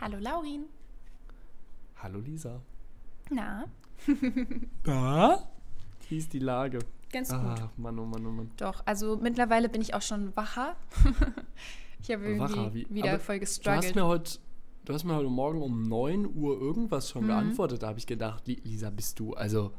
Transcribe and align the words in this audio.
Hallo 0.00 0.18
Laurin. 0.18 0.64
Hallo 2.02 2.20
Lisa. 2.20 2.60
Na? 3.30 3.64
Na? 4.86 5.38
Wie 6.08 6.16
ist 6.16 6.32
die 6.32 6.38
Lage? 6.38 6.78
Ganz 7.12 7.28
gut. 7.30 7.38
Ah, 7.40 7.70
Mann, 7.76 7.98
oh 7.98 8.06
Mann, 8.06 8.26
oh 8.26 8.30
Mann. 8.30 8.50
Doch, 8.56 8.82
also 8.86 9.16
mittlerweile 9.16 9.68
bin 9.68 9.82
ich 9.82 9.94
auch 9.94 10.02
schon 10.02 10.34
wacher. 10.36 10.76
ich 12.02 12.10
habe 12.10 12.24
irgendwie 12.24 12.40
Wacher, 12.40 12.74
wie- 12.74 12.86
wieder 12.88 13.18
voll 13.20 13.38
Du 13.38 13.42
hast 13.46 13.56
gestruggelt. 13.56 13.94
mir 13.94 14.06
heute, 14.06 14.38
du 14.84 14.94
hast 14.94 15.04
mir 15.04 15.14
heute 15.14 15.28
Morgen 15.28 15.60
um 15.62 15.82
9 15.82 16.26
Uhr 16.34 16.60
irgendwas 16.60 17.10
schon 17.10 17.24
Mhm. 17.24 17.28
geantwortet. 17.28 17.82
Da 17.82 17.88
habe 17.88 17.98
ich 17.98 18.06
gedacht, 18.06 18.46
Li- 18.46 18.60
Lisa, 18.64 18.90
bist 18.90 19.18
du, 19.20 19.34
also 19.34 19.72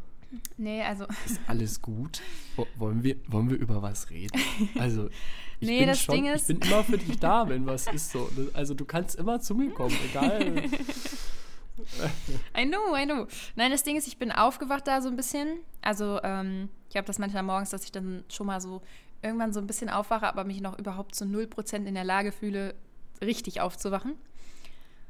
Nee, 0.57 0.81
also 0.83 1.05
ist 1.25 1.39
alles 1.47 1.81
gut? 1.81 2.21
Wo- 2.55 2.67
Wollen 2.77 3.03
wir, 3.03 3.15
wollen 3.27 3.49
wir 3.49 3.57
über 3.57 3.81
was 3.81 4.09
reden? 4.09 4.39
Also, 4.79 5.09
ich 5.59 5.67
Nee, 5.69 5.79
bin 5.79 5.87
das 5.89 6.01
schon, 6.01 6.25
ich 6.25 6.45
bin 6.45 6.57
immer 6.59 6.83
für 6.83 6.97
dich 6.97 7.19
da, 7.19 7.47
wenn 7.49 7.65
was 7.65 7.87
ist 7.87 8.11
so. 8.11 8.29
Also 8.53 8.73
du 8.73 8.85
kannst 8.85 9.15
immer 9.15 9.39
zu 9.41 9.53
mir 9.55 9.69
kommen, 9.71 9.95
egal. 10.09 10.63
I 12.57 12.65
know, 12.65 12.95
I 12.95 13.05
know. 13.05 13.27
Nein, 13.55 13.71
das 13.71 13.83
Ding 13.83 13.95
ist, 13.95 14.07
ich 14.07 14.17
bin 14.17 14.31
aufgewacht 14.31 14.87
da 14.87 15.01
so 15.01 15.09
ein 15.09 15.15
bisschen. 15.15 15.59
Also, 15.81 16.19
ähm, 16.23 16.69
ich 16.89 16.95
habe 16.97 17.07
das 17.07 17.19
manchmal 17.19 17.43
morgens, 17.43 17.69
dass 17.71 17.83
ich 17.83 17.91
dann 17.91 18.23
schon 18.29 18.47
mal 18.47 18.61
so 18.61 18.81
irgendwann 19.21 19.53
so 19.53 19.59
ein 19.59 19.67
bisschen 19.67 19.89
aufwache, 19.89 20.27
aber 20.27 20.43
mich 20.43 20.61
noch 20.61 20.77
überhaupt 20.79 21.15
zu 21.15 21.25
0% 21.25 21.85
in 21.85 21.93
der 21.93 22.03
Lage 22.03 22.31
fühle, 22.31 22.75
richtig 23.21 23.61
aufzuwachen. 23.61 24.15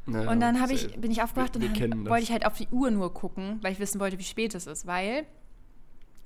Naja, 0.06 0.32
Und 0.32 0.40
dann 0.40 0.56
ich, 0.72 1.00
bin 1.00 1.12
ich 1.12 1.22
aufgewacht 1.22 1.60
wir, 1.60 1.74
wir 1.74 1.92
und 1.92 2.10
wollte 2.10 2.24
ich 2.24 2.32
halt 2.32 2.46
auf 2.46 2.58
die 2.58 2.68
Uhr 2.72 2.90
nur 2.92 3.14
gucken, 3.14 3.60
weil 3.62 3.72
ich 3.74 3.80
wissen 3.80 4.00
wollte, 4.00 4.18
wie 4.18 4.24
spät 4.24 4.56
es 4.56 4.66
ist. 4.68 4.88
Weil 4.88 5.26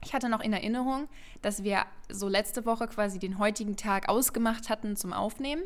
ich 0.03 0.13
hatte 0.13 0.29
noch 0.29 0.41
in 0.41 0.53
Erinnerung, 0.53 1.07
dass 1.41 1.63
wir 1.63 1.85
so 2.09 2.27
letzte 2.29 2.65
Woche 2.65 2.87
quasi 2.87 3.19
den 3.19 3.37
heutigen 3.39 3.75
Tag 3.75 4.07
ausgemacht 4.07 4.69
hatten 4.69 4.95
zum 4.95 5.13
Aufnehmen. 5.13 5.61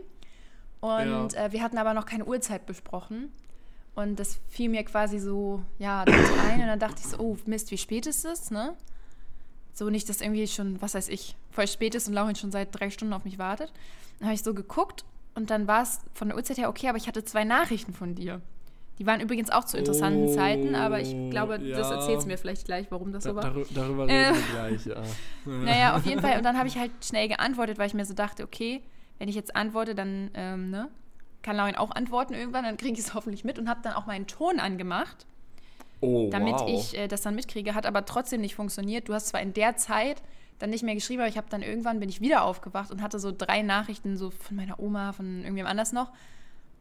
Und 0.80 1.34
Ja. 1.34 1.46
äh, 1.46 1.52
wir 1.52 1.62
hatten 1.62 1.78
aber 1.78 1.94
noch 1.94 2.06
keine 2.06 2.26
Uhrzeit 2.26 2.66
besprochen. 2.66 3.32
Und 3.96 4.18
das 4.18 4.40
fiel 4.48 4.70
mir 4.70 4.84
quasi 4.86 5.20
so, 5.20 5.62
ja, 5.78 6.04
ein. 6.04 6.62
Und 6.62 6.68
dann 6.68 6.80
dachte 6.80 7.02
ich 7.02 7.08
so, 7.08 7.20
oh 7.20 7.38
Mist, 7.46 7.70
wie 7.72 7.78
spät 7.78 8.08
ist 8.08 8.24
es, 8.26 8.50
ne? 8.50 8.76
So 9.74 9.90
nicht, 9.90 10.10
dass 10.10 10.22
irgendwie 10.22 10.48
schon, 10.48 10.82
was 10.82 10.94
weiß 10.94 11.10
ich, 11.10 11.36
voll 11.52 11.68
spät 11.68 11.96
ist 11.96 12.08
und 12.08 12.14
Laurin 12.14 12.36
schon 12.36 12.52
seit 12.52 12.70
drei 12.72 12.90
Stunden 12.90 13.14
auf 13.14 13.26
mich 13.26 13.38
wartet. 13.38 13.72
Dann 14.20 14.28
habe 14.30 14.36
ich 14.36 14.44
so 14.44 14.54
geguckt 14.54 15.06
und 15.40 15.50
dann 15.50 15.68
war 15.68 15.82
es 15.84 16.00
von 16.14 16.28
der 16.28 16.38
Uhrzeit 16.38 16.58
her 16.58 16.70
okay, 16.70 16.88
aber 16.90 16.98
ich 16.98 17.08
hatte 17.08 17.24
zwei 17.24 17.44
Nachrichten 17.44 17.94
von 17.94 18.14
dir. 18.16 18.42
Die 19.00 19.06
waren 19.08 19.22
übrigens 19.22 19.50
auch 19.50 19.64
zu 19.64 19.78
interessanten 19.78 20.26
Oh, 20.28 20.34
Zeiten, 20.36 20.76
aber 20.76 21.00
ich 21.00 21.16
glaube, 21.30 21.58
das 21.58 21.90
ja. 21.90 21.96
erzählst 21.96 22.26
du 22.26 22.28
mir 22.32 22.38
vielleicht 22.38 22.66
gleich, 22.66 22.88
warum 22.92 23.14
das 23.14 23.24
Da, 23.24 23.30
so 23.30 23.36
war. 23.38 23.46
darü- 23.46 23.66
darüber 23.74 24.10
Äh. 24.10 24.28
reden 24.28 24.36
wir 24.36 24.54
gleich, 24.54 24.86
ja. 24.86 25.02
Naja, 25.46 25.96
auf 25.96 26.06
jeden 26.06 26.20
Fall. 26.22 26.38
Und 26.38 26.44
dann 26.44 26.58
habe 26.58 26.68
ich 26.68 26.78
halt 26.78 26.92
schnell 27.02 27.30
geantwortet, 27.30 27.78
weil 27.78 27.88
ich 27.88 27.94
mir 27.94 28.04
so 28.06 28.14
dachte, 28.14 28.44
okay, 28.44 28.82
wenn 29.18 29.30
ich 29.30 29.36
jetzt 29.36 29.56
antworte, 29.56 29.96
dann 29.96 30.30
ähm, 30.34 30.70
ne, 30.70 30.90
kann 31.44 31.56
Laurin 31.56 31.76
auch 31.76 31.92
antworten 31.92 32.34
irgendwann, 32.34 32.66
dann 32.66 32.76
kriege 32.76 32.94
ich 32.94 33.00
es 33.00 33.14
hoffentlich 33.14 33.46
mit 33.46 33.58
und 33.58 33.70
habe 33.70 33.80
dann 33.84 33.94
auch 33.94 34.06
meinen 34.06 34.28
Ton 34.28 34.60
angemacht, 34.60 35.26
Oh, 36.02 36.30
damit 36.30 36.56
wow. 36.56 36.70
ich 36.70 36.98
äh, 36.98 37.08
das 37.08 37.22
dann 37.22 37.36
mitkriege. 37.36 37.76
Hat 37.76 37.86
aber 37.86 38.04
trotzdem 38.06 38.40
nicht 38.42 38.56
funktioniert. 38.56 39.08
Du 39.10 39.14
hast 39.14 39.28
zwar 39.28 39.42
in 39.42 39.54
der 39.54 39.76
Zeit 39.78 40.22
dann 40.60 40.70
nicht 40.70 40.84
mehr 40.84 40.96
geschrieben, 40.96 41.22
aber 41.22 41.30
ich 41.30 41.38
habe 41.38 41.48
dann 41.50 41.62
irgendwann 41.64 42.00
bin 42.00 42.10
ich 42.10 42.22
wieder 42.22 42.44
aufgewacht 42.44 42.92
und 42.92 43.02
hatte 43.02 43.20
so 43.20 43.34
drei 43.36 43.62
Nachrichten 43.62 44.18
so 44.18 44.30
von 44.30 44.56
meiner 44.56 44.80
Oma, 44.80 45.14
von 45.14 45.42
irgendwem 45.42 45.66
anders 45.66 45.94
noch. 45.94 46.12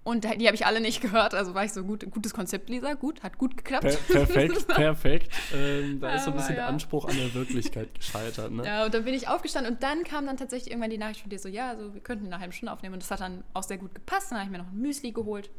Und 0.05 0.25
die 0.25 0.47
habe 0.47 0.55
ich 0.55 0.65
alle 0.65 0.81
nicht 0.81 1.01
gehört. 1.03 1.35
Also 1.35 1.55
war 1.55 1.65
ich 1.65 1.73
so 1.73 1.85
gut, 1.85 2.11
gutes 2.11 2.33
Konzept, 2.33 2.71
Lisa. 2.71 2.95
Gut, 2.95 3.23
hat 3.23 3.37
gut 3.37 3.57
geklappt. 3.59 3.99
Per 4.09 4.25
perfekt, 4.25 4.69
perfekt. 4.69 5.33
Ähm, 5.55 6.01
da 6.01 6.15
ist 6.15 6.25
so 6.25 6.31
ein 6.31 6.37
bisschen 6.37 6.57
ja. 6.57 6.63
der 6.63 6.69
Anspruch 6.69 7.05
an 7.05 7.17
der 7.17 7.35
Wirklichkeit 7.35 7.95
gescheitert, 7.95 8.51
ne? 8.51 8.65
Ja, 8.65 8.85
und 8.87 8.95
dann 8.95 9.05
bin 9.05 9.13
ich 9.13 9.29
aufgestanden 9.29 9.75
und 9.75 9.83
dann 9.83 10.05
kam 10.05 10.25
dann 10.25 10.39
tatsächlich 10.39 10.71
irgendwann 10.71 10.91
die 10.91 10.99
Nachricht 10.99 11.21
von 11.21 11.29
dir 11.31 11.39
so, 11.39 11.49
ja, 11.49 11.69
also 11.69 11.93
wir 11.93 12.01
könnten 12.01 12.25
in 12.25 12.33
einer 12.33 12.41
halben 12.41 12.53
Stunde 12.55 12.73
aufnehmen. 12.73 12.95
Und 12.95 13.03
das 13.03 13.11
hat 13.11 13.21
dann 13.21 13.45
auch 13.53 13.63
sehr 13.65 13.77
gut 13.77 13.95
gepasst. 13.95 14.31
Dann 14.31 14.39
habe 14.39 14.47
ich 14.47 14.51
mir 14.53 14.59
noch 14.59 14.73
ein 14.73 14.81
Müsli 14.81 15.13
geholt. 15.13 15.51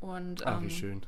Und 0.00 0.46
Ah, 0.46 0.56
ähm, 0.56 0.64
wie 0.64 0.70
schön. 0.70 1.02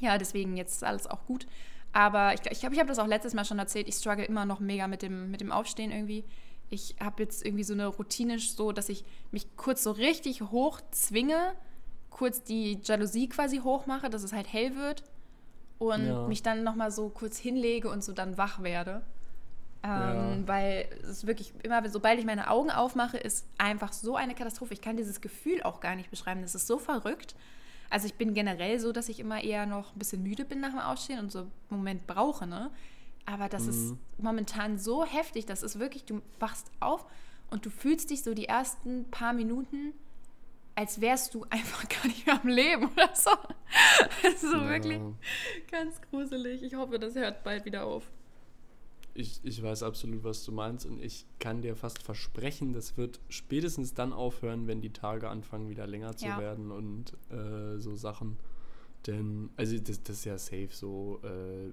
ja, 0.00 0.18
deswegen 0.18 0.58
jetzt 0.58 0.74
ist 0.74 0.84
alles 0.84 1.06
auch 1.06 1.24
gut. 1.24 1.46
Aber 1.96 2.34
ich 2.34 2.42
glaube, 2.42 2.52
ich, 2.52 2.60
glaub, 2.60 2.72
ich 2.74 2.78
habe 2.78 2.88
das 2.88 2.98
auch 2.98 3.06
letztes 3.06 3.32
Mal 3.32 3.46
schon 3.46 3.58
erzählt. 3.58 3.88
Ich 3.88 3.94
struggle 3.94 4.24
immer 4.26 4.44
noch 4.44 4.60
mega 4.60 4.86
mit 4.86 5.00
dem, 5.00 5.30
mit 5.30 5.40
dem 5.40 5.50
Aufstehen 5.50 5.90
irgendwie. 5.90 6.24
Ich 6.68 6.96
habe 7.00 7.22
jetzt 7.22 7.42
irgendwie 7.42 7.64
so 7.64 7.72
eine 7.72 7.86
Routine, 7.86 8.38
so 8.38 8.70
dass 8.72 8.90
ich 8.90 9.02
mich 9.30 9.56
kurz 9.56 9.82
so 9.82 9.92
richtig 9.92 10.42
hoch 10.42 10.80
zwinge, 10.90 11.54
kurz 12.10 12.42
die 12.42 12.80
Jalousie 12.84 13.28
quasi 13.30 13.58
hochmache, 13.60 14.10
dass 14.10 14.22
es 14.24 14.34
halt 14.34 14.52
hell 14.52 14.76
wird 14.76 15.04
und 15.78 16.04
Ja. 16.06 16.26
mich 16.28 16.42
dann 16.42 16.64
nochmal 16.64 16.90
so 16.90 17.08
kurz 17.08 17.38
hinlege 17.38 17.88
und 17.88 18.04
so 18.04 18.12
dann 18.12 18.36
wach 18.36 18.62
werde. 18.62 19.00
Ähm, 19.82 19.90
Ja. 19.90 20.36
Weil 20.48 20.88
es 21.08 21.26
wirklich 21.26 21.54
immer, 21.62 21.88
sobald 21.88 22.18
ich 22.18 22.26
meine 22.26 22.50
Augen 22.50 22.70
aufmache, 22.70 23.16
ist 23.16 23.46
einfach 23.56 23.94
so 23.94 24.16
eine 24.16 24.34
Katastrophe. 24.34 24.74
Ich 24.74 24.82
kann 24.82 24.98
dieses 24.98 25.22
Gefühl 25.22 25.62
auch 25.62 25.80
gar 25.80 25.96
nicht 25.96 26.10
beschreiben. 26.10 26.42
Das 26.42 26.54
ist 26.54 26.66
so 26.66 26.78
verrückt. 26.78 27.36
Also 27.90 28.06
ich 28.06 28.14
bin 28.14 28.34
generell 28.34 28.78
so, 28.80 28.92
dass 28.92 29.08
ich 29.08 29.20
immer 29.20 29.42
eher 29.42 29.66
noch 29.66 29.94
ein 29.94 29.98
bisschen 29.98 30.22
müde 30.22 30.44
bin 30.44 30.60
nach 30.60 30.70
dem 30.70 30.78
Aufstehen 30.80 31.18
und 31.20 31.30
so 31.32 31.40
einen 31.40 31.50
Moment 31.70 32.06
brauche, 32.06 32.46
ne? 32.46 32.70
Aber 33.26 33.48
das 33.48 33.66
ist 33.66 33.92
Mhm. 33.92 33.98
momentan 34.18 34.78
so 34.78 35.04
heftig, 35.04 35.46
das 35.46 35.62
ist 35.62 35.78
wirklich, 35.78 36.04
du 36.04 36.22
wachst 36.38 36.70
auf 36.80 37.06
und 37.50 37.66
du 37.66 37.70
fühlst 37.70 38.10
dich 38.10 38.22
so 38.22 38.34
die 38.34 38.46
ersten 38.46 39.10
paar 39.10 39.32
Minuten, 39.32 39.92
als 40.74 41.00
wärst 41.00 41.34
du 41.34 41.44
einfach 41.50 41.88
gar 41.88 42.06
nicht 42.06 42.26
mehr 42.26 42.40
am 42.40 42.48
Leben 42.48 42.86
oder 42.86 43.10
so. 43.14 43.30
Das 44.22 44.34
ist 44.34 44.40
so 44.42 44.56
Ja. 44.58 44.68
wirklich 44.68 45.00
ganz 45.70 46.00
gruselig. 46.10 46.62
Ich 46.62 46.74
hoffe, 46.76 46.98
das 46.98 47.14
hört 47.14 47.42
bald 47.44 47.64
wieder 47.64 47.84
auf. 47.84 48.04
Ich, 49.18 49.40
ich 49.44 49.62
weiß 49.62 49.82
absolut, 49.82 50.24
was 50.24 50.44
du 50.44 50.52
meinst 50.52 50.84
und 50.86 51.02
ich 51.02 51.24
kann 51.38 51.62
dir 51.62 51.74
fast 51.74 52.02
versprechen, 52.02 52.72
das 52.74 52.96
wird 52.96 53.18
spätestens 53.28 53.94
dann 53.94 54.12
aufhören, 54.12 54.66
wenn 54.66 54.80
die 54.82 54.92
Tage 54.92 55.28
anfangen, 55.28 55.68
wieder 55.70 55.86
länger 55.86 56.16
zu 56.16 56.26
Ja. 56.26 56.38
werden 56.38 56.70
und 56.70 57.12
äh, 57.30 57.78
so 57.78 57.94
Sachen. 57.96 58.36
Denn, 59.06 59.50
also 59.56 59.78
das, 59.78 60.02
das 60.02 60.18
ist 60.18 60.24
ja 60.26 60.36
safe 60.38 60.68
so 60.70 61.20
äh, 61.22 61.70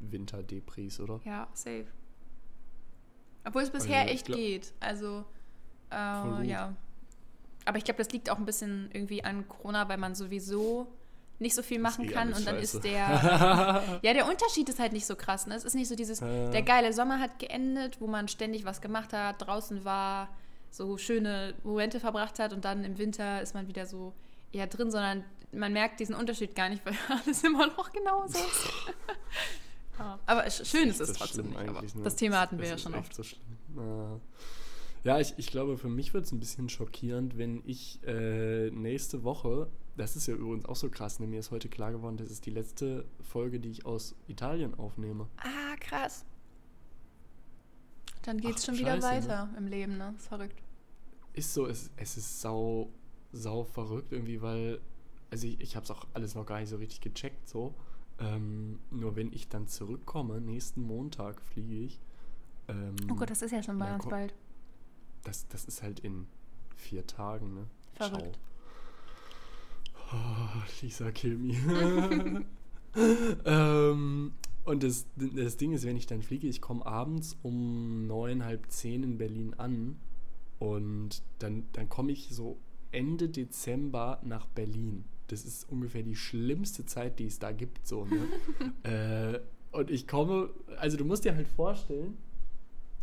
Winterdepris, 0.00 1.00
oder? 1.00 1.20
Ja, 1.24 1.48
safe. 1.54 1.86
Obwohl 3.44 3.62
es 3.62 3.70
Also, 3.70 3.86
bisher 3.86 4.04
ich 4.06 4.12
echt 4.12 4.26
geht. 4.26 4.72
Also, 4.80 5.24
äh, 5.90 5.94
ja. 6.48 6.76
Aber 7.64 7.78
ich 7.78 7.84
glaube, 7.84 7.98
das 7.98 8.10
liegt 8.12 8.30
auch 8.30 8.38
ein 8.38 8.44
bisschen 8.44 8.90
irgendwie 8.92 9.24
an 9.24 9.48
Corona, 9.48 9.88
weil 9.88 9.98
man 9.98 10.14
sowieso 10.14 10.86
nicht 11.38 11.54
so 11.54 11.62
viel 11.62 11.78
machen 11.78 12.06
eh 12.06 12.08
kann 12.08 12.28
und 12.32 12.46
dann 12.46 12.56
scheiße. 12.56 12.78
ist 12.78 12.84
der. 12.84 13.98
ja, 14.02 14.12
der 14.14 14.26
Unterschied 14.28 14.68
ist 14.68 14.78
halt 14.78 14.92
nicht 14.92 15.06
so 15.06 15.16
krass. 15.16 15.46
Ne? 15.46 15.54
Es 15.54 15.64
ist 15.64 15.74
nicht 15.74 15.88
so 15.88 15.94
dieses, 15.96 16.20
Ja. 16.20 16.48
der 16.50 16.62
geile 16.62 16.92
Sommer 16.92 17.20
hat 17.20 17.38
geendet, 17.38 18.00
wo 18.00 18.06
man 18.06 18.28
ständig 18.28 18.64
was 18.64 18.80
gemacht 18.80 19.12
hat, 19.12 19.46
draußen 19.46 19.84
war, 19.84 20.28
so 20.70 20.96
schöne 20.98 21.54
Momente 21.64 22.00
verbracht 22.00 22.38
hat 22.38 22.52
und 22.52 22.64
dann 22.64 22.84
im 22.84 22.98
Winter 22.98 23.40
ist 23.42 23.54
man 23.54 23.68
wieder 23.68 23.86
so 23.86 24.12
eher 24.52 24.66
drin, 24.66 24.90
sondern 24.90 25.24
man 25.52 25.72
merkt 25.72 26.00
diesen 26.00 26.14
Unterschied 26.14 26.54
gar 26.54 26.68
nicht, 26.68 26.84
weil 26.86 26.94
alles 27.26 27.42
immer 27.44 27.66
noch 27.66 27.92
genauso 27.92 28.38
ist. 28.38 28.68
Ja, 29.98 30.18
aber 30.26 30.42
sch- 30.44 30.66
schön 30.66 30.90
ist 30.90 31.00
es 31.00 31.14
trotzdem 31.14 31.46
nicht. 31.48 31.58
Aber 31.58 31.80
ne? 31.80 31.88
das 32.04 32.16
Thema 32.16 32.40
hatten 32.40 32.58
wir 32.58 32.68
ja 32.68 32.76
schon 32.76 32.94
oft. 32.94 33.14
So 33.14 33.22
schlimm. 33.22 33.40
Ja. 33.76 34.20
Ja, 35.04 35.20
ich, 35.20 35.32
ich 35.38 35.46
glaube, 35.46 35.78
für 35.78 35.88
mich 35.88 36.12
wird 36.12 36.26
es 36.26 36.32
ein 36.32 36.38
bisschen 36.38 36.68
schockierend, 36.68 37.38
wenn 37.38 37.62
ich 37.64 38.00
äh, 38.06 38.68
nächste 38.72 39.24
Woche, 39.24 39.68
das 39.96 40.16
ist 40.16 40.26
ja 40.26 40.34
übrigens 40.34 40.66
auch 40.66 40.76
so 40.76 40.88
krass, 40.90 41.18
ne, 41.20 41.26
mir 41.26 41.40
ist 41.40 41.50
heute 41.50 41.68
klar 41.68 41.92
geworden, 41.92 42.16
das 42.16 42.30
ist 42.30 42.46
die 42.46 42.50
letzte 42.50 43.04
Folge, 43.22 43.60
die 43.60 43.70
ich 43.70 43.86
aus 43.86 44.14
Italien 44.28 44.74
aufnehme. 44.74 45.28
Ah, 45.38 45.76
krass. 45.80 46.24
Dann 48.22 48.38
geht's 48.40 48.62
Ach, 48.62 48.66
schon 48.66 48.78
wieder 48.78 49.00
scheiße, 49.00 49.28
ne? 49.28 49.32
weiter 49.34 49.48
im 49.56 49.66
Leben, 49.66 49.96
ne? 49.98 50.14
Ist 50.16 50.26
verrückt. 50.28 50.62
Ist 51.32 51.54
so, 51.54 51.66
es, 51.66 51.90
es 51.96 52.16
ist 52.16 52.40
sau, 52.40 52.90
sau 53.32 53.64
verrückt 53.64 54.10
irgendwie, 54.12 54.42
weil, 54.42 54.80
also 55.30 55.46
ich, 55.46 55.60
ich 55.60 55.76
habe 55.76 55.84
es 55.84 55.90
auch 55.90 56.06
alles 56.14 56.34
noch 56.34 56.46
gar 56.46 56.60
nicht 56.60 56.68
so 56.70 56.76
richtig 56.76 57.00
gecheckt, 57.00 57.48
so. 57.48 57.74
Ähm, 58.18 58.80
nur 58.90 59.14
wenn 59.16 59.32
ich 59.32 59.48
dann 59.48 59.68
zurückkomme, 59.68 60.40
nächsten 60.40 60.80
Montag 60.82 61.40
fliege 61.42 61.74
ich. 61.84 62.00
Ähm, 62.68 62.96
Oh 63.10 63.14
Gott, 63.14 63.30
das 63.30 63.42
ist 63.42 63.50
ja 63.52 63.62
schon 63.62 63.78
bei 63.78 63.94
uns 63.94 64.06
bald. 64.06 64.34
das, 65.22 65.46
das 65.48 65.64
ist 65.66 65.82
halt 65.82 66.00
in 66.00 66.26
vier 66.74 67.06
Tagen, 67.06 67.54
ne? 67.54 67.66
Verrückt. 67.94 68.22
Ciao. 68.22 68.55
Oh, 70.12 70.62
Lisa, 70.82 71.10
kill 71.10 71.36
me. 71.36 72.44
ähm, 73.44 74.32
und 74.64 74.82
das, 74.82 75.06
das 75.16 75.56
Ding 75.56 75.72
ist, 75.72 75.84
wenn 75.84 75.96
ich 75.96 76.06
dann 76.06 76.22
fliege, 76.22 76.46
ich 76.46 76.60
komme 76.60 76.84
abends 76.86 77.36
um 77.42 78.06
neun, 78.06 78.44
halb 78.44 78.70
zehn 78.70 79.02
in 79.02 79.18
Berlin 79.18 79.54
an 79.54 79.96
und 80.58 81.22
dann, 81.38 81.64
dann 81.72 81.88
komme 81.88 82.12
ich 82.12 82.28
so 82.30 82.58
Ende 82.92 83.28
Dezember 83.28 84.20
nach 84.24 84.46
Berlin. 84.46 85.04
Das 85.28 85.44
ist 85.44 85.68
ungefähr 85.70 86.02
die 86.02 86.16
schlimmste 86.16 86.86
Zeit, 86.86 87.18
die 87.18 87.26
es 87.26 87.38
da 87.38 87.52
gibt, 87.52 87.86
so, 87.86 88.06
ne? 88.06 88.26
äh, 88.82 89.40
und 89.76 89.90
ich 89.90 90.06
komme, 90.06 90.50
also 90.78 90.96
du 90.96 91.04
musst 91.04 91.24
dir 91.24 91.34
halt 91.34 91.48
vorstellen, 91.48 92.16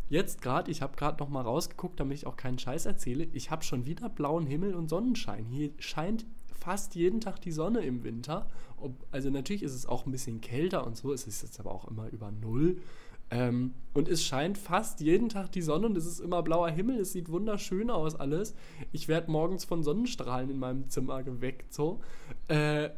jetzt 0.10 0.42
gerade, 0.42 0.72
ich 0.72 0.82
habe 0.82 0.96
gerade 0.96 1.22
noch 1.22 1.30
mal 1.30 1.42
rausgeguckt, 1.42 2.00
damit 2.00 2.18
ich 2.18 2.26
auch 2.26 2.38
keinen 2.38 2.58
Scheiß 2.58 2.86
erzähle, 2.86 3.28
ich 3.34 3.52
habe 3.52 3.64
schon 3.64 3.86
wieder 3.86 4.10
blauen 4.10 4.48
Himmel 4.48 4.74
und 4.74 4.90
Sonnenschein. 4.90 5.46
Hier 5.46 5.72
scheint 5.80 6.26
fast 6.63 6.95
jeden 6.95 7.19
Tag 7.19 7.42
die 7.42 7.51
Sonne 7.51 7.81
im 7.81 8.04
Winter. 8.04 8.48
Ob, 8.77 8.94
also 9.12 9.30
natürlich 9.30 9.63
ist 9.63 9.74
es 9.74 9.86
auch 9.86 10.06
ein 10.06 10.12
bisschen 10.12 10.42
kälter 10.42 10.86
und 10.86 10.95
so, 10.95 11.12
es 11.13 11.27
ist 11.27 11.42
jetzt 11.42 11.60
aber 11.60 11.71
auch 11.71 11.88
immer 11.88 12.10
über 12.10 12.31
Null. 12.31 12.77
Ähm, 13.30 13.74
und 13.94 14.07
es 14.10 14.24
scheint 14.24 14.57
fast 14.57 15.00
jeden 15.00 15.30
Tag 15.30 15.51
die 15.51 15.62
Sonne 15.62 15.88
und 15.88 15.98
es 15.98 16.06
ist 16.06 16.19
immer 16.19 16.44
blauer 16.44 16.69
Himmel. 16.69 17.00
Es 17.00 17.13
sieht 17.13 17.30
wunderschön 17.30 17.89
aus 17.89 18.15
alles. 18.15 18.54
Ich 18.92 19.07
werde 19.07 19.31
morgens 19.31 19.65
von 19.65 19.81
Sonnenstrahlen 19.81 20.50
in 20.50 20.60
meinem 20.60 20.89
Zimmer 20.89 21.24
geweckt. 21.24 21.74
So. 21.74 22.01
Äh, 22.48 22.86
äh, 22.86 22.92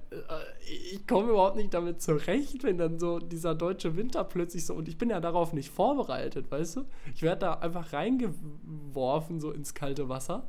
ich 0.91 1.07
komme 1.07 1.29
überhaupt 1.29 1.55
nicht 1.55 1.73
damit 1.73 2.01
zurecht, 2.01 2.63
wenn 2.63 2.77
dann 2.77 2.99
so 2.99 3.19
dieser 3.19 3.55
deutsche 3.55 3.95
Winter 3.95 4.23
plötzlich 4.25 4.65
so. 4.65 4.73
Und 4.73 4.89
ich 4.89 4.97
bin 4.97 5.09
ja 5.09 5.21
darauf 5.21 5.53
nicht 5.53 5.69
vorbereitet, 5.69 6.51
weißt 6.51 6.77
du? 6.77 6.85
Ich 7.13 7.21
werde 7.21 7.41
da 7.41 7.53
einfach 7.53 7.93
reingeworfen, 7.93 9.39
so 9.39 9.51
ins 9.51 9.73
kalte 9.73 10.09
Wasser. 10.09 10.47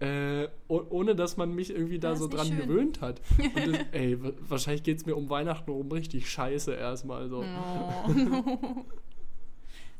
Äh, 0.00 0.48
ohne 0.68 1.14
dass 1.14 1.36
man 1.36 1.54
mich 1.54 1.68
irgendwie 1.68 1.98
da 1.98 2.16
so 2.16 2.26
dran 2.26 2.46
schön. 2.46 2.56
gewöhnt 2.56 3.02
hat. 3.02 3.20
Und 3.38 3.54
das, 3.54 3.86
ey, 3.92 4.18
wahrscheinlich 4.48 4.82
geht 4.82 4.96
es 4.96 5.04
mir 5.04 5.14
um 5.14 5.28
Weihnachten 5.28 5.70
rum 5.70 5.92
richtig 5.92 6.30
scheiße 6.30 6.72
erstmal 6.72 7.28
so. 7.28 7.40
Oh. 7.40 7.44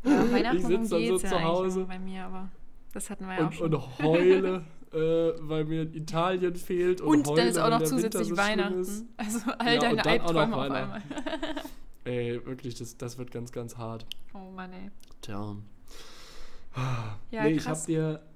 ja, 0.04 0.32
Weihnachten 0.32 0.56
ich 0.56 0.62
sitze 0.62 0.72
dann 0.72 0.86
so 0.86 0.96
ja 0.96 1.16
zu 1.18 1.42
Hause 1.42 1.84
bei 1.84 1.98
mir, 1.98 2.24
aber 2.24 2.48
das 2.94 3.10
hatten 3.10 3.26
wir 3.26 3.34
ja 3.34 3.40
und, 3.40 3.46
auch 3.48 3.52
schon. 3.52 3.74
Und 3.74 3.98
heule, 3.98 4.64
äh, 4.94 5.32
weil 5.42 5.66
mir 5.66 5.82
Italien 5.82 6.56
fehlt. 6.56 7.02
Und, 7.02 7.18
und 7.18 7.26
heule, 7.26 7.36
dann 7.36 7.48
ist 7.48 7.58
auch 7.58 7.68
noch 7.68 7.82
zusätzlich 7.82 8.34
Weihnachten. 8.34 9.10
Also 9.18 9.40
all 9.58 9.74
ja, 9.74 9.80
deine 9.80 10.02
Albträume 10.02 10.56
auf 10.56 10.70
einmal. 10.70 11.02
ey, 12.04 12.40
wirklich, 12.46 12.74
das, 12.76 12.96
das 12.96 13.18
wird 13.18 13.32
ganz, 13.32 13.52
ganz 13.52 13.76
hart. 13.76 14.06
Oh 14.32 14.50
Mann, 14.50 14.72
ey. 14.72 14.90
Tja. 15.20 15.56
Ja, 17.30 17.44
nee, 17.44 17.56
krass. 17.56 17.86
ich 17.86 17.98
hab 17.98 18.08
dir 18.18 18.29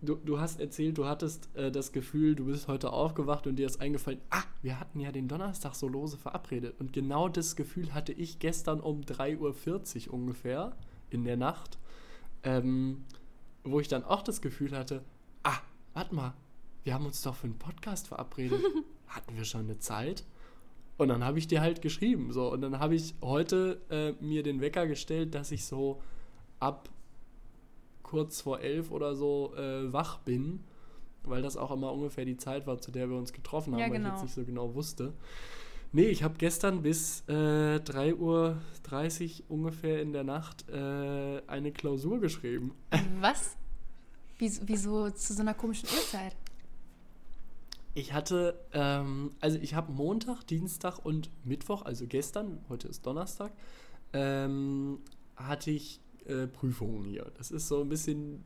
du, 0.00 0.16
du 0.16 0.40
hast 0.40 0.60
erzählt, 0.60 0.98
du 0.98 1.06
hattest 1.06 1.54
äh, 1.56 1.70
das 1.70 1.92
Gefühl, 1.92 2.34
du 2.34 2.46
bist 2.46 2.68
heute 2.68 2.92
aufgewacht 2.92 3.46
und 3.46 3.56
dir 3.56 3.66
ist 3.66 3.80
eingefallen, 3.80 4.20
ah, 4.30 4.42
wir 4.62 4.78
hatten 4.78 5.00
ja 5.00 5.12
den 5.12 5.28
Donnerstag 5.28 5.74
so 5.74 5.88
lose 5.88 6.16
verabredet. 6.16 6.74
Und 6.78 6.92
genau 6.92 7.28
das 7.28 7.56
Gefühl 7.56 7.94
hatte 7.94 8.12
ich 8.12 8.38
gestern 8.38 8.80
um 8.80 9.02
3.40 9.02 10.08
Uhr 10.08 10.14
ungefähr 10.14 10.76
in 11.10 11.24
der 11.24 11.36
Nacht, 11.36 11.78
ähm, 12.42 13.04
wo 13.64 13.80
ich 13.80 13.88
dann 13.88 14.04
auch 14.04 14.22
das 14.22 14.40
Gefühl 14.40 14.76
hatte, 14.76 15.02
ah, 15.42 15.58
warte 15.94 16.14
mal, 16.14 16.34
wir 16.84 16.94
haben 16.94 17.06
uns 17.06 17.22
doch 17.22 17.34
für 17.34 17.46
einen 17.46 17.58
Podcast 17.58 18.08
verabredet. 18.08 18.62
hatten 19.08 19.36
wir 19.36 19.44
schon 19.44 19.62
eine 19.62 19.78
Zeit? 19.78 20.24
Und 20.96 21.08
dann 21.08 21.24
habe 21.24 21.38
ich 21.38 21.46
dir 21.46 21.60
halt 21.60 21.80
geschrieben. 21.82 22.32
So. 22.32 22.52
Und 22.52 22.60
dann 22.60 22.78
habe 22.78 22.94
ich 22.94 23.14
heute 23.22 23.80
äh, 23.88 24.12
mir 24.22 24.42
den 24.42 24.60
Wecker 24.60 24.86
gestellt, 24.86 25.34
dass 25.34 25.52
ich 25.52 25.64
so 25.64 26.02
ab 26.60 26.88
kurz 28.08 28.40
vor 28.40 28.60
elf 28.60 28.90
oder 28.90 29.14
so 29.14 29.54
äh, 29.54 29.92
wach 29.92 30.18
bin, 30.20 30.60
weil 31.24 31.42
das 31.42 31.58
auch 31.58 31.70
immer 31.70 31.92
ungefähr 31.92 32.24
die 32.24 32.38
Zeit 32.38 32.66
war, 32.66 32.80
zu 32.80 32.90
der 32.90 33.10
wir 33.10 33.18
uns 33.18 33.34
getroffen 33.34 33.74
haben, 33.74 33.80
ja, 33.80 33.88
genau. 33.88 33.94
weil 33.94 34.00
ich 34.00 34.06
jetzt 34.06 34.14
genau. 34.14 34.24
nicht 34.24 34.34
so 34.34 34.44
genau 34.44 34.74
wusste. 34.74 35.12
Nee, 35.92 36.06
ich 36.06 36.22
habe 36.22 36.34
gestern 36.38 36.80
bis 36.80 37.22
äh, 37.28 37.32
3.30 37.76 38.14
Uhr 38.18 38.56
ungefähr 39.48 40.00
in 40.00 40.14
der 40.14 40.24
Nacht 40.24 40.68
äh, 40.70 41.42
eine 41.46 41.70
Klausur 41.72 42.18
geschrieben. 42.18 42.72
Was? 43.20 43.56
Wieso, 44.38 44.62
wieso 44.64 45.10
zu 45.10 45.34
so 45.34 45.40
einer 45.42 45.54
komischen 45.54 45.88
Uhrzeit? 45.90 46.34
Ich 47.92 48.14
hatte, 48.14 48.58
ähm, 48.72 49.32
also 49.40 49.58
ich 49.58 49.74
habe 49.74 49.92
Montag, 49.92 50.44
Dienstag 50.44 51.04
und 51.04 51.30
Mittwoch, 51.44 51.82
also 51.82 52.06
gestern, 52.06 52.60
heute 52.70 52.88
ist 52.88 53.04
Donnerstag, 53.04 53.52
ähm, 54.14 55.00
hatte 55.36 55.70
ich 55.70 56.00
äh, 56.28 56.46
Prüfungen 56.46 57.04
hier. 57.04 57.30
Das 57.36 57.50
ist 57.50 57.68
so 57.68 57.80
ein 57.80 57.88
bisschen 57.88 58.42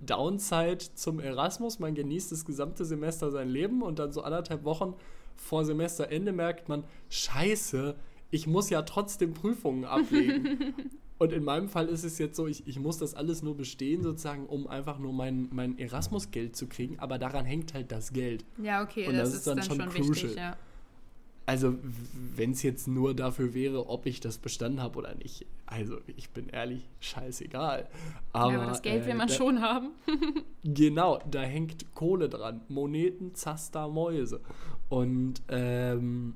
Downside 0.00 0.78
zum 0.94 1.20
Erasmus. 1.20 1.78
Man 1.78 1.94
genießt 1.94 2.32
das 2.32 2.44
gesamte 2.44 2.84
Semester 2.84 3.30
sein 3.30 3.48
Leben 3.48 3.82
und 3.82 3.98
dann 3.98 4.12
so 4.12 4.22
anderthalb 4.22 4.64
Wochen 4.64 4.94
vor 5.36 5.64
Semesterende 5.64 6.32
merkt 6.32 6.68
man, 6.68 6.84
scheiße, 7.10 7.94
ich 8.30 8.46
muss 8.46 8.70
ja 8.70 8.82
trotzdem 8.82 9.34
Prüfungen 9.34 9.84
ablegen. 9.84 10.74
und 11.18 11.32
in 11.32 11.44
meinem 11.44 11.68
Fall 11.68 11.88
ist 11.88 12.04
es 12.04 12.18
jetzt 12.18 12.36
so, 12.36 12.46
ich, 12.46 12.66
ich 12.66 12.78
muss 12.78 12.98
das 12.98 13.14
alles 13.14 13.42
nur 13.42 13.56
bestehen, 13.56 14.02
sozusagen, 14.02 14.46
um 14.46 14.66
einfach 14.66 14.98
nur 14.98 15.12
mein, 15.12 15.48
mein 15.52 15.78
Erasmus-Geld 15.78 16.56
zu 16.56 16.66
kriegen, 16.66 16.98
aber 16.98 17.18
daran 17.18 17.46
hängt 17.46 17.74
halt 17.74 17.90
das 17.92 18.12
Geld. 18.12 18.44
Ja, 18.62 18.82
okay, 18.82 19.06
und 19.06 19.14
das, 19.14 19.30
das 19.30 19.38
ist 19.38 19.46
dann, 19.46 19.56
dann 19.56 19.66
schon, 19.66 19.80
schon 19.80 19.88
crucial. 19.88 20.14
Wichtig, 20.14 20.36
ja. 20.36 20.56
Also, 21.48 21.76
wenn 22.36 22.50
es 22.50 22.62
jetzt 22.62 22.88
nur 22.88 23.14
dafür 23.14 23.54
wäre, 23.54 23.88
ob 23.88 24.04
ich 24.04 24.20
das 24.20 24.36
bestanden 24.36 24.82
habe 24.82 24.98
oder 24.98 25.14
nicht. 25.14 25.46
Also, 25.64 25.96
ich 26.18 26.28
bin 26.28 26.50
ehrlich, 26.50 26.86
scheißegal. 27.00 27.88
Aber, 28.34 28.52
ja, 28.52 28.58
aber 28.58 28.66
das 28.66 28.82
Geld 28.82 29.04
äh, 29.04 29.06
will 29.06 29.14
man 29.14 29.28
da, 29.28 29.34
schon 29.34 29.62
haben. 29.62 29.92
genau, 30.62 31.22
da 31.30 31.40
hängt 31.40 31.94
Kohle 31.94 32.28
dran. 32.28 32.60
Moneten, 32.68 33.34
Zaster, 33.34 33.88
Mäuse. 33.88 34.42
Und 34.90 35.40
ähm, 35.48 36.34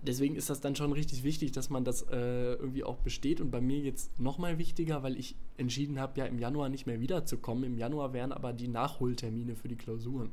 deswegen 0.00 0.36
ist 0.36 0.48
das 0.48 0.62
dann 0.62 0.74
schon 0.74 0.92
richtig 0.92 1.22
wichtig, 1.22 1.52
dass 1.52 1.68
man 1.68 1.84
das 1.84 2.00
äh, 2.10 2.54
irgendwie 2.54 2.84
auch 2.84 2.96
besteht. 2.96 3.42
Und 3.42 3.50
bei 3.50 3.60
mir 3.60 3.80
jetzt 3.80 4.18
nochmal 4.18 4.56
wichtiger, 4.56 5.02
weil 5.02 5.18
ich 5.18 5.36
entschieden 5.58 6.00
habe, 6.00 6.18
ja 6.18 6.24
im 6.24 6.38
Januar 6.38 6.70
nicht 6.70 6.86
mehr 6.86 7.00
wiederzukommen. 7.00 7.64
Im 7.64 7.76
Januar 7.76 8.14
wären 8.14 8.32
aber 8.32 8.54
die 8.54 8.68
Nachholtermine 8.68 9.54
für 9.54 9.68
die 9.68 9.76
Klausuren. 9.76 10.32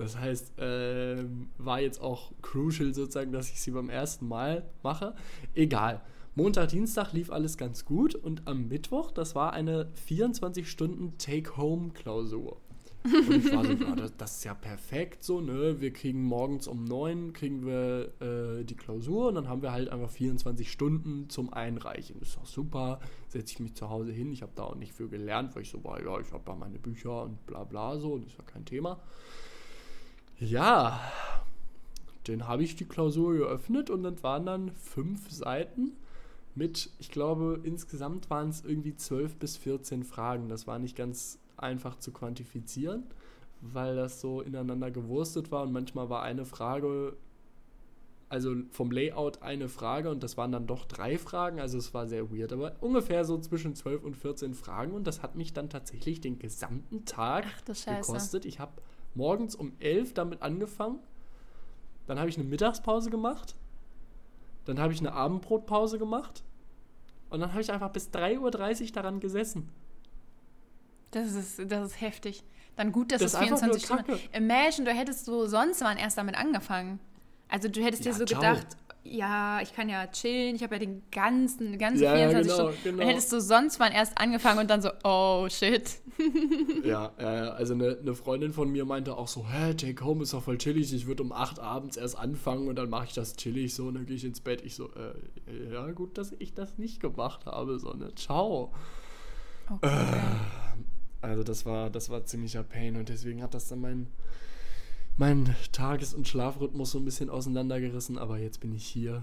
Das 0.00 0.18
heißt, 0.18 0.58
äh, 0.58 1.24
war 1.58 1.78
jetzt 1.78 2.00
auch 2.00 2.32
crucial 2.40 2.94
sozusagen, 2.94 3.32
dass 3.32 3.50
ich 3.50 3.60
sie 3.60 3.70
beim 3.70 3.90
ersten 3.90 4.26
Mal 4.26 4.64
mache. 4.82 5.14
Egal. 5.54 6.00
Montag, 6.34 6.70
Dienstag 6.70 7.12
lief 7.12 7.30
alles 7.30 7.58
ganz 7.58 7.84
gut 7.84 8.14
und 8.14 8.48
am 8.48 8.68
Mittwoch, 8.68 9.10
das 9.10 9.34
war 9.34 9.52
eine 9.52 9.90
24 10.06 10.70
Stunden 10.70 11.18
Take-Home-Klausur. 11.18 12.56
Und 13.04 13.44
ich 13.44 13.52
war 13.52 13.62
so, 13.62 13.72
ja, 13.84 13.94
das, 13.94 14.16
das, 14.16 14.36
ist 14.38 14.44
ja 14.44 14.54
perfekt 14.54 15.22
so, 15.22 15.42
ne? 15.42 15.82
Wir 15.82 15.92
kriegen 15.92 16.22
morgens 16.22 16.66
um 16.66 16.84
9 16.84 17.34
kriegen 17.34 17.66
wir 17.66 18.12
äh, 18.20 18.64
die 18.64 18.76
Klausur 18.76 19.28
und 19.28 19.34
dann 19.34 19.48
haben 19.48 19.60
wir 19.60 19.72
halt 19.72 19.90
einfach 19.90 20.08
24 20.08 20.70
Stunden 20.70 21.28
zum 21.28 21.52
Einreichen. 21.52 22.16
Das 22.20 22.30
ist 22.30 22.36
doch 22.38 22.46
super. 22.46 23.00
Setze 23.28 23.52
ich 23.52 23.60
mich 23.60 23.74
zu 23.74 23.90
Hause 23.90 24.12
hin. 24.12 24.32
Ich 24.32 24.40
habe 24.40 24.52
da 24.54 24.64
auch 24.64 24.76
nicht 24.76 24.94
für 24.94 25.08
gelernt, 25.08 25.54
weil 25.54 25.62
ich 25.62 25.70
so 25.70 25.84
war, 25.84 26.02
ja, 26.02 26.18
ich 26.20 26.32
habe 26.32 26.42
da 26.46 26.54
meine 26.54 26.78
Bücher 26.78 27.24
und 27.24 27.44
bla 27.46 27.64
bla 27.64 27.98
so, 27.98 28.16
das 28.16 28.28
ist 28.28 28.38
ja 28.38 28.44
kein 28.44 28.64
Thema. 28.64 28.98
Ja, 30.40 31.00
dann 32.24 32.48
habe 32.48 32.62
ich 32.62 32.74
die 32.74 32.86
Klausur 32.86 33.34
geöffnet 33.34 33.90
und 33.90 34.02
dann 34.02 34.22
waren 34.22 34.46
dann 34.46 34.70
fünf 34.72 35.30
Seiten 35.30 35.92
mit, 36.54 36.90
ich 36.98 37.10
glaube, 37.10 37.60
insgesamt 37.62 38.30
waren 38.30 38.48
es 38.48 38.64
irgendwie 38.64 38.96
zwölf 38.96 39.36
bis 39.36 39.56
14 39.58 40.02
Fragen. 40.02 40.48
Das 40.48 40.66
war 40.66 40.78
nicht 40.78 40.96
ganz 40.96 41.38
einfach 41.58 41.98
zu 41.98 42.10
quantifizieren, 42.10 43.04
weil 43.60 43.94
das 43.96 44.20
so 44.20 44.40
ineinander 44.40 44.90
gewurstet 44.90 45.52
war 45.52 45.62
und 45.62 45.72
manchmal 45.72 46.08
war 46.08 46.22
eine 46.22 46.46
Frage, 46.46 47.16
also 48.30 48.54
vom 48.70 48.90
Layout 48.90 49.42
eine 49.42 49.68
Frage 49.68 50.10
und 50.10 50.22
das 50.22 50.38
waren 50.38 50.52
dann 50.52 50.66
doch 50.66 50.86
drei 50.86 51.18
Fragen, 51.18 51.60
also 51.60 51.76
es 51.76 51.92
war 51.92 52.06
sehr 52.06 52.30
weird, 52.30 52.52
aber 52.52 52.76
ungefähr 52.80 53.24
so 53.26 53.38
zwischen 53.38 53.74
12 53.74 54.04
und 54.04 54.16
14 54.16 54.54
Fragen 54.54 54.92
und 54.92 55.06
das 55.06 55.22
hat 55.22 55.36
mich 55.36 55.52
dann 55.52 55.68
tatsächlich 55.68 56.22
den 56.22 56.38
gesamten 56.38 57.04
Tag 57.04 57.44
Ach, 57.46 57.96
gekostet. 57.98 58.46
Ich 58.46 58.58
habe 58.58 58.72
morgens 59.14 59.54
um 59.54 59.72
11 59.80 60.14
damit 60.14 60.42
angefangen. 60.42 60.98
Dann 62.06 62.18
habe 62.18 62.28
ich 62.28 62.36
eine 62.38 62.46
Mittagspause 62.46 63.10
gemacht. 63.10 63.54
Dann 64.64 64.78
habe 64.78 64.92
ich 64.92 65.00
eine 65.00 65.12
Abendbrotpause 65.12 65.98
gemacht. 65.98 66.42
Und 67.30 67.40
dann 67.40 67.52
habe 67.52 67.62
ich 67.62 67.70
einfach 67.72 67.90
bis 67.90 68.08
3.30 68.10 68.82
Uhr 68.82 68.92
daran 68.92 69.20
gesessen. 69.20 69.68
Das 71.12 71.32
ist, 71.32 71.60
das 71.70 71.92
ist 71.92 72.00
heftig. 72.00 72.44
Dann 72.76 72.92
gut, 72.92 73.12
dass 73.12 73.20
das 73.20 73.34
es 73.34 73.38
24 73.40 73.84
Stunden. 73.84 74.18
Imagine, 74.32 74.90
du 74.90 74.96
hättest 74.96 75.24
so 75.24 75.46
sonst 75.46 75.80
wann 75.82 75.96
erst 75.96 76.18
damit 76.18 76.36
angefangen. 76.36 77.00
Also 77.48 77.68
du 77.68 77.82
hättest 77.82 78.04
ja, 78.04 78.12
dir 78.12 78.18
so 78.18 78.24
ciao. 78.24 78.40
gedacht, 78.40 78.66
ja, 79.02 79.60
ich 79.62 79.74
kann 79.74 79.88
ja 79.88 80.06
chillen, 80.08 80.56
ich 80.56 80.62
habe 80.62 80.74
ja 80.74 80.78
den 80.78 81.02
ganzen, 81.10 81.78
ganzen 81.78 82.02
ja, 82.02 82.14
24 82.14 82.52
genau, 82.52 82.70
Stunden. 82.70 82.82
Genau. 82.84 82.98
Dann 82.98 83.08
hättest 83.08 83.32
du 83.32 83.40
sonst 83.40 83.78
mal 83.78 83.92
erst 83.92 84.18
angefangen 84.18 84.60
und 84.60 84.68
dann 84.68 84.82
so, 84.82 84.90
oh 85.04 85.48
shit. 85.48 86.00
ja, 86.84 87.10
äh, 87.18 87.24
also 87.24 87.74
eine, 87.74 87.98
eine 87.98 88.14
Freundin 88.14 88.52
von 88.52 88.70
mir 88.70 88.84
meinte 88.84 89.16
auch 89.16 89.28
so, 89.28 89.48
hä, 89.48 89.74
Take 89.74 90.04
Home 90.04 90.22
ist 90.22 90.34
doch 90.34 90.42
voll 90.42 90.58
chillig, 90.58 90.92
ich 90.92 91.06
würde 91.06 91.22
um 91.22 91.32
8 91.32 91.60
abends 91.60 91.96
erst 91.96 92.18
anfangen 92.18 92.68
und 92.68 92.76
dann 92.76 92.90
mache 92.90 93.06
ich 93.06 93.14
das 93.14 93.36
chillig 93.36 93.74
so 93.74 93.86
und 93.86 93.94
dann 93.94 94.06
gehe 94.06 94.16
ich 94.16 94.24
ins 94.24 94.40
Bett. 94.40 94.62
Ich 94.64 94.74
so, 94.74 94.90
äh, 94.90 95.72
ja, 95.72 95.90
gut, 95.92 96.18
dass 96.18 96.34
ich 96.38 96.52
das 96.52 96.76
nicht 96.76 97.00
gemacht 97.00 97.46
habe, 97.46 97.78
so, 97.78 97.94
ne, 97.94 98.14
ciao. 98.14 98.72
Okay. 99.70 99.86
Äh, 99.86 100.20
also 101.22 101.42
das 101.42 101.64
war, 101.64 101.90
das 101.90 102.10
war 102.10 102.24
ziemlicher 102.24 102.62
Pain 102.62 102.96
und 102.96 103.08
deswegen 103.08 103.42
hat 103.42 103.54
das 103.54 103.68
dann 103.68 103.80
mein 103.80 104.06
mein 105.20 105.54
Tages- 105.70 106.14
und 106.14 106.26
Schlafrhythmus 106.26 106.92
so 106.92 106.98
ein 106.98 107.04
bisschen 107.04 107.28
auseinandergerissen, 107.28 108.16
aber 108.16 108.38
jetzt 108.38 108.58
bin 108.60 108.74
ich 108.74 108.86
hier. 108.86 109.22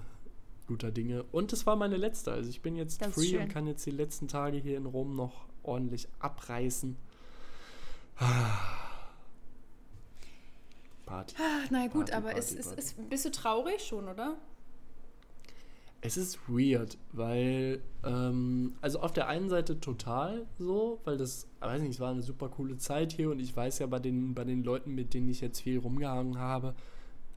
Guter 0.67 0.91
Dinge. 0.91 1.23
Und 1.31 1.53
es 1.53 1.65
war 1.65 1.77
meine 1.77 1.95
letzte. 1.95 2.31
Also 2.31 2.49
ich 2.49 2.61
bin 2.61 2.75
jetzt 2.75 3.01
das 3.01 3.13
free 3.13 3.37
und 3.37 3.47
kann 3.47 3.67
jetzt 3.67 3.85
die 3.85 3.91
letzten 3.91 4.27
Tage 4.27 4.57
hier 4.57 4.75
in 4.75 4.85
Rom 4.85 5.15
noch 5.15 5.47
ordentlich 5.63 6.09
abreißen. 6.19 6.97
Party. 11.05 11.35
Ah, 11.39 11.65
na 11.69 11.87
gut, 11.87 12.11
Party, 12.11 12.11
aber 12.11 12.31
Party, 12.31 12.39
ist, 12.39 12.65
Party. 12.65 12.79
Ist, 12.79 12.97
ist, 12.97 13.09
bist 13.09 13.25
du 13.25 13.31
traurig 13.31 13.81
schon, 13.81 14.09
oder? 14.09 14.37
Es 16.01 16.15
ist 16.15 16.39
weird, 16.47 16.97
weil, 17.11 17.81
ähm, 18.03 18.75
also 18.81 18.99
auf 18.99 19.13
der 19.13 19.27
einen 19.27 19.49
Seite 19.49 19.79
total 19.79 20.45
so, 20.59 21.01
weil 21.05 21.17
das, 21.17 21.47
ich 21.55 21.61
weiß 21.61 21.81
nicht, 21.81 21.91
es 21.91 21.99
war 21.99 22.11
eine 22.11 22.21
super 22.21 22.49
coole 22.49 22.77
Zeit 22.77 23.13
hier 23.13 23.31
und 23.31 23.39
ich 23.39 23.55
weiß 23.55 23.79
ja 23.79 23.87
bei 23.87 23.99
den, 23.99 24.35
bei 24.35 24.43
den 24.43 24.63
Leuten, 24.63 24.93
mit 24.93 25.13
denen 25.13 25.27
ich 25.27 25.41
jetzt 25.41 25.61
viel 25.61 25.79
rumgehangen 25.79 26.37
habe, 26.37 26.75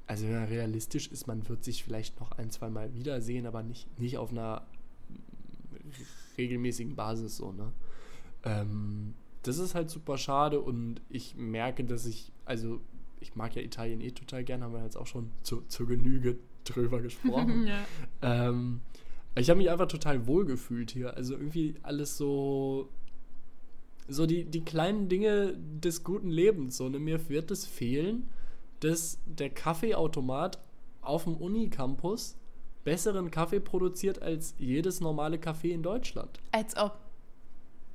also 0.07 0.25
wenn 0.27 0.35
man 0.35 0.49
realistisch 0.49 1.07
ist, 1.07 1.27
man 1.27 1.49
wird 1.49 1.63
sich 1.63 1.85
vielleicht 1.85 2.19
noch 2.19 2.33
ein, 2.33 2.51
zwei 2.51 2.69
Mal 2.69 2.93
wiedersehen, 2.95 3.47
aber 3.47 3.63
nicht, 3.63 3.87
nicht 3.99 4.19
auf 4.19 4.31
einer 4.31 4.67
regelmäßigen 6.37 6.97
Basis 6.97 7.37
so, 7.37 7.53
ne? 7.53 7.73
Ähm, 8.43 9.15
das 9.43 9.59
ist 9.59 9.75
halt 9.75 9.89
super 9.89 10.19
schade 10.19 10.61
und 10.61 11.01
ich 11.09 11.37
merke, 11.37 11.85
dass 11.85 12.07
ich, 12.07 12.33
also 12.45 12.81
ich 13.21 13.37
mag 13.37 13.55
ja 13.55 13.63
Italien 13.63 14.01
eh 14.01 14.11
total 14.11 14.45
gern, 14.45 14.65
haben 14.65 14.73
wir 14.73 14.83
jetzt 14.83 14.97
auch 14.97 15.07
schon 15.07 15.31
zu, 15.43 15.63
zur 15.69 15.87
Genüge 15.87 16.39
drüber 16.65 17.01
gesprochen. 17.03 17.67
ja. 17.67 17.87
ähm, 18.23 18.81
ich 19.37 19.49
habe 19.49 19.59
mich 19.59 19.71
einfach 19.71 19.87
total 19.87 20.27
wohl 20.27 20.45
gefühlt 20.45 20.91
hier. 20.91 21.17
Also 21.17 21.35
irgendwie 21.35 21.75
alles 21.83 22.17
so, 22.17 22.89
so 24.09 24.27
die, 24.27 24.45
die 24.45 24.65
kleinen 24.65 25.09
Dinge 25.09 25.57
des 25.57 26.03
guten 26.03 26.31
Lebens. 26.31 26.77
So, 26.77 26.89
ne? 26.89 26.99
Mir 26.99 27.29
wird 27.29 27.51
es 27.51 27.65
fehlen, 27.65 28.29
dass 28.81 29.19
der 29.27 29.51
Kaffeeautomat 29.51 30.59
auf 31.01 31.25
dem 31.25 31.37
Unicampus 31.37 32.37
besseren 32.85 33.31
Kaffee 33.31 33.61
produziert 33.61 34.21
als 34.23 34.55
jedes 34.59 35.01
normale 35.01 35.37
Café 35.37 35.69
in 35.69 35.83
Deutschland. 35.83 36.41
Als 36.51 36.77
ob. 36.77 36.99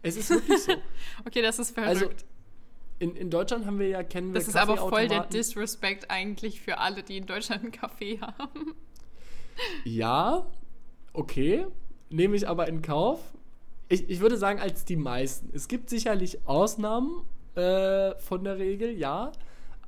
Es 0.04 0.16
ist 0.16 0.30
wirklich 0.30 0.62
so. 0.62 0.74
okay, 1.26 1.42
das 1.42 1.60
ist 1.60 1.72
verrückt. 1.72 2.02
Also, 2.02 2.10
in, 3.00 3.16
in 3.16 3.30
Deutschland 3.30 3.66
haben 3.66 3.80
wir 3.80 3.88
ja, 3.88 4.04
kennen 4.04 4.34
wir 4.34 4.40
Das 4.40 4.48
ist 4.48 4.56
aber 4.56 4.78
voll 4.78 5.08
der 5.08 5.26
Disrespect 5.26 6.10
eigentlich 6.10 6.62
für 6.62 6.78
alle, 6.78 7.04
die 7.04 7.18
in 7.18 7.26
Deutschland 7.26 7.64
einen 7.64 7.72
Kaffee 7.72 8.20
haben. 8.20 8.76
Ja, 9.84 10.46
okay. 11.14 11.66
Nehme 12.10 12.36
ich 12.36 12.48
aber 12.48 12.68
in 12.68 12.82
Kauf. 12.82 13.20
Ich, 13.90 14.10
ich 14.10 14.20
würde 14.20 14.38
sagen, 14.38 14.60
als 14.60 14.86
die 14.86 14.96
meisten. 14.96 15.50
Es 15.54 15.68
gibt 15.68 15.90
sicherlich 15.90 16.48
Ausnahmen 16.48 17.24
äh, 17.56 18.16
von 18.20 18.44
der 18.44 18.58
Regel, 18.58 18.98
ja. 18.98 19.32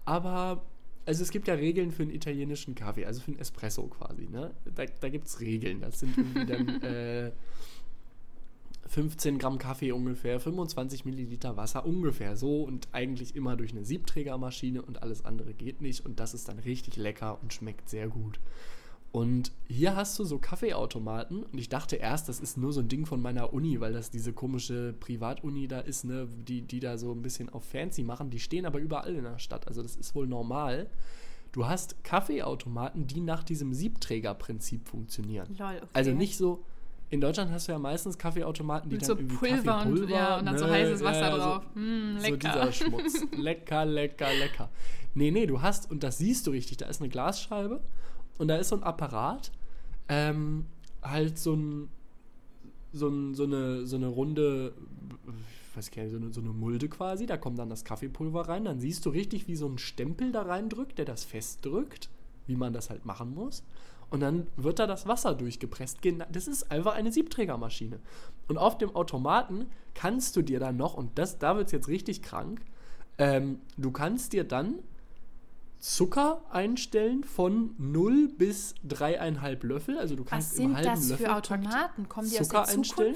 Aber 0.05 0.63
also 1.05 1.23
es 1.23 1.31
gibt 1.31 1.47
ja 1.47 1.53
Regeln 1.53 1.91
für 1.91 2.03
einen 2.03 2.11
italienischen 2.11 2.75
Kaffee, 2.75 3.05
also 3.05 3.21
für 3.21 3.31
einen 3.31 3.39
Espresso 3.39 3.87
quasi, 3.87 4.27
ne? 4.27 4.53
Da, 4.75 4.83
da 4.99 5.09
gibt 5.09 5.27
es 5.27 5.39
Regeln. 5.39 5.79
Das 5.81 5.99
sind 5.99 6.17
irgendwie 6.17 6.45
dann 6.45 6.81
äh, 6.81 7.31
15 8.88 9.38
Gramm 9.38 9.58
Kaffee 9.58 9.91
ungefähr, 9.91 10.39
25 10.39 11.06
Milliliter 11.06 11.58
Wasser 11.58 11.86
ungefähr 11.86 12.36
so 12.36 12.63
und 12.63 12.88
eigentlich 12.91 13.36
immer 13.36 13.56
durch 13.56 13.72
eine 13.72 13.86
Siebträgermaschine 13.86 14.82
und 14.82 15.03
alles 15.03 15.25
andere 15.25 15.53
geht 15.53 15.82
nicht 15.82 16.06
und 16.06 16.20
das 16.20 16.34
ist 16.34 16.48
dann 16.48 16.60
richtig 16.60 16.96
lecker 16.98 17.39
und 17.41 17.53
schmeckt 17.53 17.89
sehr 17.89 18.08
gut. 18.08 18.39
Und 19.12 19.51
hier 19.67 19.96
hast 19.96 20.20
du 20.20 20.25
so 20.25 20.38
Kaffeeautomaten 20.38 21.44
und 21.44 21.58
ich 21.58 21.70
dachte 21.70 21.96
erst, 21.96 22.29
das 22.29 22.39
ist 22.39 22.58
nur 22.58 22.74
so 22.74 22.82
ein 22.82 22.88
Ding 22.88 23.06
von 23.06 23.22
meiner 23.22 23.53
Uni, 23.53 23.79
weil 23.79 23.94
das 23.94 24.12
diese 24.12 24.34
komische 24.34 24.94
Privatuni 25.00 25.67
da 25.67 25.79
ist, 25.79 26.03
ne, 26.03 26.27
die, 26.48 26.62
die 26.62 26.79
da 26.79 26.98
so 26.98 27.12
ein 27.13 27.22
bisschen 27.22 27.50
auf 27.50 27.63
fancy 27.63 28.03
machen. 28.03 28.29
Die 28.29 28.39
stehen 28.39 28.65
aber 28.65 28.79
überall 28.79 29.15
in 29.15 29.24
der 29.24 29.39
Stadt, 29.39 29.67
also 29.67 29.82
das 29.82 29.96
ist 29.96 30.13
wohl 30.13 30.27
normal. 30.27 30.89
Du 31.51 31.65
hast 31.65 32.03
Kaffeeautomaten, 32.03 33.08
die 33.08 33.22
nach 33.22 33.44
diesem 33.44 33.74
Siebträgerprinzip 33.74 34.88
funktionieren. 34.88 35.48
Lol, 35.58 35.77
okay. 35.77 35.88
Also 35.94 36.12
nicht 36.12 36.38
so, 36.38 36.63
in 37.09 37.21
Deutschland 37.21 37.51
hast 37.51 37.67
du 37.67 37.71
ja 37.71 37.79
meistens 37.79 38.17
Kaffeeautomaten, 38.17 38.89
die 38.89 38.95
Mit 38.95 39.03
dann 39.03 39.07
so 39.07 39.15
irgendwie 39.15 39.35
Pulver 39.37 39.63
Kaffeepulver, 39.63 40.03
und, 40.03 40.09
ja, 40.09 40.39
und 40.39 40.45
dann 40.45 40.55
ne, 40.55 40.59
so 40.59 40.67
heißes 40.67 41.03
Wasser 41.03 41.21
ja, 41.21 41.37
drauf. 41.37 41.63
So, 41.73 41.79
mm, 41.79 42.17
lecker. 42.17 42.29
so 42.29 42.35
dieser 42.35 42.71
Schmutz. 42.71 43.25
lecker, 43.37 43.85
lecker, 43.85 44.33
lecker. 44.33 44.69
Nee, 45.13 45.31
nee, 45.31 45.45
du 45.45 45.61
hast, 45.61 45.89
und 45.89 46.03
das 46.03 46.17
siehst 46.17 46.47
du 46.47 46.51
richtig, 46.51 46.77
da 46.77 46.87
ist 46.87 47.01
eine 47.01 47.09
Glasscheibe 47.09 47.81
und 48.37 48.49
da 48.49 48.57
ist 48.57 48.69
so 48.69 48.75
ein 48.75 48.83
Apparat, 48.83 49.51
ähm, 50.09 50.65
halt 51.01 51.39
so 51.39 51.53
ein, 51.53 51.89
so, 52.91 53.07
ein, 53.07 53.33
so, 53.35 53.43
eine, 53.43 53.85
so 53.85 53.95
eine 53.95 54.07
runde, 54.07 54.73
ich 55.71 55.77
weiß 55.77 55.91
gar 55.91 56.03
nicht, 56.03 56.11
so 56.11 56.17
eine, 56.17 56.33
so 56.33 56.41
eine 56.41 56.49
Mulde 56.49 56.89
quasi, 56.89 57.25
da 57.25 57.37
kommt 57.37 57.57
dann 57.57 57.69
das 57.69 57.85
Kaffeepulver 57.85 58.49
rein, 58.49 58.65
dann 58.65 58.79
siehst 58.79 59.05
du 59.05 59.11
richtig, 59.11 59.47
wie 59.47 59.55
so 59.55 59.67
ein 59.67 59.77
Stempel 59.77 60.31
da 60.33 60.41
reindrückt, 60.41 60.97
der 60.97 61.05
das 61.05 61.23
festdrückt, 61.23 62.09
wie 62.47 62.55
man 62.55 62.73
das 62.73 62.89
halt 62.89 63.05
machen 63.05 63.33
muss. 63.33 63.63
Und 64.09 64.21
dann 64.21 64.47
wird 64.55 64.79
da 64.79 64.87
das 64.87 65.05
Wasser 65.07 65.35
durchgepresst. 65.35 65.99
Das 66.31 66.47
ist 66.47 66.71
einfach 66.71 66.95
eine 66.95 67.11
Siebträgermaschine. 67.11 67.99
Und 68.47 68.57
auf 68.57 68.77
dem 68.77 68.95
Automaten 68.95 69.67
kannst 69.93 70.35
du 70.35 70.41
dir 70.41 70.59
dann 70.59 70.77
noch, 70.77 70.93
und 70.93 71.17
das, 71.17 71.39
da 71.39 71.57
wird 71.57 71.67
es 71.67 71.73
jetzt 71.73 71.87
richtig 71.87 72.21
krank, 72.21 72.61
ähm, 73.17 73.59
du 73.75 73.91
kannst 73.91 74.33
dir 74.33 74.43
dann 74.43 74.75
Zucker 75.79 76.41
einstellen 76.49 77.23
von 77.23 77.75
0 77.77 78.29
bis 78.29 78.75
3,5 78.87 79.65
Löffel. 79.65 79.97
Also 79.97 80.15
du 80.15 80.23
kannst 80.23 80.51
Was 80.51 80.57
sind 80.57 80.65
im 80.71 80.75
halben 80.75 81.09
das 81.09 81.11
für 81.13 81.35
Automaten? 81.35 82.09
Kommen 82.09 82.29
die 82.29 82.35
Zucker 82.35 82.61
aus 82.61 82.67
der 82.67 82.77
einstellen. 82.77 83.15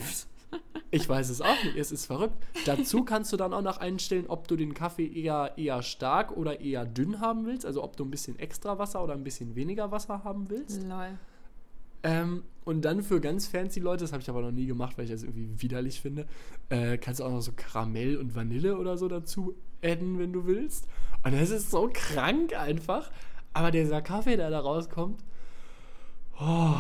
Ich 0.94 1.08
weiß 1.08 1.30
es 1.30 1.42
auch 1.42 1.64
nicht, 1.64 1.78
es 1.78 1.92
ist 1.92 2.06
verrückt. 2.06 2.36
Dazu 2.66 3.06
kannst 3.06 3.32
du 3.32 3.38
dann 3.38 3.54
auch 3.54 3.62
noch 3.62 3.78
einstellen, 3.78 4.26
ob 4.28 4.50
du 4.50 4.58
den 4.58 4.74
Kaffee 4.74 5.08
eher, 5.08 5.54
eher 5.56 5.82
stark 5.82 6.36
oder 6.36 6.60
eher 6.60 6.86
dünn 6.86 7.22
haben 7.22 7.46
willst. 7.46 7.66
Also 7.66 7.82
ob 7.82 7.96
du 7.96 8.04
ein 8.04 8.12
bisschen 8.12 8.38
extra 8.40 8.78
Wasser 8.78 9.02
oder 9.02 9.14
ein 9.14 9.24
bisschen 9.24 9.56
weniger 9.56 9.92
Wasser 9.92 10.26
haben 10.26 10.50
willst. 10.50 10.84
Lol. 10.84 11.18
Ähm, 12.04 12.44
und 12.66 12.84
dann 12.84 13.04
für 13.04 13.22
ganz 13.22 13.48
fancy 13.48 13.80
Leute, 13.80 14.04
das 14.04 14.12
habe 14.12 14.22
ich 14.22 14.30
aber 14.30 14.42
noch 14.42 14.52
nie 14.52 14.66
gemacht, 14.66 14.98
weil 14.98 15.06
ich 15.06 15.12
das 15.12 15.24
irgendwie 15.24 15.62
widerlich 15.62 16.02
finde, 16.02 16.28
äh, 16.70 16.98
kannst 16.98 17.20
du 17.20 17.24
auch 17.24 17.32
noch 17.32 17.42
so 17.42 17.52
Karamell 17.56 18.18
und 18.18 18.36
Vanille 18.36 18.78
oder 18.78 18.98
so 18.98 19.08
dazu 19.08 19.56
adden, 19.82 20.20
wenn 20.20 20.34
du 20.34 20.46
willst. 20.46 20.88
Und 21.24 21.34
das 21.34 21.52
ist 21.52 21.72
so 21.72 21.90
krank 21.94 22.54
einfach. 22.54 23.12
Aber 23.54 23.72
dieser 23.72 24.02
Kaffee, 24.02 24.38
der 24.38 24.50
da 24.50 24.60
rauskommt, 24.60 25.24
oh, 26.40 26.76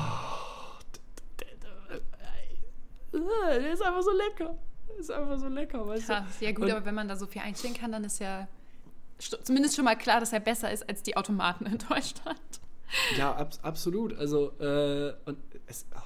der 3.13 3.73
ist 3.73 3.81
einfach 3.81 4.01
so 4.01 4.11
lecker. 4.11 4.57
Ist 4.99 5.11
einfach 5.11 5.39
so 5.39 5.47
lecker, 5.47 5.87
weißt 5.87 6.07
Krass. 6.07 6.39
du? 6.39 6.45
Ja 6.45 6.51
gut, 6.51 6.65
und, 6.65 6.71
aber 6.71 6.85
wenn 6.85 6.95
man 6.95 7.07
da 7.07 7.15
so 7.15 7.27
viel 7.27 7.41
einstellen 7.41 7.75
kann, 7.75 7.91
dann 7.91 8.03
ist 8.03 8.19
ja 8.19 8.47
zumindest 9.43 9.75
schon 9.75 9.85
mal 9.85 9.95
klar, 9.95 10.19
dass 10.19 10.33
er 10.33 10.39
besser 10.39 10.71
ist 10.71 10.87
als 10.87 11.03
die 11.03 11.15
Automaten 11.15 11.65
in 11.65 11.77
Deutschland. 11.77 12.39
Ja, 13.17 13.33
ab, 13.33 13.53
absolut. 13.61 14.17
Also, 14.17 14.51
äh, 14.59 15.13
und 15.25 15.37
es, 15.67 15.85
oh, 15.95 15.99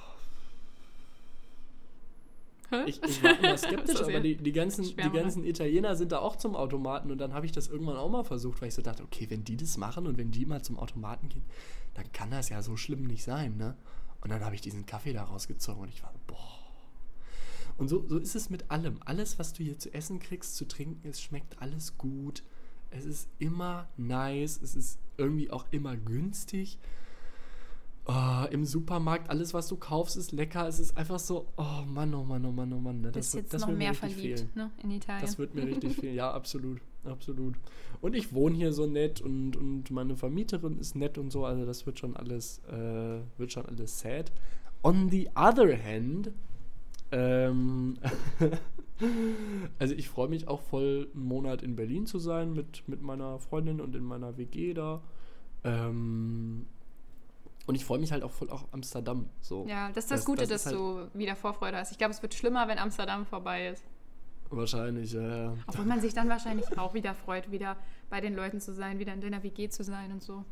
ich, 2.86 3.02
ich, 3.02 3.22
war 3.22 3.38
immer 3.38 3.56
skeptisch, 3.56 4.00
aber 4.02 4.20
die, 4.20 4.36
die, 4.36 4.52
ganzen, 4.52 4.84
die 4.84 5.10
ganzen 5.10 5.44
Italiener 5.44 5.96
sind 5.96 6.12
da 6.12 6.18
auch 6.18 6.36
zum 6.36 6.54
Automaten 6.56 7.10
und 7.10 7.18
dann 7.18 7.32
habe 7.32 7.46
ich 7.46 7.52
das 7.52 7.68
irgendwann 7.68 7.96
auch 7.96 8.08
mal 8.08 8.24
versucht, 8.24 8.60
weil 8.60 8.68
ich 8.68 8.74
so 8.74 8.82
dachte, 8.82 9.02
okay, 9.02 9.26
wenn 9.30 9.44
die 9.44 9.56
das 9.56 9.76
machen 9.76 10.06
und 10.06 10.18
wenn 10.18 10.30
die 10.30 10.46
mal 10.46 10.62
zum 10.62 10.78
Automaten 10.78 11.28
gehen, 11.28 11.44
dann 11.94 12.10
kann 12.12 12.30
das 12.30 12.48
ja 12.48 12.62
so 12.62 12.76
schlimm 12.76 13.04
nicht 13.04 13.22
sein, 13.22 13.56
ne? 13.56 13.76
Und 14.20 14.30
dann 14.30 14.44
habe 14.44 14.54
ich 14.54 14.60
diesen 14.60 14.86
Kaffee 14.86 15.12
da 15.12 15.24
rausgezogen 15.24 15.82
und 15.82 15.88
ich 15.88 16.02
war, 16.02 16.12
boah. 16.26 16.55
Und 17.78 17.88
so, 17.88 18.04
so 18.08 18.18
ist 18.18 18.34
es 18.34 18.50
mit 18.50 18.70
allem. 18.70 18.98
Alles, 19.04 19.38
was 19.38 19.52
du 19.52 19.62
hier 19.62 19.78
zu 19.78 19.92
essen 19.92 20.18
kriegst, 20.18 20.56
zu 20.56 20.66
trinken, 20.66 21.08
es 21.08 21.20
schmeckt 21.20 21.60
alles 21.60 21.98
gut. 21.98 22.42
Es 22.90 23.04
ist 23.04 23.28
immer 23.38 23.88
nice, 23.96 24.60
es 24.62 24.74
ist 24.74 24.98
irgendwie 25.16 25.50
auch 25.50 25.66
immer 25.70 25.96
günstig 25.96 26.78
oh, 28.06 28.44
im 28.50 28.64
Supermarkt, 28.64 29.30
alles, 29.30 29.52
was 29.54 29.68
du 29.68 29.76
kaufst, 29.76 30.16
ist 30.16 30.32
lecker. 30.32 30.66
Es 30.66 30.78
ist 30.78 30.96
einfach 30.96 31.18
so, 31.18 31.46
oh 31.56 31.82
Mann, 31.86 32.14
oh 32.14 32.24
Mann, 32.24 32.44
oh 32.44 32.52
Mann, 32.52 32.72
oh 32.72 32.78
Mann. 32.78 33.00
Ne? 33.00 33.12
Das, 33.12 33.32
jetzt 33.32 33.52
das 33.52 33.62
noch 33.62 33.68
mehr 33.68 33.94
verliebt, 33.94 34.54
ne? 34.56 34.70
In 34.82 34.90
Italien. 34.90 35.22
Das 35.22 35.38
wird 35.38 35.54
mir 35.54 35.66
richtig 35.66 35.96
fehlen. 36.00 36.14
Ja, 36.14 36.32
absolut. 36.32 36.80
Absolut. 37.04 37.54
Und 38.00 38.16
ich 38.16 38.32
wohne 38.32 38.56
hier 38.56 38.72
so 38.72 38.86
nett 38.86 39.20
und, 39.20 39.56
und 39.56 39.90
meine 39.92 40.16
Vermieterin 40.16 40.78
ist 40.78 40.96
nett 40.96 41.18
und 41.18 41.30
so. 41.30 41.44
Also 41.44 41.64
das 41.64 41.86
wird 41.86 42.00
schon 42.00 42.16
alles, 42.16 42.60
äh, 42.68 43.20
wird 43.38 43.52
schon 43.52 43.64
alles 43.66 44.00
sad. 44.00 44.32
On 44.82 45.08
the 45.08 45.28
other 45.36 45.78
hand, 45.80 46.32
ähm, 47.12 47.98
also 49.78 49.94
ich 49.94 50.08
freue 50.08 50.28
mich 50.28 50.48
auch 50.48 50.60
voll, 50.60 51.08
einen 51.14 51.24
Monat 51.24 51.62
in 51.62 51.76
Berlin 51.76 52.06
zu 52.06 52.18
sein 52.18 52.52
mit, 52.52 52.88
mit 52.88 53.02
meiner 53.02 53.38
Freundin 53.38 53.80
und 53.80 53.94
in 53.94 54.04
meiner 54.04 54.36
WG 54.36 54.74
da. 54.74 55.02
Ähm, 55.64 56.66
und 57.66 57.74
ich 57.74 57.84
freue 57.84 57.98
mich 57.98 58.12
halt 58.12 58.22
auch 58.22 58.30
voll 58.30 58.48
auf 58.50 58.64
Amsterdam. 58.72 59.28
So. 59.40 59.66
Ja, 59.66 59.88
das 59.88 60.04
ist 60.04 60.10
das, 60.10 60.20
das 60.20 60.26
Gute, 60.26 60.42
das 60.42 60.48
dass 60.48 60.66
halt 60.66 60.76
du 60.76 61.08
wieder 61.18 61.34
Vorfreude 61.34 61.76
hast. 61.76 61.90
Ich 61.90 61.98
glaube, 61.98 62.12
es 62.12 62.22
wird 62.22 62.34
schlimmer, 62.34 62.68
wenn 62.68 62.78
Amsterdam 62.78 63.26
vorbei 63.26 63.68
ist. 63.68 63.84
Wahrscheinlich, 64.50 65.12
ja. 65.12 65.54
Obwohl 65.66 65.84
man 65.84 66.00
sich 66.00 66.14
dann 66.14 66.28
wahrscheinlich 66.28 66.78
auch 66.78 66.94
wieder 66.94 67.14
freut, 67.14 67.50
wieder 67.50 67.76
bei 68.08 68.20
den 68.20 68.36
Leuten 68.36 68.60
zu 68.60 68.72
sein, 68.72 69.00
wieder 69.00 69.12
in 69.12 69.20
deiner 69.20 69.42
WG 69.42 69.68
zu 69.68 69.82
sein 69.82 70.12
und 70.12 70.22
so. 70.22 70.44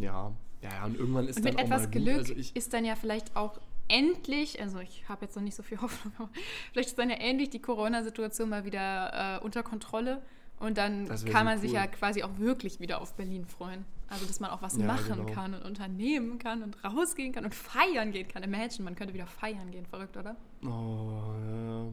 Ja, 0.00 0.32
ja, 0.62 0.84
und 0.86 0.96
irgendwann 0.96 1.28
ist 1.28 1.36
und 1.36 1.44
dann 1.44 1.54
mit 1.54 1.64
etwas 1.64 1.90
Glück 1.90 2.18
also 2.18 2.32
ist 2.32 2.72
dann 2.72 2.84
ja 2.86 2.94
vielleicht 2.94 3.36
auch 3.36 3.60
endlich, 3.92 4.60
also 4.60 4.80
ich 4.80 5.08
habe 5.08 5.24
jetzt 5.24 5.36
noch 5.36 5.42
nicht 5.42 5.54
so 5.54 5.62
viel 5.62 5.78
Hoffnung, 5.82 6.12
aber 6.18 6.30
vielleicht 6.72 6.88
ist 6.88 6.98
dann 6.98 7.10
ja 7.10 7.16
endlich 7.16 7.50
die 7.50 7.60
Corona-Situation 7.60 8.48
mal 8.48 8.64
wieder 8.64 9.38
äh, 9.38 9.44
unter 9.44 9.62
Kontrolle 9.62 10.22
und 10.58 10.78
dann 10.78 11.08
kann 11.24 11.44
man 11.44 11.56
cool. 11.56 11.62
sich 11.62 11.72
ja 11.72 11.86
quasi 11.88 12.22
auch 12.22 12.38
wirklich 12.38 12.78
wieder 12.78 13.00
auf 13.00 13.14
Berlin 13.14 13.46
freuen. 13.46 13.84
Also, 14.08 14.26
dass 14.26 14.38
man 14.38 14.50
auch 14.50 14.62
was 14.62 14.76
ja, 14.76 14.84
machen 14.84 15.16
genau. 15.16 15.32
kann 15.32 15.54
und 15.54 15.64
unternehmen 15.64 16.38
kann 16.38 16.62
und 16.62 16.84
rausgehen 16.84 17.32
kann 17.32 17.44
und 17.44 17.54
feiern 17.54 18.12
gehen 18.12 18.28
kann. 18.28 18.42
Imagine, 18.44 18.84
man 18.84 18.94
könnte 18.94 19.12
wieder 19.12 19.26
feiern 19.26 19.70
gehen. 19.72 19.86
Verrückt, 19.86 20.16
oder? 20.16 20.36
Oh, 20.64 21.34
ja. 21.44 21.86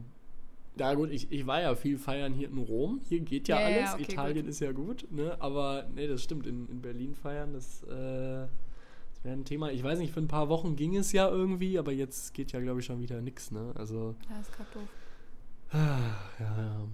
Ja 0.76 0.94
gut, 0.94 1.10
ich, 1.10 1.32
ich 1.32 1.46
war 1.46 1.60
ja 1.60 1.74
viel 1.74 1.98
feiern 1.98 2.32
hier 2.32 2.48
in 2.48 2.58
Rom. 2.58 3.00
Hier 3.08 3.20
geht 3.20 3.48
ja, 3.48 3.58
ja 3.58 3.66
alles. 3.66 3.94
Okay, 3.94 4.12
Italien 4.12 4.44
gut. 4.44 4.50
ist 4.50 4.60
ja 4.60 4.70
gut. 4.70 5.06
Ne? 5.10 5.36
Aber 5.40 5.88
nee, 5.94 6.06
das 6.06 6.22
stimmt. 6.22 6.46
In, 6.46 6.68
in 6.68 6.80
Berlin 6.80 7.14
feiern, 7.16 7.52
das, 7.52 7.82
äh, 7.82 7.88
das 7.88 8.50
wäre 9.22 9.36
ein 9.36 9.44
Thema. 9.44 9.70
Ich 9.70 9.82
weiß 9.82 9.98
nicht, 9.98 10.12
für 10.12 10.20
ein 10.20 10.28
paar 10.28 10.48
Wochen 10.48 10.76
ging 10.76 10.96
es 10.96 11.12
ja 11.12 11.28
irgendwie, 11.28 11.78
aber 11.78 11.92
jetzt 11.92 12.34
geht 12.34 12.52
ja, 12.52 12.60
glaube 12.60 12.80
ich, 12.80 12.86
schon 12.86 13.00
wieder 13.00 13.20
nichts. 13.20 13.50
Ne? 13.50 13.72
Also, 13.76 14.14
ja, 14.28 14.40
ist 14.40 14.52
gerade 14.52 14.70
doof. 14.74 14.88
Ah, 15.72 15.98
ja, 16.38 16.62
ja. 16.62 16.88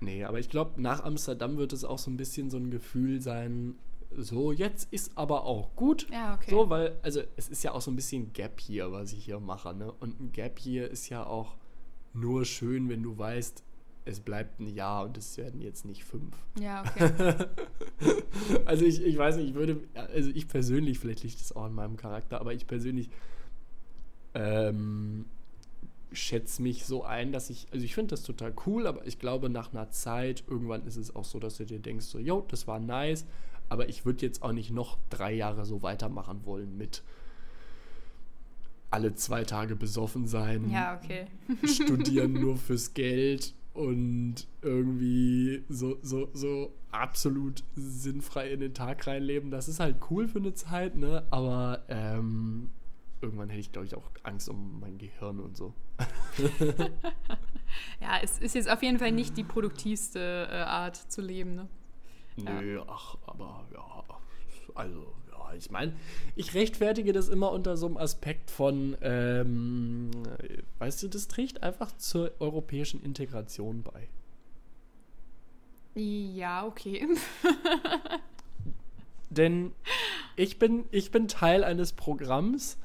Nee, 0.00 0.24
aber 0.24 0.38
ich 0.38 0.50
glaube, 0.50 0.80
nach 0.80 1.04
Amsterdam 1.04 1.56
wird 1.56 1.72
es 1.72 1.84
auch 1.84 1.98
so 1.98 2.10
ein 2.10 2.16
bisschen 2.16 2.50
so 2.50 2.58
ein 2.58 2.70
Gefühl 2.70 3.20
sein, 3.20 3.76
so, 4.14 4.52
jetzt 4.52 4.92
ist 4.92 5.12
aber 5.16 5.44
auch 5.44 5.74
gut. 5.76 6.06
Ja, 6.10 6.34
okay. 6.34 6.50
So, 6.50 6.70
weil, 6.70 6.96
also 7.02 7.22
es 7.36 7.48
ist 7.48 7.62
ja 7.62 7.72
auch 7.72 7.80
so 7.80 7.90
ein 7.90 7.96
bisschen 7.96 8.32
Gap 8.32 8.60
hier, 8.60 8.92
was 8.92 9.12
ich 9.12 9.24
hier 9.24 9.40
mache, 9.40 9.74
ne? 9.74 9.92
Und 10.00 10.20
ein 10.20 10.32
Gap 10.32 10.58
hier 10.58 10.90
ist 10.90 11.08
ja 11.08 11.24
auch 11.24 11.56
nur 12.12 12.44
schön, 12.44 12.88
wenn 12.88 13.02
du 13.02 13.18
weißt, 13.18 13.62
es 14.04 14.20
bleibt 14.20 14.60
ein 14.60 14.68
Jahr 14.68 15.04
und 15.04 15.18
es 15.18 15.36
werden 15.36 15.60
jetzt 15.60 15.84
nicht 15.84 16.04
fünf. 16.04 16.34
Ja, 16.58 16.84
okay. 16.96 17.46
also 18.64 18.84
ich, 18.84 19.02
ich 19.04 19.16
weiß 19.16 19.36
nicht, 19.36 19.50
ich 19.50 19.54
würde, 19.54 19.80
also 19.94 20.30
ich 20.34 20.48
persönlich, 20.48 20.98
vielleicht 20.98 21.22
liegt 21.22 21.40
das 21.40 21.54
auch 21.54 21.64
an 21.64 21.74
meinem 21.74 21.96
Charakter, 21.96 22.40
aber 22.40 22.52
ich 22.52 22.66
persönlich 22.66 23.08
ähm, 24.34 25.24
schätze 26.12 26.62
mich 26.62 26.84
so 26.84 27.04
ein, 27.04 27.32
dass 27.32 27.50
ich, 27.50 27.66
also 27.72 27.84
ich 27.84 27.94
finde 27.94 28.10
das 28.10 28.22
total 28.22 28.52
cool, 28.66 28.86
aber 28.86 29.06
ich 29.06 29.18
glaube, 29.18 29.48
nach 29.48 29.72
einer 29.72 29.90
Zeit, 29.90 30.44
irgendwann 30.48 30.86
ist 30.86 30.96
es 30.96 31.14
auch 31.14 31.24
so, 31.24 31.38
dass 31.38 31.56
du 31.56 31.64
dir 31.64 31.78
denkst, 31.78 32.06
so, 32.06 32.18
yo, 32.18 32.44
das 32.48 32.66
war 32.66 32.78
nice, 32.78 33.24
aber 33.68 33.88
ich 33.88 34.04
würde 34.04 34.24
jetzt 34.24 34.42
auch 34.42 34.52
nicht 34.52 34.70
noch 34.70 34.98
drei 35.10 35.32
Jahre 35.32 35.64
so 35.64 35.82
weitermachen 35.82 36.44
wollen 36.44 36.76
mit 36.76 37.02
alle 38.90 39.14
zwei 39.14 39.44
Tage 39.44 39.74
besoffen 39.74 40.26
sein, 40.26 40.70
ja, 40.70 40.98
okay. 41.02 41.26
studieren 41.64 42.32
nur 42.40 42.56
fürs 42.56 42.94
Geld 42.94 43.52
und 43.76 44.46
irgendwie 44.62 45.64
so, 45.68 45.98
so, 46.02 46.28
so 46.32 46.72
absolut 46.90 47.62
sinnfrei 47.74 48.50
in 48.50 48.60
den 48.60 48.74
Tag 48.74 49.06
reinleben. 49.06 49.50
Das 49.50 49.68
ist 49.68 49.80
halt 49.80 49.96
cool 50.10 50.28
für 50.28 50.38
eine 50.38 50.54
Zeit, 50.54 50.96
ne? 50.96 51.26
Aber 51.30 51.84
ähm, 51.88 52.70
irgendwann 53.20 53.48
hätte 53.48 53.60
ich, 53.60 53.72
glaube 53.72 53.86
ich, 53.86 53.94
auch 53.94 54.10
Angst 54.22 54.48
um 54.48 54.80
mein 54.80 54.98
Gehirn 54.98 55.40
und 55.40 55.56
so. 55.56 55.74
ja, 58.00 58.18
es 58.22 58.38
ist 58.38 58.54
jetzt 58.54 58.70
auf 58.70 58.82
jeden 58.82 58.98
Fall 58.98 59.12
nicht 59.12 59.36
die 59.36 59.44
produktivste 59.44 60.48
äh, 60.50 60.56
Art 60.56 60.96
zu 60.96 61.20
leben, 61.20 61.54
ne? 61.54 61.68
Nö, 62.36 62.76
ja. 62.76 62.84
ach, 62.86 63.16
aber 63.26 63.66
ja, 63.72 64.04
also, 64.74 65.14
ich 65.56 65.70
meine, 65.70 65.92
ich 66.34 66.54
rechtfertige 66.54 67.12
das 67.12 67.28
immer 67.28 67.52
unter 67.52 67.76
so 67.76 67.86
einem 67.86 67.96
Aspekt 67.96 68.50
von, 68.50 68.96
ähm, 69.00 70.10
weißt 70.78 71.02
du, 71.02 71.08
das 71.08 71.28
trägt 71.28 71.62
einfach 71.62 71.96
zur 71.96 72.32
europäischen 72.38 73.02
Integration 73.02 73.82
bei. 73.82 74.08
Ja, 75.94 76.66
okay. 76.66 77.08
Denn 79.30 79.72
ich 80.36 80.58
bin, 80.58 80.84
ich 80.90 81.10
bin 81.10 81.28
Teil 81.28 81.64
eines 81.64 81.92
Programms, 81.92 82.76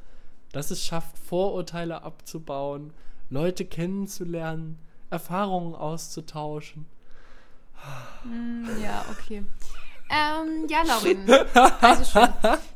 das 0.52 0.72
es 0.72 0.84
schafft, 0.84 1.18
Vorurteile 1.18 2.04
abzubauen, 2.04 2.94
Leute 3.30 3.66
kennenzulernen, 3.66 4.78
Erfahrungen 5.10 5.76
auszutauschen. 5.76 6.86
Mm, 8.24 8.66
ja, 8.82 9.06
okay. 9.12 9.44
Ähm, 10.12 10.68
ja, 10.70 10.84
Laurin. 10.86 11.20
Also 11.82 12.04
schön. 12.04 12.30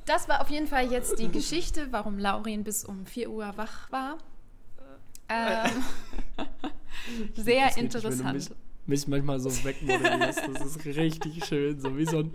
Das 0.06 0.30
war 0.30 0.42
auf 0.42 0.50
jeden 0.50 0.68
Fall 0.68 0.92
jetzt 0.92 1.20
die 1.20 1.30
Geschichte, 1.30 1.88
warum 1.92 2.18
Laurin 2.18 2.64
bis 2.64 2.86
um 2.86 3.06
4 3.06 3.30
Uhr 3.30 3.54
wach 3.58 3.92
war. 3.92 4.18
Ähm, 5.28 5.84
sehr 7.36 7.78
interessant 7.78 8.50
mich 8.88 9.08
manchmal 9.08 9.40
so 9.40 9.50
wegmoderierst. 9.64 10.48
Das 10.54 10.66
ist 10.66 10.86
richtig 10.86 11.46
schön. 11.46 11.80
So 11.80 11.98
wie 11.98 12.06
so 12.06 12.20
ein, 12.20 12.32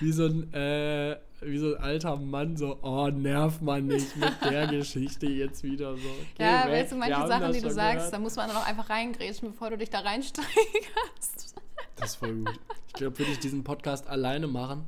wie 0.00 0.12
so 0.12 0.26
ein, 0.26 0.52
äh, 0.52 1.16
wie 1.40 1.58
so 1.58 1.74
ein 1.74 1.82
alter 1.82 2.16
Mann, 2.16 2.56
so, 2.56 2.78
oh, 2.82 3.08
nerv 3.08 3.60
man 3.60 3.86
nicht 3.86 4.16
mit 4.16 4.32
der 4.44 4.66
Geschichte 4.66 5.26
jetzt 5.26 5.62
wieder 5.62 5.96
so. 5.96 6.08
Ja, 6.38 6.64
weg. 6.64 6.72
weißt 6.72 6.92
du, 6.92 6.96
manche 6.96 7.26
Sachen, 7.26 7.52
die 7.52 7.60
du 7.60 7.70
sagst, 7.70 7.96
gehört. 7.96 8.12
da 8.12 8.18
muss 8.18 8.36
man 8.36 8.48
dann 8.48 8.56
auch 8.56 8.66
einfach 8.66 8.90
reingrätschen, 8.90 9.50
bevor 9.50 9.70
du 9.70 9.78
dich 9.78 9.90
da 9.90 10.00
reinsteigerst. 10.00 11.51
Das 11.96 12.10
ist 12.10 12.16
voll 12.16 12.36
gut. 12.36 12.60
Ich 12.88 12.92
glaube, 12.94 13.18
würde 13.18 13.32
ich 13.32 13.38
diesen 13.38 13.64
Podcast 13.64 14.06
alleine 14.08 14.46
machen, 14.46 14.84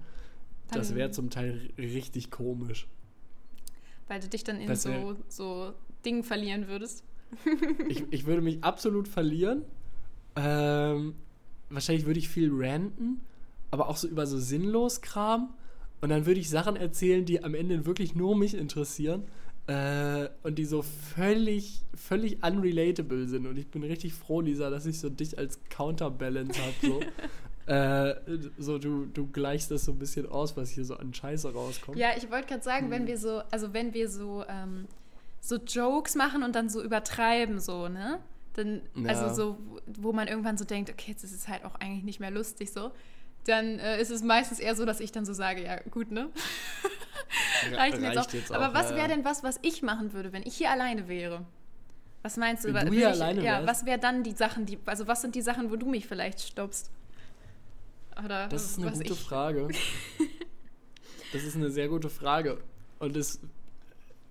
dann 0.69 0.79
das 0.79 0.95
wäre 0.95 1.11
zum 1.11 1.31
Teil 1.31 1.71
richtig 1.79 2.31
komisch. 2.31 2.87
Weil 4.09 4.21
du 4.21 4.29
dich 4.29 4.45
dann 4.45 4.61
in 4.61 4.75
so, 4.77 5.17
so 5.29 5.73
Dingen 6.05 6.25
verlieren 6.25 6.69
würdest. 6.69 7.05
Ich, 7.89 8.05
ich 8.11 8.27
würde 8.27 8.43
mich 8.43 8.63
absolut 8.63 9.09
verlieren 9.09 9.65
ähm, 10.37 11.15
wahrscheinlich 11.71 12.07
würde 12.07 12.19
ich 12.19 12.29
viel 12.29 12.51
ranten, 12.53 13.21
aber 13.71 13.89
auch 13.89 13.97
so 13.97 14.09
über 14.09 14.27
so 14.27 14.39
sinnlos 14.39 15.01
Kram. 15.01 15.55
Und 16.01 16.11
dann 16.11 16.27
würde 16.27 16.41
ich 16.41 16.51
Sachen 16.51 16.77
erzählen, 16.77 17.25
die 17.25 17.43
am 17.43 17.55
Ende 17.55 17.87
wirklich 17.87 18.15
nur 18.15 18.37
mich 18.37 18.55
interessieren. 18.55 19.25
Äh, 19.67 20.29
und 20.43 20.57
die 20.57 20.67
so 20.67 20.83
völlig, 20.83 21.83
völlig 21.95 22.45
unrelatable 22.45 23.27
sind. 23.27 23.47
Und 23.47 23.57
ich 23.57 23.69
bin 23.69 23.83
richtig 23.83 24.13
froh, 24.13 24.41
Lisa, 24.41 24.69
dass 24.69 24.85
ich 24.85 25.01
so 25.01 25.09
dich 25.09 25.39
als 25.39 25.59
Counterbalance 25.71 26.61
habe. 26.61 26.75
So. 26.83 27.01
äh, 27.73 28.15
so 28.59 28.79
du, 28.79 29.07
du 29.07 29.27
gleichst 29.29 29.71
das 29.71 29.87
so 29.87 29.93
ein 29.93 29.99
bisschen 29.99 30.29
aus, 30.29 30.57
was 30.57 30.71
hier 30.71 30.85
so 30.85 30.97
an 30.97 31.15
Scheiße 31.15 31.53
rauskommt. 31.53 31.97
Ja, 31.97 32.11
ich 32.17 32.31
wollte 32.31 32.49
gerade 32.49 32.63
sagen, 32.63 32.91
wenn 32.91 33.03
hm. 33.03 33.09
wir 33.09 33.19
so, 33.19 33.43
also 33.51 33.73
wenn 33.73 33.95
wir 33.95 34.11
so, 34.11 34.45
ähm, 34.49 34.87
so 35.41 35.57
Jokes 35.57 36.15
machen 36.15 36.43
und 36.43 36.55
dann 36.55 36.69
so 36.69 36.83
übertreiben, 36.83 37.59
so, 37.59 37.89
ne? 37.89 38.21
dann, 38.55 38.83
ja. 38.95 39.11
also 39.11 39.35
so, 39.35 39.59
wo 39.99 40.13
man 40.13 40.29
irgendwann 40.29 40.57
so 40.57 40.65
denkt, 40.65 40.91
okay, 40.91 41.13
jetzt 41.13 41.25
ist 41.25 41.35
es 41.35 41.49
halt 41.49 41.65
auch 41.65 41.75
eigentlich 41.77 42.05
nicht 42.05 42.21
mehr 42.21 42.31
lustig 42.31 42.73
so, 42.73 42.93
dann 43.45 43.79
äh, 43.79 44.01
ist 44.01 44.11
es 44.11 44.23
meistens 44.23 44.59
eher 44.59 44.75
so, 44.75 44.85
dass 44.85 45.01
ich 45.01 45.13
dann 45.13 45.25
so 45.25 45.33
sage, 45.33 45.65
ja, 45.65 45.81
gut, 45.91 46.11
ne? 46.11 46.31
reicht, 47.73 47.99
jetzt 48.01 48.19
auch. 48.19 48.33
Jetzt 48.33 48.53
auch. 48.53 48.57
Aber 48.57 48.75
was 48.75 48.95
wäre 48.95 49.09
denn 49.09 49.25
was, 49.25 49.43
was 49.43 49.59
ich 49.63 49.83
machen 49.83 50.13
würde, 50.13 50.33
wenn 50.33 50.43
ich 50.43 50.57
hier 50.57 50.71
alleine 50.71 51.09
wäre? 51.09 51.45
Was 52.23 52.37
meinst 52.37 52.65
du? 52.65 52.73
Wenn 52.73 52.87
du 52.87 52.93
hier 52.93 53.11
ich, 53.11 53.15
alleine 53.15 53.43
Ja, 53.43 53.67
was 53.67 53.85
wäre 53.85 53.99
dann 53.99 54.23
die 54.23 54.33
Sachen, 54.33 54.65
die, 54.65 54.79
also 54.87 55.07
was 55.07 55.21
sind 55.21 55.35
die 55.35 55.43
Sachen, 55.43 55.71
wo 55.71 55.77
du 55.77 55.87
mich 55.87 56.07
vielleicht 56.07 56.41
stoppst? 56.41 56.91
Oder 58.25 58.49
das 58.49 58.65
ist 58.65 58.79
eine 58.79 58.93
gute 58.93 59.13
ich? 59.13 59.21
Frage. 59.21 59.69
das 61.33 61.43
ist 61.43 61.57
eine 61.57 61.71
sehr 61.71 61.89
gute 61.89 62.09
Frage. 62.09 62.59
Und 62.99 63.17
es 63.17 63.41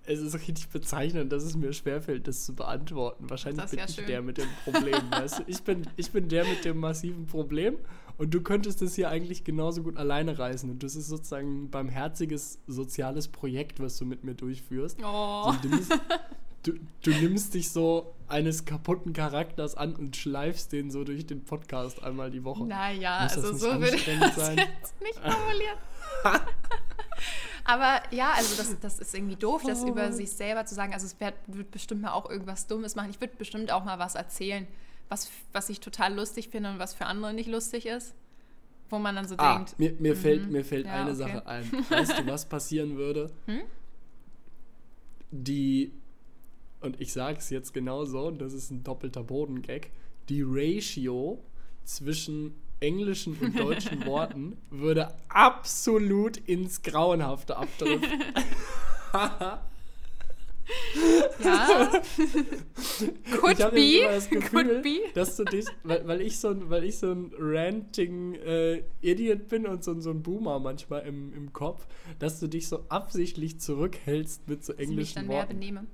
es 0.06 0.20
ist 0.20 0.34
richtig 0.34 0.68
bezeichnend, 0.68 1.32
dass 1.32 1.42
es 1.44 1.56
mir 1.56 1.72
schwerfällt, 1.72 2.28
das 2.28 2.44
zu 2.44 2.54
beantworten. 2.54 3.30
Wahrscheinlich 3.30 3.64
bin 3.70 3.78
ja 3.78 3.86
ich 3.86 3.94
schön. 3.94 4.06
der 4.06 4.22
mit 4.22 4.38
dem 4.38 4.48
Problem. 4.64 5.10
weißt 5.10 5.38
du? 5.40 5.42
ich, 5.46 5.62
bin, 5.62 5.86
ich 5.96 6.10
bin 6.10 6.28
der 6.28 6.44
mit 6.44 6.64
dem 6.64 6.78
massiven 6.78 7.26
Problem 7.26 7.78
und 8.16 8.32
du 8.32 8.40
könntest 8.42 8.80
es 8.82 8.94
hier 8.94 9.08
eigentlich 9.08 9.44
genauso 9.44 9.82
gut 9.82 9.96
alleine 9.96 10.38
reißen. 10.38 10.70
Und 10.70 10.82
das 10.82 10.94
ist 10.94 11.08
sozusagen 11.08 11.64
ein 11.64 11.70
barmherziges 11.70 12.58
soziales 12.66 13.28
Projekt, 13.28 13.80
was 13.80 13.96
du 13.96 14.04
mit 14.04 14.24
mir 14.24 14.34
durchführst. 14.34 14.98
Oh. 15.04 15.52
Du, 15.62 15.68
nimmst, 15.68 15.92
du, 16.62 16.72
du 17.02 17.10
nimmst 17.10 17.54
dich 17.54 17.70
so 17.70 18.14
eines 18.28 18.64
kaputten 18.64 19.12
Charakters 19.12 19.74
an 19.76 19.96
und 19.96 20.16
schleifst 20.16 20.72
den 20.72 20.90
so 20.90 21.02
durch 21.02 21.26
den 21.26 21.44
Podcast 21.44 22.02
einmal 22.02 22.30
die 22.30 22.44
Woche. 22.44 22.64
Naja, 22.64 23.16
also 23.18 23.52
so 23.52 23.80
würde 23.80 23.96
ich 23.96 24.04
das 24.04 24.36
sein? 24.36 24.58
jetzt 24.58 25.00
nicht 25.00 25.18
formulieren. 25.18 25.78
Aber 27.64 28.02
ja, 28.10 28.32
also 28.36 28.56
das, 28.56 28.78
das 28.78 28.98
ist 28.98 29.14
irgendwie 29.14 29.36
doof, 29.36 29.62
das 29.66 29.82
oh. 29.82 29.88
über 29.88 30.12
sich 30.12 30.30
selber 30.30 30.66
zu 30.66 30.74
sagen. 30.74 30.92
Also 30.92 31.06
es 31.06 31.18
wird, 31.18 31.34
wird 31.46 31.70
bestimmt 31.70 32.02
mal 32.02 32.12
auch 32.12 32.28
irgendwas 32.28 32.66
Dummes 32.66 32.94
machen. 32.94 33.10
Ich 33.10 33.20
würde 33.20 33.34
bestimmt 33.36 33.72
auch 33.72 33.84
mal 33.84 33.98
was 33.98 34.14
erzählen, 34.14 34.66
was, 35.08 35.30
was 35.52 35.68
ich 35.68 35.80
total 35.80 36.14
lustig 36.14 36.48
finde 36.48 36.70
und 36.70 36.78
was 36.78 36.94
für 36.94 37.06
andere 37.06 37.34
nicht 37.34 37.48
lustig 37.48 37.86
ist. 37.86 38.14
Wo 38.90 38.98
man 38.98 39.14
dann 39.14 39.26
so 39.26 39.36
ah, 39.38 39.56
denkt. 39.56 39.78
Mir, 39.78 39.92
mir, 39.98 40.14
mhm. 40.14 40.18
fällt, 40.18 40.50
mir 40.50 40.64
fällt 40.64 40.86
ja, 40.86 40.92
eine 40.92 41.10
okay. 41.10 41.18
Sache 41.18 41.46
ein. 41.46 41.72
Weißt 41.88 42.18
du, 42.18 42.26
was 42.26 42.48
passieren 42.48 42.96
würde? 42.96 43.30
Hm? 43.46 43.62
Die, 45.30 45.92
und 46.80 47.00
ich 47.00 47.12
sage 47.12 47.38
es 47.38 47.50
jetzt 47.50 47.72
genau 47.72 48.04
so, 48.04 48.26
und 48.26 48.40
das 48.40 48.52
ist 48.52 48.70
ein 48.70 48.84
doppelter 48.84 49.24
Bodengag, 49.24 49.88
die 50.28 50.42
Ratio 50.44 51.42
zwischen 51.84 52.54
englischen 52.80 53.36
und 53.38 53.58
deutschen 53.58 54.04
Worten 54.06 54.56
würde 54.70 55.14
absolut 55.28 56.36
ins 56.36 56.82
Grauenhafte 56.82 57.56
abdriften. 57.56 58.22
ja. 61.42 61.90
Could 63.40 63.58
ich 63.58 63.66
be. 63.66 64.04
Das 64.04 64.30
Gefühl, 64.30 64.64
Could 64.64 64.82
be. 64.82 65.00
Dass 65.14 65.36
du 65.36 65.44
dich, 65.44 65.66
weil, 65.82 66.06
weil, 66.06 66.20
ich 66.20 66.38
so 66.38 66.48
ein, 66.48 66.70
weil 66.70 66.84
ich 66.84 66.98
so 66.98 67.10
ein 67.12 67.32
ranting 67.38 68.34
äh, 68.34 68.82
Idiot 69.02 69.48
bin 69.48 69.66
und 69.66 69.84
so, 69.84 69.98
so 70.00 70.10
ein 70.10 70.22
Boomer 70.22 70.58
manchmal 70.58 71.06
im, 71.06 71.32
im 71.34 71.52
Kopf, 71.52 71.86
dass 72.18 72.40
du 72.40 72.46
dich 72.46 72.68
so 72.68 72.84
absichtlich 72.88 73.60
zurückhältst 73.60 74.48
mit 74.48 74.64
so 74.64 74.72
englischen 74.72 75.00
ich 75.00 75.14
dann 75.14 75.28
Worten. 75.28 75.58
Mehr 75.58 75.70
benehme. 75.70 75.86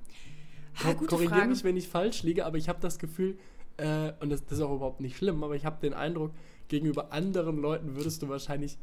Ha, 0.83 0.93
Korrigiere 0.93 1.47
mich, 1.47 1.63
wenn 1.63 1.75
ich 1.75 1.87
falsch 1.89 2.23
liege, 2.23 2.45
aber 2.45 2.57
ich 2.57 2.69
habe 2.69 2.79
das 2.79 2.97
Gefühl, 2.97 3.37
äh, 3.77 4.13
und 4.19 4.29
das, 4.29 4.45
das 4.45 4.59
ist 4.59 4.63
auch 4.63 4.75
überhaupt 4.75 5.01
nicht 5.01 5.17
schlimm, 5.17 5.43
aber 5.43 5.55
ich 5.55 5.65
habe 5.65 5.81
den 5.81 5.93
Eindruck, 5.93 6.31
gegenüber 6.69 7.11
anderen 7.11 7.57
Leuten 7.57 7.95
würdest 7.95 8.21
du 8.21 8.29
wahrscheinlich 8.29 8.77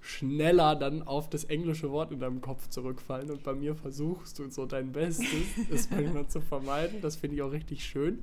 schneller 0.00 0.76
dann 0.76 1.02
auf 1.02 1.28
das 1.28 1.44
englische 1.44 1.90
Wort 1.90 2.10
in 2.10 2.20
deinem 2.20 2.40
Kopf 2.40 2.68
zurückfallen. 2.68 3.30
Und 3.30 3.42
bei 3.42 3.54
mir 3.54 3.74
versuchst 3.74 4.38
du 4.38 4.48
so 4.50 4.66
dein 4.66 4.92
Bestes, 4.92 5.28
es 5.70 5.90
manchmal 5.90 6.26
zu 6.28 6.40
vermeiden. 6.40 7.00
Das 7.00 7.16
finde 7.16 7.36
ich 7.36 7.42
auch 7.42 7.52
richtig 7.52 7.84
schön. 7.84 8.22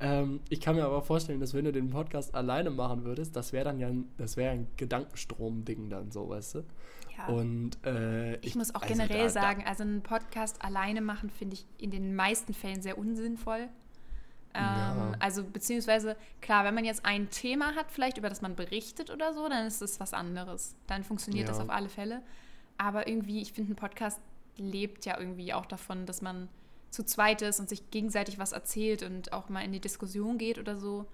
Ähm, 0.00 0.40
ich 0.48 0.60
kann 0.60 0.76
mir 0.76 0.84
aber 0.84 1.02
vorstellen, 1.02 1.40
dass 1.40 1.52
wenn 1.52 1.66
du 1.66 1.72
den 1.72 1.90
Podcast 1.90 2.34
alleine 2.34 2.70
machen 2.70 3.04
würdest, 3.04 3.36
das 3.36 3.52
wäre 3.52 3.66
dann 3.66 3.78
ja 3.78 3.88
ein, 3.88 4.08
das 4.16 4.36
wäre 4.36 4.52
ein 4.52 4.66
Gedankenstrom-Ding 4.78 5.90
dann 5.90 6.10
so, 6.10 6.28
weißt 6.30 6.54
du? 6.56 6.64
Ja. 7.18 7.26
Und 7.26 7.72
äh, 7.84 8.36
ich, 8.36 8.48
ich, 8.48 8.54
muss 8.56 8.74
auch 8.74 8.82
also 8.82 8.94
generell 8.94 9.24
da, 9.24 9.28
sagen, 9.28 9.64
also 9.66 9.82
einen 9.82 10.02
Podcast 10.02 10.64
alleine 10.64 11.02
machen 11.02 11.28
finde 11.28 11.54
ich 11.54 11.66
in 11.76 11.90
den 11.90 12.14
meisten 12.14 12.54
Fällen 12.54 12.80
sehr 12.80 12.96
unsinnvoll 12.96 13.68
Ähm, 14.54 14.62
ja. 14.62 15.12
Also 15.20 15.44
beziehungsweise, 15.44 16.16
klar, 16.40 16.64
wenn 16.64 16.74
man 16.74 16.84
jetzt 16.84 17.04
ein 17.04 17.30
Thema 17.30 17.74
hat, 17.74 17.90
vielleicht 17.90 18.18
über 18.18 18.28
das 18.28 18.40
man 18.40 18.56
berichtet 18.56 19.10
oder 19.10 19.32
so, 19.32 19.48
dann 19.48 19.66
ist 19.66 19.80
das 19.80 20.00
was 20.00 20.12
anderes. 20.12 20.74
Dann 20.86 21.04
funktioniert 21.04 21.48
ja. 21.48 21.54
das 21.54 21.60
auf 21.62 21.70
alle 21.70 21.88
Fälle. 21.88 22.22
Aber 22.78 23.06
irgendwie, 23.06 23.42
ich 23.42 23.52
finde, 23.52 23.72
ein 23.72 23.76
Podcast 23.76 24.20
lebt 24.56 25.04
ja 25.04 25.18
irgendwie 25.18 25.52
auch 25.52 25.66
davon, 25.66 26.06
dass 26.06 26.22
man 26.22 26.48
zu 26.90 27.04
zweit 27.04 27.42
ist 27.42 27.60
und 27.60 27.68
sich 27.68 27.90
gegenseitig 27.90 28.38
was 28.38 28.52
erzählt 28.52 29.02
und 29.02 29.32
auch 29.32 29.48
mal 29.48 29.60
in 29.60 29.72
die 29.72 29.80
Diskussion 29.80 30.38
geht 30.38 30.58
oder 30.58 30.76
so. 30.76 31.06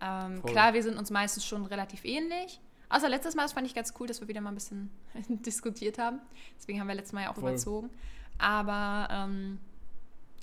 Ähm, 0.00 0.42
klar, 0.44 0.74
wir 0.74 0.82
sind 0.82 0.96
uns 0.96 1.10
meistens 1.10 1.44
schon 1.44 1.66
relativ 1.66 2.04
ähnlich. 2.04 2.60
Außer 2.88 3.08
letztes 3.08 3.34
Mal, 3.34 3.42
das 3.42 3.52
fand 3.52 3.66
ich 3.66 3.74
ganz 3.74 3.92
cool, 4.00 4.06
dass 4.06 4.20
wir 4.20 4.28
wieder 4.28 4.40
mal 4.40 4.50
ein 4.50 4.54
bisschen 4.54 4.90
diskutiert 5.28 5.98
haben. 5.98 6.20
Deswegen 6.56 6.80
haben 6.80 6.88
wir 6.88 6.94
letztes 6.94 7.12
Mal 7.12 7.24
ja 7.24 7.30
auch 7.30 7.34
Voll. 7.34 7.50
überzogen. 7.50 7.90
Aber 8.38 9.08
ähm, 9.10 9.58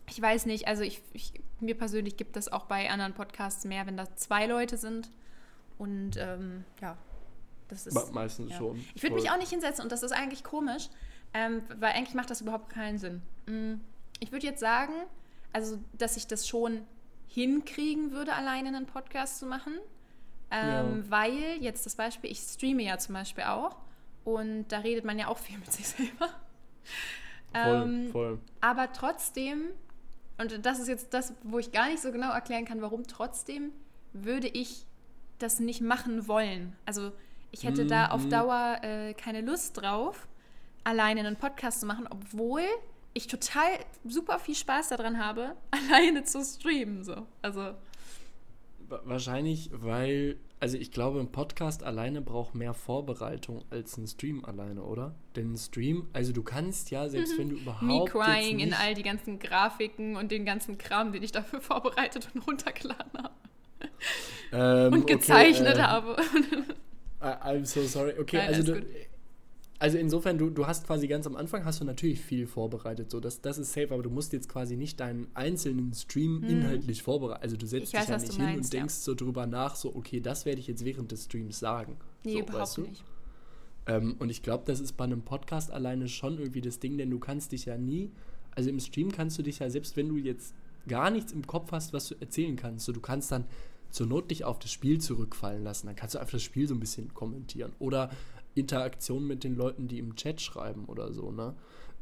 ich 0.08 0.22
weiß 0.22 0.46
nicht, 0.46 0.68
also 0.68 0.84
ich, 0.84 1.02
ich, 1.14 1.34
mir 1.60 1.76
persönlich 1.76 2.18
gibt 2.18 2.38
es 2.38 2.52
auch 2.52 2.66
bei 2.66 2.90
anderen 2.90 3.14
Podcasts 3.14 3.66
mehr, 3.66 3.86
wenn 3.88 3.98
da 3.98 4.16
zwei 4.16 4.46
Leute 4.46 4.78
sind. 4.78 5.10
Und 5.78 6.18
ähm, 6.18 6.64
ja, 6.82 6.98
das 7.68 7.88
ist. 7.88 8.14
Meistens 8.14 8.52
ja. 8.52 8.58
schon. 8.58 8.86
Ich 8.94 9.04
würde 9.04 9.16
mich 9.16 9.30
auch 9.30 9.38
nicht 9.38 9.50
hinsetzen 9.50 9.84
und 9.84 9.92
das 9.92 10.04
ist 10.04 10.12
eigentlich 10.12 10.44
komisch, 10.44 10.90
ähm, 11.34 11.64
weil 11.80 11.94
eigentlich 11.94 12.16
macht 12.16 12.30
das 12.30 12.42
überhaupt 12.42 12.70
keinen 12.70 12.98
Sinn. 12.98 13.22
Mm, 13.48 13.82
ich 14.20 14.32
würde 14.32 14.46
jetzt 14.46 14.60
sagen, 14.60 14.94
also, 15.52 15.80
dass 15.94 16.18
ich 16.18 16.28
das 16.28 16.48
schon 16.48 16.86
hinkriegen 17.28 18.12
würde, 18.12 18.34
alleine 18.34 18.70
einen 18.70 18.86
Podcast 18.86 19.40
zu 19.40 19.46
machen. 19.46 19.74
Ähm, 20.52 21.04
ja. 21.04 21.12
Weil, 21.12 21.58
jetzt 21.60 21.86
das 21.86 21.96
Beispiel, 21.96 22.32
ich 22.32 22.40
streame 22.40 22.84
ja 22.84 22.98
zum 22.98 23.16
Beispiel 23.16 23.46
auch 23.46 23.78
und 24.24 24.68
da 24.70 24.80
redet 24.80 25.04
man 25.06 25.18
ja 25.18 25.28
auch 25.28 25.38
viel 25.38 25.58
mit 25.58 25.72
sich 25.72 25.88
selber. 25.88 26.30
Voll, 27.52 27.82
ähm, 27.84 28.12
voll. 28.12 28.40
Aber 28.62 28.92
trotzdem, 28.92 29.72
und 30.38 30.66
das 30.66 30.80
ist 30.80 30.88
jetzt 30.88 31.14
das, 31.14 31.34
wo 31.44 31.60
ich 31.60 31.72
gar 31.72 31.90
nicht 31.90 32.02
so 32.02 32.12
genau 32.12 32.32
erklären 32.32 32.66
kann, 32.66 32.82
warum 32.82 33.08
trotzdem 33.08 33.72
würde 34.14 34.48
ich 34.48 34.86
das 35.40 35.60
nicht 35.60 35.82
machen 35.82 36.28
wollen. 36.28 36.76
Also 36.86 37.12
ich 37.52 37.64
hätte 37.64 37.86
mhm. 37.86 37.90
da 37.90 38.08
auf 38.08 38.26
mhm. 38.26 38.30
Dauer 38.30 38.80
äh, 38.82 39.14
keine 39.14 39.42
Lust 39.42 39.82
drauf, 39.82 40.28
alleine 40.84 41.22
einen 41.22 41.36
Podcast 41.38 41.80
zu 41.80 41.86
machen, 41.86 42.08
obwohl 42.10 42.64
ich 43.14 43.28
total 43.28 43.68
super 44.04 44.40
viel 44.40 44.56
Spaß 44.56 44.90
daran 44.90 45.24
habe, 45.24 45.56
alleine 45.72 46.24
zu 46.24 46.44
streamen. 46.44 47.04
So. 47.04 47.26
Also. 47.42 47.74
Wahrscheinlich, 48.88 49.70
weil, 49.74 50.38
also 50.66 50.80
ich 50.80 50.90
glaube, 50.90 51.20
ein 51.20 51.32
Podcast 51.32 51.84
alleine 51.84 52.24
braucht 52.24 52.56
mehr 52.56 52.74
Vorbereitung 52.74 53.64
als 53.70 54.00
ein 54.00 54.08
Stream 54.08 54.44
alleine, 54.44 54.82
oder? 54.82 55.14
Denn 55.36 55.54
ein 55.54 55.58
Stream, 55.58 56.08
also 56.12 56.34
du 56.34 56.42
kannst 56.42 56.90
ja, 56.90 57.08
selbst 57.08 57.34
mhm. 57.34 57.38
wenn 57.38 57.50
du 57.50 57.56
überhaupt. 57.58 57.84
Me 57.84 58.04
crying 58.04 58.58
in 58.58 58.74
all 58.74 58.96
die 58.96 59.04
ganzen 59.04 59.38
Grafiken 59.38 60.16
und 60.16 60.32
den 60.32 60.44
ganzen 60.44 60.80
Kram, 60.80 61.12
den 61.12 61.22
ich 61.22 61.32
dafür 61.32 61.62
vorbereitet 61.62 62.30
und 62.34 62.48
runtergeladen 62.48 63.12
habe. 63.14 63.36
Ähm, 64.52 64.94
und 64.94 65.06
gezeichnet 65.06 65.76
okay, 65.76 65.82
äh, 65.82 65.84
habe. 65.84 66.16
I'm 67.22 67.66
so 67.66 67.84
sorry. 67.84 68.16
Okay, 68.20 68.38
Nein, 68.38 68.48
also 68.48 68.74
du, 68.74 68.82
also 69.78 69.98
insofern, 69.98 70.38
du, 70.38 70.50
du 70.50 70.66
hast 70.68 70.88
quasi 70.88 71.08
ganz 71.08 71.28
am 71.28 71.36
Anfang 71.36 71.66
hast 71.66 71.82
du 71.82 71.86
natürlich 71.86 72.22
viel 72.22 72.48
vorbereitet, 72.48 73.12
so 73.12 73.20
das, 73.20 73.42
das 73.42 73.58
ist 73.58 73.74
safe, 73.74 73.94
aber 73.94 74.04
du 74.04 74.10
musst 74.10 74.32
jetzt 74.32 74.48
quasi 74.48 74.78
nicht 74.78 75.00
deinen 75.00 75.28
einzelnen 75.34 75.94
Stream 75.94 76.42
hm. 76.42 76.50
inhaltlich 76.50 77.04
vorbereiten. 77.04 77.44
Also 77.44 77.58
du 77.58 77.66
setzt 77.66 77.94
weiß, 77.94 78.06
dich 78.06 78.10
ja 78.10 78.18
nicht 78.18 78.34
hin 78.34 78.46
meinst, 78.46 78.74
und 78.74 78.74
denkst 78.74 78.94
ja. 78.96 79.02
so 79.02 79.16
drüber 79.16 79.48
nach, 79.48 79.76
so 79.76 79.94
okay, 79.94 80.22
das 80.22 80.46
werde 80.46 80.62
ich 80.62 80.68
jetzt 80.68 80.86
während 80.86 81.12
des 81.12 81.26
Streams 81.26 81.60
sagen. 81.60 81.98
Nee, 82.24 82.34
so, 82.34 82.40
überhaupt 82.40 82.60
weißt 82.62 82.78
du? 82.78 82.82
nicht. 82.84 83.04
Ähm, 83.88 84.16
und 84.20 84.30
ich 84.30 84.42
glaube, 84.42 84.64
das 84.66 84.80
ist 84.80 84.94
bei 84.94 85.04
einem 85.04 85.24
Podcast 85.24 85.72
alleine 85.72 86.08
schon 86.08 86.40
irgendwie 86.40 86.62
das 86.62 86.80
Ding, 86.80 86.98
denn 86.98 87.10
du 87.10 87.20
kannst 87.20 87.52
dich 87.52 87.66
ja 87.66 87.78
nie, 87.78 88.12
also 88.52 88.70
im 88.70 88.80
Stream 88.80 89.12
kannst 89.12 89.38
du 89.38 89.44
dich 89.44 89.60
ja, 89.60 89.70
selbst 89.70 89.98
wenn 89.98 90.08
du 90.08 90.16
jetzt 90.16 90.56
gar 90.88 91.12
nichts 91.12 91.34
im 91.34 91.46
Kopf 91.46 91.72
hast, 91.72 91.92
was 91.92 92.08
du 92.08 92.16
erzählen 92.20 92.56
kannst, 92.56 92.86
so 92.86 92.94
du 92.94 93.02
kannst 93.02 93.32
dann 93.32 93.46
zur 93.96 94.08
Not 94.08 94.30
dich 94.30 94.44
auf 94.44 94.60
das 94.60 94.72
Spiel 94.72 95.00
zurückfallen 95.00 95.64
lassen. 95.64 95.88
Dann 95.88 95.96
kannst 95.96 96.16
du 96.16 96.20
einfach 96.20 96.34
das 96.34 96.44
Spiel 96.44 96.68
so 96.68 96.74
ein 96.74 96.80
bisschen 96.80 97.14
kommentieren. 97.14 97.72
Oder 97.80 98.10
Interaktion 98.56 99.28
mit 99.28 99.44
den 99.44 99.56
Leuten, 99.56 99.88
die 99.88 100.00
im 100.00 100.16
Chat 100.16 100.42
schreiben 100.42 100.86
oder 100.86 101.14
so, 101.14 101.32
ne? 101.32 101.54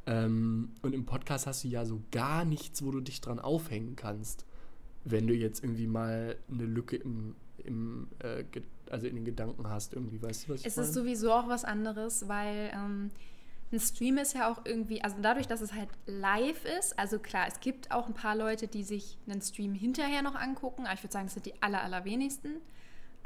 Ähm, 0.06 0.72
und 0.82 0.94
im 0.94 1.06
Podcast 1.06 1.48
hast 1.48 1.64
du 1.64 1.68
ja 1.68 1.86
so 1.86 2.02
gar 2.12 2.46
nichts, 2.46 2.84
wo 2.84 2.92
du 2.92 3.00
dich 3.02 3.22
dran 3.22 3.40
aufhängen 3.40 3.96
kannst. 3.96 4.46
Wenn 5.06 5.28
du 5.28 5.34
jetzt 5.34 5.64
irgendwie 5.64 5.88
mal 5.88 6.36
eine 6.52 6.66
Lücke 6.66 6.98
im, 6.98 7.36
im 7.64 8.08
äh, 8.20 8.44
also 8.90 9.08
in 9.08 9.16
den 9.16 9.26
Gedanken 9.26 9.68
hast, 9.70 9.94
irgendwie, 9.94 10.22
weißt 10.22 10.48
du, 10.48 10.54
was 10.54 10.62
ich 10.62 10.68
Es 10.68 10.76
meine? 10.76 10.88
ist 10.88 10.94
sowieso 10.94 11.32
auch 11.32 11.48
was 11.48 11.64
anderes, 11.64 12.28
weil 12.28 12.72
ähm, 12.74 13.12
ein 13.72 13.80
Stream 13.80 14.18
ist 14.18 14.34
ja 14.36 14.52
auch 14.52 14.66
irgendwie, 14.66 15.02
also 15.02 15.16
dadurch, 15.22 15.48
dass 15.48 15.62
es 15.62 15.74
halt 15.74 15.90
live 16.06 16.64
ist, 16.78 16.98
also 17.00 17.18
klar, 17.18 17.46
es 17.48 17.60
gibt 17.60 17.92
auch 17.92 18.08
ein 18.08 18.14
paar 18.14 18.36
Leute, 18.36 18.68
die 18.68 18.84
sich 18.84 19.18
einen 19.28 19.42
Stream 19.42 19.74
hinterher 19.74 20.22
noch 20.22 20.36
angucken, 20.36 20.86
aber 20.86 20.94
ich 20.94 21.04
würde 21.04 21.14
sagen, 21.14 21.26
das 21.28 21.34
sind 21.34 21.46
die 21.46 21.62
aller, 21.62 21.82
allerwenigsten. 21.82 22.58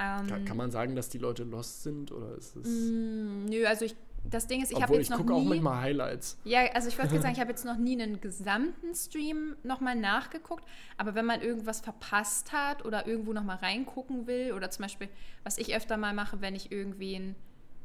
Ähm, 0.00 0.26
kann, 0.26 0.44
kann, 0.44 0.56
man 0.56 0.70
sagen, 0.70 0.94
dass 0.94 1.08
die 1.08 1.18
Leute 1.18 1.44
lost 1.44 1.82
sind 1.82 2.12
oder 2.12 2.36
ist 2.36 2.56
es? 2.56 2.68
Mm, 2.68 3.46
nö, 3.46 3.66
also 3.66 3.84
ich, 3.84 3.96
das 4.24 4.46
Ding 4.46 4.62
ist, 4.62 4.70
ich 4.70 4.80
habe 4.80 4.94
jetzt 4.94 5.04
ich 5.04 5.10
noch 5.10 5.18
nie. 5.18 5.22
Ich 5.22 5.28
gucke 5.28 5.40
auch 5.40 5.44
manchmal 5.44 5.80
Highlights. 5.80 6.38
Ja, 6.44 6.60
also 6.72 6.88
ich 6.88 6.98
wollte 6.98 7.20
sagen, 7.20 7.32
ich 7.34 7.40
habe 7.40 7.50
jetzt 7.50 7.64
noch 7.64 7.78
nie 7.78 8.00
einen 8.00 8.20
gesamten 8.20 8.94
Stream 8.94 9.56
nochmal 9.64 9.96
nachgeguckt. 9.96 10.64
Aber 10.96 11.14
wenn 11.14 11.24
man 11.24 11.40
irgendwas 11.40 11.80
verpasst 11.80 12.52
hat 12.52 12.84
oder 12.84 13.06
irgendwo 13.06 13.32
nochmal 13.32 13.56
reingucken 13.56 14.26
will 14.26 14.52
oder 14.52 14.70
zum 14.70 14.84
Beispiel, 14.84 15.08
was 15.42 15.58
ich 15.58 15.74
öfter 15.74 15.96
mal 15.96 16.14
mache, 16.14 16.40
wenn 16.40 16.54
ich 16.54 16.70
irgendwen 16.70 17.34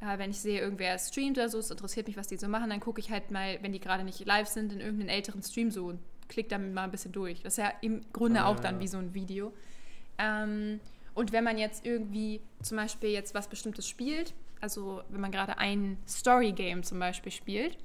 äh, 0.04 0.17
wenn 0.17 0.30
ich 0.30 0.39
sehe, 0.39 0.60
irgendwer 0.60 0.97
streamt 0.99 1.38
oder 1.38 1.49
so, 1.49 1.60
es 1.60 1.71
interessiert 1.71 2.08
mich, 2.08 2.17
was 2.17 2.28
die 2.28 2.38
so 2.38 2.47
machen, 2.47 2.69
dann 2.69 2.80
gucke 2.80 2.99
ich 2.99 3.10
halt 3.10 3.32
mal, 3.32 3.58
wenn 3.62 3.71
die 3.71 3.80
gerade 3.80 4.04
nicht 4.04 4.23
live 4.26 4.47
sind, 4.47 4.73
in 4.73 4.80
irgendeinen 4.80 5.10
älteren 5.10 5.41
Stream 5.41 5.71
so 5.71 5.86
und 5.86 5.99
klicke 6.28 6.49
damit 6.49 6.73
mal 6.73 6.84
ein 6.84 6.91
bisschen 6.91 7.12
durch. 7.12 7.41
Das 7.41 7.54
ist 7.54 7.58
ja 7.58 7.71
im 7.82 8.02
Grunde 8.12 8.41
ah, 8.41 8.47
auch 8.47 8.60
dann 8.60 8.80
wie 8.80 8.88
so 8.88 8.97
ein 8.97 9.13
Video. 9.13 9.54
Ähm, 10.17 10.80
und 11.13 11.32
wenn 11.32 11.43
man 11.43 11.58
jetzt 11.58 11.86
irgendwie 11.86 12.41
zum 12.62 12.78
Beispiel 12.78 13.10
jetzt 13.10 13.34
was 13.34 13.47
Bestimmtes 13.47 13.88
spielt, 13.88 14.34
also 14.62 15.04
wenn 15.10 15.21
man 15.21 15.32
gerade 15.32 15.58
ein 15.58 15.97
Story-Game 16.08 16.84
zum 16.84 16.99
Beispiel 16.99 17.32
spielt 17.32 17.78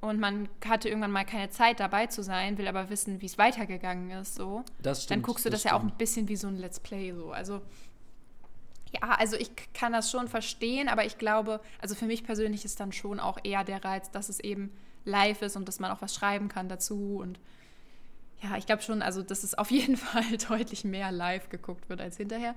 und 0.00 0.20
man 0.20 0.48
hatte 0.64 0.88
irgendwann 0.88 1.10
mal 1.10 1.24
keine 1.24 1.50
Zeit 1.50 1.80
dabei 1.80 2.06
zu 2.06 2.22
sein, 2.22 2.58
will 2.58 2.68
aber 2.68 2.90
wissen, 2.90 3.20
wie 3.20 3.26
es 3.26 3.38
weitergegangen 3.38 4.10
ist, 4.10 4.36
so, 4.36 4.64
stimmt, 4.80 5.10
dann 5.10 5.22
guckst 5.22 5.44
du 5.44 5.50
das, 5.50 5.62
das 5.62 5.70
ja 5.70 5.76
auch 5.76 5.82
ein 5.82 5.96
bisschen 5.98 6.28
wie 6.28 6.36
so 6.36 6.48
ein 6.48 6.56
Let's 6.56 6.80
Play 6.80 7.12
so. 7.12 7.32
Also 7.32 7.60
ja, 8.92 9.08
also 9.18 9.36
ich 9.36 9.50
kann 9.72 9.92
das 9.92 10.10
schon 10.10 10.28
verstehen, 10.28 10.88
aber 10.88 11.04
ich 11.04 11.18
glaube, 11.18 11.60
also 11.80 11.94
für 11.94 12.06
mich 12.06 12.24
persönlich 12.24 12.64
ist 12.64 12.78
dann 12.78 12.92
schon 12.92 13.20
auch 13.20 13.38
eher 13.42 13.64
der 13.64 13.84
Reiz, 13.84 14.10
dass 14.10 14.28
es 14.28 14.38
eben 14.40 14.70
live 15.04 15.42
ist 15.42 15.56
und 15.56 15.66
dass 15.66 15.80
man 15.80 15.90
auch 15.90 16.02
was 16.02 16.14
schreiben 16.14 16.48
kann 16.48 16.68
dazu 16.68 17.16
und 17.16 17.40
ja, 18.42 18.56
ich 18.56 18.66
glaube 18.66 18.82
schon, 18.82 19.02
also 19.02 19.22
dass 19.22 19.44
es 19.44 19.54
auf 19.54 19.70
jeden 19.70 19.96
Fall 19.98 20.36
deutlich 20.48 20.84
mehr 20.84 21.12
live 21.12 21.48
geguckt 21.48 21.88
wird 21.88 22.00
als 22.00 22.16
hinterher. 22.16 22.54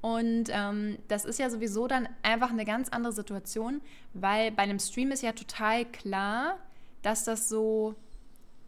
Und 0.00 0.46
ähm, 0.48 0.98
das 1.06 1.24
ist 1.24 1.38
ja 1.38 1.48
sowieso 1.48 1.86
dann 1.86 2.08
einfach 2.22 2.50
eine 2.50 2.64
ganz 2.64 2.88
andere 2.88 3.12
Situation, 3.12 3.80
weil 4.14 4.50
bei 4.50 4.64
einem 4.64 4.80
Stream 4.80 5.12
ist 5.12 5.22
ja 5.22 5.30
total 5.30 5.84
klar, 5.84 6.58
dass 7.02 7.24
das 7.24 7.48
so 7.48 7.94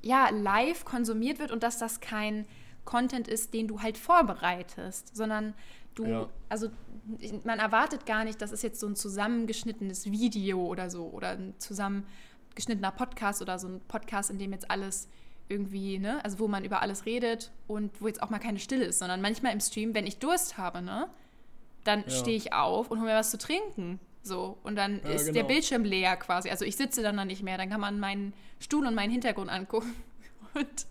ja 0.01 0.29
live 0.31 0.85
konsumiert 0.85 1.41
wird 1.41 1.51
und 1.51 1.63
dass 1.65 1.79
das 1.79 2.01
kein 2.01 2.47
Content 2.85 3.27
ist, 3.27 3.53
den 3.53 3.67
du 3.67 3.83
halt 3.83 3.99
vorbereitest, 3.99 5.17
sondern 5.17 5.55
du, 5.95 6.07
ja. 6.07 6.29
also 6.49 6.69
man 7.45 7.59
erwartet 7.59 8.07
gar 8.07 8.25
nicht, 8.25 8.41
das 8.41 8.53
ist 8.53 8.63
jetzt 8.63 8.79
so 8.79 8.87
ein 8.87 8.95
zusammengeschnittenes 8.95 10.11
Video 10.11 10.65
oder 10.65 10.89
so 10.89 11.07
oder 11.07 11.31
ein 11.31 11.55
zusammengeschnittener 11.59 12.93
Podcast 12.93 13.43
oder 13.43 13.59
so 13.59 13.67
ein 13.67 13.81
Podcast, 13.89 14.31
in 14.31 14.39
dem 14.39 14.53
jetzt 14.53 14.71
alles 14.71 15.09
irgendwie, 15.49 15.99
ne, 15.99 16.25
also 16.25 16.39
wo 16.39 16.49
man 16.49 16.65
über 16.65 16.83
alles 16.83 17.07
redet 17.07 17.51
und 17.67 18.01
wo 18.01 18.07
jetzt 18.07 18.23
auch 18.23 18.31
mal 18.31 18.39
keine 18.39 18.59
Stille 18.59 18.85
ist, 18.85 18.99
sondern 18.99 19.21
manchmal 19.21 19.53
im 19.53 19.61
Stream, 19.61 19.95
wenn 19.95 20.07
ich 20.07 20.19
Durst 20.19 20.57
habe, 20.57 20.83
ne, 20.83 21.09
dann 21.85 22.05
ja. 22.07 22.11
stehe 22.11 22.37
ich 22.37 22.53
auf 22.53 22.91
und 22.91 22.99
hole 22.99 23.11
mir 23.11 23.17
was 23.17 23.31
zu 23.31 23.39
trinken. 23.39 24.01
So, 24.23 24.57
und 24.63 24.77
dann 24.77 25.03
ja, 25.05 25.11
ist 25.11 25.27
genau. 25.27 25.35
der 25.35 25.45
Bildschirm 25.45 25.85
leer 25.85 26.17
quasi. 26.17 26.49
Also 26.49 26.65
ich 26.65 26.77
sitze 26.77 27.03
dann 27.03 27.17
da 27.19 27.27
nicht 27.27 27.43
mehr, 27.43 27.59
dann 27.59 27.69
kann 27.69 27.81
man 27.81 28.01
meinen 28.01 28.33
Stuhl 28.59 28.87
und 28.87 28.95
meinen 28.95 29.11
Hintergrund 29.11 29.51
angucken 29.51 29.95
und 30.55 30.87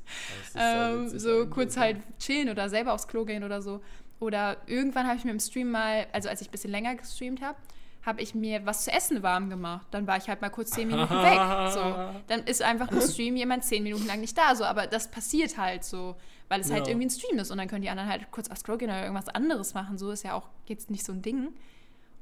ähm, 0.55 1.09
so 1.17 1.47
kurz 1.47 1.75
halt 1.75 1.97
chillen 2.19 2.49
oder 2.49 2.69
selber 2.69 2.93
aufs 2.93 3.07
Klo 3.07 3.25
gehen 3.25 3.43
oder 3.43 3.61
so. 3.61 3.81
Oder 4.19 4.57
irgendwann 4.67 5.07
habe 5.07 5.17
ich 5.17 5.25
mir 5.25 5.31
im 5.31 5.39
Stream 5.39 5.71
mal, 5.71 6.05
also 6.13 6.29
als 6.29 6.41
ich 6.41 6.47
ein 6.47 6.51
bisschen 6.51 6.71
länger 6.71 6.95
gestreamt 6.95 7.41
habe, 7.41 7.57
habe 8.05 8.21
ich 8.21 8.35
mir 8.35 8.65
was 8.65 8.83
zu 8.83 8.91
essen 8.91 9.23
warm 9.23 9.49
gemacht. 9.49 9.87
Dann 9.91 10.07
war 10.07 10.17
ich 10.17 10.27
halt 10.27 10.41
mal 10.41 10.49
kurz 10.49 10.71
zehn 10.71 10.87
Minuten 10.87 11.13
weg. 11.13 11.71
So. 11.71 11.79
Dann 12.27 12.43
ist 12.45 12.61
einfach 12.61 12.91
im 12.91 13.01
Stream 13.01 13.35
jemand 13.37 13.63
zehn 13.63 13.81
Minuten 13.81 14.05
lang 14.05 14.19
nicht 14.19 14.37
da. 14.37 14.55
So. 14.55 14.65
Aber 14.65 14.87
das 14.87 15.09
passiert 15.09 15.57
halt 15.57 15.85
so, 15.85 16.15
weil 16.49 16.59
es 16.59 16.67
halt 16.67 16.79
ja. 16.79 16.83
halt 16.83 16.87
irgendwie 16.89 17.07
ein 17.07 17.09
Stream 17.09 17.39
ist. 17.39 17.49
Und 17.49 17.57
dann 17.59 17.67
können 17.67 17.81
die 17.81 17.89
anderen 17.89 18.09
halt 18.09 18.29
kurz 18.31 18.49
aufs 18.51 18.63
Klo 18.63 18.77
gehen 18.77 18.89
oder 18.89 19.01
irgendwas 19.01 19.29
anderes 19.29 19.73
machen. 19.73 19.97
So 19.97 20.11
ist 20.11 20.23
ja 20.23 20.33
auch 20.33 20.49
jetzt 20.67 20.91
nicht 20.91 21.05
so 21.05 21.13
ein 21.13 21.21
Ding. 21.21 21.53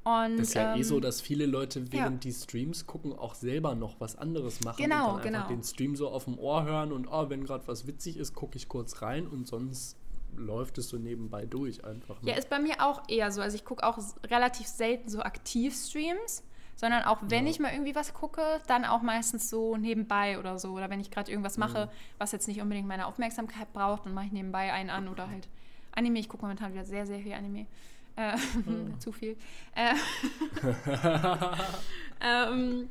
Und, 0.03 0.37
das 0.37 0.49
ist 0.49 0.53
ja 0.55 0.73
ähm, 0.73 0.79
eh 0.79 0.83
so, 0.83 0.95
ähm, 0.95 1.01
dass 1.01 1.21
viele 1.21 1.45
Leute 1.45 1.91
während 1.91 2.25
ja. 2.25 2.31
die 2.31 2.33
Streams 2.33 2.87
gucken 2.87 3.13
auch 3.13 3.35
selber 3.35 3.75
noch 3.75 3.99
was 3.99 4.15
anderes 4.15 4.61
machen 4.61 4.81
genau, 4.81 5.15
und 5.15 5.25
dann 5.25 5.35
einfach 5.35 5.47
genau. 5.47 5.61
den 5.61 5.63
Stream 5.63 5.95
so 5.95 6.09
auf 6.09 6.25
dem 6.25 6.39
Ohr 6.39 6.63
hören 6.63 6.91
und 6.91 7.07
oh, 7.07 7.29
wenn 7.29 7.43
gerade 7.43 7.67
was 7.67 7.85
witzig 7.85 8.17
ist, 8.17 8.33
gucke 8.33 8.57
ich 8.57 8.67
kurz 8.67 9.03
rein 9.03 9.27
und 9.27 9.47
sonst 9.47 9.95
läuft 10.35 10.77
es 10.77 10.89
so 10.89 10.97
nebenbei 10.97 11.45
durch 11.45 11.83
einfach. 11.85 12.21
Ne? 12.21 12.31
Ja, 12.31 12.37
ist 12.37 12.49
bei 12.49 12.59
mir 12.59 12.75
auch 12.79 13.03
eher 13.07 13.31
so. 13.31 13.41
Also 13.41 13.55
ich 13.55 13.65
gucke 13.65 13.83
auch 13.83 13.97
relativ 14.25 14.67
selten 14.67 15.09
so 15.09 15.21
Aktiv-Streams, 15.21 16.43
sondern 16.75 17.03
auch 17.03 17.19
wenn 17.21 17.45
ja. 17.45 17.51
ich 17.51 17.59
mal 17.59 17.71
irgendwie 17.71 17.95
was 17.95 18.13
gucke, 18.13 18.41
dann 18.67 18.85
auch 18.85 19.01
meistens 19.01 19.49
so 19.49 19.77
nebenbei 19.77 20.39
oder 20.39 20.57
so. 20.57 20.71
Oder 20.71 20.89
wenn 20.89 20.99
ich 20.99 21.11
gerade 21.11 21.29
irgendwas 21.29 21.57
mache, 21.57 21.87
mhm. 21.87 21.89
was 22.17 22.31
jetzt 22.31 22.47
nicht 22.47 22.61
unbedingt 22.61 22.87
meine 22.87 23.07
Aufmerksamkeit 23.07 23.71
braucht, 23.73 24.05
dann 24.05 24.13
mache 24.13 24.25
ich 24.25 24.31
nebenbei 24.31 24.71
einen 24.73 24.89
an 24.89 25.07
oder 25.07 25.29
halt 25.29 25.47
Anime, 25.93 26.19
ich 26.19 26.29
gucke 26.29 26.43
momentan 26.43 26.73
wieder 26.73 26.85
sehr, 26.85 27.05
sehr 27.05 27.19
viel 27.19 27.33
Anime. 27.33 27.67
Äh, 28.15 28.35
oh. 28.67 28.97
zu 28.99 29.11
viel. 29.11 29.37
Äh, 29.75 29.93
ähm, 32.21 32.89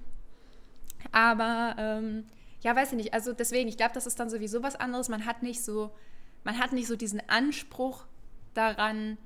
aber 1.13 1.75
ähm, 1.79 2.25
ja, 2.63 2.77
weiß 2.77 2.93
ich 2.93 2.97
nicht. 2.97 3.15
Also 3.15 3.33
deswegen, 3.33 3.69
ich 3.69 3.77
glaube, 3.77 3.95
das 3.95 4.07
ist 4.07 4.21
dann 4.21 4.31
sowieso 4.31 4.63
was 4.63 4.77
anderes. 4.77 5.09
Man 5.09 5.27
hat 5.27 5.43
nicht 5.43 5.65
so, 5.65 5.91
man 6.45 6.59
hat 6.59 6.73
nicht 6.73 6.87
so 6.87 6.97
diesen 6.97 7.21
Anspruch 7.29 8.05
daran, 8.55 9.19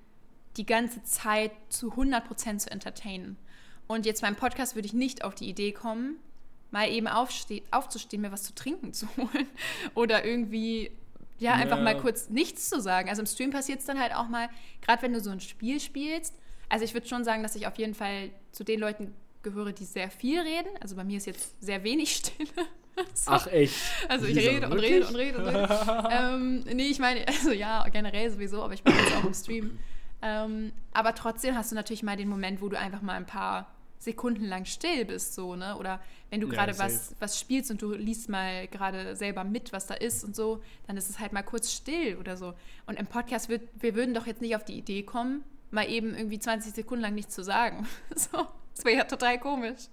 die 0.57 0.67
ganze 0.67 1.03
Zeit 1.03 1.53
zu 1.69 1.93
100% 1.93 2.59
zu 2.59 2.71
entertainen. 2.71 3.37
Und 3.87 4.07
jetzt 4.07 4.23
beim 4.23 4.37
Podcast 4.37 4.75
würde 4.75 4.87
ich 4.87 4.95
nicht 4.95 5.25
auf 5.25 5.35
die 5.35 5.49
Idee 5.49 5.73
kommen, 5.73 6.17
mal 6.71 6.91
eben 6.91 7.07
aufzustehen, 7.07 8.21
mir 8.21 8.33
was 8.33 8.43
zu 8.43 8.55
trinken 8.55 8.93
zu 8.93 9.09
holen 9.17 9.47
oder 9.95 10.25
irgendwie 10.25 10.91
ja, 11.39 11.55
einfach 11.55 11.79
ja. 11.79 11.83
mal 11.83 11.97
kurz 11.97 12.29
nichts 12.31 12.69
zu 12.69 12.81
sagen. 12.81 13.09
Also 13.09 13.23
im 13.23 13.27
Stream 13.27 13.51
passiert 13.51 13.81
es 13.81 13.87
dann 13.87 14.01
halt 14.01 14.15
auch 14.15 14.29
mal, 14.29 14.49
gerade 14.81 15.03
wenn 15.03 15.13
du 15.13 15.21
so 15.21 15.31
ein 15.31 15.41
Spiel 15.41 15.81
spielst. 15.81 16.35
Also 16.69 16.85
ich 16.85 16.95
würde 16.95 17.07
schon 17.07 17.25
sagen, 17.25 17.43
dass 17.43 17.55
ich 17.55 17.67
auf 17.67 17.77
jeden 17.77 17.95
Fall 17.95 18.31
zu 18.53 18.65
den 18.65 18.81
Leuten 18.81 19.15
gehöre, 19.43 19.73
die 19.73 19.85
sehr 19.85 20.11
viel 20.11 20.41
reden. 20.41 20.71
Also 20.81 20.97
bei 20.97 21.05
mir 21.05 21.19
ist 21.19 21.27
jetzt 21.27 21.61
sehr 21.63 21.85
wenig 21.85 22.11
Stille. 22.17 22.49
So. 23.15 23.31
Ach 23.31 23.47
echt? 23.49 23.75
Also 24.09 24.27
ich 24.27 24.37
rede 24.37 24.67
und 24.69 24.79
rede 24.79 25.07
und 25.07 25.17
rede 25.17 25.39
und 25.39 25.47
rede. 25.49 26.09
ähm, 26.11 26.61
nee, 26.73 26.87
ich 26.87 26.99
meine, 26.99 27.27
also 27.27 27.51
ja, 27.51 27.87
generell 27.89 28.31
sowieso, 28.31 28.63
aber 28.63 28.75
ich 28.75 28.85
mache 28.85 28.97
das 29.03 29.15
auch 29.15 29.25
im 29.25 29.35
Stream. 29.35 29.79
Ähm, 30.23 30.73
aber 30.93 31.15
trotzdem 31.15 31.57
hast 31.57 31.71
du 31.71 31.75
natürlich 31.75 32.03
mal 32.03 32.17
den 32.17 32.29
Moment, 32.29 32.61
wo 32.63 32.69
du 32.69 32.79
einfach 32.79 33.03
mal 33.03 33.15
ein 33.15 33.27
paar 33.27 33.75
Sekunden 33.99 34.45
lang 34.45 34.65
still 34.65 35.05
bist, 35.05 35.35
so, 35.35 35.57
ne? 35.57 35.77
Oder 35.77 36.01
wenn 36.31 36.41
du 36.41 36.49
gerade 36.49 36.73
ja, 36.73 36.79
was, 36.79 37.15
was 37.21 37.39
spielst 37.39 37.71
und 37.71 37.81
du 37.81 37.93
liest 37.93 38.29
mal 38.29 38.69
gerade 38.69 39.17
selber 39.17 39.45
mit, 39.45 39.73
was 39.73 39.87
da 39.87 39.95
ist 39.95 40.25
und 40.25 40.37
so, 40.37 40.63
dann 40.87 40.97
ist 40.97 41.09
es 41.09 41.19
halt 41.19 41.33
mal 41.33 41.43
kurz 41.43 41.73
still 41.73 42.17
oder 42.19 42.37
so. 42.37 42.55
Und 42.87 42.99
im 42.99 43.07
Podcast, 43.07 43.49
wird, 43.49 43.63
wir 43.81 43.95
würden 43.95 44.15
doch 44.15 44.27
jetzt 44.27 44.43
nicht 44.43 44.55
auf 44.57 44.65
die 44.65 44.79
Idee 44.79 45.03
kommen, 45.03 45.43
mal 45.71 45.89
eben 45.89 46.15
irgendwie 46.15 46.39
20 46.39 46.75
Sekunden 46.75 47.03
lang 47.03 47.15
nichts 47.15 47.35
zu 47.35 47.43
sagen. 47.43 47.87
so, 48.15 48.47
das 48.75 48.85
wäre 48.85 48.99
ja 48.99 49.05
total 49.05 49.39
komisch. 49.39 49.89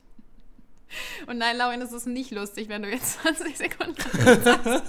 Und 1.28 1.38
nein, 1.38 1.58
Lauren, 1.58 1.82
es 1.82 1.92
ist 1.92 2.08
nicht 2.08 2.32
lustig, 2.32 2.70
wenn 2.70 2.84
du 2.84 2.90
jetzt 2.90 3.20
20 3.22 3.58
Sekunden 3.58 3.96
sagst. 4.44 4.84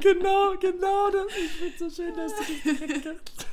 genau, 0.00 0.54
genau. 0.58 1.10
Das, 1.10 1.26
ich 1.36 1.50
finde 1.50 1.78
so 1.78 1.90
schön, 1.90 2.14
dass 2.16 2.32
du 2.34 2.42
das 2.64 2.78
direkt 2.78 3.46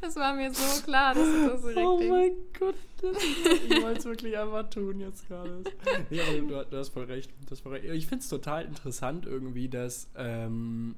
Das 0.00 0.16
war 0.16 0.34
mir 0.34 0.52
so 0.52 0.82
klar, 0.82 1.14
dass 1.14 1.24
du 1.24 1.48
das 1.48 1.62
so 1.62 1.66
richtig... 1.68 1.84
Oh 1.84 2.00
mein 2.08 2.32
Gott, 2.58 2.74
ich 3.02 3.82
wollte 3.82 3.98
es 3.98 4.04
wirklich 4.04 4.38
einfach 4.38 4.68
tun 4.70 5.00
jetzt 5.00 5.26
gerade. 5.28 5.64
Ja, 6.10 6.24
du, 6.32 6.64
du, 6.64 6.76
hast 6.76 6.90
voll 6.90 7.04
recht. 7.04 7.30
hast 7.50 7.60
voll 7.60 7.72
recht. 7.72 7.84
Ich 7.86 8.06
finde 8.06 8.22
es 8.22 8.28
total 8.28 8.64
interessant 8.64 9.26
irgendwie, 9.26 9.68
dass 9.68 10.08
ähm, 10.16 10.96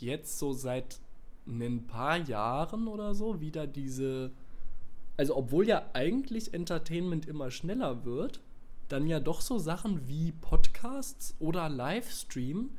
jetzt 0.00 0.38
so 0.38 0.52
seit 0.52 1.00
ein 1.46 1.86
paar 1.86 2.18
Jahren 2.18 2.88
oder 2.88 3.14
so 3.14 3.40
wieder 3.40 3.66
diese... 3.66 4.32
Also 5.20 5.36
obwohl 5.36 5.68
ja 5.68 5.90
eigentlich 5.92 6.54
Entertainment 6.54 7.26
immer 7.26 7.50
schneller 7.50 8.04
wird, 8.04 8.40
dann 8.88 9.06
ja 9.06 9.20
doch 9.20 9.40
so 9.40 9.58
Sachen 9.58 10.08
wie 10.08 10.32
Podcasts 10.32 11.36
oder 11.38 11.68
Livestream 11.68 12.70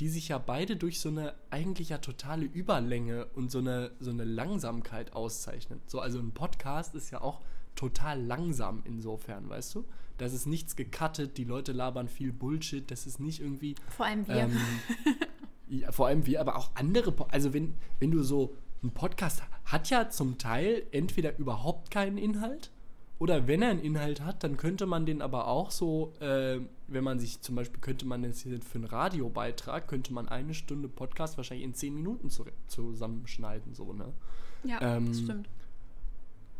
die 0.00 0.08
sich 0.08 0.28
ja 0.28 0.38
beide 0.38 0.76
durch 0.76 0.98
so 0.98 1.10
eine 1.10 1.34
eigentlich 1.50 1.90
ja 1.90 1.98
totale 1.98 2.46
Überlänge 2.46 3.26
und 3.34 3.50
so 3.50 3.58
eine, 3.58 3.90
so 4.00 4.10
eine 4.10 4.24
Langsamkeit 4.24 5.12
auszeichnen. 5.12 5.80
So, 5.86 6.00
also 6.00 6.18
ein 6.18 6.32
Podcast 6.32 6.94
ist 6.94 7.10
ja 7.10 7.20
auch 7.20 7.40
total 7.76 8.20
langsam 8.20 8.82
insofern, 8.86 9.50
weißt 9.50 9.74
du? 9.74 9.84
Das 10.16 10.32
ist 10.32 10.46
nichts 10.46 10.74
gecuttet, 10.74 11.36
die 11.36 11.44
Leute 11.44 11.72
labern 11.72 12.08
viel 12.08 12.32
Bullshit, 12.32 12.90
das 12.90 13.06
ist 13.06 13.20
nicht 13.20 13.40
irgendwie. 13.40 13.74
Vor 13.90 14.06
allem 14.06 14.26
wir. 14.26 14.36
Ähm, 14.36 14.56
ja, 15.68 15.92
vor 15.92 16.06
allem 16.06 16.24
wir, 16.24 16.40
aber 16.40 16.56
auch 16.56 16.70
andere. 16.74 17.14
Also, 17.30 17.52
wenn, 17.52 17.74
wenn 17.98 18.10
du 18.10 18.22
so. 18.22 18.56
Ein 18.82 18.90
Podcast 18.92 19.42
hat 19.64 19.90
ja 19.90 20.08
zum 20.08 20.38
Teil 20.38 20.84
entweder 20.90 21.38
überhaupt 21.38 21.90
keinen 21.90 22.18
Inhalt 22.18 22.70
oder 23.20 23.46
wenn 23.46 23.60
er 23.60 23.68
einen 23.68 23.80
Inhalt 23.80 24.22
hat, 24.22 24.42
dann 24.42 24.56
könnte 24.56 24.86
man 24.86 25.04
den 25.04 25.20
aber 25.20 25.46
auch 25.46 25.70
so, 25.70 26.14
äh, 26.20 26.58
wenn 26.88 27.04
man 27.04 27.20
sich 27.20 27.42
zum 27.42 27.54
Beispiel, 27.54 27.78
könnte 27.78 28.06
man 28.06 28.24
jetzt 28.24 28.42
für 28.42 28.76
einen 28.76 28.84
Radiobeitrag, 28.84 29.86
könnte 29.86 30.14
man 30.14 30.26
eine 30.26 30.54
Stunde 30.54 30.88
Podcast 30.88 31.36
wahrscheinlich 31.36 31.66
in 31.66 31.74
zehn 31.74 31.94
Minuten 31.94 32.30
zu, 32.30 32.46
zusammenschneiden, 32.66 33.74
so, 33.74 33.92
ne? 33.92 34.14
Ja, 34.64 34.80
ähm, 34.80 35.08
das 35.08 35.20
stimmt. 35.20 35.50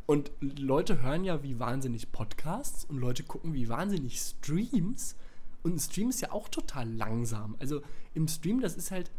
Und 0.04 0.32
Leute 0.40 1.00
hören 1.00 1.24
ja 1.24 1.42
wie 1.42 1.58
wahnsinnig 1.58 2.12
Podcasts 2.12 2.84
und 2.84 2.98
Leute 2.98 3.22
gucken 3.22 3.54
wie 3.54 3.70
wahnsinnig 3.70 4.20
Streams. 4.20 5.16
Und 5.62 5.76
ein 5.76 5.78
Stream 5.78 6.10
ist 6.10 6.20
ja 6.20 6.32
auch 6.32 6.50
total 6.50 6.92
langsam. 6.92 7.56
Also 7.58 7.80
im 8.12 8.28
Stream, 8.28 8.60
das 8.60 8.76
ist 8.76 8.90
halt, 8.90 9.10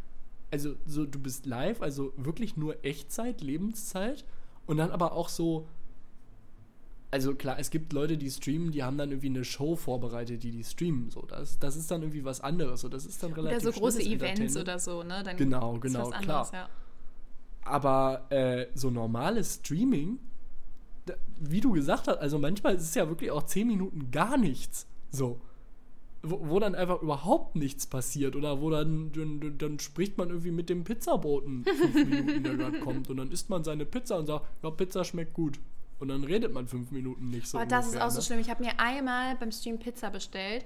also 0.51 0.75
so, 0.85 1.05
du 1.05 1.19
bist 1.19 1.45
live, 1.45 1.81
also 1.81 2.13
wirklich 2.17 2.57
nur 2.57 2.83
Echtzeit, 2.83 3.41
Lebenszeit. 3.41 4.25
Und 4.67 4.77
dann 4.77 4.91
aber 4.91 5.13
auch 5.13 5.29
so, 5.29 5.67
also 7.09 7.35
klar, 7.35 7.59
es 7.59 7.69
gibt 7.69 7.93
Leute, 7.93 8.17
die 8.17 8.29
streamen, 8.29 8.71
die 8.71 8.83
haben 8.83 8.97
dann 8.97 9.09
irgendwie 9.09 9.27
eine 9.27 9.43
Show 9.43 9.75
vorbereitet, 9.75 10.43
die 10.43 10.51
die 10.51 10.63
streamen. 10.63 11.09
So, 11.09 11.23
das, 11.23 11.59
das 11.59 11.75
ist 11.75 11.91
dann 11.91 12.01
irgendwie 12.01 12.23
was 12.23 12.41
anderes. 12.41 12.81
So, 12.81 12.89
das 12.89 13.05
ist 13.05 13.21
dann 13.23 13.33
relativ 13.33 13.63
Oder 13.63 13.73
so 13.73 13.79
große 13.79 14.01
Events 14.01 14.55
oder 14.57 14.79
so, 14.79 15.03
ne? 15.03 15.21
Dann 15.23 15.35
genau, 15.37 15.77
genau, 15.79 16.09
anderes, 16.09 16.23
klar. 16.23 16.49
Ja. 16.53 16.69
Aber 17.63 18.31
äh, 18.31 18.67
so 18.75 18.89
normales 18.89 19.55
Streaming, 19.55 20.19
wie 21.39 21.61
du 21.61 21.73
gesagt 21.73 22.07
hast, 22.07 22.17
also 22.17 22.39
manchmal 22.39 22.75
ist 22.75 22.83
es 22.83 22.95
ja 22.95 23.07
wirklich 23.07 23.31
auch 23.31 23.43
zehn 23.43 23.67
Minuten 23.67 24.11
gar 24.11 24.37
nichts. 24.37 24.87
So. 25.11 25.39
Wo, 26.23 26.39
wo 26.49 26.59
dann 26.59 26.75
einfach 26.75 27.01
überhaupt 27.01 27.55
nichts 27.55 27.87
passiert 27.87 28.35
oder 28.35 28.61
wo 28.61 28.69
dann, 28.69 29.11
dann, 29.11 29.57
dann 29.57 29.79
spricht 29.79 30.19
man 30.19 30.29
irgendwie 30.29 30.51
mit 30.51 30.69
dem 30.69 30.83
Pizzaboten 30.83 31.65
fünf 31.65 31.95
Minuten, 32.09 32.43
der 32.43 32.55
gerade 32.55 32.79
kommt 32.79 33.09
und 33.09 33.17
dann 33.17 33.31
isst 33.31 33.49
man 33.49 33.63
seine 33.63 33.85
Pizza 33.85 34.17
und 34.19 34.27
sagt, 34.27 34.45
ja, 34.61 34.69
Pizza 34.69 35.03
schmeckt 35.03 35.33
gut. 35.33 35.59
Und 36.01 36.07
dann 36.07 36.23
redet 36.23 36.51
man 36.51 36.67
fünf 36.67 36.89
Minuten 36.91 37.29
nicht 37.29 37.47
so. 37.47 37.59
Oh, 37.59 37.61
das 37.61 37.85
ungefähr, 37.85 37.99
ist 37.99 38.01
auch 38.01 38.15
ne? 38.15 38.21
so 38.21 38.21
schlimm. 38.21 38.39
Ich 38.39 38.49
habe 38.49 38.63
mir 38.63 38.79
einmal 38.79 39.35
beim 39.35 39.51
Stream 39.51 39.77
Pizza 39.77 40.09
bestellt, 40.09 40.65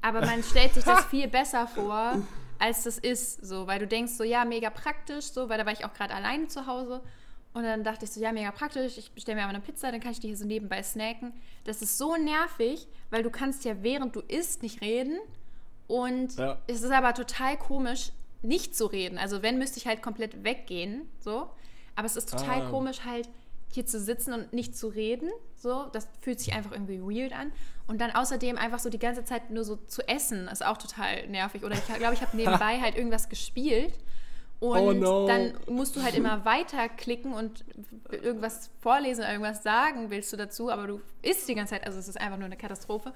aber 0.00 0.20
man 0.20 0.44
stellt 0.44 0.74
sich 0.74 0.84
das 0.84 1.04
viel 1.10 1.26
besser 1.26 1.66
vor, 1.66 2.22
als 2.60 2.84
das 2.84 2.98
ist. 2.98 3.44
So, 3.44 3.66
weil 3.66 3.80
du 3.80 3.88
denkst 3.88 4.12
so, 4.12 4.22
ja, 4.22 4.44
mega 4.44 4.70
praktisch, 4.70 5.26
so, 5.26 5.48
weil 5.48 5.58
da 5.58 5.66
war 5.66 5.72
ich 5.72 5.84
auch 5.84 5.92
gerade 5.92 6.14
alleine 6.14 6.46
zu 6.46 6.66
Hause. 6.66 7.00
Und 7.52 7.64
dann 7.64 7.82
dachte 7.82 8.04
ich 8.04 8.12
so, 8.12 8.20
ja, 8.20 8.30
mega 8.30 8.52
praktisch, 8.52 8.96
ich 8.96 9.10
bestelle 9.10 9.36
mir 9.36 9.42
aber 9.42 9.50
eine 9.50 9.60
Pizza, 9.60 9.90
dann 9.90 10.00
kann 10.00 10.12
ich 10.12 10.20
die 10.20 10.28
hier 10.28 10.36
so 10.36 10.46
nebenbei 10.46 10.82
snacken. 10.82 11.32
Das 11.64 11.82
ist 11.82 11.98
so 11.98 12.16
nervig, 12.16 12.86
weil 13.10 13.22
du 13.22 13.30
kannst 13.30 13.64
ja 13.64 13.82
während 13.82 14.14
du 14.14 14.20
isst 14.20 14.62
nicht 14.62 14.80
reden. 14.80 15.18
Und 15.88 16.36
ja. 16.36 16.58
es 16.68 16.82
ist 16.82 16.92
aber 16.92 17.12
total 17.14 17.56
komisch, 17.56 18.12
nicht 18.42 18.76
zu 18.76 18.86
reden. 18.86 19.18
Also 19.18 19.42
wenn, 19.42 19.58
müsste 19.58 19.78
ich 19.78 19.86
halt 19.86 20.02
komplett 20.02 20.44
weggehen, 20.44 21.08
so. 21.18 21.50
Aber 21.96 22.06
es 22.06 22.16
ist 22.16 22.30
total 22.30 22.62
ah. 22.62 22.70
komisch 22.70 23.04
halt, 23.04 23.28
hier 23.72 23.86
zu 23.86 24.00
sitzen 24.00 24.32
und 24.32 24.52
nicht 24.52 24.76
zu 24.76 24.88
reden. 24.88 25.30
So, 25.56 25.86
das 25.92 26.08
fühlt 26.20 26.40
sich 26.40 26.54
einfach 26.54 26.72
irgendwie 26.72 27.00
weird 27.00 27.32
an. 27.32 27.52
Und 27.86 28.00
dann 28.00 28.12
außerdem 28.12 28.56
einfach 28.56 28.78
so 28.78 28.88
die 28.88 28.98
ganze 28.98 29.24
Zeit 29.24 29.50
nur 29.50 29.64
so 29.64 29.76
zu 29.76 30.06
essen, 30.08 30.48
ist 30.48 30.64
auch 30.64 30.78
total 30.78 31.26
nervig. 31.28 31.64
Oder 31.64 31.74
ich 31.74 31.84
glaube, 31.86 32.14
ich 32.14 32.22
habe 32.22 32.36
nebenbei 32.36 32.80
halt 32.80 32.96
irgendwas 32.96 33.28
gespielt. 33.28 33.92
Und 34.60 34.78
oh 34.78 34.92
no. 34.92 35.26
dann 35.26 35.54
musst 35.68 35.96
du 35.96 36.02
halt 36.02 36.14
immer 36.14 36.44
weiterklicken 36.44 37.32
und 37.32 37.64
irgendwas 38.10 38.70
vorlesen 38.80 39.22
oder 39.22 39.32
irgendwas 39.32 39.62
sagen 39.62 40.10
willst 40.10 40.30
du 40.34 40.36
dazu, 40.36 40.70
aber 40.70 40.86
du 40.86 41.00
isst 41.22 41.48
die 41.48 41.54
ganze 41.54 41.74
Zeit, 41.74 41.86
also 41.86 41.98
es 41.98 42.08
ist 42.08 42.20
einfach 42.20 42.36
nur 42.36 42.44
eine 42.44 42.58
Katastrophe. 42.58 43.14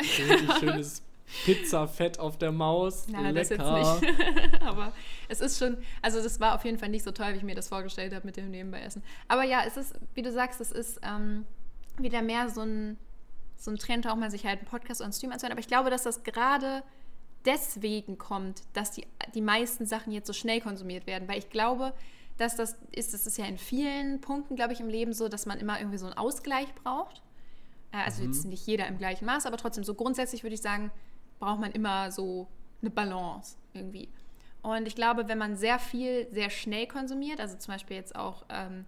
Richtig 0.00 0.52
schönes 0.58 1.02
Pizzafett 1.44 2.18
auf 2.18 2.38
der 2.38 2.52
Maus. 2.52 3.06
Ja, 3.08 3.20
Lecker. 3.20 3.32
das 3.34 3.48
jetzt 3.50 4.02
nicht. 4.02 4.62
Aber 4.62 4.92
es 5.28 5.40
ist 5.40 5.58
schon, 5.58 5.76
also 6.00 6.22
das 6.22 6.40
war 6.40 6.54
auf 6.54 6.64
jeden 6.64 6.78
Fall 6.78 6.88
nicht 6.88 7.04
so 7.04 7.10
toll, 7.10 7.32
wie 7.32 7.38
ich 7.38 7.42
mir 7.42 7.54
das 7.54 7.68
vorgestellt 7.68 8.14
habe 8.14 8.24
mit 8.26 8.36
dem 8.36 8.50
Nebenbei-Essen. 8.50 9.02
Aber 9.28 9.42
ja, 9.42 9.64
es 9.66 9.76
ist, 9.76 9.94
wie 10.14 10.22
du 10.22 10.32
sagst, 10.32 10.60
es 10.60 10.72
ist 10.72 11.00
ähm, 11.02 11.44
wieder 11.98 12.22
mehr 12.22 12.48
so 12.48 12.62
ein, 12.62 12.96
so 13.56 13.70
ein 13.70 13.76
Trend, 13.76 14.06
auch 14.06 14.16
mal 14.16 14.30
sich 14.30 14.46
halt 14.46 14.60
einen 14.60 14.68
Podcast 14.68 15.00
oder 15.00 15.06
einen 15.06 15.12
Stream 15.12 15.32
anzuhören. 15.32 15.52
Aber 15.52 15.60
ich 15.60 15.68
glaube, 15.68 15.90
dass 15.90 16.04
das 16.04 16.22
gerade 16.22 16.82
deswegen 17.46 18.18
kommt, 18.18 18.62
dass 18.72 18.90
die, 18.92 19.06
die 19.34 19.40
meisten 19.40 19.86
Sachen 19.86 20.12
jetzt 20.12 20.26
so 20.26 20.32
schnell 20.32 20.60
konsumiert 20.60 21.06
werden. 21.06 21.28
Weil 21.28 21.38
ich 21.38 21.50
glaube, 21.50 21.92
dass 22.36 22.56
das 22.56 22.76
ist, 22.92 23.14
das 23.14 23.26
ist 23.26 23.38
ja 23.38 23.46
in 23.46 23.58
vielen 23.58 24.20
Punkten, 24.20 24.56
glaube 24.56 24.72
ich, 24.72 24.80
im 24.80 24.88
Leben 24.88 25.12
so, 25.12 25.28
dass 25.28 25.46
man 25.46 25.58
immer 25.58 25.78
irgendwie 25.78 25.98
so 25.98 26.06
einen 26.06 26.18
Ausgleich 26.18 26.74
braucht. 26.74 27.22
Äh, 27.92 28.04
also 28.04 28.22
mhm. 28.22 28.32
jetzt 28.32 28.44
nicht 28.44 28.66
jeder 28.66 28.86
im 28.86 28.98
gleichen 28.98 29.24
Maß, 29.24 29.46
aber 29.46 29.56
trotzdem 29.56 29.84
so 29.84 29.94
grundsätzlich 29.94 30.42
würde 30.42 30.54
ich 30.54 30.62
sagen, 30.62 30.90
braucht 31.38 31.60
man 31.60 31.72
immer 31.72 32.10
so 32.10 32.48
eine 32.80 32.90
Balance 32.90 33.56
irgendwie. 33.72 34.08
Und 34.62 34.88
ich 34.88 34.96
glaube, 34.96 35.28
wenn 35.28 35.38
man 35.38 35.56
sehr 35.56 35.78
viel, 35.78 36.26
sehr 36.32 36.50
schnell 36.50 36.86
konsumiert, 36.88 37.40
also 37.40 37.56
zum 37.56 37.74
Beispiel 37.74 37.96
jetzt 37.96 38.16
auch 38.16 38.44
ähm, 38.48 38.84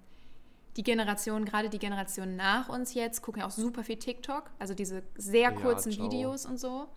die 0.76 0.82
Generation, 0.82 1.44
gerade 1.44 1.68
die 1.68 1.78
Generation 1.78 2.36
nach 2.36 2.68
uns 2.68 2.94
jetzt, 2.94 3.22
gucken 3.22 3.40
ja 3.40 3.46
auch 3.46 3.52
super 3.52 3.84
viel 3.84 3.96
TikTok, 3.96 4.50
also 4.58 4.74
diese 4.74 5.02
sehr 5.16 5.52
kurzen 5.52 5.92
ja, 5.92 6.02
Videos 6.02 6.46
und 6.46 6.58
so. 6.58 6.88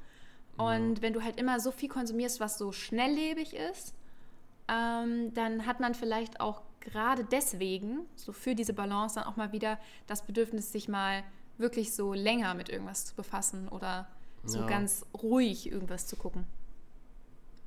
Und 0.58 0.96
ja. 0.96 1.02
wenn 1.02 1.14
du 1.14 1.24
halt 1.24 1.40
immer 1.40 1.60
so 1.60 1.72
viel 1.72 1.90
konsumierst, 1.90 2.40
was 2.40 2.58
so 2.58 2.72
schnelllebig 2.72 3.56
ist, 3.56 3.94
ähm, 4.68 5.34
dann 5.34 5.66
hat 5.66 5.80
man 5.80 5.96
vielleicht 5.96 6.40
auch 6.40 6.62
gerade 6.80 7.24
deswegen, 7.24 8.02
so 8.16 8.32
für 8.32 8.56
diese 8.56 8.74
Balance, 8.74 9.16
dann 9.16 9.26
auch 9.26 9.36
mal 9.36 9.52
wieder 9.52 9.80
das 10.08 10.26
Bedürfnis, 10.26 10.72
sich 10.72 10.88
mal 10.88 11.24
wirklich 11.58 11.94
so 11.94 12.14
länger 12.14 12.54
mit 12.54 12.70
irgendwas 12.70 13.06
zu 13.06 13.16
befassen 13.16 13.68
oder 13.70 14.08
so 14.44 14.60
ja. 14.60 14.68
ganz 14.68 15.06
ruhig 15.22 15.72
irgendwas 15.72 16.08
zu 16.08 16.16
gucken. 16.16 16.46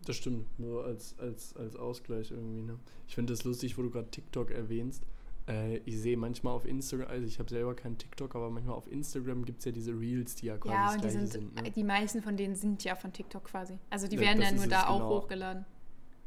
Das 0.04 0.16
stimmt, 0.16 0.58
nur 0.58 0.84
als, 0.84 1.14
als, 1.18 1.56
als 1.56 1.76
Ausgleich 1.76 2.30
irgendwie. 2.30 2.62
Ne? 2.62 2.78
Ich 3.08 3.14
finde 3.14 3.32
das 3.32 3.44
lustig, 3.44 3.78
wo 3.78 3.82
du 3.82 3.90
gerade 3.90 4.10
TikTok 4.10 4.50
erwähnst. 4.50 5.02
Äh, 5.46 5.78
ich 5.78 5.98
sehe 6.00 6.16
manchmal 6.16 6.54
auf 6.54 6.64
Instagram, 6.64 7.08
also 7.08 7.26
ich 7.26 7.38
habe 7.38 7.50
selber 7.50 7.74
keinen 7.74 7.98
TikTok, 7.98 8.34
aber 8.34 8.50
manchmal 8.50 8.74
auf 8.76 8.90
Instagram 8.90 9.44
gibt 9.44 9.58
es 9.58 9.66
ja 9.66 9.72
diese 9.72 9.92
Reels, 9.92 10.34
die 10.36 10.46
ja 10.46 10.56
quasi 10.56 10.74
Ja, 10.74 10.92
und 10.94 11.04
die, 11.04 11.10
sind, 11.10 11.32
sind. 11.32 11.54
ne? 11.62 11.70
die 11.70 11.84
meisten 11.84 12.22
von 12.22 12.36
denen 12.36 12.54
sind 12.54 12.82
ja 12.84 12.94
von 12.94 13.12
TikTok 13.12 13.44
quasi. 13.44 13.78
Also 13.90 14.08
die 14.08 14.16
Ja, 14.16 14.22
werden 14.22 14.42
ja 14.42 14.52
nur 14.52 14.66
da 14.66 14.88
auch 14.88 14.98
genau. 15.00 15.10
hochgeladen. 15.10 15.64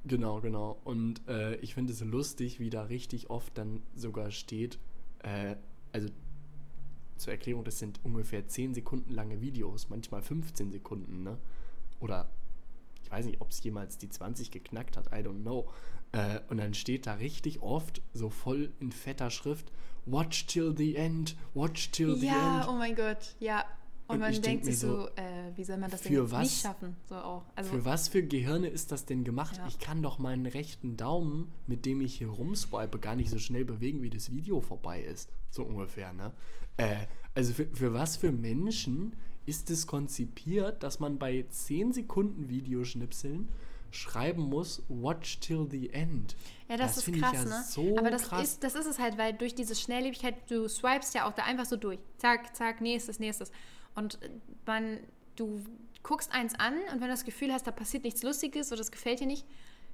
Genau, 0.06 0.40
genau. 0.40 0.78
Und 0.84 1.28
äh, 1.28 1.56
ich 1.58 1.74
finde 1.74 1.94
es 1.94 2.02
lustig, 2.02 2.60
wie 2.60 2.70
da 2.70 2.84
richtig 2.84 3.30
oft 3.30 3.58
dann 3.58 3.82
sogar 3.96 4.32
steht, 4.32 4.80
äh, 5.24 5.56
also 5.92 6.10
zur 7.18 7.34
Erklärung, 7.34 7.64
das 7.64 7.80
sind 7.80 8.00
ungefähr 8.04 8.48
10 8.48 8.76
Sekunden 8.76 9.12
lange 9.12 9.42
Videos, 9.42 9.90
manchmal 9.90 10.22
15 10.22 10.72
Sekunden, 10.72 11.24
ne? 11.24 11.38
Oder 12.00 12.30
ich 13.08 13.12
weiß 13.14 13.26
nicht, 13.26 13.40
ob 13.40 13.52
es 13.52 13.64
jemals 13.64 13.98
die 13.98 14.10
20 14.10 14.52
geknackt 14.52 14.98
hat, 14.98 15.08
I 15.08 15.26
don't 15.26 15.42
know. 15.42 15.70
Äh, 16.12 16.42
und 16.50 16.58
dann 16.58 16.74
steht 16.74 17.08
da 17.08 17.14
richtig 17.14 17.62
oft 17.62 18.02
so 18.14 18.30
voll 18.30 18.74
in 18.82 18.92
fetter 18.92 19.30
Schrift, 19.30 19.72
Watch 20.06 20.46
till 20.48 20.76
the 20.76 20.96
end, 20.96 21.38
watch 21.54 21.92
till 21.92 22.18
the 22.18 22.28
Ja, 22.28 22.60
end. 22.62 22.70
oh 22.70 22.74
mein 22.74 22.96
Gott, 22.96 23.36
ja. 23.40 23.64
Und, 24.08 24.16
Und 24.16 24.20
man 24.22 24.32
denk 24.32 24.44
denkt 24.44 24.66
sich 24.66 24.80
so, 24.80 25.02
so, 25.02 25.08
äh, 25.16 25.52
wie 25.56 25.64
soll 25.66 25.78
man 25.78 25.90
das 25.92 26.02
denn 26.02 26.32
was? 26.32 26.44
nicht 26.44 26.62
schaffen? 26.62 26.96
So 27.10 27.16
auch. 27.16 27.44
Also, 27.56 27.72
Für 27.72 27.86
was 27.86 28.08
für 28.10 28.24
Gehirne 28.24 28.68
ist 28.68 28.92
das 28.94 29.06
denn 29.06 29.24
gemacht? 29.26 29.58
Ja. 29.58 29.68
Ich 29.68 29.80
kann 29.80 30.02
doch 30.02 30.18
meinen 30.18 30.46
rechten 30.46 30.96
Daumen, 30.98 31.52
mit 31.66 31.86
dem 31.86 32.00
ich 32.02 32.18
hier 32.18 32.30
rumswipe, 32.30 33.00
gar 33.00 33.16
nicht 33.16 33.30
so 33.30 33.38
schnell 33.38 33.66
bewegen, 33.66 34.02
wie 34.02 34.10
das 34.10 34.32
Video 34.32 34.62
vorbei 34.62 35.02
ist. 35.02 35.30
So 35.50 35.64
ungefähr, 35.64 36.14
ne? 36.14 36.32
Äh, 36.78 37.08
also 37.36 37.54
für, 37.54 37.68
für 37.74 37.94
was 37.94 38.16
für 38.16 38.32
Menschen 38.32 39.14
ist 39.48 39.70
es 39.72 39.88
konzipiert, 39.88 40.84
dass 40.84 41.00
man 41.00 41.18
bei 41.18 41.46
10 41.50 41.92
Sekunden 41.94 42.50
Videoschnipseln 42.50 43.50
schreiben 43.90 44.44
muss, 44.44 44.84
watch 44.90 45.40
till 45.40 45.68
the 45.72 45.90
end? 45.90 46.36
ja, 46.70 46.78
das, 46.78 46.98
ist 46.98 47.06
finde 47.06 47.22
krass, 47.22 47.32
ich 47.34 47.38
ja 47.40 47.46
ne? 47.46 47.64
so 47.68 47.98
Aber 47.98 48.12
das 48.12 48.24
krass. 48.24 48.44
ist, 48.50 48.64
das 48.64 48.76
ist 48.76 48.86
es 48.86 49.00
halt, 49.00 49.18
weil 49.18 49.34
durch 49.34 49.56
diese 49.56 49.74
Schnelllebigkeit, 49.76 50.36
du 50.52 50.68
swipest 50.68 51.16
ja 51.16 51.28
auch 51.28 51.34
da 51.34 51.44
einfach 51.44 51.66
so 51.66 51.78
durch. 51.78 52.00
Zack, 52.18 52.56
zack, 52.56 52.82
nächstes, 52.82 53.20
nächstes. 53.20 53.52
Und 53.96 54.20
man, 54.66 55.00
du 55.38 55.62
guckst 56.04 56.32
eins 56.34 56.54
an 56.56 56.74
und 56.92 56.96
wenn 57.00 57.08
du 57.08 57.08
das 57.08 57.24
Gefühl 57.26 57.52
hast, 57.54 57.66
da 57.66 57.72
passiert 57.72 58.04
nichts 58.04 58.22
Lustiges 58.24 58.68
oder 58.72 58.78
das 58.80 58.92
gefällt 58.92 59.22
dir 59.22 59.28
nicht, 59.28 59.46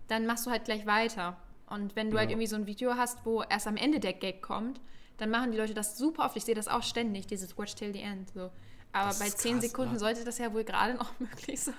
dann 0.08 0.26
machst 0.26 0.46
du 0.46 0.52
halt 0.52 0.66
gleich 0.66 0.86
weiter. 0.86 1.38
Und 1.68 1.96
wenn 1.96 2.10
du 2.10 2.16
Ja. 2.16 2.22
halt 2.22 2.32
irgendwie 2.32 2.48
so 2.48 2.56
ein 2.56 2.66
Video 2.66 2.96
hast, 2.96 3.24
wo 3.26 3.44
erst 3.44 3.68
am 3.68 3.78
Ende 3.78 4.00
der 4.00 4.14
Gag 4.14 4.42
kommt, 4.42 4.82
dann 5.18 5.30
machen 5.30 5.52
die 5.52 5.58
Leute 5.58 5.74
das 5.76 5.98
super 5.98 6.26
oft. 6.26 6.36
Ich 6.36 6.44
sehe 6.44 6.56
das 6.56 6.68
auch 6.68 6.84
ständig, 6.84 7.28
dieses 7.28 7.58
Watch 7.58 7.76
till 7.76 7.94
the 7.94 8.02
end. 8.02 8.30
So. 8.34 8.50
Aber 8.94 9.10
Das 9.10 9.20
bei 9.20 9.28
ist 9.28 9.40
10 9.40 9.54
krass, 9.54 9.66
Sekunden 9.66 9.94
ne? 9.94 10.00
sollte 10.00 10.24
das 10.24 10.38
ja 10.38 10.54
wohl 10.54 10.64
gerade 10.64 10.94
noch 10.94 11.12
möglich 11.20 11.60
sein. 11.60 11.76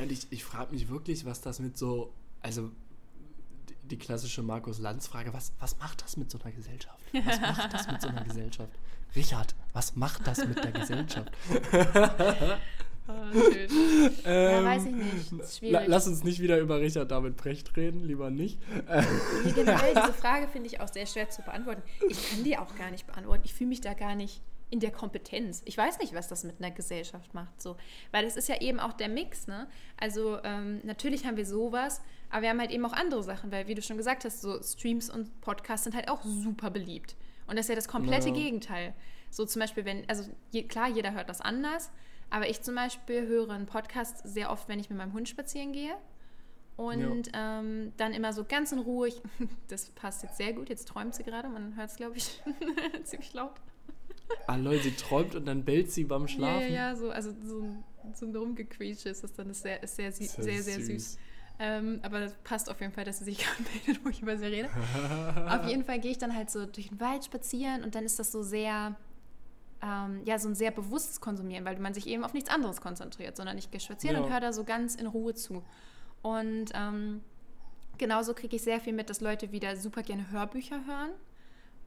Und 0.00 0.12
ich, 0.12 0.26
ich 0.30 0.44
frage 0.44 0.72
mich 0.72 0.88
wirklich, 0.88 1.24
was 1.24 1.40
das 1.40 1.58
mit 1.58 1.76
so, 1.76 2.12
also 2.40 2.70
die, 3.84 3.98
klassische 3.98 4.42
Markus 4.42 4.78
Lanz-Frage, 4.78 5.32
was, 5.34 5.52
was 5.58 5.76
macht 5.78 6.02
das 6.02 6.16
mit 6.16 6.30
so 6.30 6.38
einer 6.40 6.52
Gesellschaft? 6.52 6.98
Was 7.12 7.40
macht 7.40 7.74
das 7.74 7.86
mit 7.88 8.00
so 8.00 8.08
einer 8.08 8.24
Gesellschaft? 8.24 8.72
Richard, 9.16 9.54
was 9.72 9.96
macht 9.96 10.24
das 10.26 10.38
mit 10.46 10.62
der 10.62 10.72
Gesellschaft? 10.72 11.32
Ja, 14.24 14.64
weiß 14.64 14.84
ich 14.84 14.92
nicht. 14.94 15.32
Ähm, 15.32 15.40
schwierig. 15.44 15.88
lass 15.88 16.06
uns 16.06 16.22
nicht 16.22 16.38
wieder 16.40 16.58
über 16.60 16.78
Richard 16.80 17.10
David 17.10 17.36
Precht 17.36 17.76
reden, 17.76 18.04
lieber 18.06 18.30
nicht. 18.30 18.60
Generell 19.54 19.94
diese 19.96 20.12
Frage 20.12 20.46
finde 20.46 20.68
ich 20.68 20.80
auch 20.80 20.86
sehr 20.86 21.06
schwer 21.06 21.28
zu 21.28 21.42
beantworten. 21.42 21.82
Ich 22.08 22.30
kann 22.30 22.44
die 22.44 22.56
auch 22.56 22.72
gar 22.76 22.92
nicht 22.92 23.08
beantworten. 23.08 23.42
Ich 23.44 23.54
fühle 23.54 23.70
mich 23.70 23.80
da 23.80 23.94
gar 23.94 24.14
nicht 24.14 24.40
in 24.70 24.80
der 24.80 24.92
Kompetenz. 24.92 25.62
Ich 25.64 25.76
weiß 25.76 25.98
nicht, 25.98 26.14
was 26.14 26.28
das 26.28 26.44
mit 26.44 26.56
einer 26.58 26.70
Gesellschaft 26.70 27.34
macht. 27.34 27.60
So. 27.60 27.76
Weil 28.12 28.24
es 28.24 28.36
ist 28.36 28.48
ja 28.48 28.60
eben 28.60 28.78
auch 28.78 28.92
der 28.92 29.08
Mix. 29.08 29.46
Ne? 29.46 29.68
Also 29.98 30.38
ähm, 30.44 30.80
natürlich 30.84 31.26
haben 31.26 31.36
wir 31.36 31.46
sowas, 31.46 32.00
aber 32.30 32.42
wir 32.42 32.50
haben 32.50 32.60
halt 32.60 32.70
eben 32.70 32.84
auch 32.86 32.92
andere 32.92 33.22
Sachen. 33.22 33.50
Weil, 33.50 33.66
wie 33.66 33.74
du 33.74 33.82
schon 33.82 33.96
gesagt 33.96 34.24
hast, 34.24 34.40
so 34.40 34.62
Streams 34.62 35.10
und 35.10 35.40
Podcasts 35.40 35.84
sind 35.84 35.96
halt 35.96 36.08
auch 36.08 36.22
super 36.22 36.70
beliebt. 36.70 37.16
Und 37.46 37.56
das 37.56 37.66
ist 37.66 37.70
ja 37.70 37.74
das 37.74 37.88
komplette 37.88 38.28
Ja. 38.28 38.34
Gegenteil. 38.34 38.94
So 39.30 39.44
zum 39.44 39.60
Beispiel, 39.60 39.84
wenn, 39.84 40.08
also 40.08 40.24
je, 40.50 40.62
klar, 40.62 40.88
jeder 40.88 41.12
hört 41.12 41.28
das 41.28 41.40
anders, 41.40 41.90
aber 42.30 42.48
ich 42.48 42.62
zum 42.62 42.76
Beispiel 42.76 43.26
höre 43.26 43.50
einen 43.50 43.66
Podcast 43.66 44.20
sehr 44.24 44.50
oft, 44.50 44.68
wenn 44.68 44.78
ich 44.78 44.88
mit 44.88 44.98
meinem 44.98 45.12
Hund 45.12 45.28
spazieren 45.28 45.72
gehe. 45.72 45.94
Und 46.76 47.30
ähm, 47.34 47.92
dann 47.98 48.14
immer 48.14 48.32
so 48.32 48.44
ganz 48.44 48.72
in 48.72 48.78
Ruhe. 48.78 49.08
Ich, 49.08 49.20
das 49.68 49.90
passt 49.90 50.22
jetzt 50.22 50.38
sehr 50.38 50.52
gut. 50.52 50.68
Jetzt 50.70 50.88
träumt 50.88 51.14
sie 51.14 51.24
gerade. 51.24 51.48
Man 51.48 51.76
hört 51.76 51.90
es, 51.90 51.96
glaube 51.96 52.16
ich, 52.16 52.40
ziemlich 53.04 53.34
laut. 53.34 53.52
Ah, 54.46 54.56
Leute, 54.56 54.84
sie 54.84 54.94
träumt 54.96 55.34
und 55.34 55.46
dann 55.46 55.64
bellt 55.64 55.90
sie 55.90 56.04
beim 56.04 56.26
Schlafen. 56.28 56.62
ja, 56.72 56.88
ja, 56.90 56.96
so, 56.96 57.10
also 57.10 57.30
so, 57.44 57.60
ein- 57.62 57.84
so 58.14 58.26
ein 58.26 58.34
Rumgequietsche 58.34 59.08
ist 59.10 59.22
das 59.24 59.32
dann. 59.32 59.50
Ist 59.50 59.62
sehr, 59.62 59.82
ist 59.82 59.96
sehr, 59.96 60.06
ja 60.06 60.12
sehr, 60.12 60.62
sehr 60.62 60.80
süß. 60.80 61.18
Ähm, 61.62 62.00
aber 62.02 62.20
das 62.20 62.34
passt 62.42 62.70
auf 62.70 62.80
jeden 62.80 62.92
Fall, 62.92 63.04
dass 63.04 63.18
sie 63.18 63.24
sich 63.26 63.38
gerade 63.44 63.62
meldet, 63.86 64.04
wo 64.04 64.08
ich 64.08 64.22
über 64.22 64.36
sie 64.38 64.46
rede. 64.46 64.68
auf 65.48 65.66
jeden 65.68 65.84
Fall 65.84 66.00
gehe 66.00 66.10
ich 66.12 66.18
dann 66.18 66.34
halt 66.34 66.50
so 66.50 66.64
durch 66.64 66.88
den 66.88 66.98
Wald 67.00 67.24
spazieren 67.26 67.84
und 67.84 67.94
dann 67.94 68.04
ist 68.04 68.18
das 68.18 68.32
so 68.32 68.42
sehr, 68.42 68.96
ähm, 69.82 70.22
ja, 70.24 70.38
so 70.38 70.48
ein 70.48 70.54
sehr 70.54 70.70
bewusstes 70.70 71.20
Konsumieren, 71.20 71.64
weil 71.66 71.78
man 71.78 71.92
sich 71.92 72.06
eben 72.06 72.24
auf 72.24 72.32
nichts 72.32 72.48
anderes 72.50 72.80
konzentriert, 72.80 73.36
sondern 73.36 73.58
ich 73.58 73.70
gehe 73.70 73.80
spazieren 73.80 74.16
Ja. 74.16 74.22
und 74.22 74.32
höre 74.32 74.40
da 74.40 74.52
so 74.54 74.64
ganz 74.64 74.94
in 74.94 75.06
Ruhe 75.06 75.34
zu. 75.34 75.62
Und 76.22 76.66
ähm, 76.74 77.20
genauso 77.98 78.32
kriege 78.32 78.56
ich 78.56 78.62
sehr 78.62 78.80
viel 78.80 78.94
mit, 78.94 79.10
dass 79.10 79.20
Leute 79.20 79.52
wieder 79.52 79.76
super 79.76 80.02
gerne 80.02 80.30
Hörbücher 80.30 80.80
hören. 80.86 81.10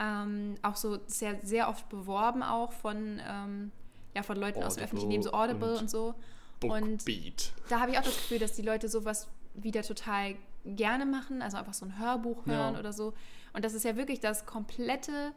Ähm, 0.04 0.56
auch 0.64 0.76
so 0.76 1.00
sehr, 1.08 1.40
sehr 1.44 1.70
oft 1.70 1.88
beworben 1.88 2.44
auch 2.44 2.74
von, 2.74 3.22
ähm, 3.26 3.72
ja, 4.14 4.22
von 4.24 4.36
Leuten 4.38 4.62
aus 4.64 4.76
dem 4.76 4.84
Audible 4.84 4.84
öffentlichen 4.84 5.12
Leben, 5.12 5.24
so 5.24 5.32
Audible 5.34 5.74
und 5.74 5.80
und, 5.82 5.90
so. 5.90 6.16
Und 6.62 6.98
Bookbeat. 7.06 7.54
da 7.70 7.80
habe 7.80 7.92
ich 7.92 7.98
auch 7.98 8.04
das 8.04 8.16
Gefühl, 8.16 8.40
dass 8.40 8.54
die 8.54 8.62
Leute 8.64 8.88
sowas 8.90 9.28
wieder 9.54 9.82
total 9.84 10.36
gerne 10.66 11.06
machen, 11.06 11.42
also 11.42 11.58
einfach 11.58 11.74
so 11.74 11.86
ein 11.86 11.98
Hörbuch 12.00 12.46
hören 12.46 12.74
Ja. 12.74 12.80
oder 12.80 12.92
so. 12.94 13.14
Und 13.54 13.64
das 13.66 13.74
ist 13.74 13.84
ja 13.86 13.96
wirklich 13.96 14.20
das 14.20 14.46
komplette 14.46 15.34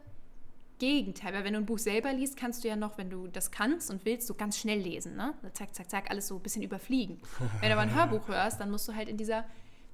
Gegenteil, 0.79 1.33
weil 1.33 1.43
wenn 1.43 1.53
du 1.53 1.59
ein 1.59 1.65
Buch 1.65 1.79
selber 1.79 2.13
liest, 2.13 2.37
kannst 2.37 2.63
du 2.63 2.67
ja 2.67 2.75
noch, 2.75 2.97
wenn 2.97 3.09
du 3.09 3.27
das 3.27 3.49
kannst 3.51 3.89
und 3.89 4.05
willst, 4.05 4.27
so 4.27 4.35
ganz 4.35 4.57
schnell 4.59 4.79
lesen, 4.79 5.15
ne? 5.15 5.33
Zack, 5.53 5.73
zack, 5.73 5.89
zack, 5.89 6.11
alles 6.11 6.27
so 6.27 6.35
ein 6.35 6.41
bisschen 6.41 6.61
überfliegen. 6.61 7.19
wenn 7.61 7.69
du 7.69 7.73
aber 7.73 7.81
ein 7.81 7.95
Hörbuch 7.95 8.27
hörst, 8.27 8.59
dann 8.59 8.69
musst 8.69 8.87
du 8.87 8.93
halt 8.95 9.09
in 9.09 9.17
dieser 9.17 9.43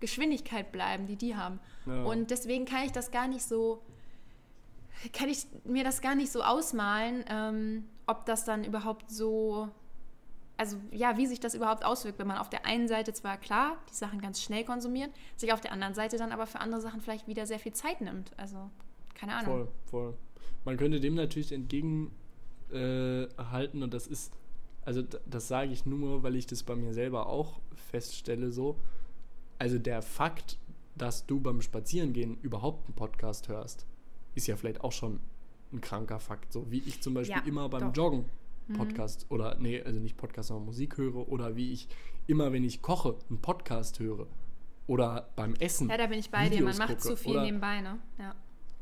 Geschwindigkeit 0.02 0.72
bleiben, 0.74 1.08
die 1.08 1.16
die 1.16 1.36
haben. 1.38 1.60
Ja. 1.86 2.04
Und 2.04 2.32
deswegen 2.32 2.66
kann 2.66 2.84
ich 2.84 2.92
das 2.92 3.12
gar 3.12 3.28
nicht 3.30 3.44
so, 3.44 3.82
kann 5.12 5.30
ich 5.30 5.46
mir 5.66 5.84
das 5.84 6.02
gar 6.02 6.16
nicht 6.16 6.32
so 6.32 6.44
ausmalen, 6.44 7.26
ähm, 7.28 7.86
ob 8.08 8.26
das 8.26 8.46
dann 8.46 8.64
überhaupt 8.64 9.10
so, 9.10 9.70
also 10.58 10.78
ja, 10.92 11.18
wie 11.18 11.26
sich 11.26 11.40
das 11.40 11.56
überhaupt 11.56 11.84
auswirkt, 11.84 12.20
wenn 12.20 12.28
man 12.28 12.38
auf 12.38 12.50
der 12.50 12.66
einen 12.66 12.88
Seite 12.88 13.14
zwar 13.14 13.38
klar 13.38 13.78
die 13.90 13.96
Sachen 13.96 14.22
ganz 14.22 14.42
schnell 14.42 14.64
konsumiert, 14.64 15.12
sich 15.36 15.54
auf 15.54 15.62
der 15.62 15.72
anderen 15.72 15.94
Seite 15.94 16.18
dann 16.18 16.32
aber 16.32 16.48
für 16.48 16.60
andere 16.60 16.82
Sachen 16.82 17.02
vielleicht 17.02 17.28
wieder 17.28 17.46
sehr 17.46 17.60
viel 17.60 17.74
Zeit 17.74 18.02
nimmt. 18.02 18.32
Also, 18.38 18.70
keine 19.14 19.36
Ahnung. 19.36 19.46
Voll, 19.46 19.68
voll. 19.86 20.14
Man 20.66 20.78
könnte 20.78 21.00
dem 21.00 21.16
natürlich 21.16 21.52
entgegenhalten 21.52 23.82
äh, 23.82 23.84
und 23.84 23.94
das 23.94 24.08
ist, 24.08 24.34
also 24.86 25.04
das 25.26 25.48
sage 25.48 25.72
ich 25.72 25.86
nur, 25.86 26.24
weil 26.24 26.36
ich 26.36 26.48
das 26.48 26.64
bei 26.64 26.76
mir 26.76 26.94
selber 26.94 27.28
auch 27.28 27.60
feststelle 27.76 28.52
so. 28.52 28.78
Also 29.60 29.80
der 29.80 30.02
Fakt, 30.02 30.58
dass 30.96 31.26
du 31.26 31.40
beim 31.40 31.62
Spazierengehen 31.62 32.38
überhaupt 32.42 32.86
einen 32.86 32.96
Podcast 32.96 33.50
hörst, 33.50 33.86
ist 34.36 34.48
ja 34.48 34.56
vielleicht 34.56 34.84
auch 34.84 34.92
schon 34.92 35.20
ein 35.72 35.82
kranker 35.82 36.20
Fakt. 36.20 36.54
So 36.54 36.70
wie 36.70 36.80
ich 36.86 37.02
zum 37.02 37.14
Beispiel 37.14 37.38
Ja, 37.38 37.44
immer 37.46 37.70
beim 37.70 37.82
doch. 37.82 37.88
Mhm. 37.90 37.94
Joggen 37.94 38.26
Podcast 38.74 39.26
oder, 39.30 39.58
nee, 39.60 39.82
also 39.82 40.00
nicht 40.00 40.18
Podcast, 40.18 40.48
sondern 40.48 40.66
Musik 40.66 40.98
höre 40.98 41.28
oder 41.28 41.56
wie 41.56 41.74
ich 41.74 41.88
immer, 42.28 42.54
wenn 42.54 42.64
ich 42.64 42.82
koche, 42.82 43.16
einen 43.30 43.40
Podcast 43.40 44.00
höre 44.00 44.28
oder 44.88 45.30
beim 45.36 45.54
Essen. 45.56 45.90
Ja, 45.90 45.98
da 45.98 46.08
bin 46.08 46.20
ich 46.20 46.30
bei 46.30 46.50
dir. 46.50 46.64
Man 46.64 46.74
Videos 46.74 46.78
macht 46.78 47.02
zu 47.02 47.18
viel 47.18 47.42
nebenbei, 47.42 47.82
ne? 47.82 48.00
Ja. 48.18 48.36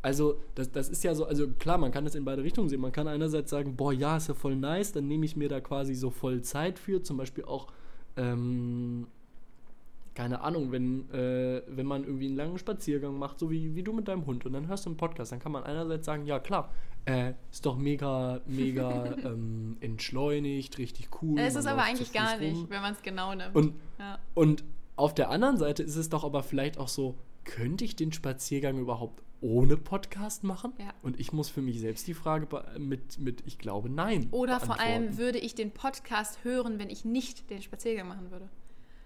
Also, 0.04 0.42
das, 0.56 0.72
das 0.72 0.90
ist 0.90 1.04
ja 1.04 1.14
so, 1.14 1.26
also 1.26 1.48
klar, 1.48 1.78
man 1.78 1.92
kann 1.92 2.06
das 2.06 2.16
in 2.16 2.26
beide 2.26 2.44
Richtungen 2.44 2.70
sehen. 2.70 2.82
Man 2.82 2.92
kann 2.92 3.08
einerseits 3.08 3.52
sagen, 3.52 3.76
boah, 3.76 3.94
ja, 3.94 4.18
ist 4.18 4.30
ja 4.30 4.34
voll 4.34 4.56
nice, 4.56 4.92
dann 4.92 5.08
nehme 5.08 5.26
ich 5.26 5.36
mir 5.36 5.48
da 5.48 5.60
quasi 5.60 5.94
so 5.94 6.10
voll 6.10 6.42
Zeit 6.42 6.80
für. 6.80 7.04
Zum 7.04 7.18
Beispiel 7.18 7.46
auch, 7.46 7.68
ähm, 8.18 9.08
keine 10.14 10.42
Ahnung, 10.42 10.72
wenn, 10.72 11.10
äh, 11.12 11.62
wenn 11.68 11.86
man 11.86 12.04
irgendwie 12.04 12.28
einen 12.28 12.36
langen 12.36 12.58
Spaziergang 12.58 13.18
macht, 13.18 13.40
so 13.40 13.50
wie, 13.50 13.76
wie 13.76 13.84
du 13.84 13.94
mit 13.94 14.08
deinem 14.08 14.26
Hund, 14.26 14.46
und 14.46 14.54
dann 14.54 14.68
hörst 14.68 14.86
du 14.86 14.90
einen 14.90 14.98
Podcast, 14.98 15.32
dann 15.32 15.40
kann 15.40 15.52
man 15.52 15.64
einerseits 15.64 16.06
sagen, 16.06 16.26
ja 16.26 16.40
klar, 16.40 16.74
äh, 17.06 17.34
ist 17.52 17.66
doch 17.66 17.78
mega, 17.78 18.42
mega 18.46 19.16
ähm, 19.24 19.78
entschleunigt, 19.80 20.78
richtig 20.78 21.10
cool. 21.22 21.40
Es 21.40 21.56
ist 21.56 21.66
aber 21.66 21.84
eigentlich 21.84 22.12
gar 22.12 22.34
rum. 22.34 22.42
nicht, 22.42 22.70
wenn 22.70 22.82
man 22.82 22.94
es 22.94 23.02
genau 23.02 23.34
nimmt. 23.34 23.56
Und 23.56 23.74
ja. 24.00 24.20
und 24.34 24.64
auf 24.96 25.16
der 25.16 25.30
anderen 25.30 25.58
Seite 25.58 25.84
ist 25.84 25.96
es 25.96 26.10
doch 26.10 26.24
aber 26.24 26.44
vielleicht 26.44 26.78
auch 26.78 26.90
so, 26.90 27.16
könnte 27.44 27.86
ich 27.86 27.96
den 27.96 28.12
Spaziergang 28.12 28.78
überhaupt 28.78 29.24
ohne 29.42 29.78
Podcast 29.78 30.44
machen? 30.44 30.74
Ja. 30.78 30.94
Und 31.02 31.20
ich 31.20 31.34
muss 31.34 31.50
für 31.50 31.62
mich 31.62 31.80
selbst 31.80 32.06
die 32.08 32.14
Frage 32.14 32.48
mit, 32.78 33.18
mit 33.18 33.44
ich 33.48 33.58
glaube, 33.58 33.90
nein. 33.90 34.28
Oder 34.32 34.60
vor 34.60 34.80
allem 34.80 35.18
würde 35.18 35.40
ich 35.40 35.56
den 35.56 35.72
Podcast 35.72 36.44
hören, 36.44 36.78
wenn 36.78 36.90
ich 36.90 37.06
nicht 37.06 37.50
den 37.50 37.62
Spaziergang 37.62 38.08
machen 38.08 38.30
würde. 38.30 38.50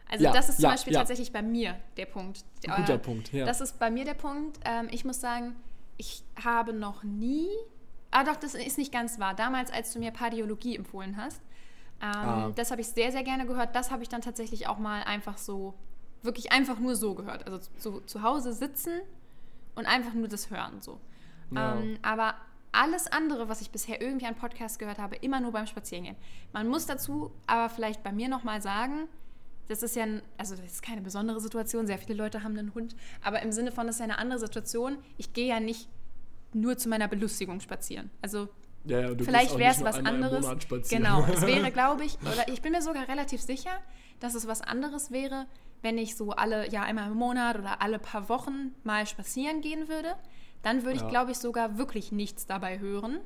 Also 0.10 0.24
Ja, 0.24 0.32
das 0.32 0.50
ist 0.50 0.58
zum 0.58 0.64
ja, 0.66 0.70
Beispiel 0.72 0.94
ja. 0.94 1.00
tatsächlich 1.00 1.32
bei 1.34 1.42
mir 1.42 1.76
der 1.98 2.06
Punkt. 2.06 2.44
Ein 2.68 2.76
guter 2.82 2.94
Äh, 2.96 3.00
Punkt, 3.00 3.34
ja. 3.34 3.46
Das 3.46 3.60
ist 3.62 3.80
bei 3.80 3.90
mir 3.90 4.06
der 4.06 4.14
Punkt. 4.14 4.60
Ähm, 4.66 4.88
ich 4.92 5.04
muss 5.06 5.20
sagen, 5.20 5.56
ich 5.98 6.24
habe 6.44 6.74
noch 6.74 7.04
nie. 7.04 7.48
Ah, 8.12 8.24
doch, 8.24 8.36
das 8.36 8.54
ist 8.54 8.78
nicht 8.78 8.92
ganz 8.94 9.20
wahr. 9.20 9.34
Damals, 9.34 9.72
als 9.72 9.92
du 9.94 10.00
mir 10.00 10.12
Pardiologie 10.12 10.76
empfohlen 10.76 11.18
hast, 11.18 11.42
ähm, 12.02 12.10
Ah. 12.14 12.52
das 12.56 12.72
habe 12.72 12.82
ich 12.82 12.88
sehr, 12.88 13.12
sehr 13.12 13.24
gerne 13.24 13.46
gehört. 13.46 13.76
Das 13.76 13.90
habe 13.92 14.04
ich 14.04 14.10
dann 14.10 14.22
tatsächlich 14.22 14.68
auch 14.68 14.78
mal 14.78 15.04
einfach 15.04 15.38
so 15.38 15.74
wirklich 16.22 16.52
einfach 16.52 16.80
nur 16.80 16.96
so 16.96 17.14
gehört. 17.16 17.46
Also 17.46 17.60
zu, 17.78 18.02
zu 18.02 18.22
Hause 18.22 18.54
sitzen 18.54 19.02
und 19.76 19.86
einfach 19.86 20.14
nur 20.14 20.28
das 20.28 20.50
hören 20.50 20.82
so. 20.82 21.00
Ähm, 21.56 22.00
aber 22.02 22.34
alles 22.72 23.08
andere, 23.08 23.48
was 23.48 23.62
ich 23.62 23.70
bisher 23.70 24.02
irgendwie 24.02 24.26
an 24.26 24.36
Podcasts 24.36 24.80
gehört 24.80 24.98
habe, 24.98 25.16
immer 25.18 25.40
nur 25.40 25.52
beim 25.52 25.68
Spazierengehen. 25.68 26.16
Man 26.52 26.68
muss 26.68 26.86
dazu 26.86 27.32
aber 27.48 27.70
vielleicht 27.70 28.04
bei 28.04 28.12
mir 28.12 28.28
nochmal 28.28 28.62
sagen, 28.62 29.08
das 29.68 29.84
ist 29.84 29.96
ja, 29.96 30.04
ein, 30.04 30.22
also 30.38 30.56
das 30.56 30.66
ist 30.66 30.82
keine 30.84 31.02
besondere 31.02 31.40
Situation, 31.42 31.88
sehr 31.88 31.98
viele 31.98 32.16
Leute 32.16 32.44
haben 32.44 32.58
einen 32.58 32.74
Hund, 32.74 32.96
aber 33.24 33.42
im 33.42 33.52
Sinne 33.52 33.72
von, 33.72 33.88
das 33.88 33.96
ist 33.96 34.00
ja 34.00 34.06
eine 34.06 34.18
andere 34.18 34.40
Situation. 34.40 34.98
Ich 35.18 35.34
gehe 35.34 35.48
ja 35.48 35.60
nicht 35.60 35.90
nur 36.54 36.78
zu 36.78 36.88
meiner 36.90 37.08
Belustigung 37.08 37.60
spazieren. 37.60 38.10
Also 38.22 38.48
Ja, 38.86 39.00
ja, 39.02 39.16
Vielleicht 39.20 39.58
wäre 39.58 39.72
es 39.72 39.84
was 39.84 39.98
anderes. 39.98 40.46
Genau, 40.90 41.26
es 41.34 41.42
wäre, 41.48 41.72
glaube 41.72 42.06
ich, 42.06 42.18
oder 42.22 42.48
ich 42.48 42.62
bin 42.62 42.72
mir 42.72 42.82
sogar 42.82 43.08
relativ 43.08 43.42
sicher, 43.42 43.72
dass 44.20 44.36
es 44.36 44.48
was 44.48 44.62
anderes 44.62 45.12
wäre, 45.12 45.48
wenn 45.82 45.98
ich 45.98 46.16
so 46.16 46.32
alle, 46.32 46.70
ja, 46.72 46.84
einmal 46.84 47.12
im 47.12 47.18
Monat 47.18 47.58
oder 47.60 47.82
alle 47.82 48.00
paar 48.00 48.30
Wochen 48.30 48.74
mal 48.84 49.06
spazieren 49.08 49.62
gehen 49.62 49.88
würde. 49.90 50.16
Dann 50.64 50.84
würde 50.84 50.96
ich, 50.98 51.02
Ja. 51.04 51.10
glaube 51.10 51.32
ich, 51.32 51.38
sogar 51.38 51.78
wirklich 51.78 52.12
nichts 52.12 52.46
dabei 52.48 52.80
hören 52.80 53.20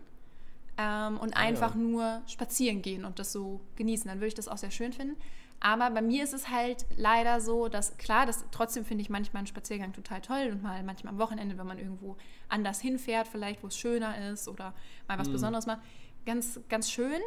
ähm, 0.77 1.17
und 1.17 1.35
Ah, 1.35 1.41
einfach 1.41 1.75
nur 1.75 2.21
spazieren 2.25 2.81
gehen 2.81 3.05
und 3.05 3.19
das 3.19 3.31
so 3.31 3.61
genießen. 3.75 4.07
Dann 4.07 4.17
würde 4.17 4.27
ich 4.27 4.33
das 4.33 4.47
auch 4.47 4.57
sehr 4.57 4.71
schön 4.71 4.93
finden. 4.93 5.15
Aber 5.61 5.89
bei 5.89 6.01
mir 6.01 6.23
ist 6.23 6.33
es 6.33 6.49
halt 6.49 6.85
leider 6.95 7.41
so, 7.41 7.67
dass 7.67 7.97
klar, 7.97 8.25
das 8.25 8.45
trotzdem 8.51 8.85
finde 8.85 9.01
ich 9.01 9.09
manchmal 9.09 9.39
einen 9.39 9.47
Spaziergang 9.47 9.91
total 9.91 10.21
toll 10.21 10.49
und 10.51 10.63
mal 10.63 10.81
manchmal 10.83 11.13
am 11.13 11.19
Wochenende, 11.19 11.57
wenn 11.57 11.67
man 11.67 11.77
irgendwo 11.79 12.15
anders 12.47 12.79
hinfährt, 12.79 13.27
vielleicht 13.27 13.61
wo 13.61 13.67
es 13.67 13.77
schöner 13.77 14.31
ist 14.31 14.47
oder 14.47 14.73
mal 15.07 15.19
was 15.19 15.27
Mhm. 15.27 15.33
Besonderes 15.33 15.65
macht, 15.65 15.81
ganz 16.25 16.59
ganz 16.69 16.89
schön. 16.89 17.21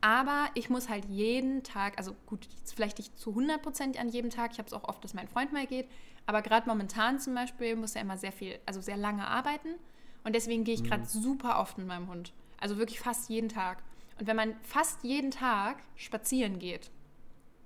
Aber 0.00 0.46
ich 0.54 0.70
muss 0.70 0.88
halt 0.88 1.06
jeden 1.06 1.64
Tag, 1.64 1.98
also 1.98 2.14
gut, 2.26 2.46
vielleicht 2.74 2.98
nicht 2.98 3.18
zu 3.18 3.30
100 3.30 3.60
Prozent 3.62 3.98
an 3.98 4.08
jedem 4.08 4.30
Tag. 4.30 4.52
Ich 4.52 4.58
habe 4.58 4.66
es 4.66 4.72
auch 4.72 4.84
oft, 4.84 5.02
dass 5.02 5.14
mein 5.14 5.26
Freund 5.26 5.52
mal 5.52 5.66
geht. 5.66 5.88
Aber 6.26 6.42
gerade 6.42 6.68
momentan 6.68 7.18
zum 7.18 7.34
Beispiel 7.34 7.74
muss 7.76 7.96
er 7.96 8.02
immer 8.02 8.18
sehr 8.18 8.32
viel, 8.32 8.58
also 8.66 8.80
sehr 8.80 8.96
lange 8.96 9.26
arbeiten. 9.26 9.70
Und 10.22 10.34
deswegen 10.34 10.64
gehe 10.64 10.74
ich 10.74 10.84
gerade 10.84 11.06
super 11.06 11.58
oft 11.60 11.78
mit 11.78 11.86
meinem 11.86 12.08
Hund. 12.08 12.32
Also 12.60 12.78
wirklich 12.78 13.00
fast 13.00 13.30
jeden 13.30 13.48
Tag. 13.48 13.82
Und 14.20 14.26
wenn 14.26 14.36
man 14.36 14.54
fast 14.62 15.02
jeden 15.02 15.30
Tag 15.30 15.78
spazieren 15.96 16.58
geht, 16.58 16.90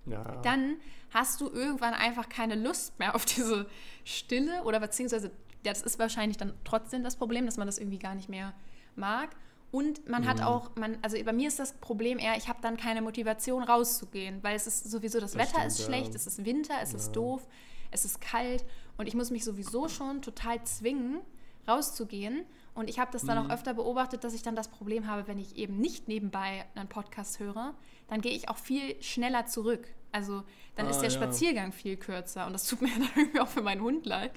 Ja. 0.07 0.41
dann 0.43 0.77
hast 1.13 1.41
du 1.41 1.49
irgendwann 1.51 1.95
einfach 1.95 2.29
keine 2.29 2.55
Lust 2.55 2.99
mehr 2.99 3.15
auf 3.15 3.25
diese 3.25 3.67
Stille 4.05 4.63
oder 4.65 4.81
beziehungsweise, 4.81 5.31
ja, 5.65 5.73
das 5.73 5.83
ist 5.83 5.99
wahrscheinlich 5.99 6.37
dann 6.39 6.55
trotzdem 6.65 7.03
das 7.03 7.17
Problem, 7.17 7.47
dass 7.47 7.57
man 7.57 7.67
das 7.67 7.79
irgendwie 7.79 7.99
gar 7.99 8.15
nicht 8.15 8.29
mehr 8.29 8.55
mag. 8.97 9.31
Und 9.73 10.09
man 10.09 10.27
hat 10.27 10.39
Mhm. 10.39 10.43
auch, 10.45 10.75
man, 10.77 10.99
also 11.03 11.17
bei 11.23 11.33
mir 11.33 11.47
ist 11.47 11.59
das 11.61 11.75
Problem 11.75 12.19
eher, 12.19 12.37
ich 12.37 12.49
habe 12.49 12.59
dann 12.61 12.77
keine 12.77 13.03
Motivation 13.03 13.63
rauszugehen, 13.63 14.43
weil 14.43 14.57
es 14.57 14.67
ist 14.67 14.91
sowieso, 14.91 15.21
das, 15.21 15.33
Das 15.33 15.41
Wetter 15.43 15.51
stimmt, 15.61 15.67
ist 15.67 15.79
ja. 15.79 15.85
schlecht, 15.85 16.15
es 16.17 16.27
ist 16.27 16.45
Winter, 16.45 16.75
es 16.83 16.93
ist 16.95 17.07
Ja. 17.09 17.13
doof, 17.13 17.47
es 17.93 18.05
ist 18.05 18.21
kalt 18.21 18.65
und 18.97 19.07
ich 19.07 19.15
muss 19.15 19.31
mich 19.31 19.45
sowieso 19.45 19.89
schon 19.89 20.23
total 20.23 20.63
zwingen, 20.65 21.21
rauszugehen. 21.69 22.45
Und 22.81 22.89
ich 22.91 22.99
habe 22.99 23.13
das 23.13 23.25
dann 23.25 23.39
Mhm. 23.39 23.51
auch 23.51 23.55
öfter 23.55 23.75
beobachtet, 23.75 24.25
dass 24.25 24.35
ich 24.35 24.43
dann 24.43 24.57
das 24.57 24.69
Problem 24.69 25.07
habe, 25.07 25.29
wenn 25.29 25.39
ich 25.39 25.57
eben 25.57 25.77
nicht 25.79 26.09
nebenbei 26.09 26.65
einen 26.75 26.89
Podcast 26.89 27.39
höre, 27.39 27.75
dann 28.09 28.21
gehe 28.21 28.33
ich 28.33 28.49
auch 28.49 28.57
viel 28.59 29.01
schneller 29.03 29.47
zurück. 29.47 29.87
Also 30.13 30.43
dann 30.75 30.89
ist 30.89 30.97
Ah, 30.99 31.03
der 31.03 31.11
ja. 31.11 31.17
Spaziergang 31.17 31.73
viel 31.73 31.97
kürzer 31.97 32.47
und 32.47 32.53
das 32.53 32.67
tut 32.67 32.83
mir 32.83 32.89
dann 32.99 33.09
irgendwie 33.17 33.41
auch 33.41 33.49
für 33.49 33.63
meinen 33.63 33.83
Hund 33.83 34.07
leid. 34.07 34.33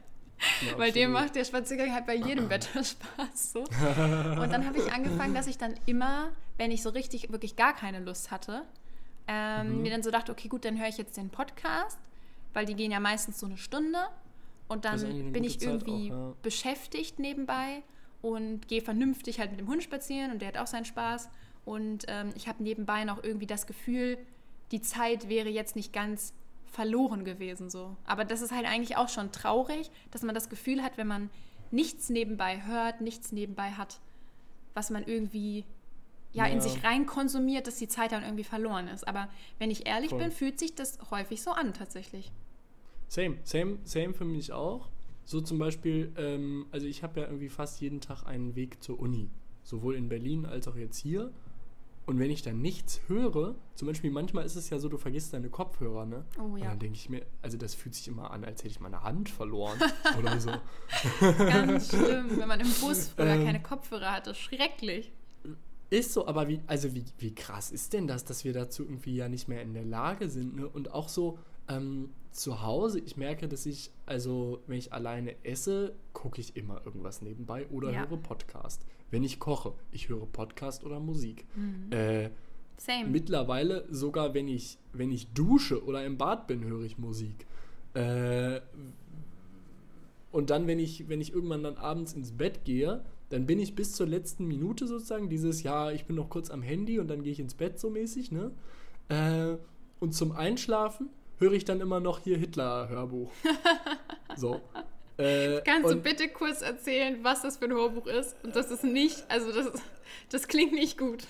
Ja, 0.70 0.78
Weil 0.78 0.92
dem 0.92 1.12
macht 1.12 1.36
der 1.36 1.46
Spaziergang 1.46 1.94
halt 1.94 2.06
bei 2.06 2.16
jedem 2.16 2.50
Wetter 2.50 2.84
Spaß. 2.84 3.54
So. 3.54 3.60
Und 3.62 4.52
dann 4.52 4.66
habe 4.66 4.78
ich 4.78 4.92
angefangen, 4.92 5.34
dass 5.34 5.48
ich 5.48 5.58
dann 5.58 5.76
immer, 5.86 6.32
wenn 6.58 6.70
ich 6.72 6.82
so 6.84 6.90
richtig, 6.90 7.32
wirklich 7.32 7.56
gar 7.56 7.74
keine 7.74 8.00
Lust 8.02 8.30
hatte, 8.30 8.64
ähm, 9.28 9.78
Mhm. 9.78 9.82
mir 9.84 9.92
dann 9.92 10.04
so 10.04 10.12
dachte, 10.12 10.32
okay, 10.34 10.50
gut, 10.50 10.66
dann 10.66 10.78
höre 10.78 10.88
ich 10.90 10.98
jetzt 10.98 11.16
den 11.16 11.30
Podcast, 11.30 11.98
weil 12.52 12.66
die 12.66 12.76
gehen 12.76 12.92
ja 12.92 13.00
meistens 13.00 13.40
so 13.40 13.46
eine 13.46 13.58
Stunde. 13.58 14.00
Und 14.68 14.84
ist 14.86 14.92
dann 15.04 15.12
eine 15.12 15.32
bin 15.32 15.44
ich 15.46 15.62
irgendwie 15.62 16.12
auch, 16.12 16.16
ja. 16.16 16.34
beschäftigt 16.42 17.20
nebenbei 17.20 17.84
und 18.24 18.68
gehe 18.70 18.82
vernünftig 18.82 19.40
halt 19.40 19.52
mit 19.52 19.60
dem 19.60 19.68
Hund 19.68 19.84
spazieren 19.84 20.32
und 20.32 20.40
der 20.42 20.48
hat 20.48 20.58
auch 20.58 20.66
seinen 20.66 20.86
Spaß. 20.86 21.30
Und 21.66 22.06
ähm, 22.08 22.32
ich 22.36 22.48
habe 22.48 22.64
nebenbei 22.64 23.04
noch 23.04 23.22
irgendwie 23.22 23.46
das 23.46 23.68
Gefühl, 23.68 24.18
die 24.72 24.82
Zeit 24.82 25.28
wäre 25.30 25.50
jetzt 25.50 25.76
nicht 25.76 25.92
ganz 25.94 26.34
verloren 26.66 27.26
gewesen 27.26 27.70
so. 27.70 27.96
Aber 28.06 28.24
das 28.26 28.42
ist 28.42 28.52
halt 28.54 28.66
eigentlich 28.66 28.96
auch 28.98 29.10
schon 29.10 29.32
traurig, 29.32 29.92
dass 30.10 30.24
man 30.24 30.34
das 30.34 30.50
Gefühl 30.50 30.82
hat, 30.82 30.98
wenn 30.98 31.06
man 31.08 31.30
nichts 31.70 32.10
nebenbei 32.10 32.66
hört, 32.66 33.02
nichts 33.02 33.34
nebenbei 33.34 33.72
hat, 33.72 34.00
was 34.74 34.90
man 34.90 35.04
irgendwie 35.04 35.66
ja, 36.32 36.46
in 36.46 36.56
Ja. 36.56 36.62
sich 36.62 36.84
rein 36.84 37.06
konsumiert, 37.06 37.68
dass 37.68 37.76
die 37.76 37.90
Zeit 37.90 38.14
dann 38.14 38.24
irgendwie 38.24 38.46
verloren 38.46 38.88
ist. 38.88 39.06
Aber 39.06 39.28
wenn 39.60 39.70
ich 39.70 39.86
ehrlich 39.86 40.12
Voll. 40.12 40.20
bin, 40.20 40.32
fühlt 40.32 40.60
sich 40.60 40.74
das 40.76 40.98
häufig 41.12 41.44
so 41.44 41.52
an 41.52 41.74
tatsächlich. 41.74 42.32
Same, 43.10 43.38
same, 43.44 43.80
same 43.84 44.14
für 44.14 44.26
mich 44.26 44.52
auch. 44.54 44.88
So 45.26 45.42
zum 45.42 45.58
Beispiel, 45.58 46.12
ähm, 46.18 46.66
also 46.72 46.86
ich 46.88 47.04
habe 47.04 47.20
ja 47.22 47.26
irgendwie 47.28 47.50
fast 47.50 47.80
jeden 47.82 48.02
Tag 48.02 48.24
einen 48.26 48.56
Weg 48.56 48.84
zur 48.84 49.00
Uni. 49.00 49.30
Sowohl 49.64 49.96
in 49.96 50.10
Berlin 50.10 50.46
als 50.46 50.68
auch 50.68 50.76
jetzt 50.76 50.98
hier. 50.98 51.32
Und 52.06 52.20
wenn 52.20 52.30
ich 52.30 52.42
dann 52.42 52.62
nichts 52.62 53.00
höre, 53.08 53.56
zum 53.76 53.88
Beispiel 53.88 54.12
manchmal 54.12 54.46
ist 54.46 54.58
es 54.58 54.70
ja 54.70 54.78
so, 54.78 54.90
du 54.90 54.98
vergisst 54.98 55.32
deine 55.34 55.50
Kopfhörer, 55.50 56.06
ne? 56.06 56.26
Oh 56.38 56.44
Und 56.44 56.58
ja. 56.58 56.66
dann 56.72 56.80
denke 56.80 56.98
ich 56.98 57.10
mir, 57.10 57.26
also 57.42 57.58
das 57.58 57.74
fühlt 57.74 57.96
sich 57.96 58.10
immer 58.10 58.32
an, 58.32 58.44
als 58.44 58.60
hätte 58.60 58.72
ich 58.72 58.82
meine 58.82 59.04
Hand 59.04 59.30
verloren 59.30 59.80
oder 60.20 60.38
so. 60.42 60.52
Ganz 61.38 61.90
schlimm, 61.90 62.26
wenn 62.38 62.48
man 62.50 62.60
im 62.60 62.68
Bus 62.82 63.08
früher 63.08 63.28
Ähm. 63.28 63.46
keine 63.46 63.62
Kopfhörer 63.62 64.12
hatte. 64.12 64.36
Schrecklich. 64.36 65.14
Ist 65.90 66.12
so, 66.12 66.28
aber 66.28 66.50
wie, 66.50 66.60
also 66.68 66.94
wie, 66.94 67.06
wie 67.20 67.34
krass 67.34 67.72
ist 67.72 67.94
denn 67.94 68.08
das, 68.08 68.26
dass 68.26 68.44
wir 68.44 68.52
dazu 68.52 68.84
irgendwie 68.84 69.16
ja 69.16 69.30
nicht 69.30 69.48
mehr 69.48 69.62
in 69.62 69.74
der 69.74 69.86
Lage 69.86 70.30
sind, 70.30 70.58
ne? 70.58 70.68
Und 70.68 70.92
auch 70.92 71.08
so 71.08 71.38
ähm, 71.68 72.10
zu 72.32 72.62
Hause, 72.64 73.00
ich 73.00 73.16
merke, 73.18 73.48
dass 73.48 73.66
ich, 73.66 73.92
also 74.06 74.62
wenn 74.68 74.78
ich 74.78 74.92
alleine 74.92 75.36
esse, 75.46 75.94
gucke 76.14 76.42
ich 76.42 76.56
immer 76.56 76.82
irgendwas 76.86 77.22
nebenbei 77.22 77.68
oder 77.70 77.92
Ja. 77.92 78.08
höre 78.10 78.18
Podcast. 78.18 78.86
Wenn 79.12 79.24
ich 79.24 79.40
koche, 79.40 79.74
ich 79.92 80.10
höre 80.10 80.26
Podcast 80.26 80.84
oder 80.84 81.00
Musik. 81.00 81.46
Mhm. 81.56 81.92
Äh, 81.92 82.30
Same. 82.78 83.08
mittlerweile 83.10 83.86
sogar, 83.94 84.34
wenn 84.34 84.48
ich, 84.48 84.80
wenn 84.94 85.12
ich 85.12 85.32
dusche 85.34 85.84
oder 85.86 86.04
im 86.04 86.18
Bad 86.18 86.48
bin, 86.48 86.64
höre 86.64 86.84
ich 86.84 86.98
Musik. 86.98 87.46
Äh, 87.94 88.62
und 90.32 90.50
dann, 90.50 90.66
wenn 90.66 90.80
ich, 90.80 91.08
wenn 91.10 91.22
ich 91.22 91.32
irgendwann 91.32 91.62
dann 91.62 91.78
abends 91.78 92.14
ins 92.14 92.32
Bett 92.32 92.66
gehe, 92.66 93.06
dann 93.30 93.46
bin 93.46 93.60
ich 93.60 93.76
bis 93.76 93.94
zur 93.94 94.08
letzten 94.08 94.46
Minute 94.48 94.88
sozusagen 94.88 95.30
dieses, 95.30 95.62
ja, 95.62 95.92
ich 95.92 96.06
bin 96.06 96.16
noch 96.16 96.30
kurz 96.30 96.50
am 96.50 96.64
Handy 96.64 96.98
und 97.00 97.08
dann 97.08 97.22
gehe 97.22 97.32
ich 97.32 97.40
ins 97.40 97.54
Bett 97.54 97.80
so 97.80 97.90
mäßig, 97.92 98.32
ne? 98.32 98.52
Äh, 99.10 99.58
und 100.00 100.14
zum 100.16 100.32
Einschlafen 100.32 101.10
höre 101.40 101.54
ich 101.54 101.66
dann 101.66 101.82
immer 101.82 102.00
noch 102.00 102.20
hier 102.20 102.38
Hitler-Hörbuch. 102.38 103.32
so. 104.38 104.62
Äh, 105.18 105.62
Kannst 105.62 105.92
du 105.92 105.96
bitte 105.98 106.28
kurz 106.30 106.62
erzählen, 106.62 107.20
was 107.24 107.44
das 107.44 107.58
für 107.58 107.66
ein 107.66 107.72
Hörbuch 107.74 108.08
ist? 108.08 108.36
Und 108.44 108.56
das 108.56 108.72
ist 108.72 108.84
nicht, 108.84 109.24
also 109.30 109.52
das, 109.52 109.82
das 110.30 110.48
klingt 110.48 110.74
nicht 110.74 110.98
gut. 110.98 111.24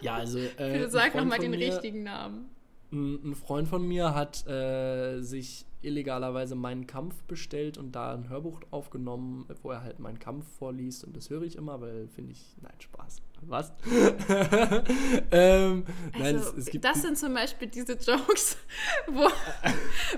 Ja, 0.00 0.14
also. 0.14 0.38
Äh, 0.38 0.48
Bitte 0.56 0.88
sag 0.90 1.14
nochmal 1.14 1.38
den 1.38 1.50
mir- 1.50 1.58
richtigen 1.58 2.02
Namen. 2.04 2.48
Ein 2.96 3.30
ein 3.30 3.34
Freund 3.34 3.68
von 3.68 3.86
mir 3.86 4.14
hat 4.14 4.46
äh, 4.46 5.20
sich 5.20 5.66
illegalerweise 5.82 6.54
meinen 6.54 6.86
Kampf 6.86 7.22
bestellt 7.24 7.78
und 7.78 7.92
da 7.92 8.12
ein 8.14 8.28
Hörbuch 8.28 8.60
aufgenommen, 8.70 9.46
wo 9.62 9.70
er 9.70 9.82
halt 9.82 10.00
meinen 10.00 10.18
Kampf 10.18 10.44
vorliest 10.58 11.04
und 11.04 11.16
das 11.16 11.30
höre 11.30 11.42
ich 11.42 11.56
immer, 11.56 11.80
weil 11.80 12.08
finde 12.08 12.32
ich, 12.32 12.42
nein, 12.60 12.72
Spaß. 12.78 13.22
Was? 13.42 13.72
ähm, 15.30 15.84
nein, 16.18 16.36
Also, 16.36 16.50
es, 16.50 16.56
es 16.56 16.66
gibt 16.70 16.84
das 16.84 17.02
sind 17.02 17.18
zum 17.18 17.34
Beispiel 17.34 17.68
diese 17.68 17.92
Jokes, 17.92 18.56
wo, 19.08 19.28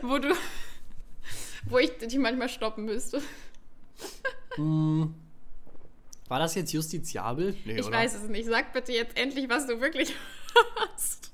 wo 0.09 0.18
du, 0.18 0.33
wo 1.68 1.79
ich 1.79 1.91
dich 1.99 2.16
manchmal 2.16 2.49
stoppen 2.49 2.85
müsste. 2.85 3.20
Mm, 4.57 5.07
war 6.29 6.39
das 6.39 6.55
jetzt 6.55 6.72
justiziabel? 6.72 7.57
Nee, 7.64 7.79
Ich 7.81 7.87
oder? 7.87 7.97
weiß 7.97 8.14
es 8.14 8.29
nicht. 8.29 8.47
Sag 8.49 8.72
bitte 8.72 8.93
jetzt 8.93 9.18
endlich, 9.18 9.49
was 9.49 9.66
du 9.66 9.81
wirklich 9.81 10.14
hast. 10.95 11.28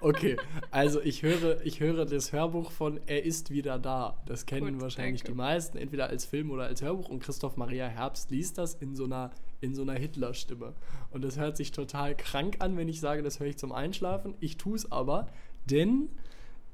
Okay, 0.00 0.36
also 0.70 1.00
ich 1.02 1.22
höre, 1.22 1.60
ich 1.64 1.80
höre 1.80 2.04
das 2.04 2.32
Hörbuch 2.32 2.70
von 2.70 3.00
Er 3.06 3.24
ist 3.24 3.50
wieder 3.50 3.78
da. 3.78 4.16
Das 4.26 4.46
kennen 4.46 4.74
Gut, 4.74 4.82
wahrscheinlich 4.82 5.22
danke. 5.22 5.32
die 5.32 5.36
meisten, 5.36 5.78
entweder 5.78 6.08
als 6.08 6.24
Film 6.24 6.50
oder 6.50 6.64
als 6.64 6.82
Hörbuch. 6.82 7.08
Und 7.08 7.20
Christoph 7.22 7.56
Maria 7.56 7.86
Herbst 7.86 8.30
liest 8.30 8.58
das 8.58 8.74
in 8.74 8.94
so 8.94 9.04
einer, 9.04 9.30
in 9.60 9.74
so 9.74 9.82
einer 9.82 9.94
Hitler-Stimme. 9.94 10.74
Und 11.10 11.22
das 11.24 11.36
hört 11.38 11.56
sich 11.56 11.72
total 11.72 12.16
krank 12.16 12.56
an, 12.60 12.76
wenn 12.76 12.88
ich 12.88 13.00
sage, 13.00 13.22
das 13.22 13.40
höre 13.40 13.48
ich 13.48 13.56
zum 13.58 13.72
Einschlafen. 13.72 14.34
Ich 14.40 14.56
tue 14.56 14.76
es 14.76 14.90
aber, 14.92 15.28
denn 15.68 16.08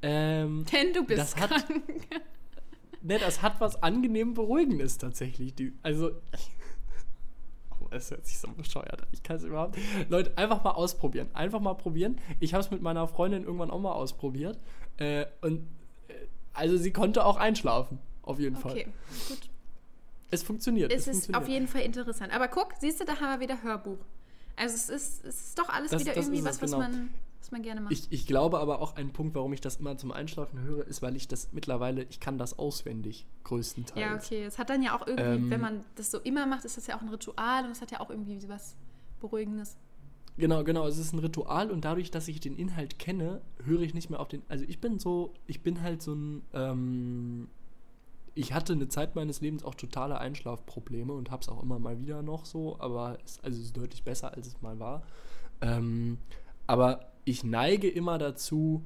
ähm, 0.02 0.66
Denn 0.72 0.92
du 0.92 1.04
bist 1.04 1.18
Das 1.20 1.36
hat- 1.36 1.50
krank. 1.66 1.82
ne, 3.00 3.18
das 3.18 3.40
hat 3.40 3.60
was 3.60 3.82
angenehm 3.82 4.34
Beruhigendes 4.34 4.98
tatsächlich. 4.98 5.54
Die, 5.54 5.72
also, 5.82 6.10
oh, 6.10 6.36
es 7.90 8.10
hört 8.10 8.26
sich 8.26 8.38
so 8.38 8.48
bescheuert 8.48 9.02
an. 9.02 9.08
Ich 9.12 9.22
kann 9.22 9.36
es 9.36 9.44
überhaupt. 9.44 9.76
Leute, 10.08 10.36
einfach 10.36 10.62
mal 10.64 10.72
ausprobieren. 10.72 11.28
Einfach 11.34 11.60
mal 11.60 11.74
probieren. 11.74 12.18
Ich 12.40 12.54
habe 12.54 12.62
es 12.64 12.70
mit 12.70 12.82
meiner 12.82 13.06
Freundin 13.08 13.44
irgendwann 13.44 13.70
auch 13.70 13.80
mal 13.80 13.92
ausprobiert. 13.92 14.58
Äh, 14.96 15.26
und 15.40 15.66
äh, 16.08 16.14
also 16.52 16.76
sie 16.76 16.92
konnte 16.92 17.24
auch 17.24 17.36
einschlafen. 17.36 17.98
Auf 18.22 18.38
jeden 18.40 18.56
Fall. 18.56 18.72
Okay, 18.72 18.86
gut. 19.28 19.50
Es 20.30 20.42
funktioniert. 20.42 20.90
Es 20.92 21.06
ist 21.06 21.26
funktioniert. 21.26 21.42
auf 21.42 21.48
jeden 21.48 21.68
Fall 21.68 21.82
interessant. 21.82 22.32
Aber 22.34 22.48
guck, 22.48 22.72
siehst 22.80 23.00
du, 23.00 23.04
da 23.04 23.20
haben 23.20 23.38
wir 23.40 23.48
wieder 23.48 23.62
Hörbuch. 23.62 23.98
Also 24.56 24.74
es 24.74 24.88
ist, 24.88 25.24
es 25.24 25.40
ist 25.48 25.58
doch 25.58 25.68
alles 25.68 25.90
Das- 25.90 26.00
wieder 26.00 26.14
das 26.14 26.26
irgendwie 26.26 26.44
was, 26.44 26.56
es, 26.56 26.62
was 26.62 26.70
genau. 26.72 26.82
man 26.82 27.10
was 27.44 27.50
man 27.50 27.62
gerne 27.62 27.82
macht. 27.82 27.92
Ich, 27.92 28.06
ich 28.10 28.26
glaube 28.26 28.58
aber 28.58 28.80
auch 28.80 28.96
ein 28.96 29.12
Punkt, 29.12 29.34
warum 29.34 29.52
ich 29.52 29.60
das 29.60 29.76
immer 29.76 29.98
zum 29.98 30.12
Einschlafen 30.12 30.60
höre, 30.60 30.86
ist, 30.86 31.02
weil 31.02 31.14
ich 31.14 31.28
das 31.28 31.52
mittlerweile, 31.52 32.04
ich 32.04 32.18
kann 32.18 32.38
das 32.38 32.58
auswendig, 32.58 33.26
größtenteils. 33.44 34.00
ja, 34.00 34.14
okay. 34.14 34.44
Es 34.44 34.58
hat 34.58 34.70
dann 34.70 34.82
ja 34.82 34.98
auch 34.98 35.06
irgendwie, 35.06 35.24
Ähm, 35.24 35.50
wenn 35.50 35.60
man 35.60 35.84
das 35.94 36.10
so 36.10 36.18
immer 36.20 36.46
macht, 36.46 36.64
ist 36.64 36.78
das 36.78 36.86
ja 36.86 36.96
auch 36.96 37.02
ein 37.02 37.08
Ritual 37.08 37.66
und 37.66 37.70
es 37.70 37.82
hat 37.82 37.90
ja 37.90 38.00
auch 38.00 38.08
irgendwie 38.08 38.48
was 38.48 38.76
Beruhigendes. 39.20 39.76
Genau, 40.36 40.64
genau. 40.64 40.86
Es 40.86 40.98
ist 40.98 41.12
ein 41.12 41.18
Ritual 41.18 41.70
und 41.70 41.84
dadurch, 41.84 42.10
dass 42.10 42.26
ich 42.28 42.40
den 42.40 42.56
Inhalt 42.56 42.98
kenne, 42.98 43.40
höre 43.62 43.82
ich 43.82 43.94
nicht 43.94 44.10
mehr 44.10 44.20
auf 44.20 44.28
den. 44.28 44.42
Also 44.48 44.64
ich 44.66 44.80
bin 44.80 44.98
so, 44.98 45.34
ich 45.46 45.62
bin 45.62 45.82
halt 45.82 46.02
so 46.02 46.14
ein. 46.14 46.42
Ähm, 46.52 47.48
ich 48.36 48.52
hatte 48.52 48.72
eine 48.72 48.88
Zeit 48.88 49.14
meines 49.14 49.40
Lebens 49.40 49.62
auch 49.62 49.76
totale 49.76 50.18
Einschlafprobleme 50.18 51.12
und 51.12 51.30
habe 51.30 51.42
es 51.42 51.48
auch 51.48 51.62
immer 51.62 51.78
mal 51.78 52.00
wieder 52.00 52.22
noch 52.22 52.46
so, 52.46 52.80
aber 52.80 53.18
es, 53.24 53.38
also 53.44 53.60
es 53.60 53.66
ist 53.66 53.76
deutlich 53.76 54.02
besser, 54.02 54.34
als 54.34 54.48
es 54.48 54.60
mal 54.60 54.80
war. 54.80 55.04
Ähm, 55.60 56.18
aber 56.66 57.13
ich 57.24 57.44
neige 57.44 57.88
immer 57.88 58.18
dazu, 58.18 58.84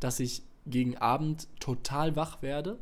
dass 0.00 0.20
ich 0.20 0.42
gegen 0.66 0.96
Abend 0.98 1.48
total 1.60 2.16
wach 2.16 2.42
werde 2.42 2.78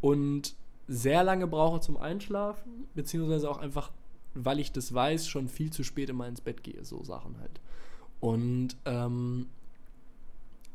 und 0.00 0.54
sehr 0.86 1.24
lange 1.24 1.46
brauche 1.46 1.80
zum 1.80 1.96
Einschlafen, 1.96 2.86
beziehungsweise 2.94 3.48
auch 3.50 3.58
einfach, 3.58 3.90
weil 4.34 4.60
ich 4.60 4.72
das 4.72 4.92
weiß, 4.92 5.28
schon 5.28 5.48
viel 5.48 5.70
zu 5.70 5.82
spät 5.82 6.10
immer 6.10 6.28
ins 6.28 6.40
Bett 6.40 6.62
gehe, 6.62 6.84
so 6.84 7.02
Sachen 7.02 7.38
halt. 7.38 7.60
Und 8.20 8.76
ähm, 8.84 9.48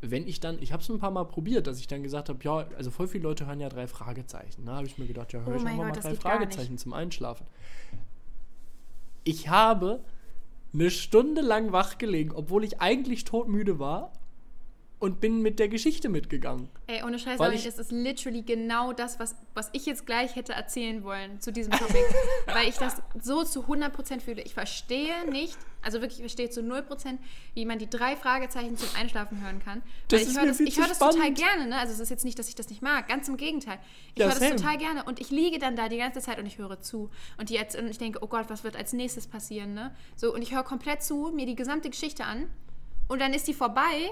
wenn 0.01 0.27
ich 0.27 0.39
dann, 0.39 0.61
ich 0.61 0.71
habe 0.71 0.81
es 0.81 0.89
ein 0.89 0.99
paar 0.99 1.11
Mal 1.11 1.25
probiert, 1.25 1.67
dass 1.67 1.79
ich 1.79 1.87
dann 1.87 2.03
gesagt 2.03 2.29
habe, 2.29 2.39
ja, 2.43 2.67
also 2.77 2.89
voll 2.89 3.07
viele 3.07 3.23
Leute 3.23 3.45
hören 3.45 3.59
ja 3.59 3.69
drei 3.69 3.87
Fragezeichen. 3.87 4.65
Da 4.65 4.77
habe 4.77 4.87
ich 4.87 4.97
mir 4.97 5.07
gedacht, 5.07 5.33
ja, 5.33 5.41
höre 5.41 5.53
Oh 5.53 5.55
ich 5.57 5.65
einfach 5.65 5.77
mal 5.77 5.87
Gott, 5.87 5.97
das 5.97 6.05
drei 6.05 6.15
Fragezeichen 6.15 6.77
zum 6.77 6.93
Einschlafen. 6.93 7.45
Ich 9.23 9.49
habe 9.49 9.99
eine 10.73 10.91
Stunde 10.91 11.41
lang 11.41 11.71
wach 11.71 11.97
gelegen, 11.97 12.31
obwohl 12.33 12.63
ich 12.63 12.81
eigentlich 12.81 13.23
todmüde 13.23 13.79
war 13.79 14.13
und 14.99 15.21
bin 15.21 15.41
mit 15.41 15.59
der 15.59 15.69
Geschichte 15.69 16.09
mitgegangen. 16.09 16.67
Ey, 16.87 17.03
ohne 17.03 17.17
Scheiß, 17.19 17.39
aber 17.39 17.53
ich- 17.53 17.65
es 17.65 17.79
ist 17.79 17.89
literally 17.91 18.41
genau 18.41 18.91
das, 18.91 19.17
was, 19.17 19.33
was 19.53 19.69
ich 19.71 19.85
jetzt 19.85 20.05
gleich 20.05 20.35
hätte 20.35 20.51
erzählen 20.51 21.05
wollen 21.05 21.39
zu 21.39 21.53
diesem 21.53 21.71
Topic. 21.79 22.03
weil 22.47 22.67
ich 22.67 22.75
das 22.75 22.97
so 23.21 23.43
zu 23.45 23.61
100% 23.65 24.19
fühle. 24.19 24.41
Ich 24.41 24.53
verstehe 24.53 25.29
nicht, 25.31 25.57
also 25.81 26.01
wirklich, 26.01 26.19
ich 26.19 26.23
verstehe 26.23 26.49
zu 26.49 26.59
0%, 26.61 27.17
wie 27.53 27.63
man 27.65 27.79
die 27.79 27.89
drei 27.89 28.17
Fragezeichen 28.17 28.75
zum 28.75 28.89
Einschlafen 28.99 29.41
hören 29.41 29.59
kann. 29.63 29.81
Das 30.09 30.21
weil 30.21 30.27
ich 30.31 30.37
höre 30.37 30.45
das, 30.47 30.59
ich 30.59 30.73
zu 30.75 30.81
höre 30.81 30.89
das 30.89 30.99
total 30.99 31.31
gerne, 31.33 31.67
ne? 31.67 31.77
Also 31.77 31.93
es 31.93 32.01
ist 32.01 32.09
jetzt 32.09 32.25
nicht, 32.25 32.37
dass 32.37 32.49
ich 32.49 32.55
das 32.55 32.69
nicht 32.69 32.81
mag, 32.81 33.07
ganz 33.07 33.29
im 33.29 33.37
Gegenteil. 33.37 33.79
Ich 34.15 34.19
Ja, 34.19 34.25
höre 34.29 34.37
das 34.37 34.49
total 34.49 34.77
gerne 34.77 35.05
und 35.05 35.21
ich 35.21 35.29
liege 35.29 35.59
dann 35.59 35.77
da 35.77 35.87
die 35.87 35.97
ganze 35.97 36.19
Zeit 36.19 36.39
und 36.39 36.45
ich 36.45 36.57
höre 36.57 36.81
zu. 36.81 37.09
Und, 37.37 37.49
die 37.49 37.53
jetzt, 37.53 37.77
und 37.77 37.87
ich 37.87 37.97
denke, 37.99 38.19
oh 38.21 38.27
Gott, 38.27 38.49
was 38.49 38.65
wird 38.65 38.75
als 38.75 38.91
nächstes 38.91 39.27
passieren, 39.27 39.73
ne? 39.73 39.95
So, 40.17 40.33
und 40.33 40.41
ich 40.41 40.53
höre 40.53 40.63
komplett 40.63 41.03
zu, 41.03 41.31
mir 41.33 41.45
die 41.45 41.55
gesamte 41.55 41.89
Geschichte 41.89 42.25
an 42.25 42.49
und 43.07 43.21
dann 43.21 43.33
ist 43.33 43.47
die 43.47 43.53
vorbei 43.53 44.09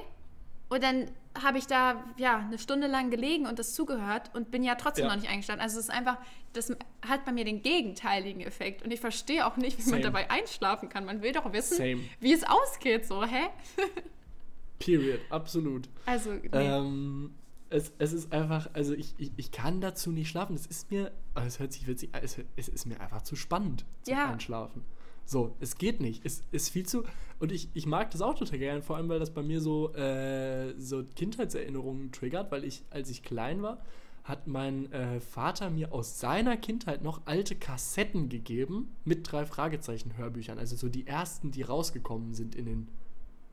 und 0.69 0.83
dann 0.83 1.09
habe 1.41 1.57
ich 1.59 1.67
da 1.67 2.03
ja 2.17 2.37
eine 2.39 2.57
Stunde 2.57 2.87
lang 2.87 3.09
gelegen 3.11 3.45
und 3.45 3.59
das 3.59 3.73
zugehört 3.75 4.31
und 4.33 4.49
bin 4.51 4.63
ja 4.63 4.75
trotzdem 4.75 5.05
Ja. 5.05 5.11
noch 5.15 5.21
nicht 5.21 5.29
eingestanden. 5.31 5.61
Also 5.63 5.77
es 5.79 5.85
ist 5.85 5.91
einfach, 5.91 6.17
das 6.53 6.71
hat 7.07 7.25
bei 7.25 7.31
mir 7.31 7.45
den 7.45 7.61
gegenteiligen 7.61 8.41
Effekt 8.41 8.81
und 8.83 8.91
ich 8.91 8.99
verstehe 8.99 9.45
auch 9.45 9.55
nicht, 9.57 9.77
wie 9.77 9.81
Same. 9.83 9.97
man 9.97 10.01
dabei 10.03 10.29
einschlafen 10.31 10.89
kann. 10.89 11.05
Man 11.05 11.21
will 11.21 11.31
doch 11.33 11.51
wissen, 11.53 11.77
Same. 11.77 11.99
wie 12.19 12.33
es 12.33 12.43
ausgeht, 12.43 13.05
so, 13.05 13.23
hä? 13.23 13.49
Period, 14.79 15.19
absolut. 15.29 15.89
Also, 16.05 16.31
nee. 16.31 16.49
Ähm, 16.53 17.33
es, 17.69 17.91
es 17.97 18.13
ist 18.13 18.31
einfach, 18.31 18.69
also 18.73 18.93
ich, 18.93 19.13
ich, 19.17 19.31
ich 19.35 19.51
kann 19.51 19.81
dazu 19.81 20.11
nicht 20.11 20.29
schlafen. 20.29 20.55
Es 20.55 20.65
ist 20.67 20.89
mir, 20.91 21.11
es 21.35 21.59
hört 21.59 21.73
sich 21.73 21.87
witzig 21.87 22.09
es, 22.21 22.37
es 22.55 22.67
ist 22.69 22.85
mir 22.85 22.99
einfach 23.01 23.23
zu 23.23 23.35
spannend 23.35 23.85
zum 24.03 24.13
Ja. 24.15 24.31
Einschlafen. 24.31 24.85
So, 25.27 25.57
es 25.59 25.77
geht 25.77 25.99
nicht. 25.99 26.25
Es 26.25 26.41
ist 26.51 26.69
viel 26.69 26.85
zu. 26.85 27.03
Und 27.39 27.51
ich, 27.51 27.69
ich 27.73 27.85
mag 27.85 28.09
das 28.11 28.21
auch 28.21 28.33
total 28.33 28.59
gerne, 28.59 28.81
vor 28.81 28.95
allem 28.95 29.09
weil 29.09 29.19
das 29.19 29.33
bei 29.33 29.43
mir 29.43 29.59
so, 29.59 29.93
äh, 29.93 30.73
so 30.79 31.03
Kindheitserinnerungen 31.03 32.13
triggert, 32.13 32.49
weil 32.49 32.63
ich, 32.63 32.85
als 32.91 33.09
ich 33.09 33.23
klein 33.23 33.61
war, 33.61 33.79
hat 34.23 34.47
mein 34.47 34.89
äh, 34.93 35.19
Vater 35.19 35.69
mir 35.69 35.91
aus 35.91 36.21
seiner 36.21 36.55
Kindheit 36.55 37.03
noch 37.03 37.21
alte 37.25 37.55
Kassetten 37.55 38.29
gegeben 38.29 38.95
mit 39.03 39.29
drei 39.29 39.45
Fragezeichen-Hörbüchern. 39.45 40.57
Also 40.59 40.77
so 40.77 40.87
die 40.87 41.05
ersten, 41.05 41.51
die 41.51 41.61
rausgekommen 41.61 42.33
sind 42.33 42.55
in 42.55 42.65
den, 42.65 42.87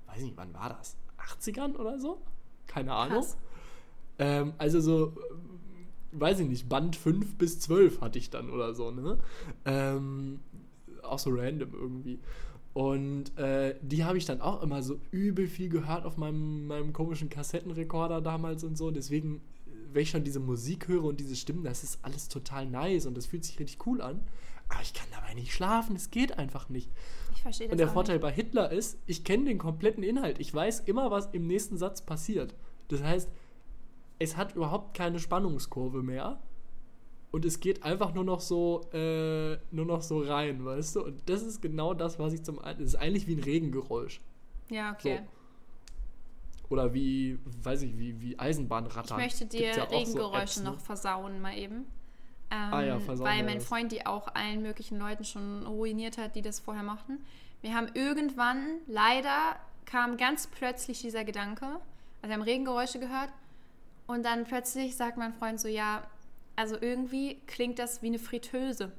weiß 0.07 0.23
nicht, 0.23 0.37
wann 0.37 0.55
war 0.55 0.69
das? 0.69 0.97
80ern 1.19 1.75
oder 1.75 1.99
so? 1.99 2.23
Keine 2.69 2.93
Ahnung. 2.95 3.25
Ähm, 4.21 4.53
also 4.59 4.81
so, 4.81 5.13
weiß 6.13 6.39
ich 6.39 6.49
nicht, 6.49 6.69
Band 6.69 6.95
5 6.95 7.37
bis 7.37 7.59
12 7.59 8.01
hatte 8.01 8.21
ich 8.21 8.31
dann 8.31 8.49
oder 8.49 8.75
so, 8.75 8.93
ne? 8.93 9.19
Ähm, 9.65 10.39
auch 11.05 11.19
so 11.19 11.31
random 11.31 11.73
irgendwie. 11.73 12.21
Und 12.73 13.39
äh, 13.39 13.77
die 13.83 14.05
habe 14.05 14.19
ich 14.19 14.25
dann 14.25 14.41
auch 14.41 14.63
immer 14.63 14.83
so 14.83 14.99
übel 15.13 15.47
viel 15.47 15.69
gehört 15.69 16.05
auf 16.05 16.17
meinem, 16.17 16.67
meinem 16.67 16.93
komischen 16.93 17.31
Kassettenrekorder 17.31 18.21
damals 18.21 18.65
und 18.65 18.77
so. 18.77 18.91
Deswegen, 18.91 19.41
wenn 19.93 20.03
ich 20.03 20.11
schon 20.11 20.25
diese 20.25 20.41
Musik 20.41 20.89
höre 20.89 21.05
und 21.05 21.21
diese 21.21 21.37
Stimmen, 21.37 21.63
das 21.63 21.85
ist 21.85 22.01
alles 22.03 22.29
total 22.29 22.67
nice 22.67 23.07
und 23.07 23.17
das 23.17 23.27
fühlt 23.27 23.45
sich 23.45 23.61
richtig 23.61 23.87
cool 23.87 24.01
an. 24.03 24.21
Aber 24.69 24.83
ich 24.83 24.93
kann 24.93 25.07
dabei 25.13 25.35
nicht 25.35 25.53
schlafen, 25.53 25.95
es 25.95 26.11
geht 26.11 26.37
einfach 26.37 26.69
nicht. 26.69 26.91
ich 27.35 27.43
verstehe 27.43 27.69
das 27.69 27.73
Und 27.73 27.79
der 27.79 27.89
Vorteil 27.89 28.17
nicht. 28.17 28.23
bei 28.23 28.33
Hitler 28.33 28.73
ist, 28.73 28.99
ich 29.07 29.23
kenne 29.23 29.45
den 29.45 29.59
kompletten 29.59 30.03
Inhalt. 30.03 30.41
Ich 30.41 30.53
weiß 30.53 30.81
immer, 30.81 31.13
was 31.13 31.27
im 31.27 31.47
nächsten 31.47 31.77
Satz 31.77 32.03
passiert. 32.03 32.57
Das 32.89 33.03
heißt, 33.03 33.29
es 34.19 34.37
hat 34.37 34.57
überhaupt 34.57 34.97
keine 34.97 35.21
Spannungskurve 35.21 36.03
mehr. 36.03 36.41
Und 37.35 37.45
es 37.45 37.59
geht 37.59 37.83
einfach 37.83 38.15
nur 38.15 38.23
noch 38.23 38.41
so, 38.41 38.83
äh, 38.93 39.59
nur 39.73 39.87
noch 39.87 40.03
so 40.03 40.21
rein, 40.21 40.65
weißt 40.65 40.95
du? 40.95 41.05
Und 41.07 41.29
das 41.29 41.43
ist 41.43 41.61
genau 41.61 41.93
das, 41.93 42.17
was 42.21 42.33
ich 42.33 42.45
zum 42.45 42.61
einen. 42.61 42.79
Das 42.79 42.91
ist 42.91 42.95
eigentlich 42.95 43.27
wie 43.27 43.35
ein 43.35 43.43
Regengeräusch. 43.43 44.21
Ja, 44.71 44.93
okay. 44.93 45.23
Oder 46.69 46.95
wie, 46.95 47.37
weiß 47.65 47.83
ich, 47.83 47.99
wie, 47.99 48.21
wie 48.21 48.35
Ich 48.35 48.41
Eisenbahnrattern. 48.41 49.17
möchte 49.17 49.47
dir 49.47 49.67
ja 49.67 49.83
auch 49.83 49.91
so 49.91 49.97
Regengeräusche 49.97 50.43
Apps, 50.43 50.57
ne? 50.59 50.65
noch 50.71 50.79
versauen, 50.79 51.41
mal 51.41 51.59
eben. 51.59 51.87
Ähm, 52.53 52.73
Ah 52.73 52.83
ja, 52.85 53.01
versauen 53.01 53.27
Weil 53.27 53.43
mein. 53.43 53.61
Freund 53.61 53.91
die 53.91 54.07
auch 54.07 54.29
allen 54.37 54.63
möglichen 54.63 55.01
Leuten 55.01 55.25
schon 55.25 55.67
ruiniert 55.67 56.19
hat, 56.19 56.37
die 56.37 56.43
das 56.43 56.61
vorher 56.61 56.85
mochten. 56.85 57.19
Wir 57.63 57.75
haben 57.75 57.89
irgendwann, 57.95 58.79
leider, 58.87 59.57
kam 59.87 60.19
ganz 60.19 60.47
plötzlich 60.47 61.01
dieser 61.01 61.25
Gedanke, 61.25 61.67
also 61.67 62.29
wir 62.29 62.35
haben 62.35 62.43
Regengeräusche 62.43 63.01
gehört 63.01 63.33
und 64.07 64.25
dann 64.25 64.45
plötzlich 64.45 64.95
sagt 64.95 65.19
mein 65.19 65.33
Freund 65.35 65.59
so, 65.59 65.67
ja, 65.67 66.05
also 66.57 66.77
irgendwie 66.81 67.41
klingt 67.47 67.79
das 67.79 68.03
wie 68.03 68.07
eine 68.07 68.19
Fritteuse. 68.19 68.93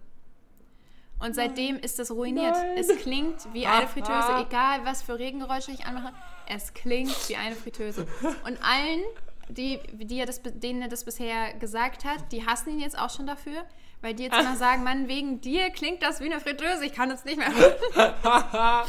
Und 1.20 1.34
seitdem 1.34 1.78
ist 1.78 1.98
das 1.98 2.12
ruiniert. 2.12 2.56
Nein. 2.56 2.78
Es 2.78 2.90
klingt 2.98 3.54
wie 3.54 3.66
eine 3.66 3.88
Fritteuse, 3.88 4.46
egal 4.48 4.84
was 4.84 5.02
für 5.02 5.18
Regengeräusche 5.18 5.72
ich 5.72 5.86
anmache. 5.86 6.14
Es 6.48 6.74
klingt 6.74 7.30
wie 7.30 7.38
eine 7.38 7.56
Fritteuse. 7.56 8.06
Und 8.46 8.60
allen, 8.62 9.02
die, 9.50 9.80
die 9.94 10.20
er 10.20 10.26
das, 10.26 10.42
denen 10.44 10.82
er 10.82 10.88
das 10.90 11.06
bisher 11.06 11.54
gesagt 11.54 12.04
hat, 12.04 12.32
die 12.32 12.46
hassen 12.46 12.72
ihn 12.72 12.80
jetzt 12.82 13.00
auch 13.00 13.10
schon 13.10 13.28
dafür, 13.28 13.64
weil 14.02 14.14
die 14.14 14.24
jetzt 14.24 14.38
immer 14.38 14.58
sagen, 14.58 14.84
Mann, 14.84 15.08
wegen 15.08 15.40
dir 15.40 15.70
klingt 15.70 16.04
das 16.04 16.20
wie 16.20 16.26
eine 16.26 16.42
Fritteuse, 16.42 16.86
ich 16.86 16.94
kann 16.94 17.10
es 17.10 17.24
nicht 17.24 17.38
mehr 17.38 17.54
hören. 17.56 18.86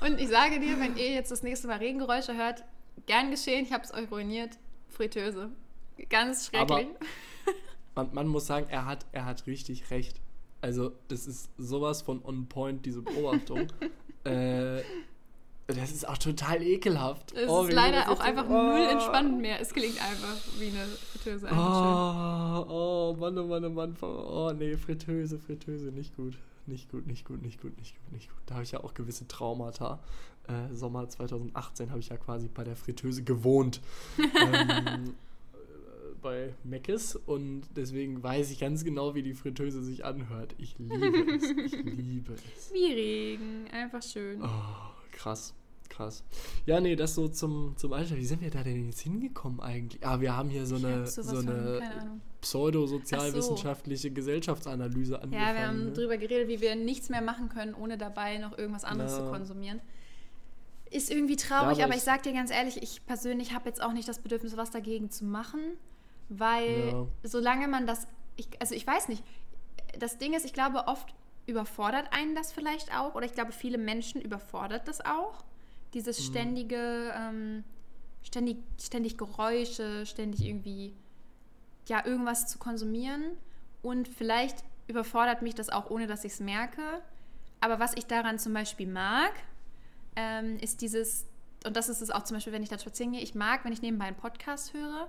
Und 0.00 0.18
ich 0.20 0.28
sage 0.28 0.58
dir, 0.58 0.80
wenn 0.80 0.96
ihr 0.96 1.12
jetzt 1.12 1.30
das 1.30 1.42
nächste 1.42 1.68
Mal 1.68 1.76
Regengeräusche 1.76 2.34
hört, 2.34 2.64
gern 3.06 3.30
geschehen, 3.30 3.64
ich 3.64 3.72
habe 3.72 3.84
es 3.84 3.94
euch 3.94 4.10
ruiniert, 4.10 4.58
Fritteuse. 4.88 5.50
Ganz 6.08 6.46
schrecklich. 6.46 6.88
Man, 8.00 8.14
man 8.14 8.28
muss 8.28 8.46
sagen, 8.46 8.66
er 8.70 8.86
hat, 8.86 9.04
er 9.12 9.26
hat 9.26 9.46
richtig 9.46 9.90
recht. 9.90 10.20
Also, 10.62 10.92
das 11.08 11.26
ist 11.26 11.50
sowas 11.58 12.02
von 12.02 12.24
on 12.24 12.46
point, 12.46 12.84
diese 12.86 13.02
Beobachtung. 13.02 13.66
äh, 14.24 14.82
das 15.66 15.92
ist 15.92 16.08
auch 16.08 16.18
total 16.18 16.62
ekelhaft. 16.62 17.32
es 17.32 17.48
Oh, 17.48 17.64
ist 17.64 17.72
leider 17.72 18.10
auch 18.10 18.20
einfach 18.20 18.46
oh. 18.48 18.52
null 18.52 18.86
entspannend 18.90 19.40
mehr. 19.40 19.60
Es 19.60 19.72
klingt 19.72 20.02
einfach 20.02 20.36
wie 20.58 20.68
eine 20.68 20.86
Fritteuse. 20.86 21.48
Oh, 21.52 22.64
oh, 22.68 23.16
Mann, 23.18 23.38
oh 23.38 23.46
Mann, 23.46 23.64
oh 23.64 23.70
Mann. 23.70 23.96
Oh, 24.00 24.52
nee, 24.56 24.76
Fritteuse, 24.76 25.38
Fritteuse, 25.38 25.92
nicht 25.92 26.16
gut. 26.16 26.36
Nicht 26.66 26.90
gut, 26.90 27.06
nicht 27.06 27.24
gut, 27.24 27.42
nicht 27.42 27.60
gut, 27.60 27.76
nicht 27.78 27.96
gut, 27.96 28.12
nicht 28.12 28.28
gut. 28.28 28.38
Da 28.46 28.54
habe 28.54 28.64
ich 28.64 28.72
ja 28.72 28.82
auch 28.82 28.94
gewisse 28.94 29.26
Traumata. 29.26 29.98
Äh, 30.46 30.74
Sommer 30.74 31.08
2018 31.08 31.90
habe 31.90 32.00
ich 32.00 32.08
ja 32.08 32.16
quasi 32.16 32.48
bei 32.48 32.64
der 32.64 32.76
Fritteuse 32.76 33.22
gewohnt. 33.22 33.80
ähm, 34.18 34.70
äh, 34.70 34.98
bei 36.20 36.54
Meckes 36.64 37.16
und 37.16 37.62
deswegen 37.76 38.22
weiß 38.22 38.50
ich 38.50 38.60
ganz 38.60 38.84
genau, 38.84 39.14
wie 39.14 39.22
die 39.22 39.34
Fritteuse 39.34 39.82
sich 39.82 40.04
anhört. 40.04 40.54
Ich 40.58 40.76
liebe 40.78 41.34
es. 41.36 41.50
Ich 41.50 41.72
liebe 41.84 42.34
es. 42.34 42.72
Wie 42.72 42.92
Regen, 42.92 43.66
einfach 43.72 44.02
schön. 44.02 44.42
Oh, 44.42 44.48
krass, 45.12 45.54
krass. 45.88 46.22
Ja, 46.66 46.80
nee, 46.80 46.96
das 46.96 47.14
so 47.14 47.28
zum, 47.28 47.74
zum 47.76 47.92
Alter. 47.92 48.16
Wie 48.16 48.24
sind 48.24 48.40
wir 48.42 48.50
da 48.50 48.62
denn 48.62 48.86
jetzt 48.86 49.00
hingekommen 49.00 49.60
eigentlich? 49.60 50.04
Ah, 50.06 50.20
wir 50.20 50.36
haben 50.36 50.48
hier 50.48 50.66
so 50.66 50.76
eine, 50.76 51.06
so 51.06 51.36
eine 51.38 52.20
pseudosozialwissenschaftliche 52.40 54.10
Gesellschaftsanalyse 54.10 55.20
angefangen. 55.20 55.46
Ja, 55.48 55.54
wir 55.54 55.66
haben 55.68 55.84
ne? 55.86 55.92
drüber 55.92 56.16
geredet, 56.16 56.48
wie 56.48 56.60
wir 56.60 56.74
nichts 56.76 57.08
mehr 57.08 57.22
machen 57.22 57.48
können, 57.48 57.74
ohne 57.74 57.98
dabei 57.98 58.38
noch 58.38 58.56
irgendwas 58.56 58.84
anderes 58.84 59.12
Na. 59.18 59.24
zu 59.24 59.30
konsumieren. 59.30 59.80
Ist 60.90 61.10
irgendwie 61.10 61.36
traurig, 61.36 61.78
Ja, 61.78 61.84
aber 61.84 61.92
aber 61.92 61.92
ich 61.94 61.98
ich- 61.98 62.04
sag 62.04 62.22
dir 62.24 62.32
ganz 62.32 62.50
ehrlich, 62.50 62.82
ich 62.82 63.04
persönlich 63.06 63.54
habe 63.54 63.68
jetzt 63.68 63.80
auch 63.82 63.92
nicht 63.92 64.08
das 64.08 64.18
Bedürfnis, 64.18 64.56
was 64.56 64.70
dagegen 64.70 65.10
zu 65.10 65.24
machen, 65.24 65.60
weil 66.30 66.88
Ja. 66.88 67.06
solange 67.22 67.68
man 67.68 67.86
das, 67.86 68.06
ich, 68.36 68.48
also 68.60 68.74
ich 68.74 68.86
weiß 68.86 69.08
nicht, 69.08 69.22
das 69.98 70.16
Ding 70.16 70.32
ist, 70.32 70.46
ich 70.46 70.52
glaube, 70.54 70.86
oft 70.86 71.12
überfordert 71.46 72.06
einen 72.12 72.34
das 72.34 72.52
vielleicht 72.52 72.96
auch, 72.96 73.14
oder 73.14 73.26
ich 73.26 73.34
glaube, 73.34 73.52
viele 73.52 73.76
Menschen 73.76 74.20
überfordert 74.22 74.88
das 74.88 75.04
auch, 75.04 75.44
Dieses 75.92 76.24
ständige, 76.24 77.12
ähm, 77.16 77.64
ständig, 78.22 78.58
ständig 78.80 79.18
Geräusche, 79.18 80.06
ständig 80.06 80.44
irgendwie, 80.46 80.94
ja, 81.88 82.06
irgendwas 82.06 82.46
zu 82.46 82.58
konsumieren. 82.60 83.32
Und 83.82 84.06
vielleicht 84.06 84.62
überfordert 84.86 85.42
mich 85.42 85.56
das 85.56 85.68
auch, 85.68 85.90
ohne 85.90 86.06
dass 86.06 86.22
ich 86.24 86.34
es 86.34 86.40
merke. 86.40 87.02
Aber 87.60 87.80
was 87.80 87.94
ich 87.94 88.06
daran 88.06 88.38
zum 88.38 88.52
Beispiel 88.54 88.86
mag, 88.86 89.32
ähm, 90.14 90.58
ist 90.60 90.80
dieses, 90.80 91.26
und 91.66 91.76
das 91.76 91.88
ist 91.88 92.02
es 92.02 92.10
auch 92.12 92.22
zum 92.22 92.36
Beispiel, 92.36 92.52
wenn 92.52 92.62
ich 92.62 92.68
da 92.68 92.78
spazieren 92.78 93.10
gehe, 93.12 93.20
ich 93.20 93.34
mag, 93.34 93.64
wenn 93.64 93.72
ich 93.72 93.82
nebenbei 93.82 94.04
einen 94.04 94.16
Podcast 94.16 94.72
höre, 94.72 95.08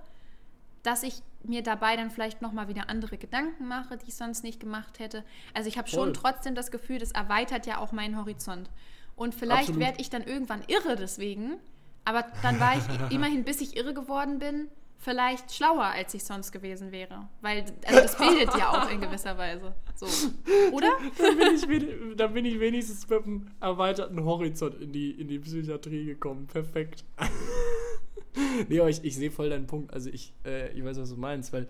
dass 0.84 1.04
ich 1.04 1.22
mir 1.44 1.64
dabei 1.64 1.96
dann 1.96 2.12
vielleicht 2.12 2.42
nochmal 2.42 2.68
wieder 2.68 2.90
andere 2.90 3.18
Gedanken 3.18 3.68
mache, 3.68 3.98
die 3.98 4.10
ich 4.10 4.16
sonst 4.16 4.44
nicht 4.44 4.60
gemacht 4.60 5.00
hätte. 5.00 5.24
Also 5.54 5.68
ich 5.68 5.78
habe 5.78 5.88
schon 5.88 6.14
trotzdem 6.14 6.56
das 6.56 6.72
Gefühl, 6.72 7.00
das 7.00 7.12
erweitert 7.12 7.66
ja 7.66 7.80
auch 7.80 7.92
meinen 7.92 8.18
Horizont. 8.18 8.70
Und 9.16 9.36
vielleicht 9.36 9.78
werde 9.78 10.02
ich 10.02 10.10
dann 10.10 10.24
irgendwann 10.24 10.64
irre 10.68 10.96
deswegen, 10.96 11.58
aber 12.06 12.26
dann 12.42 12.60
war 12.60 12.78
ich 12.78 12.84
immerhin, 13.14 13.44
bis 13.44 13.62
ich 13.62 13.76
irre 13.76 13.94
geworden 13.94 14.40
bin, 14.40 14.68
vielleicht 14.98 15.54
schlauer, 15.54 15.86
als 15.86 16.14
ich 16.14 16.24
sonst 16.24 16.52
gewesen 16.52 16.92
wäre. 16.92 17.28
Weil 17.42 17.66
also 17.86 18.02
das 18.02 18.18
bildet 18.18 18.56
ja 18.56 18.70
auch 18.70 18.90
in 18.90 19.02
gewisser 19.02 19.38
Weise. 19.38 19.74
So. 19.96 20.06
Oder? 20.72 20.90
da, 21.18 21.32
bin 21.32 21.56
ich, 21.56 22.34
bin 22.34 22.46
ich 22.46 22.60
wenigstens 22.60 23.08
mit 23.10 23.24
einem 23.24 23.48
erweiterten 23.60 24.24
Horizont 24.24 24.80
in 24.80 24.92
die, 24.92 25.12
in 25.12 25.28
die 25.28 25.40
Psychiatrie 25.40 26.06
gekommen. 26.06 26.48
Perfekt. 26.48 27.04
nee, 28.70 28.80
aber 28.80 28.90
ich, 28.90 29.04
ich 29.04 29.16
sehe 29.16 29.32
voll 29.32 29.50
deinen 29.50 29.68
Punkt. 29.68 29.94
Also 29.94 30.10
ich, 30.10 30.34
äh, 30.46 30.72
ich 30.74 30.84
weiß, 30.84 31.00
was 31.00 31.10
du 31.10 31.18
meinst, 31.18 31.54
weil 31.54 31.68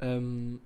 ähm, 0.00 0.60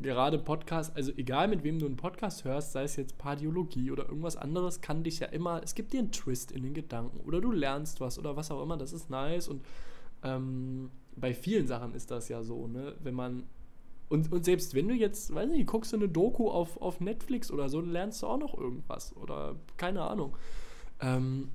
gerade 0.00 0.38
Podcast, 0.38 0.96
also 0.96 1.12
egal 1.16 1.48
mit 1.48 1.62
wem 1.62 1.78
du 1.78 1.86
einen 1.86 1.96
Podcast 1.96 2.44
hörst, 2.44 2.72
sei 2.72 2.84
es 2.84 2.96
jetzt 2.96 3.18
Pardiologie 3.18 3.90
oder 3.90 4.08
irgendwas 4.08 4.36
anderes, 4.36 4.80
kann 4.80 5.04
dich 5.04 5.20
ja 5.20 5.28
immer, 5.28 5.62
es 5.62 5.74
gibt 5.74 5.92
dir 5.92 6.00
einen 6.00 6.12
Twist 6.12 6.52
in 6.52 6.62
den 6.62 6.74
Gedanken 6.74 7.20
oder 7.20 7.40
du 7.40 7.52
lernst 7.52 8.00
was 8.00 8.18
oder 8.18 8.36
was 8.36 8.50
auch 8.50 8.62
immer, 8.62 8.76
das 8.76 8.92
ist 8.92 9.10
nice 9.10 9.48
und 9.48 9.62
ähm, 10.22 10.90
bei 11.16 11.34
vielen 11.34 11.66
Sachen 11.66 11.94
ist 11.94 12.10
das 12.10 12.28
ja 12.28 12.42
so, 12.42 12.66
ne? 12.68 12.94
Wenn 13.02 13.14
man. 13.14 13.44
Und, 14.08 14.30
und 14.30 14.44
selbst 14.44 14.74
wenn 14.74 14.88
du 14.88 14.94
jetzt, 14.94 15.34
weiß 15.34 15.50
nicht, 15.50 15.66
guckst 15.66 15.92
du 15.92 15.96
eine 15.96 16.08
Doku 16.08 16.50
auf, 16.50 16.80
auf 16.82 17.00
Netflix 17.00 17.50
oder 17.50 17.70
so, 17.70 17.80
dann 17.80 17.90
lernst 17.90 18.22
du 18.22 18.26
auch 18.26 18.36
noch 18.36 18.56
irgendwas. 18.56 19.16
Oder 19.16 19.56
keine 19.78 20.02
Ahnung. 20.02 20.36
Ähm, 21.00 21.48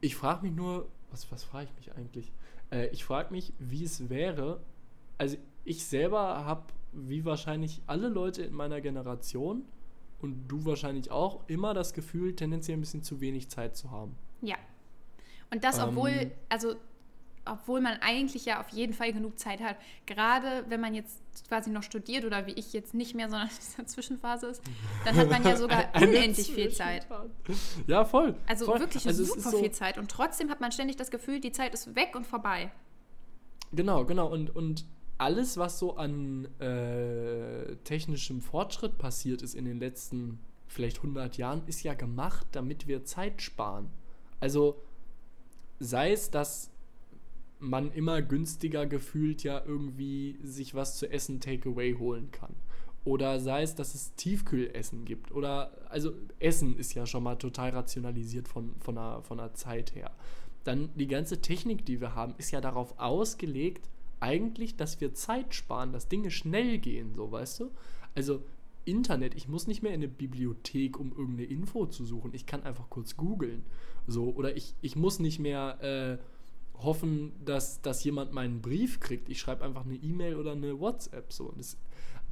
ich 0.00 0.14
frage 0.14 0.46
mich 0.46 0.54
nur, 0.54 0.86
was, 1.10 1.30
was 1.32 1.42
frage 1.42 1.68
ich 1.68 1.76
mich 1.76 1.96
eigentlich? 1.96 2.32
Äh, 2.70 2.88
ich 2.88 3.04
frage 3.04 3.32
mich, 3.32 3.52
wie 3.58 3.84
es 3.84 4.08
wäre. 4.08 4.60
Also 5.18 5.36
ich 5.64 5.84
selber 5.84 6.44
habe, 6.44 6.64
wie 6.92 7.24
wahrscheinlich 7.24 7.82
alle 7.86 8.08
Leute 8.08 8.42
in 8.42 8.54
meiner 8.54 8.80
Generation 8.80 9.62
und 10.20 10.48
du 10.48 10.64
wahrscheinlich 10.64 11.10
auch, 11.10 11.40
immer 11.48 11.74
das 11.74 11.92
Gefühl, 11.92 12.34
tendenziell 12.34 12.76
ein 12.76 12.80
bisschen 12.80 13.02
zu 13.02 13.20
wenig 13.20 13.48
Zeit 13.48 13.76
zu 13.76 13.90
haben. 13.90 14.16
Ja. 14.40 14.56
Und 15.50 15.64
das, 15.64 15.78
obwohl, 15.78 16.10
ähm, 16.10 16.30
also 16.48 16.74
obwohl 17.44 17.80
man 17.80 17.98
eigentlich 18.00 18.44
ja 18.44 18.60
auf 18.60 18.68
jeden 18.70 18.92
Fall 18.92 19.12
genug 19.12 19.38
Zeit 19.38 19.60
hat. 19.60 19.76
Gerade 20.06 20.64
wenn 20.68 20.80
man 20.80 20.94
jetzt 20.94 21.22
quasi 21.48 21.70
noch 21.70 21.82
studiert 21.82 22.24
oder 22.24 22.46
wie 22.46 22.52
ich 22.52 22.72
jetzt 22.72 22.94
nicht 22.94 23.14
mehr, 23.14 23.28
sondern 23.28 23.48
in 23.50 23.56
dieser 23.56 23.86
Zwischenphase 23.86 24.46
ist, 24.46 24.62
dann 25.04 25.16
hat 25.16 25.30
man 25.30 25.44
ja 25.44 25.56
sogar 25.56 25.88
unendlich 25.94 26.52
viel 26.52 26.72
Zeit. 26.72 27.06
Ja, 27.86 28.04
voll. 28.04 28.34
Also 28.46 28.66
voll. 28.66 28.80
wirklich 28.80 29.06
also 29.06 29.24
super 29.24 29.50
so 29.50 29.58
viel 29.58 29.70
Zeit. 29.70 29.98
Und 29.98 30.10
trotzdem 30.10 30.50
hat 30.50 30.60
man 30.60 30.72
ständig 30.72 30.96
das 30.96 31.10
Gefühl, 31.10 31.40
die 31.40 31.52
Zeit 31.52 31.74
ist 31.74 31.94
weg 31.94 32.14
und 32.14 32.26
vorbei. 32.26 32.70
Genau, 33.72 34.04
genau. 34.04 34.28
Und, 34.32 34.54
und 34.54 34.84
alles, 35.18 35.56
was 35.56 35.78
so 35.78 35.96
an 35.96 36.46
äh, 36.60 37.76
technischem 37.84 38.40
Fortschritt 38.40 38.98
passiert 38.98 39.42
ist 39.42 39.54
in 39.54 39.64
den 39.64 39.78
letzten 39.78 40.38
vielleicht 40.66 40.98
100 40.98 41.36
Jahren, 41.36 41.62
ist 41.66 41.82
ja 41.82 41.94
gemacht, 41.94 42.46
damit 42.52 42.86
wir 42.86 43.04
Zeit 43.04 43.40
sparen. 43.40 43.90
Also 44.40 44.82
sei 45.78 46.12
es, 46.12 46.30
dass 46.30 46.70
man 47.58 47.90
immer 47.92 48.22
günstiger 48.22 48.86
gefühlt 48.86 49.42
ja 49.42 49.62
irgendwie 49.64 50.38
sich 50.42 50.74
was 50.74 50.98
zu 50.98 51.10
essen 51.10 51.40
Takeaway 51.40 51.94
holen 51.94 52.30
kann. 52.30 52.54
Oder 53.04 53.38
sei 53.38 53.62
es, 53.62 53.74
dass 53.74 53.94
es 53.94 54.14
Tiefkühlessen 54.16 55.04
gibt. 55.04 55.30
Oder, 55.32 55.70
also 55.88 56.12
Essen 56.40 56.76
ist 56.76 56.94
ja 56.94 57.06
schon 57.06 57.22
mal 57.22 57.36
total 57.36 57.70
rationalisiert 57.70 58.48
von, 58.48 58.74
von, 58.80 58.96
der, 58.96 59.22
von 59.22 59.38
der 59.38 59.54
Zeit 59.54 59.94
her. 59.94 60.10
Dann 60.64 60.90
die 60.96 61.06
ganze 61.06 61.40
Technik, 61.40 61.86
die 61.86 62.00
wir 62.00 62.16
haben, 62.16 62.34
ist 62.38 62.50
ja 62.50 62.60
darauf 62.60 62.98
ausgelegt, 62.98 63.88
eigentlich, 64.18 64.76
dass 64.76 65.00
wir 65.00 65.14
Zeit 65.14 65.54
sparen, 65.54 65.92
dass 65.92 66.08
Dinge 66.08 66.32
schnell 66.32 66.78
gehen, 66.78 67.14
so 67.14 67.30
weißt 67.30 67.60
du? 67.60 67.70
Also 68.16 68.42
Internet, 68.84 69.34
ich 69.34 69.46
muss 69.46 69.66
nicht 69.66 69.82
mehr 69.82 69.92
in 69.92 70.00
eine 70.00 70.08
Bibliothek, 70.08 70.98
um 70.98 71.10
irgendeine 71.10 71.44
Info 71.44 71.86
zu 71.86 72.04
suchen. 72.04 72.32
Ich 72.34 72.46
kann 72.46 72.62
einfach 72.62 72.90
kurz 72.90 73.16
googeln. 73.16 73.64
So, 74.06 74.30
oder 74.34 74.56
ich, 74.56 74.74
ich 74.80 74.96
muss 74.96 75.18
nicht 75.18 75.38
mehr 75.38 75.78
äh, 75.82 76.18
hoffen, 76.82 77.32
dass, 77.44 77.80
dass 77.82 78.04
jemand 78.04 78.32
meinen 78.32 78.60
Brief 78.60 79.00
kriegt. 79.00 79.28
Ich 79.28 79.40
schreibe 79.40 79.64
einfach 79.64 79.84
eine 79.84 79.96
E-Mail 79.96 80.36
oder 80.36 80.52
eine 80.52 80.78
WhatsApp. 80.78 81.32
So. 81.32 81.52
Das, 81.56 81.76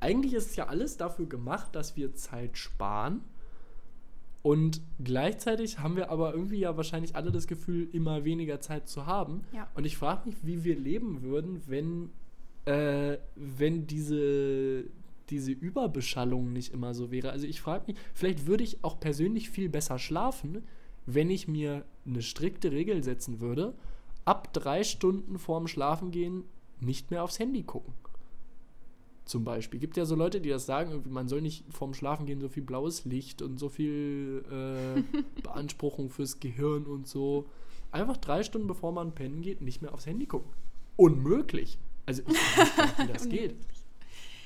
eigentlich 0.00 0.34
ist 0.34 0.50
es 0.50 0.56
ja 0.56 0.66
alles 0.66 0.96
dafür 0.96 1.26
gemacht, 1.26 1.74
dass 1.74 1.96
wir 1.96 2.14
Zeit 2.14 2.58
sparen. 2.58 3.22
Und 4.42 4.82
gleichzeitig 5.02 5.78
haben 5.78 5.96
wir 5.96 6.10
aber 6.10 6.34
irgendwie 6.34 6.58
ja 6.58 6.76
wahrscheinlich 6.76 7.16
alle 7.16 7.32
das 7.32 7.46
Gefühl, 7.46 7.88
immer 7.92 8.24
weniger 8.24 8.60
Zeit 8.60 8.88
zu 8.88 9.06
haben. 9.06 9.42
Ja. 9.54 9.70
Und 9.74 9.86
ich 9.86 9.96
frage 9.96 10.28
mich, 10.28 10.36
wie 10.42 10.64
wir 10.64 10.78
leben 10.78 11.22
würden, 11.22 11.62
wenn, 11.66 12.10
äh, 12.66 13.16
wenn 13.36 13.86
diese, 13.86 14.84
diese 15.30 15.52
Überbeschallung 15.52 16.52
nicht 16.52 16.74
immer 16.74 16.92
so 16.92 17.10
wäre. 17.10 17.30
Also 17.30 17.46
ich 17.46 17.62
frage 17.62 17.84
mich, 17.86 17.96
vielleicht 18.12 18.46
würde 18.46 18.64
ich 18.64 18.84
auch 18.84 19.00
persönlich 19.00 19.48
viel 19.48 19.70
besser 19.70 19.98
schlafen, 19.98 20.62
wenn 21.06 21.30
ich 21.30 21.48
mir 21.48 21.86
eine 22.06 22.20
strikte 22.20 22.70
Regel 22.70 23.02
setzen 23.02 23.40
würde 23.40 23.74
ab 24.24 24.52
drei 24.52 24.84
Stunden 24.84 25.38
vorm 25.38 25.66
Schlafengehen 25.66 26.44
nicht 26.80 27.10
mehr 27.10 27.22
aufs 27.24 27.38
Handy 27.38 27.62
gucken. 27.62 27.94
Zum 29.24 29.42
Beispiel. 29.42 29.80
Gibt 29.80 29.96
ja 29.96 30.04
so 30.04 30.14
Leute, 30.14 30.40
die 30.40 30.50
das 30.50 30.66
sagen, 30.66 31.02
man 31.08 31.28
soll 31.28 31.40
nicht 31.40 31.64
vorm 31.72 31.94
Schlafengehen 31.94 32.40
so 32.40 32.48
viel 32.48 32.62
blaues 32.62 33.06
Licht 33.06 33.40
und 33.40 33.58
so 33.58 33.70
viel 33.70 34.44
äh, 34.50 35.42
Beanspruchung 35.42 36.10
fürs 36.10 36.40
Gehirn 36.40 36.84
und 36.84 37.06
so. 37.06 37.46
Einfach 37.90 38.18
drei 38.18 38.42
Stunden 38.42 38.66
bevor 38.66 38.92
man 38.92 39.14
pennen 39.14 39.40
geht, 39.40 39.62
nicht 39.62 39.80
mehr 39.80 39.94
aufs 39.94 40.04
Handy 40.04 40.26
gucken. 40.26 40.52
Unmöglich. 40.96 41.78
Also 42.06 42.22
ich 42.22 42.28
weiß 42.28 42.76
nicht, 42.76 42.98
wie 42.98 43.06
das 43.12 43.28
geht. 43.28 43.56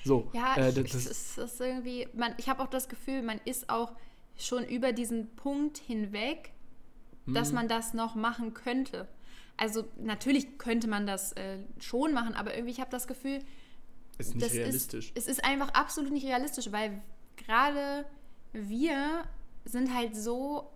So, 0.05 0.31
ja, 0.33 0.57
äh, 0.57 0.73
das, 0.73 0.93
das 0.93 1.39
ist, 1.39 1.61
irgendwie, 1.61 2.07
man, 2.15 2.35
ich 2.39 2.49
habe 2.49 2.63
auch 2.63 2.69
das 2.69 2.89
Gefühl, 2.89 3.23
man 3.23 3.41
ist 3.45 3.69
auch 3.69 3.93
schon 4.37 4.65
über 4.65 4.93
diesen 4.93 5.35
Punkt 5.35 5.79
hinweg, 5.79 6.53
dass 7.27 7.49
hm. 7.49 7.57
man 7.57 7.69
das 7.69 7.95
noch 7.95 8.15
machen 8.15 8.55
könnte. 8.55 9.09
Also 9.59 9.85
natürlich 9.97 10.57
könnte 10.57 10.89
man 10.89 11.07
das 11.07 11.33
äh, 11.33 11.59
schon 11.81 12.15
machen, 12.15 12.35
aber 12.35 12.55
irgendwie 12.55 12.71
ich 12.71 12.81
habe 12.81 12.91
das 12.91 13.07
Gefühl, 13.07 13.41
ist 14.17 14.35
nicht 14.35 14.55
realistisch. 14.55 15.13
Ist, 15.15 15.19
es 15.19 15.29
ist 15.29 15.45
einfach 15.45 15.71
absolut 15.71 16.13
nicht 16.13 16.27
realistisch, 16.27 16.71
weil 16.73 17.03
gerade 17.37 18.07
wir 18.53 19.25
sind 19.65 19.93
halt 19.95 20.17
so, 20.17 20.71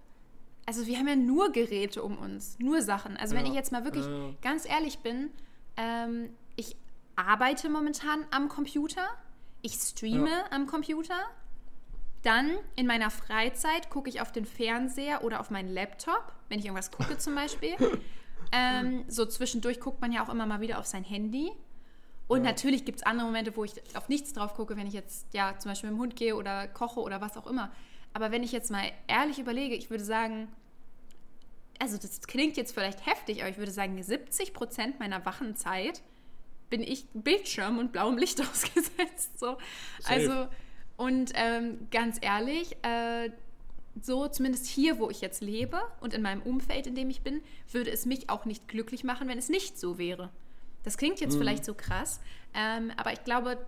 also 0.67 0.87
wir 0.87 0.99
haben 0.99 1.09
ja 1.09 1.17
nur 1.17 1.53
Geräte 1.53 2.03
um 2.03 2.19
uns, 2.19 2.59
nur 2.59 2.83
Sachen. 2.83 3.17
Also 3.17 3.35
ja. 3.35 3.41
wenn 3.41 3.47
ich 3.47 3.55
jetzt 3.55 3.73
mal 3.73 3.85
wirklich 3.85 4.05
äh. 4.05 4.35
ganz 4.43 4.69
ehrlich 4.69 4.99
bin, 4.99 5.31
ähm, 5.77 6.31
ich 6.57 6.77
arbeite 7.17 7.69
momentan 7.69 8.25
am 8.33 8.49
Computer, 8.49 9.07
ich 9.63 9.75
streame 9.75 10.31
ja. 10.31 10.45
am 10.51 10.67
Computer, 10.67 11.19
dann 12.23 12.51
in 12.77 12.87
meiner 12.87 13.11
Freizeit 13.11 13.91
gucke 13.91 14.09
ich 14.09 14.21
auf 14.21 14.33
den 14.33 14.45
Fernseher 14.45 15.25
oder 15.25 15.41
auf 15.41 15.51
meinen 15.51 15.69
Laptop, 15.69 16.33
wenn 16.49 16.59
ich 16.59 16.67
irgendwas 16.67 16.91
gucke 16.91 17.19
zum 17.19 17.35
Beispiel. 17.35 17.75
Ähm, 18.53 19.05
so 19.09 19.25
zwischendurch 19.25 19.81
guckt 19.81 20.01
man 20.01 20.13
ja 20.13 20.25
auch 20.25 20.29
immer 20.29 20.47
mal 20.47 20.61
wieder 20.61 20.79
auf 20.79 20.87
sein 20.87 21.05
Handy. 21.05 21.51
Und 22.29 22.45
ja. 22.45 22.51
natürlich 22.51 22.85
gibt 22.85 22.99
es 22.99 23.03
andere 23.03 23.27
Momente, 23.27 23.57
wo 23.57 23.65
ich 23.65 23.73
auf 23.95 24.09
nichts 24.09 24.33
drauf 24.33 24.55
gucke, 24.55 24.77
wenn 24.77 24.87
ich 24.87 24.95
jetzt 24.95 25.27
ja 25.35 25.59
zum 25.59 25.71
Beispiel 25.71 25.91
mit 25.91 25.99
dem 25.99 26.03
Hund 26.03 26.17
gehe 26.17 26.37
oder 26.37 26.69
koche 26.69 27.01
oder 27.01 27.21
was 27.21 27.37
auch 27.37 27.47
immer. 27.47 27.71
Aber 28.15 28.31
wenn 28.31 28.43
ich 28.43 28.53
jetzt 28.53 28.71
mal 28.71 28.85
ehrlich 29.07 29.39
überlege, 29.39 29.75
ich 29.75 29.91
würde 29.91 30.05
sagen, 30.05 30.49
also 31.79 31.97
das 31.97 32.21
klingt 32.21 32.57
jetzt 32.57 32.73
vielleicht 32.73 33.07
heftig, 33.07 33.41
aber 33.41 33.51
ich 33.51 33.59
würde 33.59 33.73
sagen, 33.73 34.01
70 34.01 34.55
Prozent 34.55 35.01
meiner 35.01 35.25
wachen 35.25 35.57
Zeit 35.57 36.03
bin 36.71 36.83
ich 36.83 37.07
Bildschirm 37.13 37.79
und 37.79 37.93
blauem 37.93 38.17
Licht 38.17 38.41
ausgesetzt. 38.51 39.39
So. 39.39 39.59
Also, 40.05 40.49
und 40.97 41.33
ähm, 41.35 41.89
ganz 41.91 42.19
ehrlich, 42.21 42.77
äh, 42.83 43.31
so, 44.01 44.29
zumindest 44.29 44.67
hier, 44.67 44.99
wo 44.99 45.11
ich 45.11 45.21
jetzt 45.21 45.43
lebe 45.43 45.81
und 46.01 46.15
in 46.15 46.23
meinem 46.23 46.43
Umfeld, 46.43 46.87
in 46.87 46.95
dem 46.95 47.11
ich 47.11 47.23
bin, 47.23 47.43
würde 47.71 47.91
es 47.91 48.07
mich 48.07 48.31
auch 48.31 48.45
nicht 48.45 48.69
glücklich 48.69 49.05
machen, 49.05 49.29
wenn 49.29 49.39
es 49.39 49.49
nicht 49.49 49.79
so 49.79 49.99
wäre. 49.99 50.31
Das 50.83 50.97
klingt 50.97 51.21
jetzt 51.21 51.35
mhm. 51.35 51.41
vielleicht 51.41 51.65
so 51.65 51.75
krass, 51.75 52.21
ähm, 52.55 52.91
aber 52.97 53.13
ich 53.13 53.23
glaube, 53.25 53.59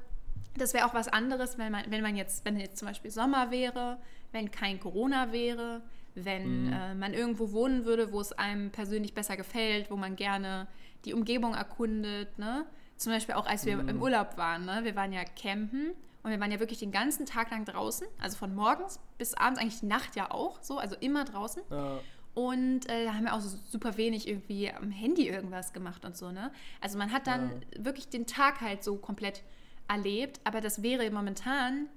das 0.56 0.72
wäre 0.72 0.86
auch 0.86 0.94
was 0.94 1.08
anderes, 1.08 1.58
wenn 1.58 1.72
man, 1.72 1.84
wenn 1.90 2.02
man 2.02 2.16
jetzt, 2.16 2.44
wenn 2.44 2.58
jetzt 2.58 2.78
zum 2.78 2.88
Beispiel 2.88 3.10
Sommer 3.10 3.50
wäre, 3.50 3.98
wenn 4.32 4.50
kein 4.50 4.80
Corona 4.80 5.32
wäre, 5.32 5.82
wenn 6.14 6.66
mhm. 6.66 6.72
äh, 6.72 6.94
man 6.94 7.12
irgendwo 7.12 7.52
wohnen 7.52 7.84
würde, 7.84 8.12
wo 8.12 8.20
es 8.20 8.32
einem 8.32 8.70
persönlich 8.70 9.14
besser 9.14 9.36
gefällt, 9.36 9.90
wo 9.90 9.96
man 9.96 10.16
gerne 10.16 10.66
die 11.04 11.12
Umgebung 11.12 11.54
erkundet, 11.54 12.38
ne? 12.38 12.64
Zum 12.96 13.12
Beispiel 13.12 13.34
auch 13.34 13.46
als 13.46 13.66
wir 13.66 13.76
mhm. 13.76 13.88
im 13.88 14.02
Urlaub 14.02 14.36
waren, 14.36 14.64
ne? 14.64 14.80
Wir 14.84 14.94
waren 14.94 15.12
ja 15.12 15.24
campen 15.24 15.90
und 16.24 16.30
wir 16.30 16.40
waren 16.40 16.50
ja 16.50 16.58
wirklich 16.58 16.78
den 16.78 16.90
ganzen 16.90 17.26
Tag 17.26 17.50
lang 17.50 17.66
draußen, 17.66 18.06
also 18.18 18.38
von 18.38 18.54
morgens 18.54 18.98
bis 19.18 19.34
abends, 19.34 19.60
eigentlich 19.60 19.80
die 19.80 19.86
Nacht 19.86 20.16
ja 20.16 20.30
auch 20.30 20.60
so, 20.62 20.78
also 20.78 20.96
immer 20.96 21.24
draußen. 21.24 21.62
Ja. 21.70 22.00
Und 22.32 22.90
äh, 22.90 23.10
haben 23.10 23.26
ja 23.26 23.36
auch 23.36 23.40
so 23.40 23.56
super 23.68 23.96
wenig 23.98 24.26
irgendwie 24.26 24.72
am 24.72 24.90
Handy 24.90 25.28
irgendwas 25.28 25.72
gemacht 25.72 26.04
und 26.04 26.16
so, 26.16 26.32
ne? 26.32 26.50
Also 26.80 26.98
man 26.98 27.12
hat 27.12 27.28
dann 27.28 27.62
ja. 27.76 27.84
wirklich 27.84 28.08
den 28.08 28.26
Tag 28.26 28.62
halt 28.62 28.82
so 28.82 28.96
komplett 28.96 29.44
erlebt, 29.86 30.40
aber 30.44 30.62
das 30.62 30.82
wäre 30.82 31.08
momentan, 31.10 31.90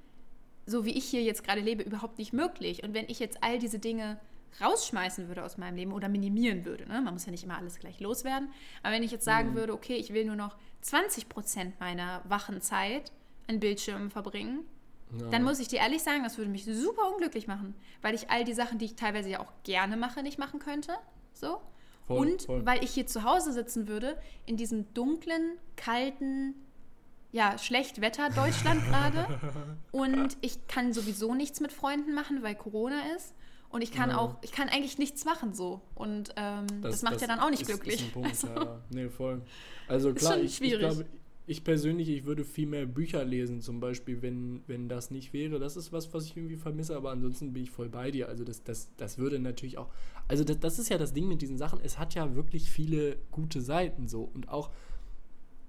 so 0.66 0.86
wie 0.86 0.92
ich 0.92 1.06
hier 1.06 1.24
jetzt 1.24 1.44
gerade 1.44 1.62
lebe, 1.62 1.82
überhaupt 1.82 2.20
nicht 2.20 2.34
möglich. 2.34 2.84
Und 2.84 2.94
wenn 2.94 3.06
ich 3.08 3.20
jetzt 3.20 3.42
all 3.42 3.58
diese 3.58 3.80
Dinge 3.80 4.20
rausschmeißen 4.62 5.30
würde 5.30 5.44
aus 5.44 5.58
meinem 5.58 5.78
Leben 5.78 5.94
oder 5.94 6.10
minimieren 6.10 6.66
würde, 6.66 6.86
ne? 6.88 7.02
man 7.02 7.14
muss 7.14 7.26
ja 7.26 7.32
nicht 7.32 7.46
immer 7.46 7.58
alles 7.58 7.80
gleich 7.80 8.00
loswerden, 8.02 8.50
aber 8.84 8.94
wenn 8.94 9.04
ich 9.04 9.12
jetzt 9.12 9.26
sagen 9.26 9.52
mhm. 9.52 9.56
würde, 9.56 9.74
okay, 9.74 9.96
ich 9.96 10.14
will 10.14 10.26
nur 10.26 10.36
noch 10.36 10.58
20 10.82 11.30
Prozent 11.30 11.80
meiner 11.80 12.22
wachen 12.28 12.62
Zeit 12.62 13.12
an 13.48 13.60
Bildschirmen 13.60 14.10
verbringen, 14.10 14.66
ja. 15.18 15.30
dann 15.30 15.44
muss 15.44 15.60
ich 15.60 15.68
dir 15.68 15.80
ehrlich 15.80 16.04
sagen, 16.04 16.24
das 16.24 16.38
würde 16.38 16.52
mich 16.52 16.66
super 16.66 17.12
unglücklich 17.12 17.48
machen, 17.48 17.76
weil 18.02 18.14
ich 18.16 18.30
all 18.30 18.44
die 18.44 18.54
Sachen, 18.54 18.78
die 18.78 18.86
ich 18.86 18.96
teilweise 18.96 19.30
ja 19.30 19.40
auch 19.40 19.52
gerne 19.64 19.98
mache, 19.98 20.24
nicht 20.24 20.38
machen 20.38 20.60
könnte. 20.60 20.94
So. 21.34 21.62
Voll, 22.08 22.18
und 22.20 22.42
voll. 22.44 22.66
weil 22.66 22.84
ich 22.84 22.92
hier 22.92 23.06
zu 23.06 23.24
Hause 23.24 23.52
sitzen 23.52 23.88
würde, 23.88 24.18
in 24.46 24.56
diesem 24.56 24.94
dunklen, 24.94 25.58
kalten, 25.76 26.56
ja, 27.32 27.58
schlecht 27.58 28.02
Wetter 28.02 28.30
Deutschland 28.30 28.84
gerade. 28.86 29.40
und 29.92 30.38
ich 30.42 30.68
kann 30.68 30.94
sowieso 30.94 31.36
nichts 31.36 31.60
mit 31.60 31.74
Freunden 31.74 32.14
machen, 32.14 32.44
weil 32.44 32.56
Corona 32.56 33.02
ist. 33.16 33.34
Und 33.70 33.82
ich 33.82 33.92
kann 33.92 34.12
ja. 34.12 34.18
auch, 34.18 34.38
ich 34.42 34.54
kann 34.54 34.70
eigentlich 34.70 34.98
nichts 34.98 35.26
machen 35.26 35.54
so. 35.54 35.82
Und 35.94 36.34
ähm, 36.38 36.68
das, 36.82 36.94
das, 36.94 37.02
macht 37.04 37.16
das 37.16 37.22
ja 37.24 37.28
dann 37.28 37.40
auch 37.40 37.50
nicht 37.50 37.64
ist, 37.64 37.68
glücklich. 37.68 37.96
Ist 37.96 38.04
ein 38.04 38.12
Punkt, 38.12 38.30
also, 38.30 38.48
ja. 38.48 38.82
Nee, 38.90 39.10
voll. 39.10 39.42
Also 39.90 40.14
klar, 40.14 40.38
ich, 40.38 40.62
ich 40.62 40.80
glaube, 40.80 41.06
ich 41.50 41.64
persönlich, 41.64 42.10
ich 42.10 42.26
würde 42.26 42.44
viel 42.44 42.68
mehr 42.68 42.86
Bücher 42.86 43.24
lesen, 43.24 43.62
zum 43.62 43.80
Beispiel, 43.80 44.22
wenn, 44.22 44.64
wenn 44.68 44.90
das 44.90 45.12
nicht 45.12 45.32
wäre. 45.32 45.60
Das 45.60 45.78
ist 45.78 45.94
was, 45.94 46.14
was 46.14 46.26
ich 46.26 46.36
irgendwie 46.36 46.58
vermisse, 46.58 46.96
aber 46.96 47.12
ansonsten 47.12 47.54
bin 47.54 47.64
ich 47.64 47.72
voll 47.72 47.88
bei 47.88 48.12
dir. 48.12 48.28
Also 48.28 48.44
das, 48.44 48.64
das, 48.64 48.90
das 48.98 49.18
würde 49.18 49.40
natürlich 49.40 49.78
auch. 49.78 49.90
Also 50.28 50.44
das, 50.44 50.60
das 50.60 50.78
ist 50.78 50.90
ja 50.90 50.98
das 50.98 51.14
Ding 51.14 51.30
mit 51.30 51.42
diesen 51.42 51.58
Sachen. 51.58 51.80
Es 51.82 51.98
hat 51.98 52.16
ja 52.16 52.36
wirklich 52.36 52.70
viele 52.70 53.18
gute 53.32 53.62
Seiten 53.62 54.10
so. 54.10 54.24
Und 54.24 54.50
auch, 54.50 54.72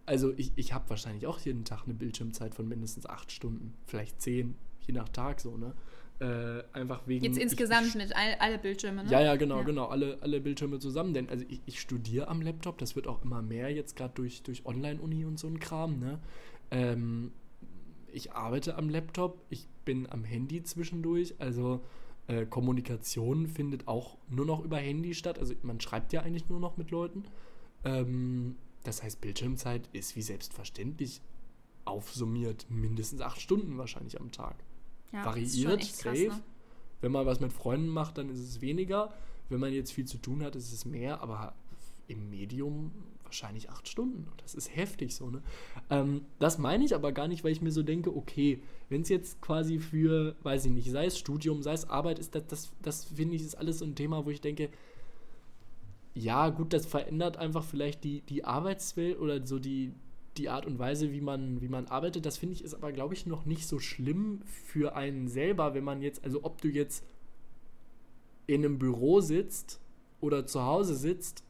also 0.04 0.34
ich, 0.36 0.50
ich 0.56 0.72
habe 0.72 0.90
wahrscheinlich 0.90 1.28
auch 1.28 1.38
jeden 1.38 1.64
Tag 1.64 1.84
eine 1.84 1.94
Bildschirmzeit 1.94 2.56
von 2.56 2.66
mindestens 2.66 3.06
acht 3.06 3.30
Stunden, 3.30 3.74
vielleicht 3.86 4.20
zehn, 4.20 4.56
je 4.80 4.94
nach 4.94 5.08
Tag 5.08 5.38
so, 5.40 5.56
ne? 5.56 5.74
Äh, 6.20 6.64
einfach 6.72 7.06
wegen. 7.06 7.24
Jetzt 7.24 7.38
insgesamt 7.38 7.88
ich, 7.88 7.94
mit 7.94 8.16
all, 8.16 8.34
alle 8.40 8.58
Bildschirme, 8.58 9.04
ne? 9.04 9.10
Ja, 9.10 9.20
ja, 9.20 9.36
genau, 9.36 9.58
ja. 9.58 9.62
genau, 9.62 9.86
alle, 9.86 10.18
alle 10.20 10.40
Bildschirme 10.40 10.80
zusammen. 10.80 11.14
Denn 11.14 11.28
also 11.28 11.44
ich, 11.48 11.60
ich 11.66 11.80
studiere 11.80 12.26
am 12.26 12.42
Laptop, 12.42 12.78
das 12.78 12.96
wird 12.96 13.06
auch 13.06 13.22
immer 13.22 13.40
mehr 13.40 13.72
jetzt 13.72 13.94
gerade 13.94 14.14
durch, 14.14 14.42
durch 14.42 14.66
Online-Uni 14.66 15.24
und 15.24 15.38
so 15.38 15.46
ein 15.46 15.60
Kram, 15.60 16.00
ne? 16.00 16.18
Ähm, 16.72 17.32
ich 18.12 18.32
arbeite 18.32 18.76
am 18.76 18.88
Laptop, 18.88 19.44
ich 19.48 19.68
bin 19.84 20.10
am 20.10 20.24
Handy 20.24 20.62
zwischendurch, 20.64 21.34
also 21.38 21.84
äh, 22.26 22.46
Kommunikation 22.46 23.46
findet 23.46 23.86
auch 23.88 24.18
nur 24.28 24.44
noch 24.44 24.64
über 24.64 24.78
Handy 24.78 25.14
statt. 25.14 25.38
Also 25.38 25.54
man 25.62 25.80
schreibt 25.80 26.12
ja 26.12 26.22
eigentlich 26.22 26.48
nur 26.48 26.60
noch 26.60 26.76
mit 26.76 26.90
Leuten. 26.90 27.24
Ähm, 27.84 28.56
das 28.84 29.02
heißt, 29.02 29.20
Bildschirmzeit 29.20 29.88
ist 29.92 30.16
wie 30.16 30.22
selbstverständlich 30.22 31.20
aufsummiert 31.84 32.66
mindestens 32.68 33.20
acht 33.20 33.40
Stunden 33.40 33.78
wahrscheinlich 33.78 34.20
am 34.20 34.30
Tag. 34.30 34.56
Ja, 35.12 35.24
Variiert, 35.24 35.84
safe. 35.84 36.28
Ne? 36.28 36.40
Wenn 37.00 37.12
man 37.12 37.26
was 37.26 37.40
mit 37.40 37.52
Freunden 37.52 37.88
macht, 37.88 38.18
dann 38.18 38.28
ist 38.28 38.40
es 38.40 38.60
weniger. 38.60 39.12
Wenn 39.48 39.60
man 39.60 39.72
jetzt 39.72 39.92
viel 39.92 40.04
zu 40.04 40.18
tun 40.18 40.42
hat, 40.42 40.56
ist 40.56 40.72
es 40.72 40.84
mehr, 40.84 41.22
aber 41.22 41.54
im 42.08 42.30
Medium 42.30 42.92
wahrscheinlich 43.24 43.70
acht 43.70 43.86
Stunden. 43.86 44.26
Das 44.38 44.54
ist 44.54 44.74
heftig 44.74 45.14
so, 45.14 45.30
ne? 45.30 45.42
Ähm, 45.90 46.22
das 46.38 46.58
meine 46.58 46.84
ich 46.84 46.94
aber 46.94 47.12
gar 47.12 47.28
nicht, 47.28 47.44
weil 47.44 47.52
ich 47.52 47.60
mir 47.60 47.70
so 47.70 47.82
denke, 47.82 48.14
okay, 48.14 48.62
wenn 48.88 49.02
es 49.02 49.10
jetzt 49.10 49.40
quasi 49.40 49.78
für, 49.78 50.34
weiß 50.42 50.64
ich 50.64 50.72
nicht, 50.72 50.90
sei 50.90 51.06
es 51.06 51.18
Studium, 51.18 51.62
sei 51.62 51.74
es 51.74 51.88
Arbeit 51.88 52.18
ist, 52.18 52.34
das, 52.34 52.46
das, 52.46 52.72
das 52.82 53.04
finde 53.04 53.36
ich, 53.36 53.42
ist 53.42 53.56
alles 53.56 53.78
so 53.78 53.84
ein 53.84 53.94
Thema, 53.94 54.24
wo 54.24 54.30
ich 54.30 54.40
denke, 54.40 54.70
ja, 56.14 56.48
gut, 56.48 56.72
das 56.72 56.86
verändert 56.86 57.36
einfach 57.36 57.64
vielleicht 57.64 58.02
die, 58.02 58.22
die 58.22 58.44
Arbeitswelt 58.44 59.18
oder 59.18 59.46
so 59.46 59.58
die, 59.58 59.92
die 60.38 60.48
Art 60.48 60.66
und 60.66 60.78
Weise, 60.78 61.12
wie 61.12 61.20
man, 61.20 61.60
wie 61.60 61.68
man 61.68 61.86
arbeitet, 61.86 62.24
das 62.26 62.38
finde 62.38 62.54
ich 62.54 62.64
ist 62.64 62.74
aber, 62.74 62.92
glaube 62.92 63.14
ich, 63.14 63.26
noch 63.26 63.44
nicht 63.44 63.66
so 63.66 63.78
schlimm 63.78 64.40
für 64.44 64.96
einen 64.96 65.28
selber, 65.28 65.74
wenn 65.74 65.84
man 65.84 66.02
jetzt, 66.02 66.24
also 66.24 66.44
ob 66.44 66.60
du 66.60 66.68
jetzt 66.68 67.04
in 68.46 68.64
einem 68.64 68.78
Büro 68.78 69.20
sitzt 69.20 69.80
oder 70.20 70.46
zu 70.46 70.62
Hause 70.62 70.94
sitzt 70.94 71.44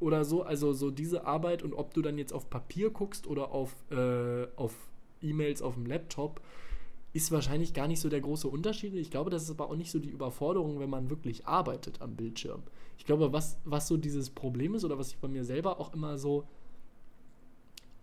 oder 0.00 0.24
so, 0.24 0.42
also 0.42 0.72
so 0.72 0.90
diese 0.90 1.26
Arbeit 1.26 1.62
und 1.62 1.74
ob 1.74 1.94
du 1.94 2.02
dann 2.02 2.18
jetzt 2.18 2.32
auf 2.32 2.50
Papier 2.50 2.90
guckst 2.90 3.26
oder 3.26 3.52
auf, 3.52 3.74
äh, 3.90 4.46
auf 4.56 4.74
E-Mails 5.20 5.62
auf 5.62 5.74
dem 5.74 5.86
Laptop, 5.86 6.40
ist 7.12 7.30
wahrscheinlich 7.30 7.74
gar 7.74 7.88
nicht 7.88 8.00
so 8.00 8.08
der 8.08 8.20
große 8.20 8.48
Unterschied. 8.48 8.94
Ich 8.94 9.10
glaube, 9.10 9.30
das 9.30 9.42
ist 9.42 9.50
aber 9.50 9.68
auch 9.68 9.76
nicht 9.76 9.90
so 9.90 9.98
die 9.98 10.08
Überforderung, 10.08 10.80
wenn 10.80 10.88
man 10.88 11.10
wirklich 11.10 11.46
arbeitet 11.46 12.00
am 12.00 12.16
Bildschirm. 12.16 12.62
Ich 12.96 13.04
glaube, 13.04 13.32
was, 13.32 13.58
was 13.64 13.88
so 13.88 13.96
dieses 13.96 14.30
Problem 14.30 14.74
ist 14.74 14.84
oder 14.84 14.98
was 14.98 15.08
ich 15.08 15.18
bei 15.18 15.28
mir 15.28 15.44
selber 15.44 15.78
auch 15.78 15.92
immer 15.92 16.16
so 16.16 16.44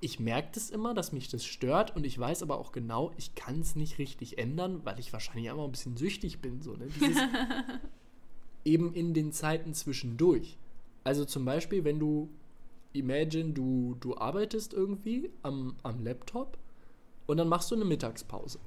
ich 0.01 0.19
merke 0.19 0.49
das 0.53 0.69
immer, 0.69 0.93
dass 0.93 1.11
mich 1.11 1.27
das 1.27 1.45
stört 1.45 1.95
und 1.95 2.05
ich 2.05 2.17
weiß 2.17 2.41
aber 2.43 2.57
auch 2.57 2.71
genau, 2.71 3.11
ich 3.17 3.35
kann 3.35 3.59
es 3.59 3.75
nicht 3.75 3.97
richtig 3.97 4.37
ändern, 4.37 4.81
weil 4.85 4.99
ich 4.99 5.11
wahrscheinlich 5.11 5.49
einfach 5.49 5.65
ein 5.65 5.71
bisschen 5.71 5.97
süchtig 5.97 6.39
bin. 6.39 6.61
So, 6.61 6.75
ne? 6.75 6.87
Eben 8.65 8.93
in 8.93 9.13
den 9.13 9.31
Zeiten 9.31 9.73
zwischendurch. 9.73 10.57
Also 11.03 11.25
zum 11.25 11.43
Beispiel, 11.43 11.83
wenn 11.83 11.99
du, 11.99 12.29
imagine, 12.93 13.51
du, 13.51 13.97
du 13.99 14.17
arbeitest 14.17 14.73
irgendwie 14.73 15.31
am, 15.43 15.75
am 15.83 15.99
Laptop 16.03 16.57
und 17.27 17.37
dann 17.37 17.49
machst 17.49 17.71
du 17.71 17.75
eine 17.75 17.85
Mittagspause. 17.85 18.59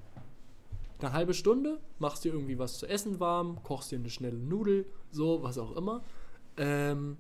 Eine 1.01 1.12
halbe 1.12 1.35
Stunde, 1.35 1.80
machst 1.99 2.24
dir 2.24 2.33
irgendwie 2.33 2.59
was 2.59 2.78
zu 2.78 2.87
essen 2.87 3.20
warm, 3.20 3.62
kochst 3.64 3.91
dir 3.91 3.97
eine 3.97 4.11
schnelle 4.11 4.37
Nudel, 4.37 4.87
so, 5.11 5.43
was 5.43 5.59
auch 5.59 5.76
immer. 5.76 6.05
Ähm, 6.57 7.16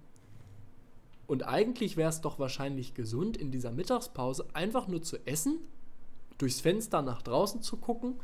und 1.32 1.48
eigentlich 1.48 1.96
wäre 1.96 2.10
es 2.10 2.20
doch 2.20 2.38
wahrscheinlich 2.38 2.92
gesund, 2.92 3.38
in 3.38 3.50
dieser 3.50 3.70
Mittagspause 3.70 4.44
einfach 4.52 4.86
nur 4.86 5.00
zu 5.00 5.16
essen, 5.26 5.60
durchs 6.36 6.60
Fenster 6.60 7.00
nach 7.00 7.22
draußen 7.22 7.62
zu 7.62 7.78
gucken 7.78 8.16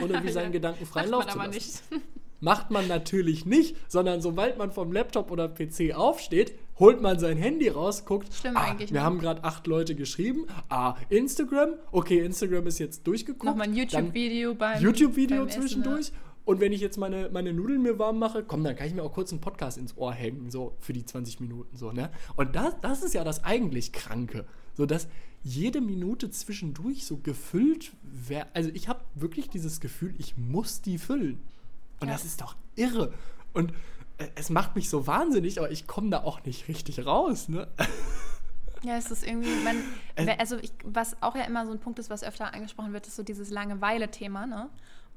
und 0.00 0.10
irgendwie 0.10 0.32
seinen 0.32 0.50
Gedanken 0.50 0.84
freien 0.84 1.10
Lauf 1.10 1.28
zu 1.28 1.38
lassen. 1.38 1.50
Nicht. 1.50 1.80
Macht 2.40 2.72
man 2.72 2.88
natürlich 2.88 3.46
nicht, 3.46 3.76
sondern 3.86 4.20
sobald 4.20 4.58
man 4.58 4.72
vom 4.72 4.90
Laptop 4.90 5.30
oder 5.30 5.48
PC 5.48 5.94
aufsteht, 5.94 6.58
holt 6.80 7.00
man 7.00 7.20
sein 7.20 7.36
Handy 7.36 7.68
raus, 7.68 8.04
guckt, 8.04 8.34
Stimmt 8.34 8.56
ah, 8.56 8.74
wir 8.76 8.86
nicht. 8.86 8.98
haben 8.98 9.20
gerade 9.20 9.44
acht 9.44 9.68
Leute 9.68 9.94
geschrieben, 9.94 10.46
ah, 10.68 10.96
Instagram, 11.10 11.74
okay, 11.92 12.18
Instagram 12.18 12.66
ist 12.66 12.80
jetzt 12.80 13.06
durchgeguckt. 13.06 13.44
Nochmal 13.44 13.68
ein 13.68 13.76
YouTube-Video 13.76 14.56
beim 14.56 14.82
YouTube-Video 14.82 15.46
zwischendurch. 15.46 16.00
Essen, 16.00 16.14
ja. 16.14 16.27
Und 16.48 16.60
wenn 16.60 16.72
ich 16.72 16.80
jetzt 16.80 16.96
meine, 16.96 17.28
meine 17.28 17.52
Nudeln 17.52 17.82
mir 17.82 17.98
warm 17.98 18.18
mache, 18.18 18.42
komm, 18.42 18.64
dann 18.64 18.74
kann 18.74 18.86
ich 18.86 18.94
mir 18.94 19.02
auch 19.02 19.12
kurz 19.12 19.32
einen 19.32 19.42
Podcast 19.42 19.76
ins 19.76 19.98
Ohr 19.98 20.14
hängen, 20.14 20.50
so 20.50 20.74
für 20.80 20.94
die 20.94 21.04
20 21.04 21.40
Minuten, 21.40 21.76
so, 21.76 21.92
ne? 21.92 22.10
Und 22.36 22.56
das, 22.56 22.74
das 22.80 23.02
ist 23.02 23.12
ja 23.12 23.22
das 23.22 23.44
eigentlich 23.44 23.92
Kranke. 23.92 24.46
So, 24.72 24.86
dass 24.86 25.08
jede 25.42 25.82
Minute 25.82 26.30
zwischendurch 26.30 27.04
so 27.04 27.18
gefüllt 27.18 27.92
wäre. 28.02 28.46
Also, 28.54 28.70
ich 28.72 28.88
habe 28.88 29.00
wirklich 29.14 29.50
dieses 29.50 29.78
Gefühl, 29.78 30.14
ich 30.16 30.38
muss 30.38 30.80
die 30.80 30.96
füllen. 30.96 31.38
Und 32.00 32.08
ja. 32.08 32.14
das 32.14 32.24
ist 32.24 32.40
doch 32.40 32.56
irre. 32.76 33.12
Und 33.52 33.74
äh, 34.16 34.28
es 34.34 34.48
macht 34.48 34.74
mich 34.74 34.88
so 34.88 35.06
wahnsinnig, 35.06 35.58
aber 35.58 35.70
ich 35.70 35.86
komme 35.86 36.08
da 36.08 36.22
auch 36.22 36.42
nicht 36.44 36.66
richtig 36.66 37.04
raus, 37.04 37.50
ne? 37.50 37.68
Ja, 38.84 38.96
es 38.96 39.10
ist 39.10 39.26
irgendwie, 39.26 39.50
man, 39.64 39.76
also 40.38 40.56
ich, 40.58 40.72
was 40.84 41.20
auch 41.20 41.34
ja 41.34 41.42
immer 41.42 41.66
so 41.66 41.72
ein 41.72 41.80
Punkt 41.80 41.98
ist, 41.98 42.10
was 42.10 42.22
öfter 42.22 42.54
angesprochen 42.54 42.92
wird, 42.92 43.08
ist 43.08 43.16
so 43.16 43.24
dieses 43.24 43.50
Langeweile-Thema, 43.50 44.46
ne? 44.46 44.70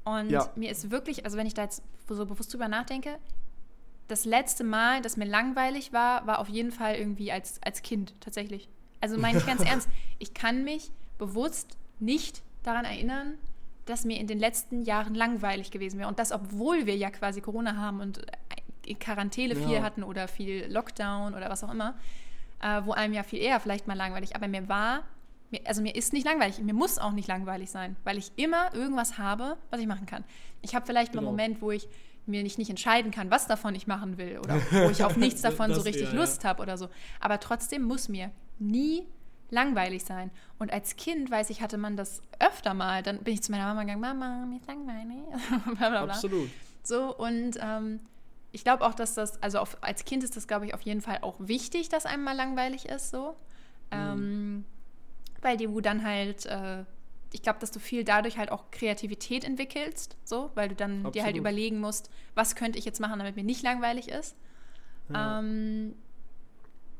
Und 0.04 0.30
ja. 0.30 0.50
mir 0.56 0.70
ist 0.70 0.90
wirklich, 0.90 1.24
also 1.24 1.36
wenn 1.36 1.46
ich 1.46 1.54
da 1.54 1.62
jetzt 1.62 1.82
so 2.08 2.26
bewusst 2.26 2.52
drüber 2.52 2.68
nachdenke, 2.68 3.18
das 4.08 4.24
letzte 4.24 4.64
Mal, 4.64 5.00
dass 5.00 5.16
mir 5.16 5.24
langweilig 5.24 5.92
war, 5.92 6.26
war 6.26 6.38
auf 6.38 6.48
jeden 6.48 6.72
Fall 6.72 6.96
irgendwie 6.96 7.32
als, 7.32 7.62
als 7.62 7.82
Kind 7.82 8.14
tatsächlich. 8.20 8.68
Also 9.00 9.18
meine 9.18 9.38
ich 9.38 9.46
ganz 9.46 9.62
ernst, 9.66 9.88
ich 10.18 10.34
kann 10.34 10.64
mich 10.64 10.90
bewusst 11.18 11.76
nicht 11.98 12.42
daran 12.62 12.84
erinnern, 12.84 13.38
dass 13.86 14.04
mir 14.04 14.18
in 14.18 14.26
den 14.26 14.38
letzten 14.38 14.82
Jahren 14.82 15.14
langweilig 15.14 15.70
gewesen 15.70 15.98
wäre. 15.98 16.08
Und 16.08 16.18
das, 16.18 16.32
obwohl 16.32 16.86
wir 16.86 16.96
ja 16.96 17.10
quasi 17.10 17.40
Corona 17.40 17.76
haben 17.76 18.00
und 18.00 18.24
in 18.84 18.98
Quarantäne 18.98 19.56
viel 19.56 19.76
ja. 19.76 19.82
hatten 19.82 20.02
oder 20.02 20.28
viel 20.28 20.66
Lockdown 20.70 21.34
oder 21.34 21.48
was 21.48 21.64
auch 21.64 21.70
immer, 21.70 21.94
äh, 22.60 22.82
wo 22.84 22.92
einem 22.92 23.14
ja 23.14 23.22
viel 23.22 23.40
eher 23.40 23.60
vielleicht 23.60 23.86
mal 23.86 23.96
langweilig. 23.96 24.36
Aber 24.36 24.48
mir 24.48 24.68
war 24.68 25.04
mir, 25.52 25.60
also 25.66 25.82
mir 25.82 25.94
ist 25.94 26.12
nicht 26.12 26.26
langweilig, 26.26 26.58
mir 26.58 26.74
muss 26.74 26.98
auch 26.98 27.12
nicht 27.12 27.28
langweilig 27.28 27.70
sein, 27.70 27.96
weil 28.04 28.18
ich 28.18 28.32
immer 28.36 28.74
irgendwas 28.74 29.18
habe, 29.18 29.56
was 29.70 29.80
ich 29.80 29.86
machen 29.86 30.06
kann. 30.06 30.24
Ich 30.62 30.74
habe 30.74 30.86
vielleicht 30.86 31.12
genau. 31.12 31.22
mal 31.22 31.28
einen 31.28 31.36
Moment, 31.36 31.62
wo 31.62 31.70
ich 31.70 31.88
mir 32.26 32.42
nicht, 32.42 32.58
nicht 32.58 32.70
entscheiden 32.70 33.10
kann, 33.10 33.30
was 33.30 33.46
davon 33.46 33.74
ich 33.74 33.86
machen 33.86 34.16
will 34.16 34.38
oder 34.38 34.60
wo 34.70 34.90
ich 34.90 35.04
auf 35.04 35.16
nichts 35.18 35.42
davon 35.42 35.68
das, 35.68 35.78
so 35.78 35.84
richtig 35.84 36.12
ja, 36.12 36.14
Lust 36.14 36.42
ja. 36.42 36.50
habe 36.50 36.62
oder 36.62 36.76
so. 36.76 36.88
Aber 37.20 37.40
trotzdem 37.40 37.82
muss 37.82 38.08
mir 38.08 38.30
nie 38.58 39.06
langweilig 39.50 40.04
sein. 40.04 40.30
Und 40.58 40.72
als 40.72 40.96
Kind, 40.96 41.30
weiß 41.30 41.50
ich, 41.50 41.60
hatte 41.60 41.78
man 41.78 41.96
das 41.96 42.22
öfter 42.38 42.74
mal. 42.74 43.02
Dann 43.02 43.18
bin 43.18 43.34
ich 43.34 43.42
zu 43.42 43.52
meiner 43.52 43.66
Mama 43.66 43.82
gegangen, 43.82 44.00
Mama, 44.00 44.46
mir 44.46 44.56
ist 44.56 44.66
langweilig. 44.66 45.18
Absolut. 46.10 46.48
So, 46.82 47.14
und 47.16 47.58
ähm, 47.60 48.00
ich 48.52 48.64
glaube 48.64 48.84
auch, 48.84 48.94
dass 48.94 49.14
das, 49.14 49.42
also 49.42 49.58
auf, 49.58 49.76
als 49.80 50.04
Kind 50.04 50.24
ist 50.24 50.36
das, 50.36 50.46
glaube 50.46 50.66
ich, 50.66 50.74
auf 50.74 50.82
jeden 50.82 51.00
Fall 51.00 51.18
auch 51.22 51.36
wichtig, 51.38 51.88
dass 51.88 52.06
einem 52.06 52.24
mal 52.24 52.36
langweilig 52.36 52.86
ist, 52.86 53.10
so. 53.10 53.36
Mhm. 53.90 53.98
Ähm, 53.98 54.64
weil 55.42 55.56
du 55.56 55.80
dann 55.80 56.04
halt, 56.04 56.46
äh, 56.46 56.84
ich 57.32 57.42
glaube, 57.42 57.58
dass 57.58 57.70
du 57.70 57.80
viel 57.80 58.04
dadurch 58.04 58.38
halt 58.38 58.50
auch 58.50 58.70
Kreativität 58.70 59.44
entwickelst, 59.44 60.16
so, 60.24 60.50
weil 60.54 60.68
du 60.68 60.74
dann 60.74 60.98
Absolut. 60.98 61.14
dir 61.14 61.24
halt 61.24 61.36
überlegen 61.36 61.80
musst, 61.80 62.10
was 62.34 62.54
könnte 62.56 62.78
ich 62.78 62.84
jetzt 62.84 63.00
machen, 63.00 63.18
damit 63.18 63.36
mir 63.36 63.44
nicht 63.44 63.62
langweilig 63.62 64.08
ist. 64.08 64.36
Ja. 65.10 65.40
Ähm, 65.40 65.94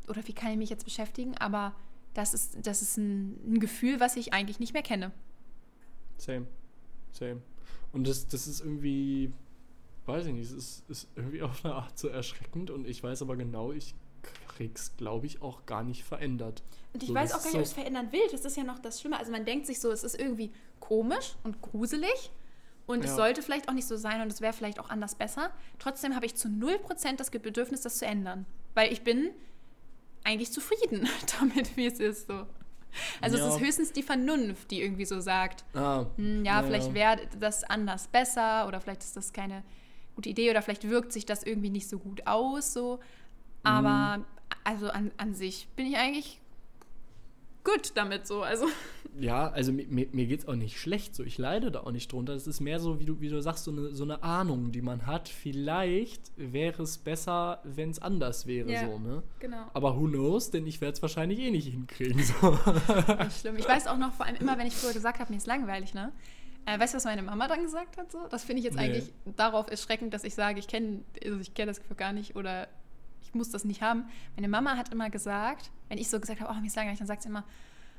oder 0.08 0.26
wie 0.26 0.32
kann 0.32 0.50
ich 0.52 0.58
mich 0.58 0.70
jetzt 0.70 0.84
beschäftigen? 0.84 1.36
Aber 1.38 1.74
das 2.14 2.34
ist, 2.34 2.66
das 2.66 2.82
ist 2.82 2.98
ein, 2.98 3.54
ein 3.54 3.60
Gefühl, 3.60 4.00
was 4.00 4.16
ich 4.16 4.32
eigentlich 4.32 4.60
nicht 4.60 4.74
mehr 4.74 4.82
kenne. 4.82 5.12
Same. 6.18 6.46
Same. 7.12 7.40
Und 7.92 8.06
das, 8.06 8.26
das 8.26 8.46
ist 8.46 8.60
irgendwie, 8.60 9.32
weiß 10.06 10.26
ich 10.26 10.32
nicht, 10.32 10.50
es 10.50 10.52
ist, 10.52 10.90
ist 10.90 11.08
irgendwie 11.14 11.42
auf 11.42 11.64
eine 11.64 11.74
Art 11.74 11.98
so 11.98 12.08
erschreckend 12.08 12.70
und 12.70 12.86
ich 12.86 13.02
weiß 13.02 13.22
aber 13.22 13.36
genau, 13.36 13.72
ich 13.72 13.94
krieg's, 14.48 14.96
glaube 14.96 15.26
ich, 15.26 15.42
auch 15.42 15.66
gar 15.66 15.82
nicht 15.82 16.04
verändert. 16.04 16.62
Und 16.92 17.02
ich 17.02 17.08
So, 17.08 17.14
weiß 17.14 17.32
auch 17.32 17.38
gar 17.38 17.46
nicht, 17.46 17.54
ob 17.54 17.60
so- 17.60 17.70
es 17.70 17.72
verändern 17.72 18.12
will. 18.12 18.20
Das 18.30 18.44
ist 18.44 18.56
ja 18.56 18.64
noch 18.64 18.78
das 18.78 19.00
Schlimme. 19.00 19.18
Also 19.18 19.32
man 19.32 19.44
denkt 19.44 19.66
sich 19.66 19.80
so, 19.80 19.90
es 19.90 20.04
ist 20.04 20.18
irgendwie 20.18 20.52
komisch 20.80 21.34
und 21.42 21.60
gruselig. 21.62 22.30
Und 22.86 23.04
es 23.04 23.10
Ja. 23.12 23.16
sollte 23.16 23.42
vielleicht 23.42 23.68
auch 23.68 23.72
nicht 23.74 23.86
so 23.86 23.96
sein 23.96 24.20
und 24.20 24.32
es 24.32 24.40
wäre 24.40 24.52
vielleicht 24.52 24.78
auch 24.80 24.90
anders 24.90 25.14
besser. 25.14 25.50
Trotzdem 25.78 26.14
habe 26.16 26.26
ich 26.26 26.34
zu 26.34 26.48
0% 26.48 27.20
das 27.20 27.30
Bedürfnis, 27.30 27.80
das 27.82 27.98
zu 27.98 28.06
ändern. 28.06 28.44
Weil 28.74 28.92
ich 28.92 29.02
bin 29.02 29.30
eigentlich 30.24 30.52
zufrieden 30.52 31.08
damit, 31.40 31.76
wie 31.76 31.86
es 31.86 31.98
ist. 32.00 32.26
So. 32.26 32.46
Also 33.22 33.38
Ja. 33.38 33.46
es 33.48 33.54
ist 33.54 33.60
höchstens 33.60 33.92
die 33.92 34.02
Vernunft, 34.02 34.70
die 34.70 34.82
irgendwie 34.82 35.04
so 35.06 35.20
sagt, 35.20 35.64
Ah, 35.74 36.06
hm, 36.16 36.44
ja, 36.44 36.60
ja, 36.60 36.62
vielleicht 36.66 36.92
wäre 36.92 37.20
das 37.38 37.64
anders 37.64 38.08
besser 38.08 38.66
oder 38.68 38.80
vielleicht 38.80 39.02
ist 39.02 39.16
das 39.16 39.32
keine 39.32 39.62
gute 40.14 40.28
Idee 40.28 40.50
oder 40.50 40.60
vielleicht 40.60 40.88
wirkt 40.90 41.12
sich 41.12 41.24
das 41.24 41.42
irgendwie 41.42 41.70
nicht 41.70 41.88
so 41.88 41.98
gut 41.98 42.26
aus. 42.26 42.72
So. 42.74 43.00
Aber 43.62 44.18
Mhm. 44.18 44.24
also 44.64 44.90
an, 44.90 45.10
an 45.16 45.34
sich 45.34 45.68
bin 45.76 45.86
ich 45.86 45.96
eigentlich 45.96 46.40
gut 47.64 47.92
damit 47.94 48.26
so. 48.26 48.42
Also 48.42 48.66
Ja, 49.20 49.48
also 49.50 49.72
mir, 49.72 49.86
mir, 49.86 50.08
mir 50.12 50.26
geht's 50.26 50.48
auch 50.48 50.54
nicht 50.56 50.80
schlecht 50.80 51.14
so. 51.14 51.22
Ich 51.22 51.38
leide 51.38 51.70
da 51.70 51.80
auch 51.80 51.92
nicht 51.92 52.10
drunter. 52.10 52.32
Es 52.32 52.46
ist 52.46 52.60
mehr 52.60 52.80
so, 52.80 52.98
wie 52.98 53.04
du, 53.04 53.20
wie 53.20 53.28
du 53.28 53.40
sagst, 53.40 53.64
so 53.64 53.70
eine, 53.70 53.94
so 53.94 54.02
eine 54.04 54.22
Ahnung, 54.22 54.72
die 54.72 54.80
man 54.82 55.06
hat. 55.06 55.28
Vielleicht 55.28 56.32
wäre 56.36 56.82
es 56.82 56.98
besser, 56.98 57.60
wenn 57.62 57.90
es 57.90 58.00
anders 58.00 58.46
wäre, 58.46 58.72
Ja. 58.72 58.86
so, 58.86 58.98
ne? 58.98 59.22
genau. 59.38 59.66
Aber 59.74 59.96
who 59.96 60.08
knows, 60.08 60.50
denn 60.50 60.66
ich 60.66 60.80
werde 60.80 60.94
es 60.94 61.02
wahrscheinlich 61.02 61.38
eh 61.38 61.50
nicht 61.50 61.68
hinkriegen. 61.68 62.22
So. 62.22 62.50
Nicht 63.18 63.38
schlimm. 63.40 63.56
Ich 63.58 63.68
weiß 63.68 63.86
auch 63.86 63.98
noch, 63.98 64.12
vor 64.14 64.26
allem 64.26 64.36
immer, 64.36 64.58
wenn 64.58 64.66
ich 64.66 64.74
früher 64.74 64.92
gesagt 64.94 65.20
habe, 65.20 65.30
mir 65.30 65.36
ist 65.36 65.46
langweilig, 65.46 65.94
ne? 65.94 66.10
Äh, 66.64 66.78
weißt 66.80 66.94
du, 66.94 66.96
was 66.96 67.04
meine 67.04 67.22
Mama 67.22 67.48
dann 67.48 67.62
gesagt 67.62 67.96
hat? 67.98 68.10
So? 68.10 68.26
Das 68.30 68.44
finde 68.44 68.60
ich 68.60 68.64
jetzt 68.64 68.76
Nee. 68.76 68.82
eigentlich 68.84 69.12
darauf 69.36 69.68
erschreckend, 69.70 70.14
dass 70.14 70.24
ich 70.24 70.34
sage, 70.34 70.58
ich 70.58 70.68
kenne 70.68 71.02
also 71.24 71.38
ich 71.38 71.54
kenn 71.54 71.66
das 71.68 71.80
Gefühl 71.80 71.96
gar 71.96 72.12
nicht 72.12 72.34
oder 72.36 72.66
ich 73.32 73.34
muss 73.34 73.48
das 73.50 73.64
nicht 73.64 73.80
haben. 73.80 74.04
Meine 74.36 74.48
Mama 74.48 74.76
hat 74.76 74.92
immer 74.92 75.08
gesagt, 75.08 75.70
wenn 75.88 75.96
ich 75.96 76.10
so 76.10 76.20
gesagt 76.20 76.40
habe, 76.42 76.52
oh, 76.54 76.60
mir 76.60 76.66
ist 76.66 76.76
langweilig, 76.76 76.98
dann 76.98 77.06
sagt 77.08 77.22
sie 77.22 77.30
immer 77.30 77.44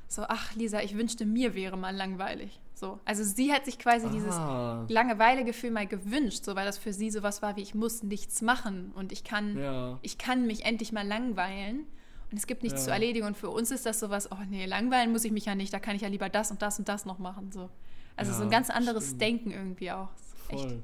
so, 0.07 0.23
ach 0.27 0.53
Lisa, 0.53 0.79
ich 0.81 0.95
wünschte, 0.95 1.25
mir 1.25 1.55
wäre 1.55 1.75
mal 1.75 1.95
langweilig. 1.95 2.59
So. 2.75 2.99
Also 3.03 3.23
sie 3.23 3.51
hat 3.51 3.65
sich 3.65 3.79
quasi 3.79 4.09
dieses 4.11 4.35
Ah, 4.35 4.85
Langeweile-Gefühl 4.89 5.71
mal 5.71 5.87
gewünscht, 5.87 6.43
so 6.45 6.55
weil 6.55 6.65
das 6.65 6.77
für 6.77 6.93
sie 6.93 7.09
sowas 7.09 7.41
war 7.41 7.55
wie, 7.55 7.61
ich 7.61 7.73
muss 7.73 8.03
nichts 8.03 8.43
machen 8.43 8.91
und 8.93 9.11
ich 9.11 9.23
kann 9.23 9.57
ja. 9.57 9.97
ich 10.03 10.19
kann 10.19 10.45
mich 10.45 10.65
endlich 10.65 10.91
mal 10.91 11.07
langweilen 11.07 11.87
und 12.29 12.37
es 12.37 12.45
gibt 12.45 12.61
nichts 12.61 12.81
Ja. 12.81 12.85
zu 12.85 12.91
erledigen. 12.91 13.25
Und 13.25 13.37
für 13.37 13.49
uns 13.49 13.71
ist 13.71 13.87
das 13.87 13.99
sowas, 13.99 14.31
oh 14.31 14.37
nee, 14.47 14.65
langweilen 14.67 15.11
muss 15.11 15.23
ich 15.23 15.31
mich 15.31 15.45
ja 15.45 15.55
nicht, 15.55 15.73
da 15.73 15.79
kann 15.79 15.95
ich 15.95 16.03
ja 16.03 16.09
lieber 16.09 16.29
das 16.29 16.51
und 16.51 16.61
das 16.61 16.77
und 16.77 16.87
das 16.87 17.05
noch 17.05 17.17
machen. 17.17 17.51
So. 17.51 17.71
Also 18.15 18.31
Ja, 18.33 18.37
so 18.37 18.43
ein 18.43 18.51
ganz 18.51 18.69
anderes 18.69 19.05
stimmt. 19.05 19.21
Denken 19.21 19.51
irgendwie 19.51 19.91
auch. 19.91 20.09
Ist 20.15 20.51
Echt, 20.51 20.61
Voll. 20.61 20.83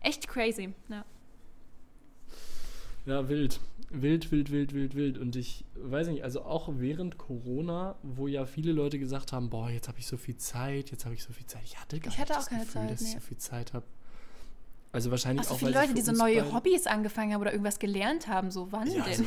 echt 0.00 0.26
crazy. 0.28 0.74
Ja. 0.88 1.04
Ja, 3.08 3.28
wild. 3.28 3.58
Wild, 3.90 4.30
wild, 4.30 4.52
wild, 4.52 4.74
wild, 4.74 4.94
wild. 4.94 5.16
Und 5.18 5.34
ich 5.34 5.64
weiß 5.76 6.08
nicht, 6.08 6.22
also 6.22 6.42
auch 6.42 6.68
während 6.74 7.16
Corona, 7.16 7.96
wo 8.02 8.26
ja 8.28 8.44
viele 8.44 8.72
Leute 8.72 8.98
gesagt 8.98 9.32
haben, 9.32 9.48
boah, 9.48 9.70
jetzt 9.70 9.88
habe 9.88 9.98
ich 9.98 10.06
so 10.06 10.18
viel 10.18 10.36
Zeit, 10.36 10.90
jetzt 10.90 11.06
habe 11.06 11.14
ich 11.14 11.22
so 11.22 11.32
viel 11.32 11.46
Zeit. 11.46 11.62
Ich 11.64 11.78
hatte 11.80 11.98
gar 11.98 12.12
Ich 12.12 12.18
hatte 12.18 12.32
nicht 12.32 12.38
auch 12.38 12.42
das 12.42 12.48
keine 12.50 12.64
Gefühl, 12.66 12.82
Zeit, 12.82 12.90
dass 12.90 13.00
ich 13.00 13.08
nee. 13.08 13.14
so 13.14 13.20
viel 13.20 13.36
Zeit 13.38 13.72
habe. 13.72 13.86
Also 14.92 15.10
wahrscheinlich 15.10 15.46
Ach, 15.46 15.48
so 15.50 15.54
auch, 15.54 15.58
viele 15.58 15.74
weil 15.74 15.82
Leute, 15.82 15.94
die 15.94 16.02
so 16.02 16.12
neue 16.12 16.52
Hobbys 16.52 16.86
angefangen 16.86 17.32
haben 17.32 17.40
oder 17.40 17.52
irgendwas 17.52 17.78
gelernt 17.78 18.28
haben. 18.28 18.50
So, 18.50 18.70
wann 18.72 18.90
Ja, 18.90 19.04
denn? 19.04 19.24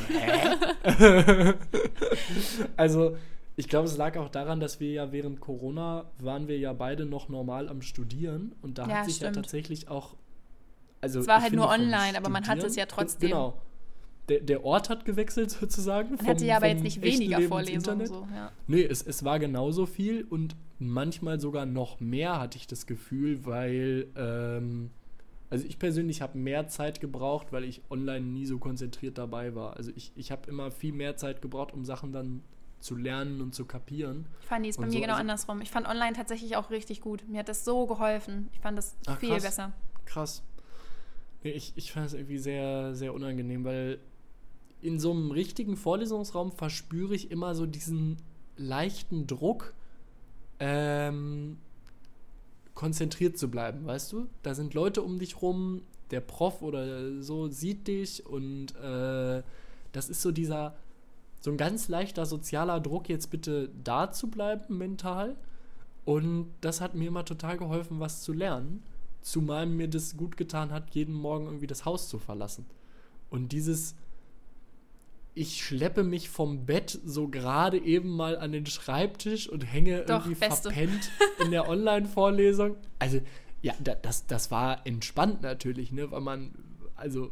also, 0.84 1.54
also, 2.76 3.16
ich 3.56 3.68
glaube, 3.68 3.86
es 3.88 3.96
lag 3.96 4.16
auch 4.16 4.28
daran, 4.28 4.60
dass 4.60 4.78
wir 4.78 4.92
ja 4.92 5.10
während 5.12 5.40
Corona 5.40 6.04
waren 6.18 6.46
wir 6.46 6.58
ja 6.58 6.72
beide 6.72 7.04
noch 7.04 7.28
normal 7.28 7.68
am 7.68 7.82
Studieren 7.82 8.54
und 8.62 8.78
da 8.78 8.86
Ja, 8.88 8.94
hat 8.98 9.06
sich 9.06 9.16
stimmt. 9.16 9.36
ja 9.36 9.42
tatsächlich 9.42 9.88
auch. 9.88 10.14
Also 11.00 11.18
Es 11.20 11.26
war 11.26 11.42
halt 11.42 11.52
nur 11.52 11.68
online, 11.68 12.16
aber 12.16 12.28
man 12.28 12.46
hatte 12.46 12.66
es 12.66 12.76
ja 12.76 12.86
trotzdem. 12.86 13.30
Genau. 13.30 13.60
Der, 14.28 14.40
der 14.40 14.64
Ort 14.64 14.88
hat 14.88 15.04
gewechselt 15.04 15.50
sozusagen. 15.60 16.16
Man 16.16 16.26
hatte 16.26 16.44
ja 16.44 16.56
aber 16.56 16.68
jetzt 16.68 16.82
nicht 16.82 17.02
weniger 17.02 17.40
Vorlesungen. 17.42 18.06
So, 18.06 18.26
ja. 18.34 18.52
Nee, 18.66 18.82
es, 18.82 19.02
es 19.02 19.24
war 19.24 19.38
genauso 19.38 19.86
viel 19.86 20.24
und 20.28 20.56
manchmal 20.78 21.40
sogar 21.40 21.66
noch 21.66 22.00
mehr, 22.00 22.40
hatte 22.40 22.56
ich 22.58 22.66
das 22.66 22.86
Gefühl, 22.86 23.44
weil, 23.44 24.08
ähm, 24.16 24.90
also 25.50 25.66
ich 25.66 25.78
persönlich 25.78 26.22
habe 26.22 26.38
mehr 26.38 26.68
Zeit 26.68 27.00
gebraucht, 27.00 27.48
weil 27.50 27.64
ich 27.64 27.82
online 27.90 28.24
nie 28.26 28.46
so 28.46 28.58
konzentriert 28.58 29.18
dabei 29.18 29.54
war. 29.54 29.76
Also 29.76 29.90
ich, 29.94 30.12
ich 30.16 30.32
habe 30.32 30.48
immer 30.48 30.70
viel 30.70 30.92
mehr 30.92 31.16
Zeit 31.16 31.42
gebraucht, 31.42 31.72
um 31.74 31.84
Sachen 31.84 32.12
dann 32.12 32.42
zu 32.80 32.96
lernen 32.96 33.40
und 33.40 33.54
zu 33.54 33.64
kapieren. 33.64 34.26
Fanny 34.40 34.68
ist 34.68 34.78
bei 34.78 34.86
mir 34.86 34.92
so, 34.92 35.00
genau 35.00 35.12
also- 35.12 35.20
andersrum. 35.20 35.60
Ich 35.60 35.70
fand 35.70 35.86
online 35.88 36.14
tatsächlich 36.14 36.56
auch 36.56 36.70
richtig 36.70 37.00
gut. 37.00 37.28
Mir 37.28 37.40
hat 37.40 37.48
das 37.48 37.64
so 37.64 37.86
geholfen. 37.86 38.48
Ich 38.52 38.60
fand 38.60 38.76
das 38.76 38.96
Ach, 39.06 39.18
viel 39.18 39.30
krass. 39.30 39.42
besser. 39.42 39.72
Krass. 40.04 40.42
Nee, 41.44 41.50
ich, 41.50 41.72
ich 41.76 41.92
fand 41.92 42.06
es 42.06 42.14
irgendwie 42.14 42.38
sehr, 42.38 42.94
sehr 42.94 43.14
unangenehm, 43.14 43.64
weil 43.64 43.98
in 44.82 44.98
so 44.98 45.12
einem 45.12 45.30
richtigen 45.30 45.76
Vorlesungsraum 45.76 46.52
verspüre 46.52 47.14
ich 47.14 47.30
immer 47.30 47.54
so 47.54 47.66
diesen 47.66 48.18
leichten 48.56 49.26
Druck, 49.26 49.74
ähm, 50.58 51.56
konzentriert 52.74 53.38
zu 53.38 53.50
bleiben, 53.50 53.86
weißt 53.86 54.12
du? 54.12 54.26
Da 54.42 54.54
sind 54.54 54.74
Leute 54.74 55.02
um 55.02 55.18
dich 55.18 55.40
rum, 55.40 55.82
der 56.10 56.20
Prof 56.20 56.62
oder 56.62 57.22
so 57.22 57.48
sieht 57.48 57.86
dich 57.86 58.26
und 58.26 58.74
äh, 58.76 59.42
das 59.92 60.08
ist 60.08 60.22
so 60.22 60.32
dieser, 60.32 60.74
so 61.40 61.50
ein 61.50 61.56
ganz 61.56 61.88
leichter 61.88 62.26
sozialer 62.26 62.80
Druck, 62.80 63.08
jetzt 63.08 63.30
bitte 63.30 63.70
da 63.82 64.10
zu 64.10 64.28
bleiben 64.28 64.78
mental. 64.78 65.36
Und 66.04 66.48
das 66.60 66.80
hat 66.80 66.94
mir 66.94 67.08
immer 67.08 67.24
total 67.24 67.56
geholfen, 67.56 68.00
was 68.00 68.22
zu 68.22 68.32
lernen. 68.32 68.82
Zumal 69.20 69.66
mir 69.66 69.88
das 69.88 70.16
gut 70.16 70.36
getan 70.36 70.72
hat, 70.72 70.94
jeden 70.94 71.14
Morgen 71.14 71.46
irgendwie 71.46 71.68
das 71.68 71.84
Haus 71.84 72.08
zu 72.08 72.18
verlassen. 72.18 72.66
Und 73.30 73.52
dieses, 73.52 73.94
ich 75.34 75.64
schleppe 75.64 76.02
mich 76.02 76.28
vom 76.28 76.66
Bett 76.66 76.98
so 77.04 77.28
gerade 77.28 77.78
eben 77.78 78.10
mal 78.10 78.36
an 78.38 78.52
den 78.52 78.66
Schreibtisch 78.66 79.48
und 79.48 79.62
hänge 79.62 80.04
Doch, 80.04 80.26
irgendwie 80.26 80.34
Beste. 80.34 80.70
verpennt 80.70 81.10
in 81.38 81.50
der 81.50 81.68
Online-Vorlesung. 81.68 82.76
Also, 82.98 83.20
ja, 83.62 83.72
da, 83.80 83.94
das, 83.94 84.26
das 84.26 84.50
war 84.50 84.86
entspannt 84.86 85.42
natürlich, 85.42 85.92
ne, 85.92 86.10
weil 86.10 86.20
man, 86.20 86.52
also 86.96 87.30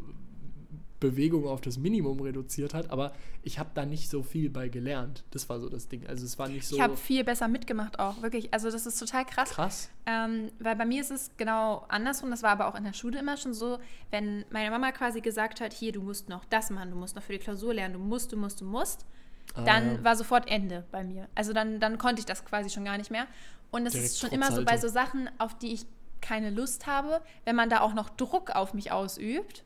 Bewegung 1.01 1.47
auf 1.47 1.61
das 1.63 1.79
Minimum 1.79 2.21
reduziert 2.21 2.75
hat, 2.75 2.91
aber 2.91 3.13
ich 3.43 3.59
habe 3.59 3.71
da 3.75 3.87
nicht 3.87 4.11
so 4.11 4.23
viel 4.23 4.51
bei 4.51 4.69
gelernt. 4.69 5.25
Das 5.31 5.49
war 5.49 5.59
so 5.59 5.69
das 5.69 5.89
Ding. 5.89 6.07
Also 6.07 6.25
es 6.27 6.39
war 6.39 6.49
nicht 6.49 6.67
so 6.67 6.77
Ich 6.77 6.83
habe 6.83 6.97
viel 6.97 7.25
besser 7.25 7.49
mitgemacht 7.49 7.99
auch, 7.99 8.21
wirklich. 8.23 8.53
Also 8.53 8.71
das 8.71 8.85
ist 8.87 8.99
total 8.99 9.25
krass. 9.25 9.51
krass. 9.51 9.91
Ähm, 10.07 10.51
weil 10.59 10.77
bei 10.77 10.85
mir 10.85 11.01
ist 11.01 11.11
es 11.11 11.31
genau 11.39 11.85
andersrum. 11.89 12.31
Das 12.31 12.43
war 12.43 12.51
aber 12.51 12.69
auch 12.69 12.75
in 12.75 12.85
der 12.85 12.93
Schule 12.93 13.19
immer 13.19 13.37
schon 13.39 13.55
so, 13.55 13.79
wenn 14.11 14.45
meine 14.51 14.71
Mama 14.71 14.93
quasi 14.93 15.21
gesagt 15.21 15.61
hat, 15.61 15.73
hier, 15.73 15.93
du 15.93 16.03
musst 16.03 16.29
noch 16.29 16.45
das 16.45 16.71
machen, 16.71 16.91
du 16.91 16.97
musst 16.97 17.17
noch 17.17 17.23
für 17.23 17.33
die 17.33 17.39
Klausur 17.39 17.73
lernen, 17.75 17.95
du 17.95 18.01
musst, 18.01 18.31
du 18.33 18.37
musst, 18.37 18.61
du 18.61 18.65
musst, 18.67 19.07
dann 19.55 19.67
Ah, 19.89 19.93
ja. 19.95 20.05
war 20.05 20.17
sofort 20.17 20.49
Ende 20.49 20.85
bei 20.93 21.03
mir. 21.03 21.29
Also 21.35 21.53
dann, 21.53 21.81
dann 21.81 21.97
konnte 21.99 22.21
ich 22.21 22.27
das 22.27 22.45
quasi 22.45 22.69
schon 22.71 22.85
gar 22.85 22.99
nicht 22.99 23.11
mehr. 23.11 23.27
Und 23.71 23.87
es 23.87 23.95
ist 23.95 24.19
schon 24.19 24.31
immer 24.31 24.53
so 24.53 24.65
bei 24.65 24.77
so 24.77 24.89
Sachen, 24.89 25.31
auf 25.39 25.57
die 25.57 25.73
ich 25.73 25.87
keine 26.21 26.51
Lust 26.51 26.87
habe, 26.87 27.21
wenn 27.45 27.57
man 27.57 27.71
da 27.71 27.81
auch 27.81 27.95
noch 27.95 28.11
Druck 28.11 28.51
auf 28.51 28.75
mich 28.75 28.93
ausübt, 28.93 29.65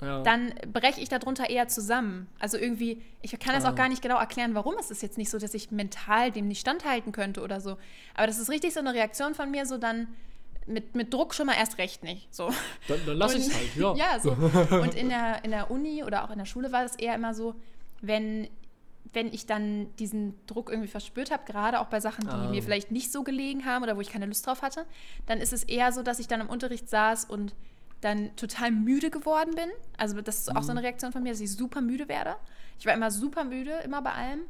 ja. 0.00 0.22
dann 0.22 0.52
breche 0.72 1.00
ich 1.00 1.08
darunter 1.08 1.48
eher 1.50 1.68
zusammen. 1.68 2.26
Also 2.38 2.56
irgendwie, 2.58 3.02
ich 3.22 3.38
kann 3.38 3.54
das 3.54 3.64
Ah. 3.64 3.70
auch 3.70 3.74
gar 3.74 3.88
nicht 3.88 4.02
genau 4.02 4.18
erklären, 4.18 4.54
warum. 4.54 4.74
Es 4.78 4.90
ist 4.90 5.02
jetzt 5.02 5.18
nicht 5.18 5.30
so, 5.30 5.38
dass 5.38 5.54
ich 5.54 5.70
mental 5.70 6.30
dem 6.30 6.48
nicht 6.48 6.60
standhalten 6.60 7.12
könnte 7.12 7.40
oder 7.42 7.60
so. 7.60 7.76
Aber 8.14 8.26
das 8.26 8.38
ist 8.38 8.50
richtig 8.50 8.74
so 8.74 8.80
eine 8.80 8.92
Reaktion 8.94 9.34
von 9.34 9.50
mir, 9.50 9.66
so 9.66 9.78
dann 9.78 10.08
mit, 10.66 10.94
mit 10.94 11.12
Druck 11.12 11.34
schon 11.34 11.46
mal 11.46 11.56
erst 11.56 11.78
recht 11.78 12.02
nicht. 12.04 12.34
So. 12.34 12.50
dann, 12.88 12.98
dann 13.06 13.16
lass 13.18 13.34
ich 13.34 13.46
es 13.46 13.54
halt, 13.54 13.76
ja. 13.76 13.94
ja, 13.96 14.18
so. 14.20 14.30
Und 14.32 14.94
in 14.94 15.08
der, 15.10 15.44
in 15.44 15.50
der 15.50 15.70
Uni 15.70 16.02
oder 16.04 16.24
auch 16.24 16.30
in 16.30 16.38
der 16.38 16.46
Schule 16.46 16.72
war 16.72 16.82
das 16.82 16.96
eher 16.96 17.14
immer 17.14 17.34
so, 17.34 17.54
wenn, 18.00 18.48
wenn 19.12 19.28
ich 19.32 19.46
dann 19.46 19.94
diesen 19.96 20.34
Druck 20.46 20.70
irgendwie 20.70 20.88
verspürt 20.88 21.30
habe, 21.30 21.44
gerade 21.44 21.80
auch 21.80 21.86
bei 21.86 22.00
Sachen, 22.00 22.24
die 22.24 22.30
Ah. 22.30 22.48
mir 22.50 22.62
vielleicht 22.62 22.90
nicht 22.90 23.12
so 23.12 23.22
gelegen 23.24 23.64
haben 23.66 23.82
oder 23.82 23.96
wo 23.96 24.00
ich 24.00 24.10
keine 24.10 24.26
Lust 24.26 24.46
drauf 24.46 24.62
hatte, 24.62 24.86
dann 25.26 25.38
ist 25.38 25.52
es 25.52 25.64
eher 25.64 25.92
so, 25.92 26.02
dass 26.02 26.18
ich 26.18 26.28
dann 26.28 26.40
im 26.40 26.48
Unterricht 26.48 26.88
saß 26.88 27.26
und 27.26 27.54
dann 28.04 28.34
total 28.36 28.70
müde 28.70 29.10
geworden 29.10 29.54
bin. 29.54 29.68
Also 29.96 30.20
das 30.20 30.40
ist 30.40 30.56
auch 30.56 30.62
so 30.62 30.70
eine 30.70 30.82
Reaktion 30.82 31.12
von 31.12 31.22
mir, 31.22 31.30
dass 31.32 31.40
ich 31.40 31.52
super 31.52 31.80
müde 31.80 32.08
werde. 32.08 32.36
Ich 32.78 32.86
war 32.86 32.92
immer 32.94 33.10
super 33.10 33.44
müde, 33.44 33.72
immer 33.84 34.02
bei 34.02 34.12
allem. 34.12 34.40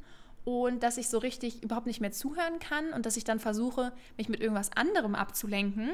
Und 0.45 0.83
dass 0.83 0.99
ich 0.99 1.09
so 1.09 1.19
richtig 1.19 1.63
überhaupt 1.63 1.87
nicht 1.87 2.01
mehr 2.01 2.13
zuhören 2.13 2.59
kann 2.59 2.93
und 2.93 3.07
dass 3.07 3.17
ich 3.17 3.25
dann 3.25 3.41
versuche, 3.41 3.93
mich 4.19 4.29
mit 4.29 4.41
irgendwas 4.41 4.71
anderem 4.77 5.15
abzulenken, 5.15 5.91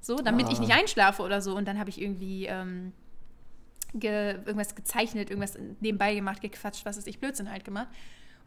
so, 0.00 0.16
damit 0.16 0.50
ich 0.50 0.58
Ah. 0.58 0.60
nicht 0.60 0.74
einschlafe 0.74 1.22
oder 1.22 1.40
so. 1.40 1.56
Und 1.56 1.66
dann 1.66 1.78
habe 1.78 1.88
ich 1.88 2.00
irgendwie 2.00 2.46
ähm, 2.46 2.92
ge 3.94 4.32
irgendwas 4.44 4.74
gezeichnet, 4.74 5.30
irgendwas 5.30 5.56
nebenbei 5.80 6.14
gemacht, 6.14 6.42
gequatscht, 6.42 6.84
was 6.84 6.96
ist 6.98 7.06
ich, 7.06 7.18
Blödsinn 7.20 7.50
halt 7.50 7.64
gemacht. 7.64 7.88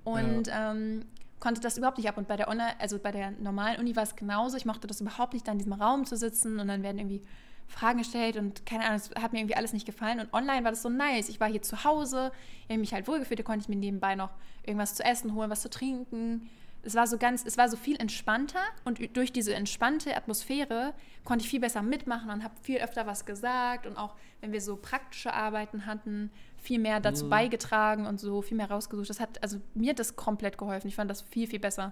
Und, 0.04 0.50
ähm, 0.52 1.06
konnte 1.40 1.62
das 1.62 1.78
überhaupt 1.78 1.98
nicht 1.98 2.10
ab. 2.10 2.18
Und 2.18 2.28
bei 2.28 2.36
der 2.36 2.48
Online, 2.48 2.80
also 2.80 2.98
bei 3.00 3.12
der 3.12 3.32
normalen 3.32 3.80
Uni 3.80 3.96
war 3.96 4.04
es 4.04 4.16
genauso. 4.16 4.58
Ich 4.58 4.66
mochte 4.66 4.88
das 4.88 5.02
überhaupt 5.02 5.34
nicht, 5.34 5.48
da 5.48 5.52
in 5.52 5.60
diesem 5.60 5.74
Raum 5.74 6.06
zu 6.06 6.18
sitzen 6.18 6.60
und 6.60 6.68
dann 6.68 6.82
werden 6.84 6.98
irgendwie 6.98 7.22
Fragen 7.68 8.00
gestellt 8.00 8.38
und 8.38 8.66
keine 8.66 8.86
Ahnung, 8.86 8.96
es 8.96 9.12
hat 9.22 9.34
mir 9.34 9.40
irgendwie 9.40 9.56
alles 9.56 9.74
nicht 9.74 9.86
gefallen. 9.86 10.20
Und 10.20 10.34
online 10.34 10.64
war 10.64 10.72
das 10.72 10.82
so 10.82 10.90
nice. 10.90 11.30
Ich 11.30 11.40
war 11.40 11.50
hier 11.50 11.62
zu 11.62 11.84
Hause, 11.84 12.32
ich 12.64 12.70
habe 12.70 12.80
mich 12.80 12.94
halt 12.94 13.08
wohlgefühlt, 13.08 13.40
da 13.40 13.44
konnte 13.44 13.64
ich 13.64 13.70
mir 13.70 13.76
nebenbei 13.76 14.16
noch 14.16 14.32
irgendwas 14.64 14.96
zu 14.96 15.04
essen 15.04 15.36
holen, 15.36 15.50
was 15.50 15.62
zu 15.62 15.70
trinken. 15.70 16.50
Es 16.84 16.96
war 16.96 17.06
so 17.06 17.18
ganz, 17.18 17.46
es 17.46 17.58
war 17.58 17.68
so 17.68 17.76
viel 17.76 18.00
entspannter 18.00 18.62
und 18.86 19.00
durch 19.18 19.34
diese 19.34 19.54
entspannte 19.54 20.16
Atmosphäre 20.16 20.94
konnte 21.26 21.44
ich 21.44 21.50
viel 21.50 21.60
besser 21.60 21.82
mitmachen 21.82 22.30
und 22.30 22.44
habe 22.44 22.54
viel 22.62 22.78
öfter 22.78 23.06
was 23.06 23.26
gesagt 23.26 23.86
und 23.86 23.98
auch 23.98 24.16
wenn 24.40 24.54
wir 24.54 24.62
so 24.62 24.78
praktische 24.78 25.34
Arbeiten 25.34 25.86
hatten, 25.86 26.32
viel 26.56 26.80
mehr 26.80 27.02
dazu 27.02 27.26
mhm. 27.26 27.30
beigetragen 27.30 28.06
und 28.06 28.22
so 28.22 28.42
viel 28.42 28.56
mehr 28.56 28.72
rausgesucht. 28.72 29.10
Das 29.10 29.20
hat 29.20 29.44
also 29.44 29.60
mir 29.74 29.90
hat 29.90 30.00
das 30.00 30.16
komplett 30.16 30.58
geholfen. 30.58 30.88
Ich 30.88 30.96
fand 30.96 31.12
das 31.12 31.22
viel 31.22 31.48
viel 31.48 31.60
besser. 31.60 31.92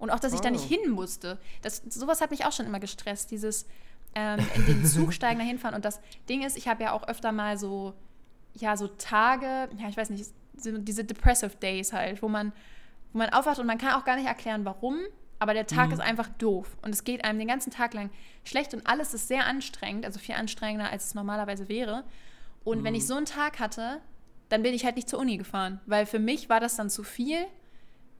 Und 0.00 0.08
auch, 0.08 0.18
dass 0.18 0.32
ich 0.32 0.40
oh. 0.40 0.42
da 0.42 0.50
nicht 0.50 0.64
hin 0.64 0.90
musste. 0.90 1.38
Das, 1.60 1.82
sowas 1.90 2.22
hat 2.22 2.30
mich 2.30 2.46
auch 2.46 2.52
schon 2.52 2.64
immer 2.64 2.80
gestresst. 2.80 3.30
Dieses, 3.30 3.66
ähm, 4.14 4.40
in 4.54 4.66
den 4.66 4.84
Zug 4.84 5.12
steigen, 5.14 5.38
dahin 5.38 5.58
fahren. 5.58 5.74
Und 5.74 5.84
das 5.84 6.00
Ding 6.28 6.42
ist, 6.42 6.56
ich 6.56 6.68
habe 6.68 6.82
ja 6.82 6.92
auch 6.92 7.06
öfter 7.08 7.32
mal 7.32 7.58
so, 7.58 7.94
ja, 8.54 8.76
so 8.76 8.88
Tage, 8.88 9.68
ja, 9.78 9.88
ich 9.88 9.96
weiß 9.96 10.10
nicht, 10.10 10.26
diese 10.54 11.04
Depressive 11.04 11.56
Days 11.56 11.92
halt, 11.92 12.22
wo 12.22 12.28
man, 12.28 12.52
wo 13.12 13.18
man 13.18 13.30
aufwacht 13.30 13.58
und 13.58 13.66
man 13.66 13.78
kann 13.78 13.94
auch 13.94 14.04
gar 14.04 14.16
nicht 14.16 14.26
erklären, 14.26 14.64
warum, 14.64 14.98
aber 15.38 15.54
der 15.54 15.66
Tag 15.66 15.88
mhm. 15.88 15.94
ist 15.94 16.00
einfach 16.00 16.28
doof 16.28 16.76
und 16.82 16.90
es 16.90 17.04
geht 17.04 17.24
einem 17.24 17.38
den 17.38 17.48
ganzen 17.48 17.70
Tag 17.70 17.94
lang 17.94 18.10
schlecht 18.44 18.74
und 18.74 18.86
alles 18.86 19.14
ist 19.14 19.28
sehr 19.28 19.46
anstrengend, 19.46 20.04
also 20.04 20.18
viel 20.18 20.34
anstrengender, 20.34 20.90
als 20.90 21.06
es 21.06 21.14
normalerweise 21.14 21.68
wäre. 21.68 22.04
Und 22.62 22.80
mhm. 22.80 22.84
wenn 22.84 22.94
ich 22.94 23.04
mhm. 23.04 23.08
so 23.08 23.16
einen 23.16 23.26
Tag 23.26 23.58
hatte, 23.58 24.00
dann 24.50 24.62
bin 24.62 24.74
ich 24.74 24.84
halt 24.84 24.96
nicht 24.96 25.08
zur 25.08 25.18
Uni 25.18 25.38
gefahren, 25.38 25.80
weil 25.86 26.04
für 26.04 26.18
mich 26.18 26.48
war 26.50 26.60
das 26.60 26.76
dann 26.76 26.90
zu 26.90 27.02
viel 27.04 27.46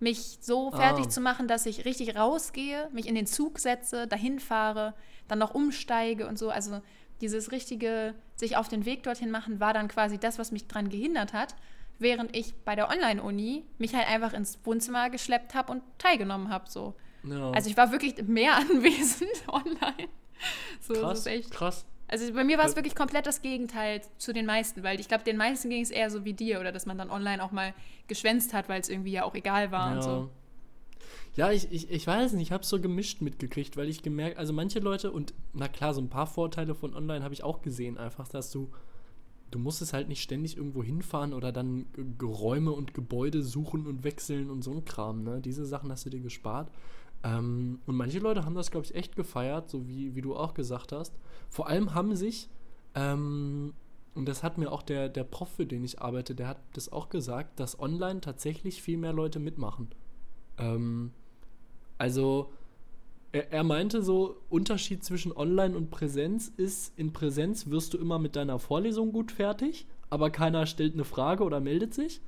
mich 0.01 0.38
so 0.41 0.70
fertig 0.70 1.07
ah. 1.07 1.09
zu 1.11 1.20
machen, 1.20 1.47
dass 1.47 1.66
ich 1.66 1.84
richtig 1.84 2.16
rausgehe, 2.16 2.88
mich 2.93 3.07
in 3.07 3.14
den 3.14 3.26
Zug 3.26 3.59
setze, 3.59 4.07
dahin 4.07 4.41
fahre, 4.41 4.95
dann 5.31 5.39
noch 5.39 5.55
umsteige 5.55 6.26
und 6.26 6.39
so. 6.39 6.51
Also 6.51 6.81
dieses 7.20 7.53
richtige 7.53 8.14
sich 8.37 8.57
auf 8.57 8.68
den 8.68 8.85
Weg 8.85 9.03
dorthin 9.03 9.31
machen 9.31 9.61
war 9.61 9.74
dann 9.74 9.89
quasi 9.89 10.18
das, 10.18 10.39
was 10.39 10.53
mich 10.53 10.66
daran 10.66 10.89
gehindert 10.89 11.33
hat, 11.33 11.55
während 11.99 12.35
ich 12.37 12.55
bei 12.64 12.74
der 12.74 12.89
Online-Uni 12.89 13.64
mich 13.78 13.95
halt 13.95 14.09
einfach 14.09 14.33
ins 14.33 14.59
Wohnzimmer 14.64 15.11
geschleppt 15.11 15.55
habe 15.55 15.72
und 15.72 15.83
teilgenommen 15.99 16.49
habe. 16.49 16.68
So. 16.68 16.95
Ja. 17.24 17.51
Also 17.51 17.68
ich 17.68 17.76
war 17.76 17.93
wirklich 17.93 18.22
mehr 18.26 18.57
anwesend 18.57 19.31
online. 19.49 20.09
So, 20.81 20.95
krass, 20.95 21.28
krass. 21.51 21.87
Also 22.09 22.33
bei 22.33 22.43
mir 22.43 22.59
war 22.59 22.64
es 22.64 22.74
wirklich 22.74 22.97
komplett 22.97 23.26
das 23.26 23.41
Gegenteil 23.41 24.01
zu 24.18 24.33
den 24.33 24.45
meisten, 24.45 24.83
weil 24.83 24.99
ich 24.99 25.07
glaube, 25.07 25.22
den 25.22 25.37
meisten 25.37 25.70
ging 25.70 25.83
es 25.83 25.91
eher 25.91 26.11
so 26.11 26.24
wie 26.24 26.33
dir 26.33 26.59
oder 26.59 26.72
dass 26.72 26.85
man 26.85 26.99
dann 26.99 27.09
online 27.09 27.43
auch 27.45 27.53
mal 27.53 27.72
geschwänzt 28.09 28.53
hat, 28.53 28.68
weil 28.68 28.81
es 28.81 28.89
irgendwie 28.89 29.12
ja 29.12 29.22
auch 29.22 29.37
egal 29.37 29.70
war 29.70 29.91
ja. 29.91 29.97
und 29.97 30.03
so. 30.03 30.31
Ja, 31.41 31.51
ich, 31.51 31.72
ich, 31.72 31.91
ich 31.91 32.07
weiß 32.07 32.34
nicht, 32.34 32.43
ich 32.43 32.53
habe 32.53 32.64
es 32.64 32.68
so 32.68 32.78
gemischt 32.78 33.22
mitgekriegt, 33.22 33.78
weil 33.78 33.88
ich 33.88 34.03
gemerkt, 34.03 34.36
also 34.36 34.53
manche 34.53 34.78
Leute 34.78 35.11
und 35.11 35.32
na 35.55 35.68
klar, 35.68 35.95
so 35.95 36.03
ein 36.03 36.11
paar 36.11 36.26
Vorteile 36.26 36.74
von 36.74 36.95
online 36.95 37.24
habe 37.24 37.32
ich 37.32 37.43
auch 37.43 37.62
gesehen, 37.62 37.97
einfach, 37.97 38.28
dass 38.28 38.51
du, 38.51 38.68
du 39.51 39.59
musst 39.59 39.80
es 39.80 39.95
halt 39.95 40.07
nicht 40.11 40.22
ständig 40.22 40.59
irgendwo 40.59 40.84
hinfahren 40.84 41.32
oder 41.32 41.51
dann 41.51 41.86
Räume 42.22 42.72
und 42.72 42.93
Gebäude 42.93 43.43
suchen 43.43 43.86
und 43.86 44.05
wechseln 44.05 44.51
und 44.51 44.61
so 44.61 44.70
ein 44.70 44.84
Kram, 44.84 45.22
ne? 45.22 45.41
Diese 45.41 45.64
Sachen 45.64 45.91
hast 45.91 46.05
du 46.05 46.11
dir 46.11 46.20
gespart. 46.20 46.70
Ähm, 47.24 47.80
und 47.86 47.97
manche 47.97 48.18
Leute 48.18 48.45
haben 48.45 48.55
das, 48.55 48.70
glaube 48.70 48.84
ich, 48.84 48.95
echt 48.95 49.16
gefeiert, 49.16 49.70
so 49.70 49.88
wie, 49.88 50.14
wie 50.14 50.20
du 50.20 50.36
auch 50.36 50.53
gesagt 50.53 50.93
hast. 50.93 51.14
Vor 51.49 51.68
allem 51.68 51.95
haben 51.95 52.16
sich, 52.16 52.51
ähm, 52.95 53.72
und 54.14 54.28
das 54.28 54.43
hat 54.43 54.59
mir 54.59 54.70
auch 54.70 54.82
der, 54.82 55.09
der 55.09 55.24
Prof, 55.24 55.49
für 55.49 55.64
den 55.64 55.84
ich 55.84 56.03
arbeite, 56.03 56.34
der 56.34 56.49
hat 56.49 56.61
das 56.74 56.93
auch 56.93 57.09
gesagt, 57.09 57.59
dass 57.61 57.80
online 57.80 58.20
tatsächlich 58.20 58.82
viel 58.82 58.99
mehr 58.99 59.14
Leute 59.14 59.38
mitmachen. 59.38 59.88
Ähm, 60.59 61.12
also, 62.01 62.51
er, 63.31 63.53
er 63.53 63.63
meinte 63.63 64.03
so, 64.03 64.37
Unterschied 64.49 65.05
zwischen 65.05 65.37
Online 65.37 65.77
und 65.77 65.91
Präsenz 65.91 66.51
ist, 66.57 66.99
in 66.99 67.13
Präsenz 67.13 67.67
wirst 67.67 67.93
du 67.93 67.99
immer 67.99 68.19
mit 68.19 68.37
deiner 68.37 68.59
Vorlesung 68.59 69.13
gut 69.13 69.31
fertig, 69.31 69.87
aber 70.09 70.31
keiner 70.31 70.65
stellt 70.65 70.95
eine 70.95 71.05
Frage 71.05 71.45
oder 71.45 71.61
meldet 71.61 71.93
sich. 71.93 72.23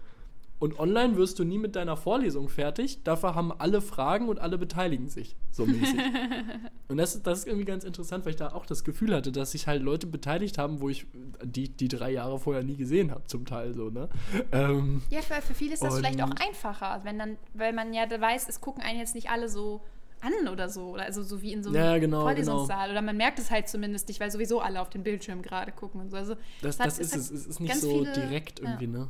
Und 0.63 0.79
online 0.79 1.17
wirst 1.17 1.41
du 1.41 1.45
nie 1.45 1.59
mit 1.59 1.75
deiner 1.75 1.97
Vorlesung 1.97 2.49
fertig. 2.49 3.03
Dafür 3.03 3.35
haben 3.35 3.51
alle 3.51 3.81
Fragen 3.81 4.29
und 4.29 4.39
alle 4.39 4.59
beteiligen 4.59 5.09
sich, 5.09 5.35
so 5.51 5.67
mäßig. 5.67 5.99
und 6.89 6.99
das, 6.99 7.21
das 7.21 7.41
ist 7.41 7.47
irgendwie 7.49 7.65
ganz 7.65 7.83
interessant, 7.83 8.25
weil 8.25 8.31
ich 8.31 8.37
da 8.37 8.53
auch 8.53 8.65
das 8.65 8.85
Gefühl 8.85 9.13
hatte, 9.13 9.33
dass 9.33 9.51
sich 9.51 9.67
halt 9.67 9.83
Leute 9.83 10.07
beteiligt 10.07 10.59
haben, 10.59 10.81
wo 10.81 10.89
ich 10.89 11.09
die, 11.43 11.69
die 11.69 11.89
drei 11.89 12.13
Jahre 12.13 12.39
vorher 12.39 12.63
nie 12.63 12.77
gesehen 12.77 13.11
habe, 13.11 13.25
zum 13.27 13.45
Teil 13.45 13.75
so, 13.75 13.91
ne? 13.91 14.09
Ähm, 14.53 15.03
ja, 15.11 15.21
für, 15.21 15.43
für 15.43 15.53
viele 15.53 15.75
ist 15.75 15.83
das 15.83 15.97
vielleicht 15.97 16.23
auch 16.23 16.31
einfacher, 16.31 17.01
wenn 17.03 17.19
dann, 17.19 17.39
weil 17.55 17.73
man 17.73 17.93
ja 17.93 18.09
weiß, 18.09 18.49
es 18.49 18.61
gucken 18.61 18.85
einen 18.85 19.01
jetzt 19.01 19.17
nicht 19.17 19.31
alle 19.31 19.49
so 19.49 19.81
an 20.21 20.47
oder 20.47 20.69
so. 20.69 20.95
Also 20.95 21.25
so 21.25 21.43
wie 21.43 21.53
in 21.53 21.65
so 21.65 21.71
einem 21.71 21.79
ja, 21.79 21.99
genau, 21.99 22.21
Vorlesungssaal. 22.21 22.87
Genau. 22.87 22.93
Oder 22.93 23.03
man 23.03 23.17
merkt 23.17 23.41
es 23.41 23.51
halt 23.51 23.69
zumindest 23.69 24.07
nicht, 24.07 24.21
weil 24.21 24.31
sowieso 24.31 24.61
alle 24.61 24.81
auf 24.81 24.91
den 24.91 25.03
Bildschirm 25.03 25.43
gerade 25.43 25.73
gucken 25.73 26.01
und 26.01 26.13
so. 26.13 26.17
Also 26.17 26.37
das, 26.61 26.77
das, 26.77 26.87
das 26.87 26.99
ist 27.01 27.17
es. 27.17 27.31
Es 27.33 27.47
ist 27.49 27.59
nicht 27.59 27.75
so 27.75 27.91
viele, 27.91 28.13
direkt 28.13 28.61
irgendwie, 28.61 28.85
ja. 28.85 28.91
ne? 28.91 29.09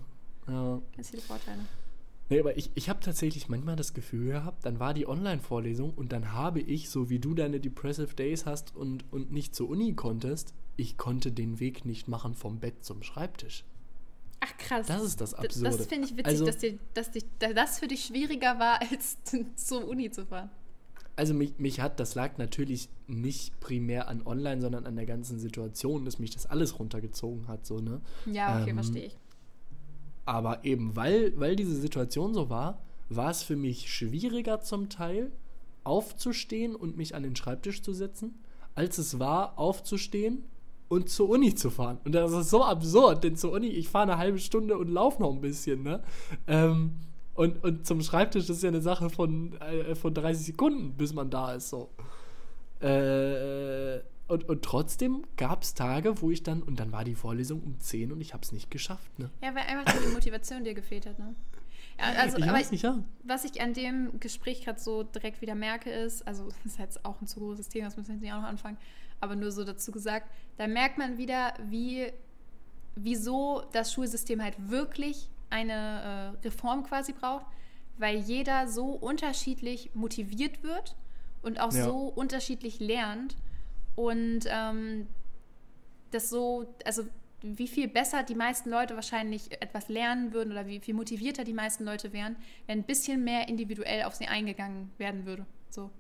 Ja. 0.49 0.81
Ganz 0.97 1.11
viele 1.11 1.23
Vorteile. 1.23 1.61
Nee, 2.29 2.41
aber 2.41 2.57
ich, 2.57 2.71
ich 2.75 2.89
habe 2.89 3.01
tatsächlich 3.01 3.49
manchmal 3.49 3.77
das 3.77 3.93
Gefühl 3.93 4.29
gehabt, 4.33 4.65
dann 4.65 4.81
war 4.81 4.95
die 4.95 5.07
Online-Vorlesung 5.07 5.93
und 5.95 6.13
dann 6.13 6.33
habe 6.33 6.61
ich, 6.61 6.89
so 6.89 7.11
wie 7.11 7.19
du 7.19 7.35
deine 7.35 7.61
Depressive 7.61 8.15
Days 8.15 8.47
hast 8.47 8.75
und, 8.75 9.05
und 9.13 9.33
nicht 9.33 9.55
zur 9.55 9.69
Uni 9.69 9.93
konntest, 9.95 10.55
ich 10.77 10.97
konnte 10.97 11.31
den 11.31 11.61
Weg 11.61 11.85
nicht 11.85 12.09
machen 12.09 12.35
vom 12.35 12.59
Bett 12.59 12.85
zum 12.85 13.03
Schreibtisch. 13.03 13.65
Ach 14.41 14.57
krass. 14.57 14.87
Das 14.87 15.03
ist 15.03 15.21
das 15.21 15.35
Absurde. 15.35 15.77
Das 15.77 15.87
finde 15.87 16.09
ich 16.09 16.17
witzig, 16.17 16.27
also, 16.27 16.47
dass, 16.47 16.59
dir, 16.59 16.79
dass 16.95 17.11
dich, 17.11 17.25
das 17.39 17.79
für 17.79 17.87
dich 17.87 18.05
schwieriger 18.05 18.59
war, 18.59 18.81
als 18.91 19.19
zur 19.57 19.87
Uni 19.87 20.11
zu 20.11 20.25
fahren. 20.25 20.51
Also 21.15 21.35
mich, 21.35 21.59
mich 21.59 21.81
hat, 21.81 22.01
das 22.01 22.15
lag 22.15 22.39
natürlich 22.39 22.89
nicht 23.07 23.61
primär 23.61 24.09
an 24.09 24.23
Online, 24.27 24.63
sondern 24.63 24.87
an 24.87 24.97
der 24.97 25.05
ganzen 25.05 25.39
Situation, 25.39 26.07
dass 26.07 26.19
mich 26.19 26.31
das 26.31 26.47
alles 26.47 26.79
runtergezogen 26.79 27.47
hat. 27.49 27.67
So, 27.67 27.81
ne? 27.81 28.01
Ja, 28.25 28.61
okay, 28.61 28.71
ähm, 28.71 28.77
verstehe 28.77 29.05
ich. 29.05 29.17
Aber 30.25 30.65
eben 30.65 30.97
weil, 30.97 31.33
weil 31.39 31.57
diese 31.57 31.75
Situation 31.75 32.35
so 32.35 32.49
war, 32.49 32.81
war 33.09 33.31
es 33.31 33.43
für 33.43 33.57
mich 33.57 33.93
schwieriger 33.93 34.61
zum 34.61 34.89
Teil, 34.89 35.33
aufzustehen 35.85 36.77
und 36.77 36.97
mich 36.97 37.15
an 37.15 37.23
den 37.23 37.37
Schreibtisch 37.37 37.83
zu 37.83 37.93
setzen, 37.93 38.35
als 38.75 38.99
es 38.99 39.19
war, 39.19 39.59
aufzustehen 39.59 40.45
und 40.89 41.09
zur 41.09 41.29
Uni 41.29 41.55
zu 41.55 41.71
fahren. 41.71 41.99
Und 42.05 42.15
das 42.15 42.33
ist 42.33 42.51
so 42.51 42.65
absurd, 42.65 43.25
denn 43.25 43.37
zur 43.37 43.53
Uni, 43.53 43.69
ich 43.69 43.89
fahre 43.89 44.05
eine 44.05 44.19
halbe 44.19 44.39
Stunde 44.39 44.79
und 44.79 44.89
laufe 44.89 45.21
noch 45.21 45.33
ein 45.33 45.41
bisschen, 45.41 45.83
ne? 45.83 46.03
Ähm, 46.47 46.93
und, 47.35 47.65
und 47.65 47.87
zum 47.87 48.03
Schreibtisch 48.03 48.49
ist 48.51 48.63
ja 48.63 48.69
eine 48.69 48.83
Sache 48.83 49.09
von, 49.09 49.55
äh, 49.61 49.95
von 49.95 50.13
30 50.13 50.47
Sekunden, 50.47 50.93
bis 50.93 51.15
man 51.15 51.31
da 51.31 51.55
ist, 51.55 51.71
so. 51.71 51.89
Äh, 52.81 54.01
und, 54.33 54.49
und 54.49 54.65
trotzdem 54.65 55.25
gab 55.37 55.63
es 55.63 55.75
Tage, 55.75 56.23
wo 56.23 56.31
ich 56.31 56.43
dann, 56.43 56.63
und 56.63 56.81
dann 56.81 56.91
war 56.91 57.05
die 57.05 57.15
Vorlesung 57.15 57.63
um 57.63 57.79
10 57.79 58.13
und 58.13 58.21
ich 58.21 58.33
habe 58.33 58.43
es 58.43 58.51
nicht 58.53 58.71
geschafft. 58.71 59.19
Ne? 59.19 59.31
Ja, 59.43 59.55
weil 59.55 59.65
einfach 59.65 59.93
die 60.01 60.13
Motivation 60.13 60.65
dir 60.65 60.73
gefehlt 60.73 61.07
hat. 61.07 61.19
Ne? 61.19 61.35
Ja, 61.99 62.07
also, 62.19 62.39
ich 62.39 62.47
weiß 62.47 62.71
nicht, 62.73 62.83
ja. 62.83 62.99
Was 63.25 63.45
ich 63.45 63.61
an 63.61 63.75
dem 63.75 64.19
Gespräch 64.21 64.65
gerade 64.65 64.81
so 64.81 65.03
direkt 65.03 65.43
wieder 65.43 65.55
merke, 65.55 65.91
ist, 65.91 66.27
also 66.27 66.47
das 66.65 66.73
ist 66.73 66.79
jetzt 66.79 67.05
auch 67.05 67.21
ein 67.21 67.27
zu 67.27 67.41
großes 67.41 67.69
Thema, 67.69 67.87
das 67.87 67.97
müssen 67.97 68.09
wir 68.09 68.15
jetzt 68.15 68.23
nicht 68.23 68.33
auch 68.33 68.41
noch 68.41 68.49
anfangen, 68.49 68.79
aber 69.21 69.37
nur 69.37 69.53
so 69.53 69.65
dazu 69.65 69.93
gesagt, 69.93 70.27
da 70.57 70.67
merkt 70.67 70.97
man 70.97 71.19
wieder, 71.19 71.53
wie, 71.69 72.11
wieso 72.95 73.63
das 73.73 73.93
Schulsystem 73.93 74.43
halt 74.43 74.71
wirklich 74.71 75.29
eine 75.51 76.35
äh, 76.43 76.47
Reform 76.47 76.85
quasi 76.85 77.13
braucht, 77.13 77.45
weil 77.99 78.17
jeder 78.17 78.67
so 78.67 78.87
unterschiedlich 78.87 79.91
motiviert 79.95 80.63
wird 80.63 80.97
und 81.43 81.61
auch 81.61 81.73
ja. 81.73 81.85
so 81.85 82.07
unterschiedlich 82.07 82.81
lernt 82.81 83.37
und 83.95 84.41
ähm, 84.47 85.07
das 86.11 86.31
so, 86.31 86.75
also 86.85 87.05
wie 87.43 87.67
viel 87.67 87.89
besser 87.89 88.23
die 88.23 88.35
meisten 88.35 88.71
Leute 88.71 88.95
wahrscheinlich 88.95 89.51
etwas 89.61 89.89
lernen 89.89 90.33
würden 90.33 90.53
oder 90.53 90.67
wie 90.67 90.81
viel 90.81 90.95
motivierter 90.95 91.45
die 91.45 91.53
meisten 91.53 91.85
Leute 91.85 92.13
wären, 92.13 92.37
wenn 92.67 92.81
ein 92.81 92.85
bisschen 92.85 93.25
mehr 93.25 93.49
individuell 93.49 94.05
auf 94.05 94.15
sie 94.15 94.29
eingegangen 94.29 94.91
werden 94.99 95.27
würde. 95.27 95.45
So. 95.69 95.91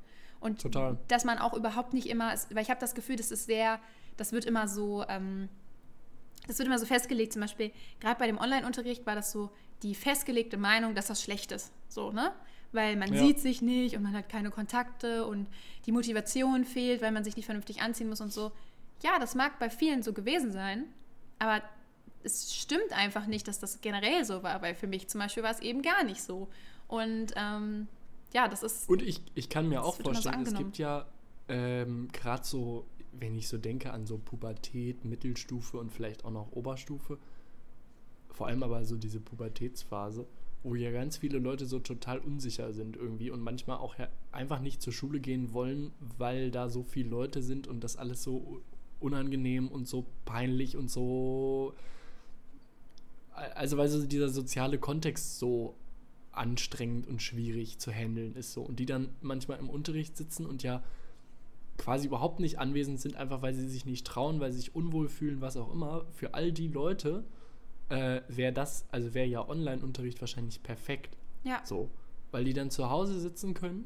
Und 0.40 0.60
Total. 0.60 0.98
dass 1.08 1.24
man 1.24 1.38
auch 1.38 1.54
überhaupt 1.54 1.94
nicht 1.94 2.08
immer, 2.08 2.34
weil 2.50 2.62
ich 2.62 2.70
habe 2.70 2.80
das 2.80 2.94
Gefühl, 2.94 3.16
das 3.16 3.30
ist 3.30 3.46
sehr, 3.46 3.80
das 4.16 4.32
wird 4.32 4.44
immer 4.44 4.68
so, 4.68 5.04
ähm, 5.08 5.48
das 6.46 6.58
wird 6.58 6.66
immer 6.66 6.78
so 6.78 6.86
festgelegt, 6.86 7.32
zum 7.32 7.42
Beispiel, 7.42 7.70
gerade 8.00 8.18
bei 8.18 8.26
dem 8.26 8.38
Online-Unterricht 8.38 9.06
war 9.06 9.14
das 9.14 9.30
so 9.30 9.50
die 9.82 9.94
festgelegte 9.94 10.56
Meinung, 10.56 10.94
dass 10.94 11.06
das 11.06 11.22
schlecht 11.22 11.52
ist. 11.52 11.72
So, 11.88 12.12
ne? 12.12 12.32
Weil 12.72 12.96
man 12.96 13.12
ja. 13.12 13.20
sieht 13.20 13.38
sich 13.38 13.62
nicht 13.62 13.96
und 13.96 14.02
man 14.02 14.14
hat 14.14 14.28
keine 14.28 14.50
Kontakte 14.50 15.26
und 15.26 15.46
die 15.86 15.92
Motivation 15.92 16.64
fehlt, 16.64 17.02
weil 17.02 17.12
man 17.12 17.24
sich 17.24 17.36
nicht 17.36 17.46
vernünftig 17.46 17.82
anziehen 17.82 18.08
muss 18.08 18.20
und 18.20 18.32
so. 18.32 18.52
Ja, 19.02 19.18
das 19.18 19.34
mag 19.34 19.58
bei 19.58 19.68
vielen 19.68 20.02
so 20.02 20.12
gewesen 20.12 20.52
sein, 20.52 20.84
aber 21.38 21.62
es 22.22 22.54
stimmt 22.54 22.92
einfach 22.92 23.26
nicht, 23.26 23.48
dass 23.48 23.58
das 23.58 23.80
generell 23.80 24.24
so 24.24 24.42
war, 24.42 24.62
weil 24.62 24.74
für 24.74 24.86
mich 24.86 25.08
zum 25.08 25.20
Beispiel 25.20 25.42
war 25.42 25.50
es 25.50 25.60
eben 25.60 25.82
gar 25.82 26.04
nicht 26.04 26.22
so. 26.22 26.48
Und 26.88 27.32
ähm, 27.36 27.88
ja, 28.32 28.48
das 28.48 28.62
ist. 28.62 28.88
Und 28.88 29.02
ich, 29.02 29.20
ich 29.34 29.48
kann 29.48 29.68
mir 29.68 29.82
auch 29.82 29.96
vorstellen, 29.96 30.44
so 30.44 30.52
es 30.52 30.58
gibt 30.58 30.78
ja 30.78 31.06
ähm, 31.48 32.08
gerade 32.12 32.44
so, 32.44 32.86
wenn 33.12 33.36
ich 33.36 33.48
so 33.48 33.58
denke 33.58 33.92
an 33.92 34.06
so 34.06 34.18
Pubertät, 34.18 35.04
Mittelstufe 35.04 35.78
und 35.78 35.90
vielleicht 35.90 36.24
auch 36.24 36.30
noch 36.30 36.52
Oberstufe, 36.52 37.18
vor 38.30 38.46
allem 38.46 38.62
aber 38.62 38.84
so 38.84 38.96
diese 38.96 39.20
Pubertätsphase, 39.20 40.26
wo 40.62 40.74
ja 40.74 40.92
ganz 40.92 41.16
viele 41.16 41.38
Leute 41.38 41.66
so 41.66 41.80
total 41.80 42.18
unsicher 42.18 42.72
sind 42.72 42.96
irgendwie 42.96 43.30
und 43.30 43.40
manchmal 43.40 43.78
auch 43.78 43.96
einfach 44.30 44.60
nicht 44.60 44.80
zur 44.80 44.92
Schule 44.92 45.20
gehen 45.20 45.52
wollen, 45.52 45.92
weil 46.18 46.50
da 46.50 46.68
so 46.68 46.82
viele 46.82 47.08
Leute 47.08 47.42
sind 47.42 47.66
und 47.66 47.82
das 47.82 47.96
alles 47.96 48.22
so 48.22 48.62
unangenehm 49.00 49.68
und 49.68 49.88
so 49.88 50.06
peinlich 50.24 50.76
und 50.76 50.90
so. 50.90 51.74
Also, 53.54 53.76
weil 53.76 53.88
so 53.88 54.06
dieser 54.06 54.28
soziale 54.28 54.78
Kontext 54.78 55.38
so 55.38 55.74
anstrengend 56.30 57.06
und 57.06 57.22
schwierig 57.22 57.78
zu 57.78 57.90
handeln 57.90 58.34
ist 58.34 58.52
so. 58.52 58.62
Und 58.62 58.78
die 58.78 58.86
dann 58.86 59.08
manchmal 59.20 59.58
im 59.58 59.68
Unterricht 59.68 60.16
sitzen 60.16 60.46
und 60.46 60.62
ja 60.62 60.82
quasi 61.78 62.06
überhaupt 62.06 62.40
nicht 62.40 62.58
anwesend 62.58 63.00
sind, 63.00 63.16
einfach 63.16 63.42
weil 63.42 63.54
sie 63.54 63.68
sich 63.68 63.84
nicht 63.86 64.06
trauen, 64.06 64.40
weil 64.40 64.52
sie 64.52 64.58
sich 64.58 64.74
unwohl 64.74 65.08
fühlen, 65.08 65.40
was 65.40 65.56
auch 65.56 65.72
immer. 65.72 66.04
Für 66.12 66.34
all 66.34 66.52
die 66.52 66.68
Leute 66.68 67.24
äh, 67.92 68.22
wäre 68.28 68.52
das, 68.52 68.86
also 68.90 69.12
wäre 69.12 69.26
ja 69.26 69.46
Online-Unterricht 69.46 70.20
wahrscheinlich 70.22 70.62
perfekt. 70.62 71.16
Ja. 71.44 71.60
So. 71.64 71.90
Weil 72.30 72.44
die 72.44 72.54
dann 72.54 72.70
zu 72.70 72.88
Hause 72.88 73.20
sitzen 73.20 73.52
können 73.52 73.84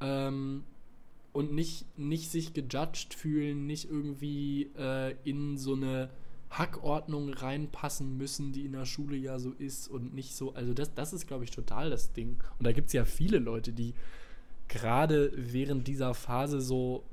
ähm, 0.00 0.64
und 1.34 1.52
nicht, 1.52 1.86
nicht 1.98 2.30
sich 2.30 2.54
gejudged 2.54 3.12
fühlen, 3.12 3.66
nicht 3.66 3.90
irgendwie 3.90 4.70
äh, 4.78 5.14
in 5.24 5.58
so 5.58 5.74
eine 5.74 6.08
Hackordnung 6.48 7.34
reinpassen 7.34 8.16
müssen, 8.16 8.52
die 8.52 8.64
in 8.64 8.72
der 8.72 8.86
Schule 8.86 9.16
ja 9.16 9.38
so 9.38 9.50
ist 9.50 9.88
und 9.88 10.14
nicht 10.14 10.34
so. 10.34 10.54
Also 10.54 10.72
das, 10.72 10.94
das 10.94 11.12
ist, 11.12 11.26
glaube 11.26 11.44
ich, 11.44 11.50
total 11.50 11.90
das 11.90 12.14
Ding. 12.14 12.42
Und 12.58 12.66
da 12.66 12.72
gibt 12.72 12.86
es 12.86 12.94
ja 12.94 13.04
viele 13.04 13.38
Leute, 13.38 13.72
die 13.72 13.92
gerade 14.68 15.32
während 15.36 15.86
dieser 15.86 16.14
Phase 16.14 16.62
so, 16.62 17.04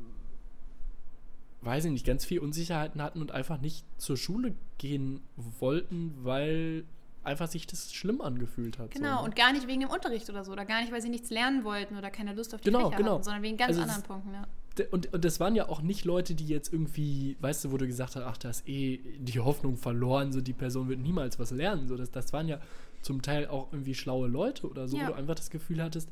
weiß 1.61 1.85
ich 1.85 1.91
nicht, 1.91 2.05
ganz 2.05 2.25
viel 2.25 2.39
Unsicherheiten 2.39 3.01
hatten 3.01 3.21
und 3.21 3.31
einfach 3.31 3.59
nicht 3.61 3.85
zur 3.97 4.17
Schule 4.17 4.55
gehen 4.77 5.21
wollten, 5.59 6.13
weil 6.23 6.83
einfach 7.23 7.47
sich 7.47 7.67
das 7.67 7.93
schlimm 7.93 8.19
angefühlt 8.21 8.79
hat. 8.79 8.91
Genau, 8.91 9.09
so, 9.09 9.15
ne? 9.19 9.21
und 9.25 9.35
gar 9.35 9.53
nicht 9.53 9.67
wegen 9.67 9.81
dem 9.81 9.89
Unterricht 9.89 10.27
oder 10.29 10.43
so, 10.43 10.51
oder 10.51 10.65
gar 10.65 10.81
nicht, 10.81 10.91
weil 10.91 11.01
sie 11.03 11.09
nichts 11.09 11.29
lernen 11.29 11.63
wollten 11.63 11.95
oder 11.97 12.09
keine 12.09 12.33
Lust 12.33 12.55
auf 12.55 12.61
die 12.61 12.65
Genau, 12.71 12.89
Fächer 12.89 12.97
genau. 12.97 13.13
hatten, 13.13 13.23
sondern 13.23 13.43
wegen 13.43 13.57
ganz 13.57 13.69
Also 13.77 13.81
anderen 13.81 14.03
Punkten, 14.03 14.33
ja. 14.33 14.47
Und, 14.89 15.13
und 15.13 15.23
das 15.25 15.39
waren 15.39 15.53
ja 15.53 15.67
auch 15.69 15.81
nicht 15.81 16.05
Leute, 16.05 16.33
die 16.33 16.47
jetzt 16.47 16.71
irgendwie, 16.73 17.35
weißt 17.41 17.65
du, 17.65 17.71
wo 17.71 17.77
du 17.77 17.85
gesagt 17.85 18.15
hast, 18.15 18.23
ach, 18.23 18.37
da 18.37 18.49
ist 18.49 18.67
eh 18.67 18.97
die 19.19 19.39
Hoffnung 19.39 19.77
verloren, 19.77 20.31
so 20.31 20.41
die 20.41 20.53
Person 20.53 20.87
wird 20.89 20.99
niemals 20.99 21.37
was 21.37 21.51
lernen. 21.51 21.87
So, 21.89 21.97
das, 21.97 22.09
das 22.09 22.31
waren 22.33 22.47
ja 22.47 22.59
zum 23.01 23.21
Teil 23.21 23.47
auch 23.47 23.71
irgendwie 23.71 23.93
schlaue 23.93 24.27
Leute 24.27 24.67
oder 24.67 24.87
so, 24.87 24.97
Ja. 24.97 25.03
wo 25.03 25.07
du 25.11 25.13
einfach 25.17 25.35
das 25.35 25.49
Gefühl 25.51 25.83
hattest, 25.83 26.09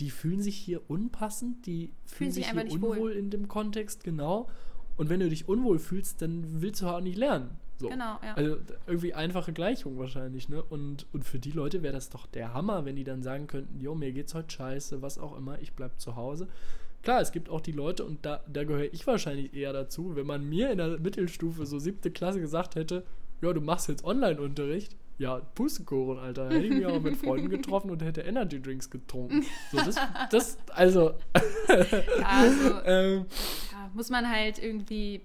die 0.00 0.10
fühlen 0.10 0.42
sich 0.42 0.56
hier 0.56 0.82
unpassend, 0.88 1.66
die 1.66 1.92
fühlen, 2.04 2.30
sich 2.30 2.44
sich 2.44 2.50
einfach 2.52 2.66
hier 2.68 2.74
nicht 2.74 2.82
wohl. 2.82 2.90
unwohl 2.98 3.12
in 3.12 3.30
dem 3.30 3.48
Kontext, 3.48 4.04
genau. 4.04 4.48
Und 4.96 5.10
wenn 5.10 5.20
du 5.20 5.28
dich 5.28 5.48
unwohl 5.48 5.78
fühlst, 5.78 6.22
dann 6.22 6.62
willst 6.62 6.82
du 6.82 6.86
auch 6.86 7.00
nicht 7.00 7.18
lernen. 7.18 7.58
So. 7.78 7.88
Genau, 7.88 8.18
ja. 8.22 8.34
Also 8.34 8.56
irgendwie 8.86 9.14
einfache 9.14 9.52
Gleichung 9.52 9.98
wahrscheinlich, 9.98 10.48
ne? 10.48 10.62
Und, 10.62 11.06
und 11.12 11.24
für 11.24 11.40
die 11.40 11.50
Leute 11.50 11.82
wäre 11.82 11.92
das 11.92 12.08
doch 12.08 12.26
der 12.26 12.54
Hammer, 12.54 12.84
wenn 12.84 12.94
die 12.94 13.04
dann 13.04 13.22
sagen 13.22 13.48
könnten, 13.48 13.80
jo, 13.80 13.94
mir 13.94 14.12
geht's 14.12 14.34
heute 14.34 14.50
scheiße, 14.50 15.02
was 15.02 15.18
auch 15.18 15.36
immer, 15.36 15.60
ich 15.60 15.72
bleib 15.72 16.00
zu 16.00 16.14
Hause. 16.14 16.48
Klar, 17.02 17.20
es 17.20 17.32
gibt 17.32 17.50
auch 17.50 17.60
die 17.60 17.72
Leute, 17.72 18.04
und 18.04 18.24
da, 18.24 18.42
da 18.50 18.64
gehöre 18.64 18.92
ich 18.92 19.06
wahrscheinlich 19.06 19.52
eher 19.54 19.72
dazu, 19.72 20.14
wenn 20.16 20.26
man 20.26 20.48
mir 20.48 20.70
in 20.70 20.78
der 20.78 20.98
Mittelstufe 21.00 21.66
so 21.66 21.78
siebte 21.78 22.10
Klasse 22.10 22.40
gesagt 22.40 22.76
hätte, 22.76 23.04
ja, 23.42 23.52
du 23.52 23.60
machst 23.60 23.88
jetzt 23.88 24.04
Online-Unterricht, 24.04 24.96
ja, 25.18 25.40
Pustekuchen, 25.54 26.18
Alter. 26.18 26.46
Hätte 26.50 26.66
ich 26.66 26.72
mich 26.72 26.86
aber 26.86 27.00
mit 27.00 27.16
Freunden 27.16 27.48
getroffen 27.48 27.90
und 27.90 28.02
hätte 28.02 28.22
Energy 28.22 28.60
Drinks 28.60 28.90
getrunken. 28.90 29.44
So, 29.70 29.76
das, 29.78 29.96
das, 30.30 30.58
also, 30.70 31.14
ja, 31.68 32.26
also, 32.26 32.80
ähm, 32.84 33.26
ja, 33.70 33.83
muss 33.94 34.10
man 34.10 34.28
halt 34.28 34.58
irgendwie 34.58 35.22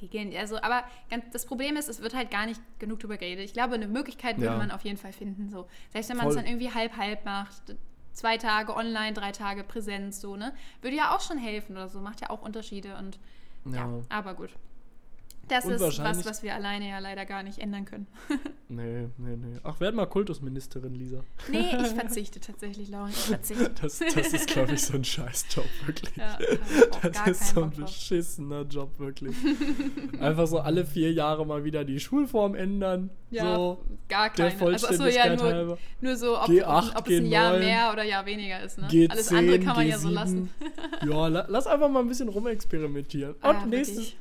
regeln. 0.00 0.32
Also, 0.36 0.56
aber 0.62 0.84
ganz, 1.10 1.24
das 1.32 1.46
Problem 1.46 1.76
ist, 1.76 1.88
es 1.88 2.00
wird 2.00 2.14
halt 2.14 2.30
gar 2.30 2.46
nicht 2.46 2.60
genug 2.78 3.00
drüber 3.00 3.16
geredet. 3.16 3.44
Ich 3.44 3.52
glaube, 3.52 3.74
eine 3.74 3.88
Möglichkeit 3.88 4.36
würde 4.36 4.52
Ja. 4.52 4.56
man 4.56 4.70
auf 4.70 4.82
jeden 4.82 4.98
Fall 4.98 5.12
finden. 5.12 5.50
So. 5.50 5.66
Selbst 5.92 6.10
wenn 6.10 6.16
man 6.16 6.28
es 6.28 6.36
dann 6.36 6.46
irgendwie 6.46 6.70
halb-halb 6.72 7.24
macht, 7.24 7.74
zwei 8.12 8.38
Tage 8.38 8.76
online, 8.76 9.12
drei 9.12 9.32
Tage 9.32 9.64
Präsenz, 9.64 10.20
so, 10.20 10.36
ne? 10.36 10.54
Würde 10.80 10.96
ja 10.96 11.14
auch 11.14 11.20
schon 11.20 11.38
helfen 11.38 11.72
oder 11.72 11.88
so, 11.88 12.00
macht 12.00 12.20
ja 12.20 12.30
auch 12.30 12.42
Unterschiede 12.42 12.96
und 12.96 13.18
ja, 13.66 13.78
ja. 13.78 14.00
aber 14.08 14.34
gut. 14.34 14.50
Das 15.48 15.64
ist 15.66 15.80
was, 15.80 16.24
was 16.26 16.42
wir 16.42 16.54
alleine 16.54 16.88
ja 16.88 16.98
leider 16.98 17.24
gar 17.26 17.42
nicht 17.42 17.58
ändern 17.58 17.84
können. 17.84 18.06
Nee, 18.66 19.06
nee, 19.18 19.36
nee. 19.36 19.58
Ach, 19.62 19.78
werd 19.78 19.94
mal 19.94 20.06
Kultusministerin, 20.06 20.94
Lisa. 20.94 21.22
Nee, 21.52 21.76
ich 21.80 21.88
verzichte 21.94 22.40
tatsächlich, 22.40 22.88
Lauren. 22.88 23.10
Ich 23.10 23.16
verzichte. 23.16 23.70
Das, 23.80 23.98
das 24.00 24.32
ist, 24.32 24.48
glaube 24.48 24.72
ich, 24.72 24.82
so 24.82 24.94
ein 24.94 25.04
Scheißjob, 25.04 25.66
wirklich. 25.86 26.16
Ja, 26.16 26.38
Das 27.02 27.12
gar 27.12 27.28
ist 27.28 27.48
so 27.54 27.62
ein 27.62 27.70
Bock 27.70 27.78
drauf. 27.78 27.84
beschissener 27.90 28.62
Job, 28.62 28.98
wirklich. 28.98 29.36
Einfach 30.18 30.46
so 30.48 30.58
alle 30.58 30.84
vier 30.86 31.12
Jahre 31.12 31.46
mal 31.46 31.62
wieder 31.62 31.84
die 31.84 32.00
Schulform 32.00 32.54
ändern. 32.56 33.10
Ja, 33.30 33.54
so, 33.54 33.84
gar 34.08 34.30
der 34.30 34.50
keine. 34.50 34.72
Also, 34.72 34.86
achso, 34.88 35.04
ja, 35.06 35.10
Vollständigkeit 35.26 35.38
nur, 35.38 35.52
halber. 35.52 35.78
nur 36.00 36.16
so, 36.16 36.40
ob, 36.40 36.48
G8, 36.48 36.96
ob 36.98 37.08
es 37.08 37.18
ein 37.20 37.26
Jahr 37.26 37.54
G9, 37.54 37.58
mehr 37.58 37.92
oder 37.92 38.02
Jahr 38.04 38.26
weniger 38.26 38.62
ist. 38.62 38.78
Ne? 38.78 38.88
G10, 38.88 39.10
Alles 39.10 39.32
andere 39.32 39.60
kann 39.60 39.76
man 39.76 39.86
ja 39.86 39.98
so 39.98 40.08
G7. 40.08 40.12
lassen. 40.12 40.50
Ja, 41.08 41.28
la, 41.28 41.44
lass 41.48 41.66
einfach 41.66 41.90
mal 41.90 42.00
ein 42.00 42.08
bisschen 42.08 42.28
rumexperimentieren. 42.30 43.34
Ah, 43.40 43.50
Und 43.50 43.70
nächstes, 43.70 43.96
wirklich. 43.98 44.16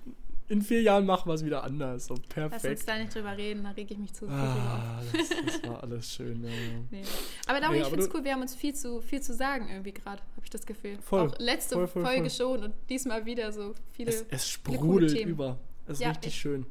In 0.50 0.62
vier 0.62 0.82
Jahren 0.82 1.06
machen 1.06 1.30
wir 1.30 1.34
es 1.36 1.44
wieder 1.46 1.64
anders. 1.64 2.06
So, 2.08 2.14
Lass 2.16 2.22
uns 2.22 2.30
perfekt. 2.62 2.84
da 2.88 2.98
nicht 2.98 3.16
drüber 3.16 3.36
reden, 3.38 3.64
da 3.64 3.72
rege 3.72 3.94
ich 3.94 4.00
mich 4.00 4.14
zu 4.14 4.26
viel 4.28 4.36
drüber 4.36 4.52
auf. 4.52 4.58
Ah, 4.60 5.02
das, 5.12 5.30
das 5.62 5.64
war 5.70 5.84
alles 5.84 6.14
schön. 6.14 6.44
Ja. 6.44 6.50
Nee. 6.92 7.02
Aber 7.48 7.60
darum, 7.60 7.76
Nee, 7.76 7.82
ich 7.82 7.88
finde 7.88 8.04
es 8.06 8.14
cool, 8.14 8.24
wir 8.24 8.34
haben 8.34 8.42
uns 8.42 8.56
viel 8.56 8.74
zu, 8.76 9.02
viel 9.02 9.22
zu 9.22 9.34
sagen 9.34 9.68
irgendwie 9.70 9.94
gerade, 9.94 10.22
habe 10.22 10.42
ich 10.44 10.50
das 10.50 10.66
Gefühl. 10.66 10.98
Voll, 11.02 11.30
Auch 11.30 11.40
letzte 11.40 11.76
voll, 11.76 11.88
voll, 11.88 12.04
Folge 12.06 12.30
schon 12.30 12.64
und 12.64 12.74
diesmal 12.90 13.26
wieder 13.26 13.52
so 13.52 13.74
viele. 13.92 14.10
Es, 14.10 14.22
es 14.30 14.44
viele 14.46 14.76
sprudelt 14.78 15.14
Themen. 15.14 15.32
über. 15.32 15.58
Es 15.88 15.94
ist 15.94 16.02
Ja, 16.02 16.10
richtig 16.10 16.28
echt. 16.34 16.42
schön. 16.42 16.66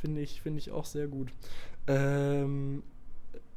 Finde 0.00 0.20
ich, 0.20 0.40
finde 0.42 0.58
ich 0.58 0.70
auch 0.70 0.84
sehr 0.84 1.06
gut. 1.08 1.28
Ähm, 1.86 2.82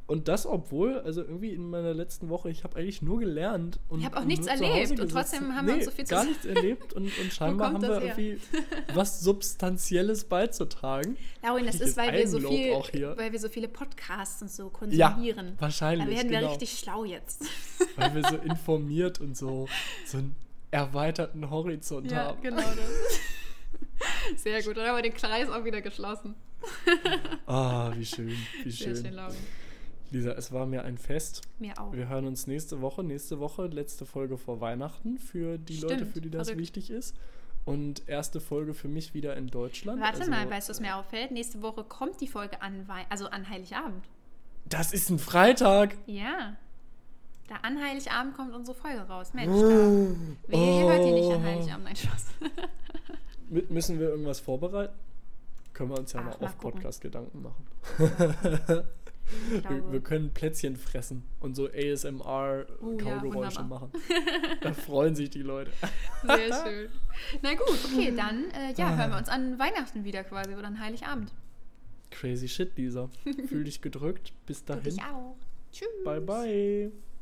und 0.07 0.27
das, 0.27 0.45
obwohl, 0.45 0.99
also 0.99 1.21
irgendwie 1.21 1.53
in 1.53 1.67
meiner 1.67 1.93
letzten 1.95 2.29
Woche, 2.29 2.51
ich 2.51 2.63
habe 2.63 2.77
eigentlich 2.77 3.01
nur 3.01 3.19
gelernt. 3.19 3.79
Und 3.89 4.01
Ich 4.01 4.05
hab 4.05 4.15
auch 4.15 4.23
nichts 4.23 4.45
erlebt 4.45 4.99
und 4.99 5.09
trotzdem 5.09 5.55
haben 5.55 5.65
wir 5.65 5.73
uns 5.73 5.85
so 5.85 5.91
viel 5.91 6.05
zu 6.05 6.13
gar 6.13 6.25
nichts 6.25 6.45
erlebt 6.45 6.93
und, 6.93 7.05
und 7.05 7.33
scheinbar 7.33 7.73
haben 7.73 7.81
wir 7.81 7.99
her? 7.99 8.15
irgendwie 8.17 8.39
was 8.93 9.21
Substanzielles 9.21 10.25
beizutragen. 10.25 11.17
Laurin, 11.41 11.65
das 11.65 11.81
ist, 11.81 11.97
weil 11.97 12.13
wir, 12.13 12.27
so 12.27 12.39
viel, 12.39 12.71
weil 13.17 13.31
wir 13.31 13.39
so 13.39 13.49
viele 13.49 13.67
Podcasts 13.67 14.43
und 14.43 14.51
so 14.51 14.65
Ja, 14.89 15.09
konsumieren. 15.09 15.53
wahrscheinlich. 15.57 16.07
da 16.07 16.15
werden 16.15 16.29
wir 16.29 16.37
genau. 16.39 16.49
richtig 16.51 16.77
schlau 16.77 17.03
jetzt. 17.03 17.43
Weil 17.95 18.13
wir 18.15 18.23
so 18.27 18.35
informiert 18.37 19.21
und 19.21 19.35
so, 19.37 19.67
so 20.05 20.17
einen 20.17 20.35
erweiterten 20.71 21.49
Horizont 21.49 22.11
ja, 22.11 22.25
haben. 22.25 22.41
genau 22.41 22.57
das. 22.61 24.41
Sehr 24.41 24.61
gut, 24.61 24.77
dann 24.77 24.87
haben 24.87 24.97
wir 24.97 25.01
den 25.03 25.13
Kreis 25.13 25.49
auch 25.49 25.63
wieder 25.63 25.81
geschlossen. 25.81 26.35
Ah, 27.47 27.91
wie 27.95 28.05
schön, 28.05 28.35
wie 28.63 28.71
Sehr 28.71 28.95
schön. 28.95 29.05
schön, 29.05 29.13
Laurin. 29.13 29.35
Lisa, 30.11 30.31
es 30.33 30.51
war 30.51 30.65
mir 30.65 30.83
ein 30.83 30.97
Fest. 30.97 31.41
Mir 31.59 31.79
auch. 31.79 31.91
Wir 31.93 32.07
hören 32.07 32.25
uns 32.27 32.47
nächste 32.47 32.81
Woche. 32.81 33.03
Nächste 33.03 33.39
Woche, 33.39 33.67
letzte 33.67 34.05
Folge 34.05 34.37
vor 34.37 34.61
Weihnachten 34.61 35.17
für 35.17 35.57
die 35.57 35.77
Leute, 35.79 35.95
Stimmt, 35.95 36.13
für 36.13 36.21
die 36.21 36.29
das 36.29 36.47
verrückt. 36.47 36.61
wichtig 36.61 36.89
ist. 36.91 37.15
Und 37.65 38.07
erste 38.07 38.39
Folge 38.39 38.73
für 38.75 38.87
mich 38.87 39.13
wieder 39.15 39.35
in 39.35 39.47
Deutschland. 39.47 39.99
Warte 39.99 40.19
Also, 40.19 40.29
mal, 40.31 40.47
weißt 40.49 40.69
du, 40.69 40.71
was 40.71 40.79
mir 40.79 40.95
auffällt? 40.97 41.31
Nächste 41.31 41.61
Woche 41.63 41.83
kommt 41.83 42.21
die 42.21 42.27
Folge 42.27 42.61
an, 42.61 42.87
Wei 42.87 43.05
also 43.09 43.27
an 43.27 43.49
Heiligabend. 43.49 44.05
Das 44.69 44.93
ist 44.93 45.09
ein 45.09 45.17
Freitag. 45.19 45.95
Ja. 46.05 46.55
Da 47.47 47.55
an 47.63 47.81
Heiligabend 47.83 48.35
kommt 48.35 48.53
unsere 48.53 48.77
Folge 48.77 49.01
raus. 49.01 49.33
Mensch, 49.33 49.49
Oh. 49.51 50.15
da. 50.47 50.51
Wehe, 50.51 50.79
ihr 50.81 50.91
hört 50.91 51.05
die 51.05 51.11
nicht 51.11 51.31
an 51.31 51.43
Heiligabend. 51.43 51.85
Nein, 51.85 51.95
Spaß. 51.95 52.25
Müssen 53.69 53.99
wir 53.99 54.09
irgendwas 54.09 54.39
vorbereiten? 54.39 54.93
Können 55.73 55.89
wir 55.89 55.99
uns 55.99 56.13
ja 56.13 56.19
Ach, 56.27 56.39
mal 56.39 56.47
auf. 56.47 56.57
Podcast 56.59 57.01
Gedanken 57.01 57.41
machen. 57.41 57.65
Wir, 59.49 59.91
wir 59.91 59.99
können 60.01 60.33
Plätzchen 60.33 60.75
fressen 60.75 61.23
und 61.39 61.55
so 61.55 61.65
Oh, 61.65 61.71
ja, 61.73 61.93
ASMR-Kaugeräusche 61.93 63.63
machen. 63.63 63.91
Da 64.61 64.73
freuen 64.73 65.15
sich 65.15 65.29
die 65.29 65.41
Leute. 65.41 65.71
sehr 66.23 66.63
schön. 66.63 66.89
Na 67.41 67.53
gut, 67.53 67.77
okay, 67.85 68.13
dann 68.15 68.45
äh, 68.51 68.73
ja, 68.77 68.95
hören 68.95 69.11
wir 69.11 69.17
uns 69.17 69.29
an 69.29 69.57
Weihnachten 69.57 70.03
wieder 70.03 70.23
quasi 70.23 70.53
oder 70.53 70.67
an 70.67 70.79
Heiligabend. 70.79 71.31
Crazy 72.11 72.47
shit, 72.47 72.77
Lisa. 72.77 73.09
Fühl 73.47 73.63
dich 73.63 73.81
gedrückt. 73.81 74.33
Bis 74.45 74.63
dahin. 74.63 74.87
ich 74.87 75.01
auch. 75.01 75.35
Tschüss. 75.71 75.87
Bye, 76.03 76.21
bye. 76.21 76.91